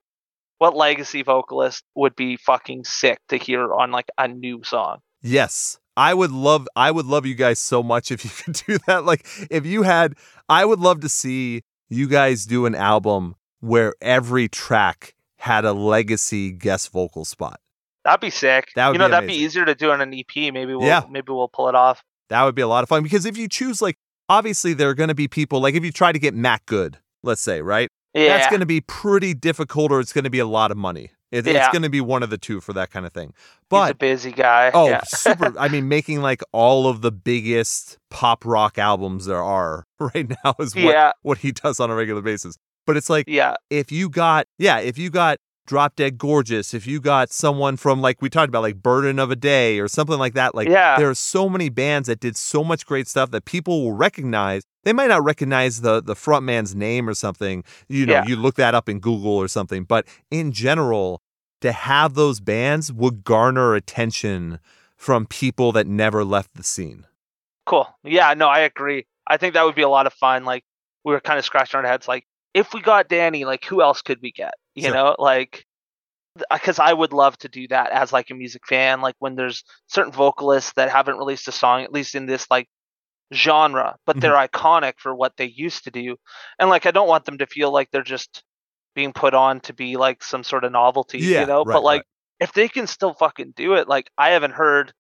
What 0.57 0.75
legacy 0.75 1.23
vocalist 1.23 1.85
would 1.95 2.17
be 2.17 2.35
fucking 2.35 2.83
sick 2.83 3.19
to 3.29 3.37
hear 3.37 3.73
on 3.73 3.91
like 3.91 4.09
a 4.17 4.27
new 4.27 4.61
song? 4.65 4.97
Yes. 5.21 5.79
I 5.95 6.13
would 6.13 6.31
love 6.31 6.67
I 6.75 6.91
would 6.91 7.05
love 7.05 7.25
you 7.25 7.35
guys 7.35 7.59
so 7.59 7.81
much 7.81 8.11
if 8.11 8.25
you 8.25 8.31
could 8.43 8.61
do 8.67 8.77
that. 8.87 9.05
Like 9.05 9.25
if 9.49 9.65
you 9.65 9.83
had 9.83 10.15
I 10.49 10.65
would 10.65 10.79
love 10.79 10.99
to 11.01 11.09
see 11.09 11.61
you 11.89 12.07
guys 12.07 12.45
do 12.45 12.65
an 12.65 12.75
album 12.75 13.35
where 13.59 13.93
every 14.01 14.47
track 14.47 15.15
had 15.37 15.65
a 15.65 15.73
legacy 15.73 16.51
guest 16.51 16.91
vocal 16.91 17.25
spot. 17.25 17.59
That'd 18.09 18.21
be 18.21 18.29
sick. 18.31 18.69
That 18.75 18.87
would 18.87 18.93
you 18.95 18.99
know, 18.99 19.07
be 19.07 19.11
that'd 19.11 19.27
be 19.27 19.35
easier 19.35 19.65
to 19.65 19.75
do 19.75 19.91
on 19.91 20.01
an 20.01 20.13
EP. 20.13 20.25
Maybe 20.35 20.73
we'll 20.75 20.81
Yeah. 20.87 21.03
maybe 21.09 21.31
we'll 21.31 21.47
pull 21.47 21.69
it 21.69 21.75
off. 21.75 22.03
That 22.29 22.43
would 22.43 22.55
be 22.55 22.61
a 22.61 22.67
lot 22.67 22.83
of 22.83 22.89
fun 22.89 23.03
because 23.03 23.25
if 23.25 23.37
you 23.37 23.47
choose 23.47 23.81
like 23.81 23.95
obviously 24.27 24.73
there 24.73 24.89
are 24.89 24.93
going 24.95 25.09
to 25.09 25.15
be 25.15 25.27
people 25.27 25.59
like 25.61 25.75
if 25.75 25.83
you 25.85 25.91
try 25.91 26.11
to 26.11 26.19
get 26.19 26.33
Matt 26.33 26.65
Good, 26.65 26.97
let's 27.23 27.41
say, 27.41 27.61
right? 27.61 27.89
Yeah. 28.13 28.37
That's 28.37 28.47
going 28.49 28.59
to 28.61 28.65
be 28.65 28.81
pretty 28.81 29.33
difficult 29.35 29.91
or 29.91 29.99
it's 29.99 30.13
going 30.13 30.23
to 30.23 30.29
be 30.31 30.39
a 30.39 30.45
lot 30.47 30.71
of 30.71 30.77
money. 30.77 31.11
It, 31.31 31.45
It's 31.45 31.67
going 31.69 31.83
to 31.83 31.89
be 31.91 32.01
one 32.01 32.23
of 32.23 32.31
the 32.31 32.39
two 32.39 32.59
for 32.59 32.73
that 32.73 32.89
kind 32.89 33.05
of 33.05 33.13
thing. 33.13 33.27
He's 33.27 33.35
a 33.35 33.69
But 33.69 33.99
busy 33.99 34.31
guy. 34.31 34.71
Oh, 34.73 34.89
yeah. 34.89 35.01
super. 35.03 35.53
I 35.59 35.67
mean, 35.67 35.87
making 35.87 36.23
like 36.23 36.41
all 36.51 36.87
of 36.87 37.01
the 37.01 37.11
biggest 37.11 37.99
pop 38.09 38.43
rock 38.45 38.79
albums 38.79 39.27
there 39.27 39.43
are 39.43 39.85
right 39.99 40.27
now 40.43 40.55
is 40.59 40.73
what, 40.75 40.83
yeah. 40.85 41.11
what 41.21 41.37
he 41.39 41.51
does 41.51 41.79
on 41.79 41.91
a 41.91 41.95
regular 41.95 42.21
basis. 42.23 42.55
But 42.87 42.97
it's 42.97 43.11
like, 43.11 43.25
Yeah. 43.27 43.55
if 43.69 43.91
you 43.91 44.09
got, 44.09 44.47
yeah, 44.57 44.79
if 44.79 44.97
you 44.97 45.11
got 45.11 45.37
Drop 45.69 45.95
Dead 45.95 46.17
Gorgeous, 46.17 46.73
if 46.73 46.87
you 46.87 46.99
got 46.99 47.31
someone 47.31 47.77
from 47.77 48.01
like 48.01 48.23
we 48.23 48.29
talked 48.31 48.49
about, 48.49 48.63
like 48.63 48.81
Burden 48.81 49.19
of 49.19 49.29
a 49.29 49.35
Day 49.35 49.79
or 49.79 49.87
something 49.87 50.17
like 50.17 50.33
that, 50.33 50.55
like 50.55 50.67
Yeah. 50.67 50.97
there 50.97 51.07
are 51.07 51.13
so 51.13 51.47
many 51.47 51.69
bands 51.69 52.07
that 52.07 52.19
did 52.19 52.35
so 52.35 52.63
much 52.63 52.87
great 52.87 53.07
stuff 53.07 53.29
that 53.29 53.45
people 53.45 53.83
will 53.83 53.93
recognize. 53.93 54.63
They 54.83 54.93
might 54.93 55.09
not 55.09 55.23
recognize 55.23 55.81
the 55.81 56.01
the 56.01 56.15
front 56.15 56.43
man's 56.43 56.73
name 56.73 57.07
or 57.07 57.13
something. 57.13 57.63
You 57.87 58.07
know, 58.07 58.13
Yeah. 58.13 58.25
you 58.25 58.35
look 58.35 58.55
that 58.55 58.73
up 58.73 58.89
in 58.89 58.99
Google 58.99 59.33
or 59.37 59.47
something. 59.47 59.83
But 59.83 60.07
in 60.31 60.53
general, 60.53 61.21
to 61.61 61.71
have 61.71 62.15
those 62.15 62.39
bands 62.39 62.91
would 62.91 63.23
garner 63.23 63.75
attention 63.75 64.57
from 64.97 65.27
people 65.27 65.71
that 65.73 65.85
never 65.85 66.23
left 66.25 66.55
the 66.55 66.63
scene. 66.63 67.05
Cool. 67.67 67.87
Yeah, 68.03 68.33
no, 68.33 68.47
I 68.47 68.61
agree. 68.61 69.05
I 69.27 69.37
think 69.37 69.53
that 69.53 69.65
would 69.65 69.75
be 69.75 69.83
a 69.83 69.89
lot 69.89 70.07
of 70.07 70.13
fun. 70.13 70.45
Like 70.45 70.63
we 71.05 71.13
were 71.13 71.19
kind 71.19 71.37
of 71.37 71.45
scratching 71.45 71.77
our 71.79 71.85
heads, 71.85 72.07
like 72.07 72.25
if 72.55 72.73
we 72.73 72.81
got 72.81 73.07
Danny, 73.07 73.45
like 73.45 73.63
who 73.65 73.83
else 73.83 74.01
could 74.01 74.17
we 74.23 74.31
get? 74.31 74.55
You 74.79 74.91
Sure. 74.91 74.93
know, 74.93 75.15
like 75.19 75.65
because 76.51 76.79
I 76.79 76.93
would 76.93 77.13
love 77.13 77.37
to 77.39 77.49
do 77.49 77.67
that 77.69 77.91
as 77.91 78.13
like 78.13 78.29
a 78.29 78.35
music 78.35 78.63
fan. 78.67 79.01
Like 79.01 79.15
when 79.19 79.35
there's 79.35 79.63
certain 79.87 80.11
vocalists 80.13 80.73
that 80.75 80.89
haven't 80.89 81.17
released 81.17 81.47
a 81.47 81.51
song, 81.51 81.83
at 81.83 81.91
least 81.91 82.15
in 82.15 82.25
this 82.25 82.47
like 82.49 82.67
genre, 83.33 83.95
but 84.05 84.17
Mm-hmm. 84.17 84.21
they're 84.21 84.33
iconic 84.35 84.93
for 84.99 85.13
what 85.15 85.33
they 85.37 85.45
used 85.45 85.83
to 85.85 85.91
do. 85.91 86.15
And 86.59 86.69
like 86.69 86.85
I 86.85 86.91
don't 86.91 87.07
want 87.07 87.25
them 87.25 87.39
to 87.39 87.47
feel 87.47 87.71
like 87.71 87.89
they're 87.91 88.03
just 88.03 88.43
being 88.95 89.13
put 89.13 89.33
on 89.33 89.61
to 89.61 89.73
be 89.73 89.97
like 89.97 90.23
some 90.23 90.43
sort 90.43 90.63
of 90.63 90.71
novelty, 90.71 91.19
Yeah, 91.19 91.41
you 91.41 91.45
know? 91.47 91.65
right, 91.65 91.73
but 91.73 91.83
like 91.83 91.99
right. 91.99 92.05
if 92.39 92.53
they 92.53 92.67
can 92.67 92.87
still 92.87 93.13
fucking 93.13 93.53
do 93.55 93.73
it, 93.75 93.87
like 93.87 94.09
I 94.17 94.29
haven't 94.31 94.53
heard 94.53 94.93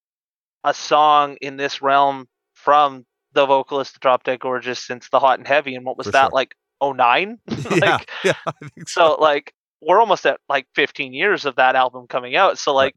a 0.63 0.73
song 0.73 1.37
in 1.41 1.57
this 1.57 1.81
realm 1.81 2.27
from 2.53 3.05
the 3.33 3.45
vocalist 3.45 3.95
of 3.95 4.01
Drop 4.01 4.23
Dead 4.23 4.39
Gorgeous 4.39 4.85
since 4.85 5.09
the 5.09 5.19
Hot 5.19 5.39
and 5.39 5.47
Heavy, 5.47 5.75
and 5.75 5.85
what 5.85 5.97
was 5.97 6.07
For 6.07 6.11
that 6.11 6.31
sure. 6.31 6.33
like? 6.33 6.55
Oh 6.81 6.93
nine, 6.93 7.39
yeah, 7.69 7.81
like 7.81 8.09
yeah, 8.23 8.33
think 8.75 8.89
so. 8.89 9.11
so 9.11 9.15
like 9.19 9.53
we're 9.81 9.99
almost 9.99 10.25
at 10.25 10.39
like 10.49 10.67
15 10.75 11.13
years 11.13 11.45
of 11.45 11.55
that 11.55 11.75
album 11.75 12.07
coming 12.07 12.35
out. 12.35 12.57
So 12.59 12.73
like 12.73 12.95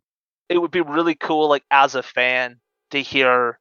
it 0.48 0.58
would 0.58 0.70
be 0.70 0.80
really 0.80 1.14
cool, 1.14 1.48
like 1.48 1.64
as 1.70 1.94
a 1.94 2.02
fan, 2.02 2.58
to 2.90 3.00
hear 3.00 3.58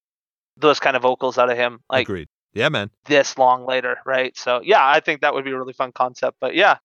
those 0.57 0.79
kind 0.79 0.95
of 0.95 1.01
vocals 1.03 1.37
out 1.37 1.49
of 1.49 1.57
him, 1.57 1.79
like 1.89 2.07
Agreed. 2.07 2.27
Yeah, 2.53 2.67
man. 2.69 2.89
this 3.05 3.37
long 3.37 3.65
later, 3.65 3.97
right? 4.05 4.37
So 4.37 4.59
yeah, 4.63 4.85
I 4.85 4.99
think 4.99 5.21
that 5.21 5.33
would 5.33 5.45
be 5.45 5.51
a 5.51 5.57
really 5.57 5.73
fun 5.73 5.91
concept. 5.93 6.37
But 6.41 6.53
yeah, 6.53 6.77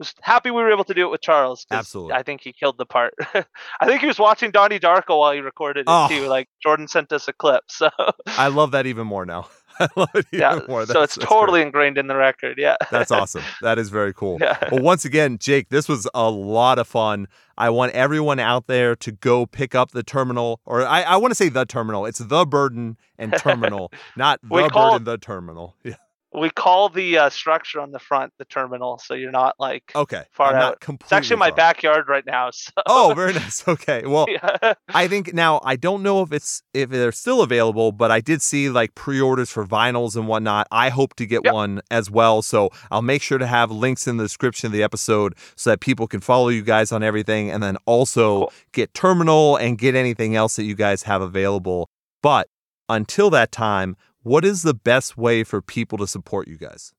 just 0.00 0.18
happy 0.22 0.50
we 0.50 0.62
were 0.62 0.70
able 0.72 0.84
to 0.84 0.94
do 0.94 1.06
it 1.06 1.10
with 1.10 1.20
Charles. 1.20 1.66
Absolutely. 1.70 2.14
I 2.14 2.22
think 2.22 2.40
he 2.40 2.54
killed 2.54 2.78
the 2.78 2.86
part. 2.86 3.12
I 3.34 3.84
think 3.84 4.00
he 4.00 4.06
was 4.06 4.18
watching 4.18 4.50
Donnie 4.50 4.78
Darko 4.80 5.18
while 5.18 5.32
he 5.32 5.40
recorded 5.40 5.80
it 5.80 5.86
Oh. 5.88 6.08
too. 6.08 6.26
Like 6.26 6.48
Jordan 6.62 6.88
sent 6.88 7.12
us 7.12 7.28
a 7.28 7.34
clip, 7.34 7.64
so 7.68 7.90
I 8.26 8.48
love 8.48 8.70
that 8.70 8.86
even 8.86 9.06
more 9.06 9.26
now. 9.26 9.48
I 9.84 9.88
love 9.96 10.10
it 10.14 10.26
yeah. 10.30 10.60
more. 10.68 10.84
so 10.84 11.02
it's 11.02 11.16
totally 11.16 11.60
great. 11.60 11.66
ingrained 11.66 11.98
in 11.98 12.06
the 12.06 12.16
record. 12.16 12.58
Yeah. 12.58 12.76
That's 12.90 13.10
awesome. 13.10 13.42
That 13.62 13.78
is 13.78 13.88
very 13.88 14.12
cool. 14.12 14.38
yeah. 14.40 14.58
Well, 14.70 14.82
once 14.82 15.04
again, 15.04 15.38
Jake, 15.38 15.70
this 15.70 15.88
was 15.88 16.06
a 16.12 16.30
lot 16.30 16.78
of 16.78 16.86
fun. 16.86 17.28
I 17.56 17.70
want 17.70 17.92
everyone 17.92 18.38
out 18.38 18.66
there 18.66 18.94
to 18.96 19.12
go 19.12 19.46
pick 19.46 19.74
up 19.74 19.92
the 19.92 20.02
terminal, 20.02 20.60
or 20.64 20.86
I, 20.86 21.02
I 21.02 21.16
want 21.16 21.30
to 21.30 21.34
say 21.34 21.48
the 21.48 21.64
terminal. 21.64 22.06
It's 22.06 22.18
the 22.18 22.44
burden 22.44 22.96
and 23.18 23.34
terminal, 23.36 23.92
not 24.16 24.40
the 24.42 24.68
burden, 24.72 25.04
the 25.04 25.18
terminal. 25.18 25.76
Yeah. 25.84 25.94
We 26.32 26.48
call 26.50 26.88
the 26.90 27.18
uh, 27.18 27.30
structure 27.30 27.80
on 27.80 27.90
the 27.90 27.98
front 27.98 28.32
the 28.38 28.44
terminal, 28.44 28.98
so 28.98 29.14
you're 29.14 29.32
not 29.32 29.56
like. 29.58 29.90
Okay. 29.96 30.24
Far 30.30 30.54
I'm 30.54 30.62
out. 30.62 30.78
It's 30.88 31.12
actually 31.12 31.38
my 31.38 31.50
backyard 31.50 32.08
right 32.08 32.24
now. 32.24 32.50
So 32.60 32.70
Oh, 32.86 33.12
very 33.16 33.32
nice. 33.32 33.64
Okay. 33.68 34.04
Well, 34.06 34.26
yeah. 34.30 34.74
I 34.88 35.08
think 35.08 35.34
now 35.34 35.60
I 35.64 35.74
don't 35.76 36.02
know 36.02 36.22
if 36.22 36.32
it's 36.32 36.62
if 36.72 36.90
they're 36.90 37.10
still 37.12 37.42
available, 37.42 37.90
but 37.90 38.10
I 38.12 38.20
did 38.20 38.42
see 38.42 38.70
like 38.70 38.94
pre-orders 38.94 39.50
for 39.50 39.66
vinyls 39.66 40.14
and 40.14 40.28
whatnot. 40.28 40.68
I 40.70 40.88
hope 40.90 41.14
to 41.16 41.26
get 41.26 41.44
Yep. 41.44 41.52
one 41.54 41.80
as 41.90 42.10
well, 42.10 42.42
so 42.42 42.70
I'll 42.90 43.02
make 43.02 43.22
sure 43.22 43.38
to 43.38 43.46
have 43.46 43.70
links 43.72 44.06
in 44.06 44.16
the 44.18 44.24
description 44.24 44.66
of 44.66 44.72
the 44.72 44.82
episode 44.84 45.34
so 45.56 45.70
that 45.70 45.80
people 45.80 46.06
can 46.06 46.20
follow 46.20 46.48
you 46.48 46.62
guys 46.62 46.92
on 46.92 47.02
everything, 47.02 47.50
and 47.50 47.60
then 47.62 47.76
also 47.86 48.40
Cool. 48.40 48.52
get 48.72 48.94
Terminal 48.94 49.56
and 49.56 49.78
get 49.78 49.94
anything 49.96 50.36
else 50.36 50.56
that 50.56 50.64
you 50.64 50.74
guys 50.76 51.02
have 51.04 51.22
available. 51.22 51.88
But 52.22 52.48
until 52.88 53.30
that 53.30 53.50
time, 53.52 53.96
what 54.22 54.44
is 54.44 54.62
the 54.62 54.74
best 54.74 55.16
way 55.16 55.44
for 55.44 55.60
people 55.62 55.98
to 55.98 56.06
support 56.06 56.48
you 56.48 56.56
guys? 56.58 56.92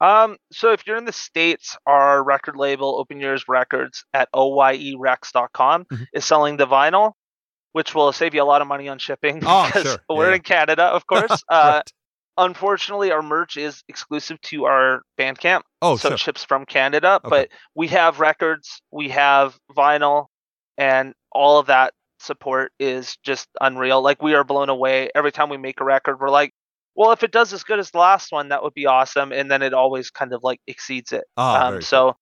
Um, 0.00 0.36
so 0.52 0.72
if 0.72 0.86
you're 0.86 0.96
in 0.96 1.04
the 1.04 1.12
States, 1.12 1.76
our 1.86 2.22
record 2.22 2.56
label, 2.56 2.98
Open 2.98 3.20
Your 3.20 3.30
Ears 3.30 3.44
Records 3.48 4.04
at 4.12 4.28
OYERex.com, 4.34 5.84
Mhm. 5.84 6.06
is 6.12 6.24
selling 6.24 6.56
the 6.56 6.66
vinyl, 6.66 7.12
which 7.72 7.94
will 7.94 8.12
save 8.12 8.34
you 8.34 8.42
a 8.42 8.44
lot 8.44 8.60
of 8.62 8.68
money 8.68 8.88
on 8.88 8.98
shipping. 8.98 9.42
Oh, 9.46 9.66
because 9.66 9.82
sure. 9.84 9.98
We're 10.08 10.30
Yeah, 10.30 10.36
in 10.36 10.42
Canada, 10.42 10.84
of 10.84 11.06
course. 11.06 11.42
Uh, 11.48 11.82
Right. 11.82 11.92
unfortunately, 12.36 13.12
our 13.12 13.22
merch 13.22 13.56
is 13.56 13.82
exclusive 13.88 14.40
to 14.42 14.64
our 14.66 15.02
Bandcamp, 15.18 15.62
Oh, 15.80 15.96
so 15.96 16.08
sure. 16.08 16.14
it 16.14 16.18
ships 16.20 16.44
from 16.44 16.66
Canada. 16.66 17.20
Okay. 17.24 17.28
But 17.30 17.48
we 17.74 17.88
have 17.88 18.20
records, 18.20 18.80
we 18.90 19.08
have 19.10 19.56
vinyl, 19.74 20.26
and 20.76 21.14
all 21.32 21.58
of 21.58 21.66
that 21.66 21.94
support 22.18 22.72
is 22.78 23.16
just 23.22 23.48
unreal. 23.60 24.02
Like 24.02 24.22
we 24.22 24.34
are 24.34 24.44
blown 24.44 24.68
away 24.68 25.10
every 25.14 25.30
time 25.32 25.48
we 25.50 25.56
make 25.56 25.80
a 25.80 25.84
record. 25.84 26.18
We're 26.20 26.30
like, 26.30 26.52
well, 26.96 27.12
if 27.12 27.22
it 27.22 27.32
does 27.32 27.52
as 27.52 27.64
good 27.64 27.78
as 27.78 27.90
the 27.90 27.98
last 27.98 28.30
one, 28.32 28.48
that 28.50 28.62
would 28.62 28.74
be 28.74 28.86
awesome. 28.86 29.32
And 29.32 29.50
then 29.50 29.62
it 29.62 29.74
always 29.74 30.10
kind 30.10 30.32
of 30.32 30.42
like 30.42 30.60
exceeds 30.66 31.12
it. 31.12 31.24
Ah, 31.36 31.66
um, 31.66 31.72
very 31.72 31.80
cool. 31.82 31.86
so 31.86 32.16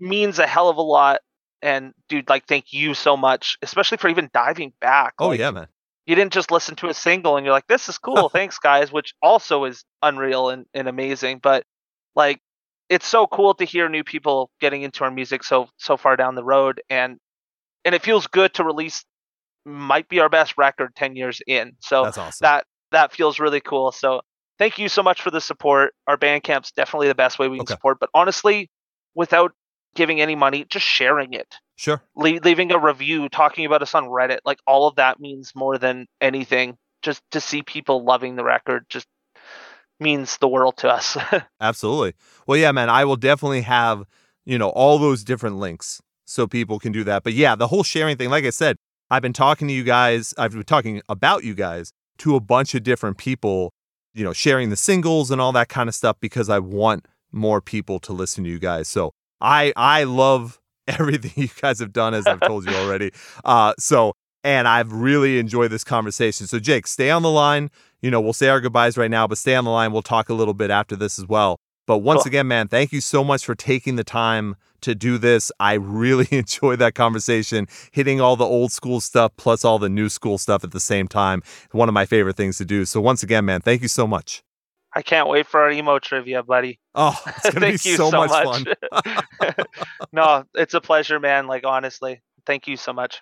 means 0.00 0.38
a 0.38 0.46
hell 0.46 0.68
of 0.68 0.76
a 0.76 0.82
lot. 0.82 1.20
And 1.62 1.92
dude, 2.08 2.28
like, 2.28 2.46
thank 2.46 2.72
you 2.72 2.94
so 2.94 3.16
much, 3.16 3.56
especially 3.62 3.98
for 3.98 4.08
even 4.08 4.28
diving 4.34 4.72
back. 4.80 5.14
Oh 5.18 5.28
Like, 5.28 5.40
yeah, 5.40 5.50
man. 5.50 5.68
you 6.06 6.14
didn't 6.14 6.32
just 6.32 6.50
listen 6.50 6.76
to 6.76 6.88
a 6.88 6.94
single 6.94 7.36
and 7.36 7.44
you're 7.46 7.54
like, 7.54 7.66
this 7.68 7.88
is 7.88 7.96
cool, 7.98 8.28
thanks 8.30 8.58
guys, 8.58 8.92
which 8.92 9.14
also 9.22 9.64
is 9.64 9.84
unreal 10.02 10.50
and, 10.50 10.66
and 10.74 10.88
amazing. 10.88 11.38
But 11.42 11.64
like, 12.14 12.40
it's 12.90 13.06
so 13.06 13.26
cool 13.26 13.54
to 13.54 13.64
hear 13.64 13.88
new 13.88 14.04
people 14.04 14.50
getting 14.60 14.82
into 14.82 15.04
our 15.04 15.10
music 15.10 15.42
so 15.42 15.68
so 15.78 15.96
far 15.96 16.16
down 16.16 16.34
the 16.34 16.44
road, 16.44 16.82
and 16.90 17.18
and 17.84 17.94
it 17.94 18.02
feels 18.02 18.26
good 18.26 18.52
to 18.54 18.64
release 18.64 19.04
might 19.64 20.06
be 20.08 20.20
our 20.20 20.28
best 20.28 20.58
record 20.58 20.94
ten 20.94 21.16
years 21.16 21.40
in. 21.46 21.76
So 21.80 22.04
That's 22.04 22.18
awesome. 22.18 22.44
that 22.44 22.66
that 22.94 23.12
feels 23.12 23.38
really 23.38 23.60
cool. 23.60 23.92
So 23.92 24.22
thank 24.58 24.78
you 24.78 24.88
so 24.88 25.02
much 25.02 25.22
for 25.22 25.30
the 25.30 25.40
support. 25.40 25.94
Our 26.06 26.16
Bandcamp's 26.16 26.72
definitely 26.72 27.08
the 27.08 27.14
best 27.14 27.38
way 27.38 27.48
we 27.48 27.58
can 27.58 27.62
Okay. 27.62 27.74
support. 27.74 27.98
But 28.00 28.10
honestly, 28.14 28.70
without 29.14 29.52
giving 29.94 30.20
any 30.20 30.34
money, 30.34 30.64
just 30.68 30.84
sharing 30.86 31.34
it 31.34 31.54
sure. 31.76 32.02
le- 32.16 32.40
leaving 32.42 32.72
a 32.72 32.78
review, 32.78 33.28
talking 33.28 33.64
about 33.66 33.82
us 33.82 33.94
on 33.94 34.04
Reddit, 34.06 34.38
like 34.44 34.58
all 34.66 34.88
of 34.88 34.96
that 34.96 35.20
means 35.20 35.52
more 35.54 35.78
than 35.78 36.06
anything. 36.20 36.76
Just 37.02 37.22
to 37.32 37.40
see 37.40 37.62
people 37.62 38.02
loving 38.04 38.34
the 38.36 38.42
record 38.44 38.86
just 38.88 39.06
means 40.00 40.38
the 40.38 40.48
world 40.48 40.76
to 40.78 40.88
us. 40.88 41.16
Absolutely. 41.60 42.14
Well, 42.46 42.56
yeah, 42.58 42.72
man, 42.72 42.90
I 42.90 43.04
will 43.04 43.16
definitely 43.16 43.60
have, 43.62 44.04
you 44.44 44.58
know, 44.58 44.70
all 44.70 44.98
those 44.98 45.22
different 45.22 45.56
links 45.56 46.00
so 46.24 46.46
people 46.46 46.78
can 46.78 46.92
do 46.92 47.04
that. 47.04 47.22
But 47.22 47.34
yeah, 47.34 47.54
the 47.54 47.68
whole 47.68 47.82
sharing 47.82 48.16
thing, 48.16 48.30
like 48.30 48.44
I 48.44 48.50
said, 48.50 48.76
I've 49.10 49.22
been 49.22 49.32
talking 49.34 49.68
to 49.68 49.74
you 49.74 49.84
guys, 49.84 50.34
I've 50.38 50.52
been 50.52 50.62
talking 50.64 51.02
about 51.08 51.44
you 51.44 51.54
guys 51.54 51.92
to 52.18 52.36
a 52.36 52.40
bunch 52.40 52.74
of 52.74 52.82
different 52.82 53.18
people, 53.18 53.72
you 54.14 54.24
know, 54.24 54.32
sharing 54.32 54.70
the 54.70 54.76
singles 54.76 55.30
and 55.30 55.40
all 55.40 55.52
that 55.52 55.68
kind 55.68 55.88
of 55.88 55.94
stuff 55.94 56.16
because 56.20 56.48
I 56.48 56.58
want 56.58 57.06
more 57.32 57.60
people 57.60 57.98
to 58.00 58.12
listen 58.12 58.44
to 58.44 58.50
you 58.50 58.58
guys. 58.58 58.88
So 58.88 59.12
I 59.40 59.72
I 59.76 60.04
love 60.04 60.60
everything 60.88 61.32
you 61.36 61.48
guys 61.60 61.80
have 61.80 61.92
done 61.92 62.14
as 62.14 62.26
I've 62.26 62.40
told 62.40 62.68
you 62.68 62.74
already. 62.76 63.10
Uh 63.44 63.74
so 63.78 64.12
and 64.42 64.68
I've 64.68 64.92
really 64.92 65.38
enjoyed 65.38 65.70
this 65.70 65.84
conversation. 65.84 66.46
So 66.46 66.58
Jake, 66.58 66.86
stay 66.86 67.10
on 67.10 67.22
the 67.22 67.30
line. 67.30 67.70
You 68.02 68.10
know, 68.10 68.20
we'll 68.20 68.34
say 68.34 68.48
our 68.48 68.60
goodbyes 68.60 68.98
right 68.98 69.10
now, 69.10 69.26
but 69.26 69.38
stay 69.38 69.54
on 69.54 69.64
the 69.64 69.70
line. 69.70 69.90
We'll 69.92 70.02
talk 70.02 70.28
a 70.28 70.34
little 70.34 70.52
bit 70.52 70.70
after 70.70 70.94
this 70.94 71.18
as 71.18 71.26
well. 71.26 71.58
But 71.86 71.98
once 71.98 72.22
Cool. 72.22 72.28
again, 72.28 72.48
man, 72.48 72.68
thank 72.68 72.92
you 72.92 73.00
so 73.00 73.22
much 73.22 73.44
for 73.44 73.54
taking 73.54 73.96
the 73.96 74.04
time 74.04 74.56
to 74.80 74.94
do 74.94 75.18
this. 75.18 75.50
I 75.60 75.74
really 75.74 76.28
enjoyed 76.36 76.78
that 76.78 76.94
conversation, 76.94 77.66
hitting 77.90 78.20
all 78.20 78.36
the 78.36 78.44
old 78.44 78.72
school 78.72 79.00
stuff 79.00 79.32
plus 79.36 79.64
all 79.64 79.78
the 79.78 79.88
new 79.88 80.08
school 80.08 80.38
stuff 80.38 80.64
at 80.64 80.70
the 80.72 80.80
same 80.80 81.08
time. 81.08 81.42
One 81.72 81.88
of 81.88 81.94
my 81.94 82.06
favorite 82.06 82.36
things 82.36 82.58
to 82.58 82.64
do. 82.64 82.84
So 82.84 83.00
once 83.00 83.22
again, 83.22 83.44
man, 83.44 83.60
thank 83.60 83.82
you 83.82 83.88
so 83.88 84.06
much. 84.06 84.42
I 84.96 85.02
can't 85.02 85.28
wait 85.28 85.46
for 85.46 85.60
our 85.60 85.70
emo 85.72 85.98
trivia, 85.98 86.42
buddy. 86.44 86.78
Oh, 86.94 87.20
it's 87.26 87.50
gonna 87.50 87.54
be 87.66 87.76
Thank 87.78 87.84
you 87.84 87.96
so, 87.96 88.10
so 88.10 88.16
much, 88.26 88.30
much. 88.30 88.64
fun. 88.92 89.54
no, 90.12 90.44
it's 90.54 90.74
a 90.74 90.80
pleasure, 90.80 91.18
man. 91.18 91.48
Like 91.48 91.64
honestly, 91.66 92.22
thank 92.46 92.68
you 92.68 92.76
so 92.76 92.92
much. 92.92 93.20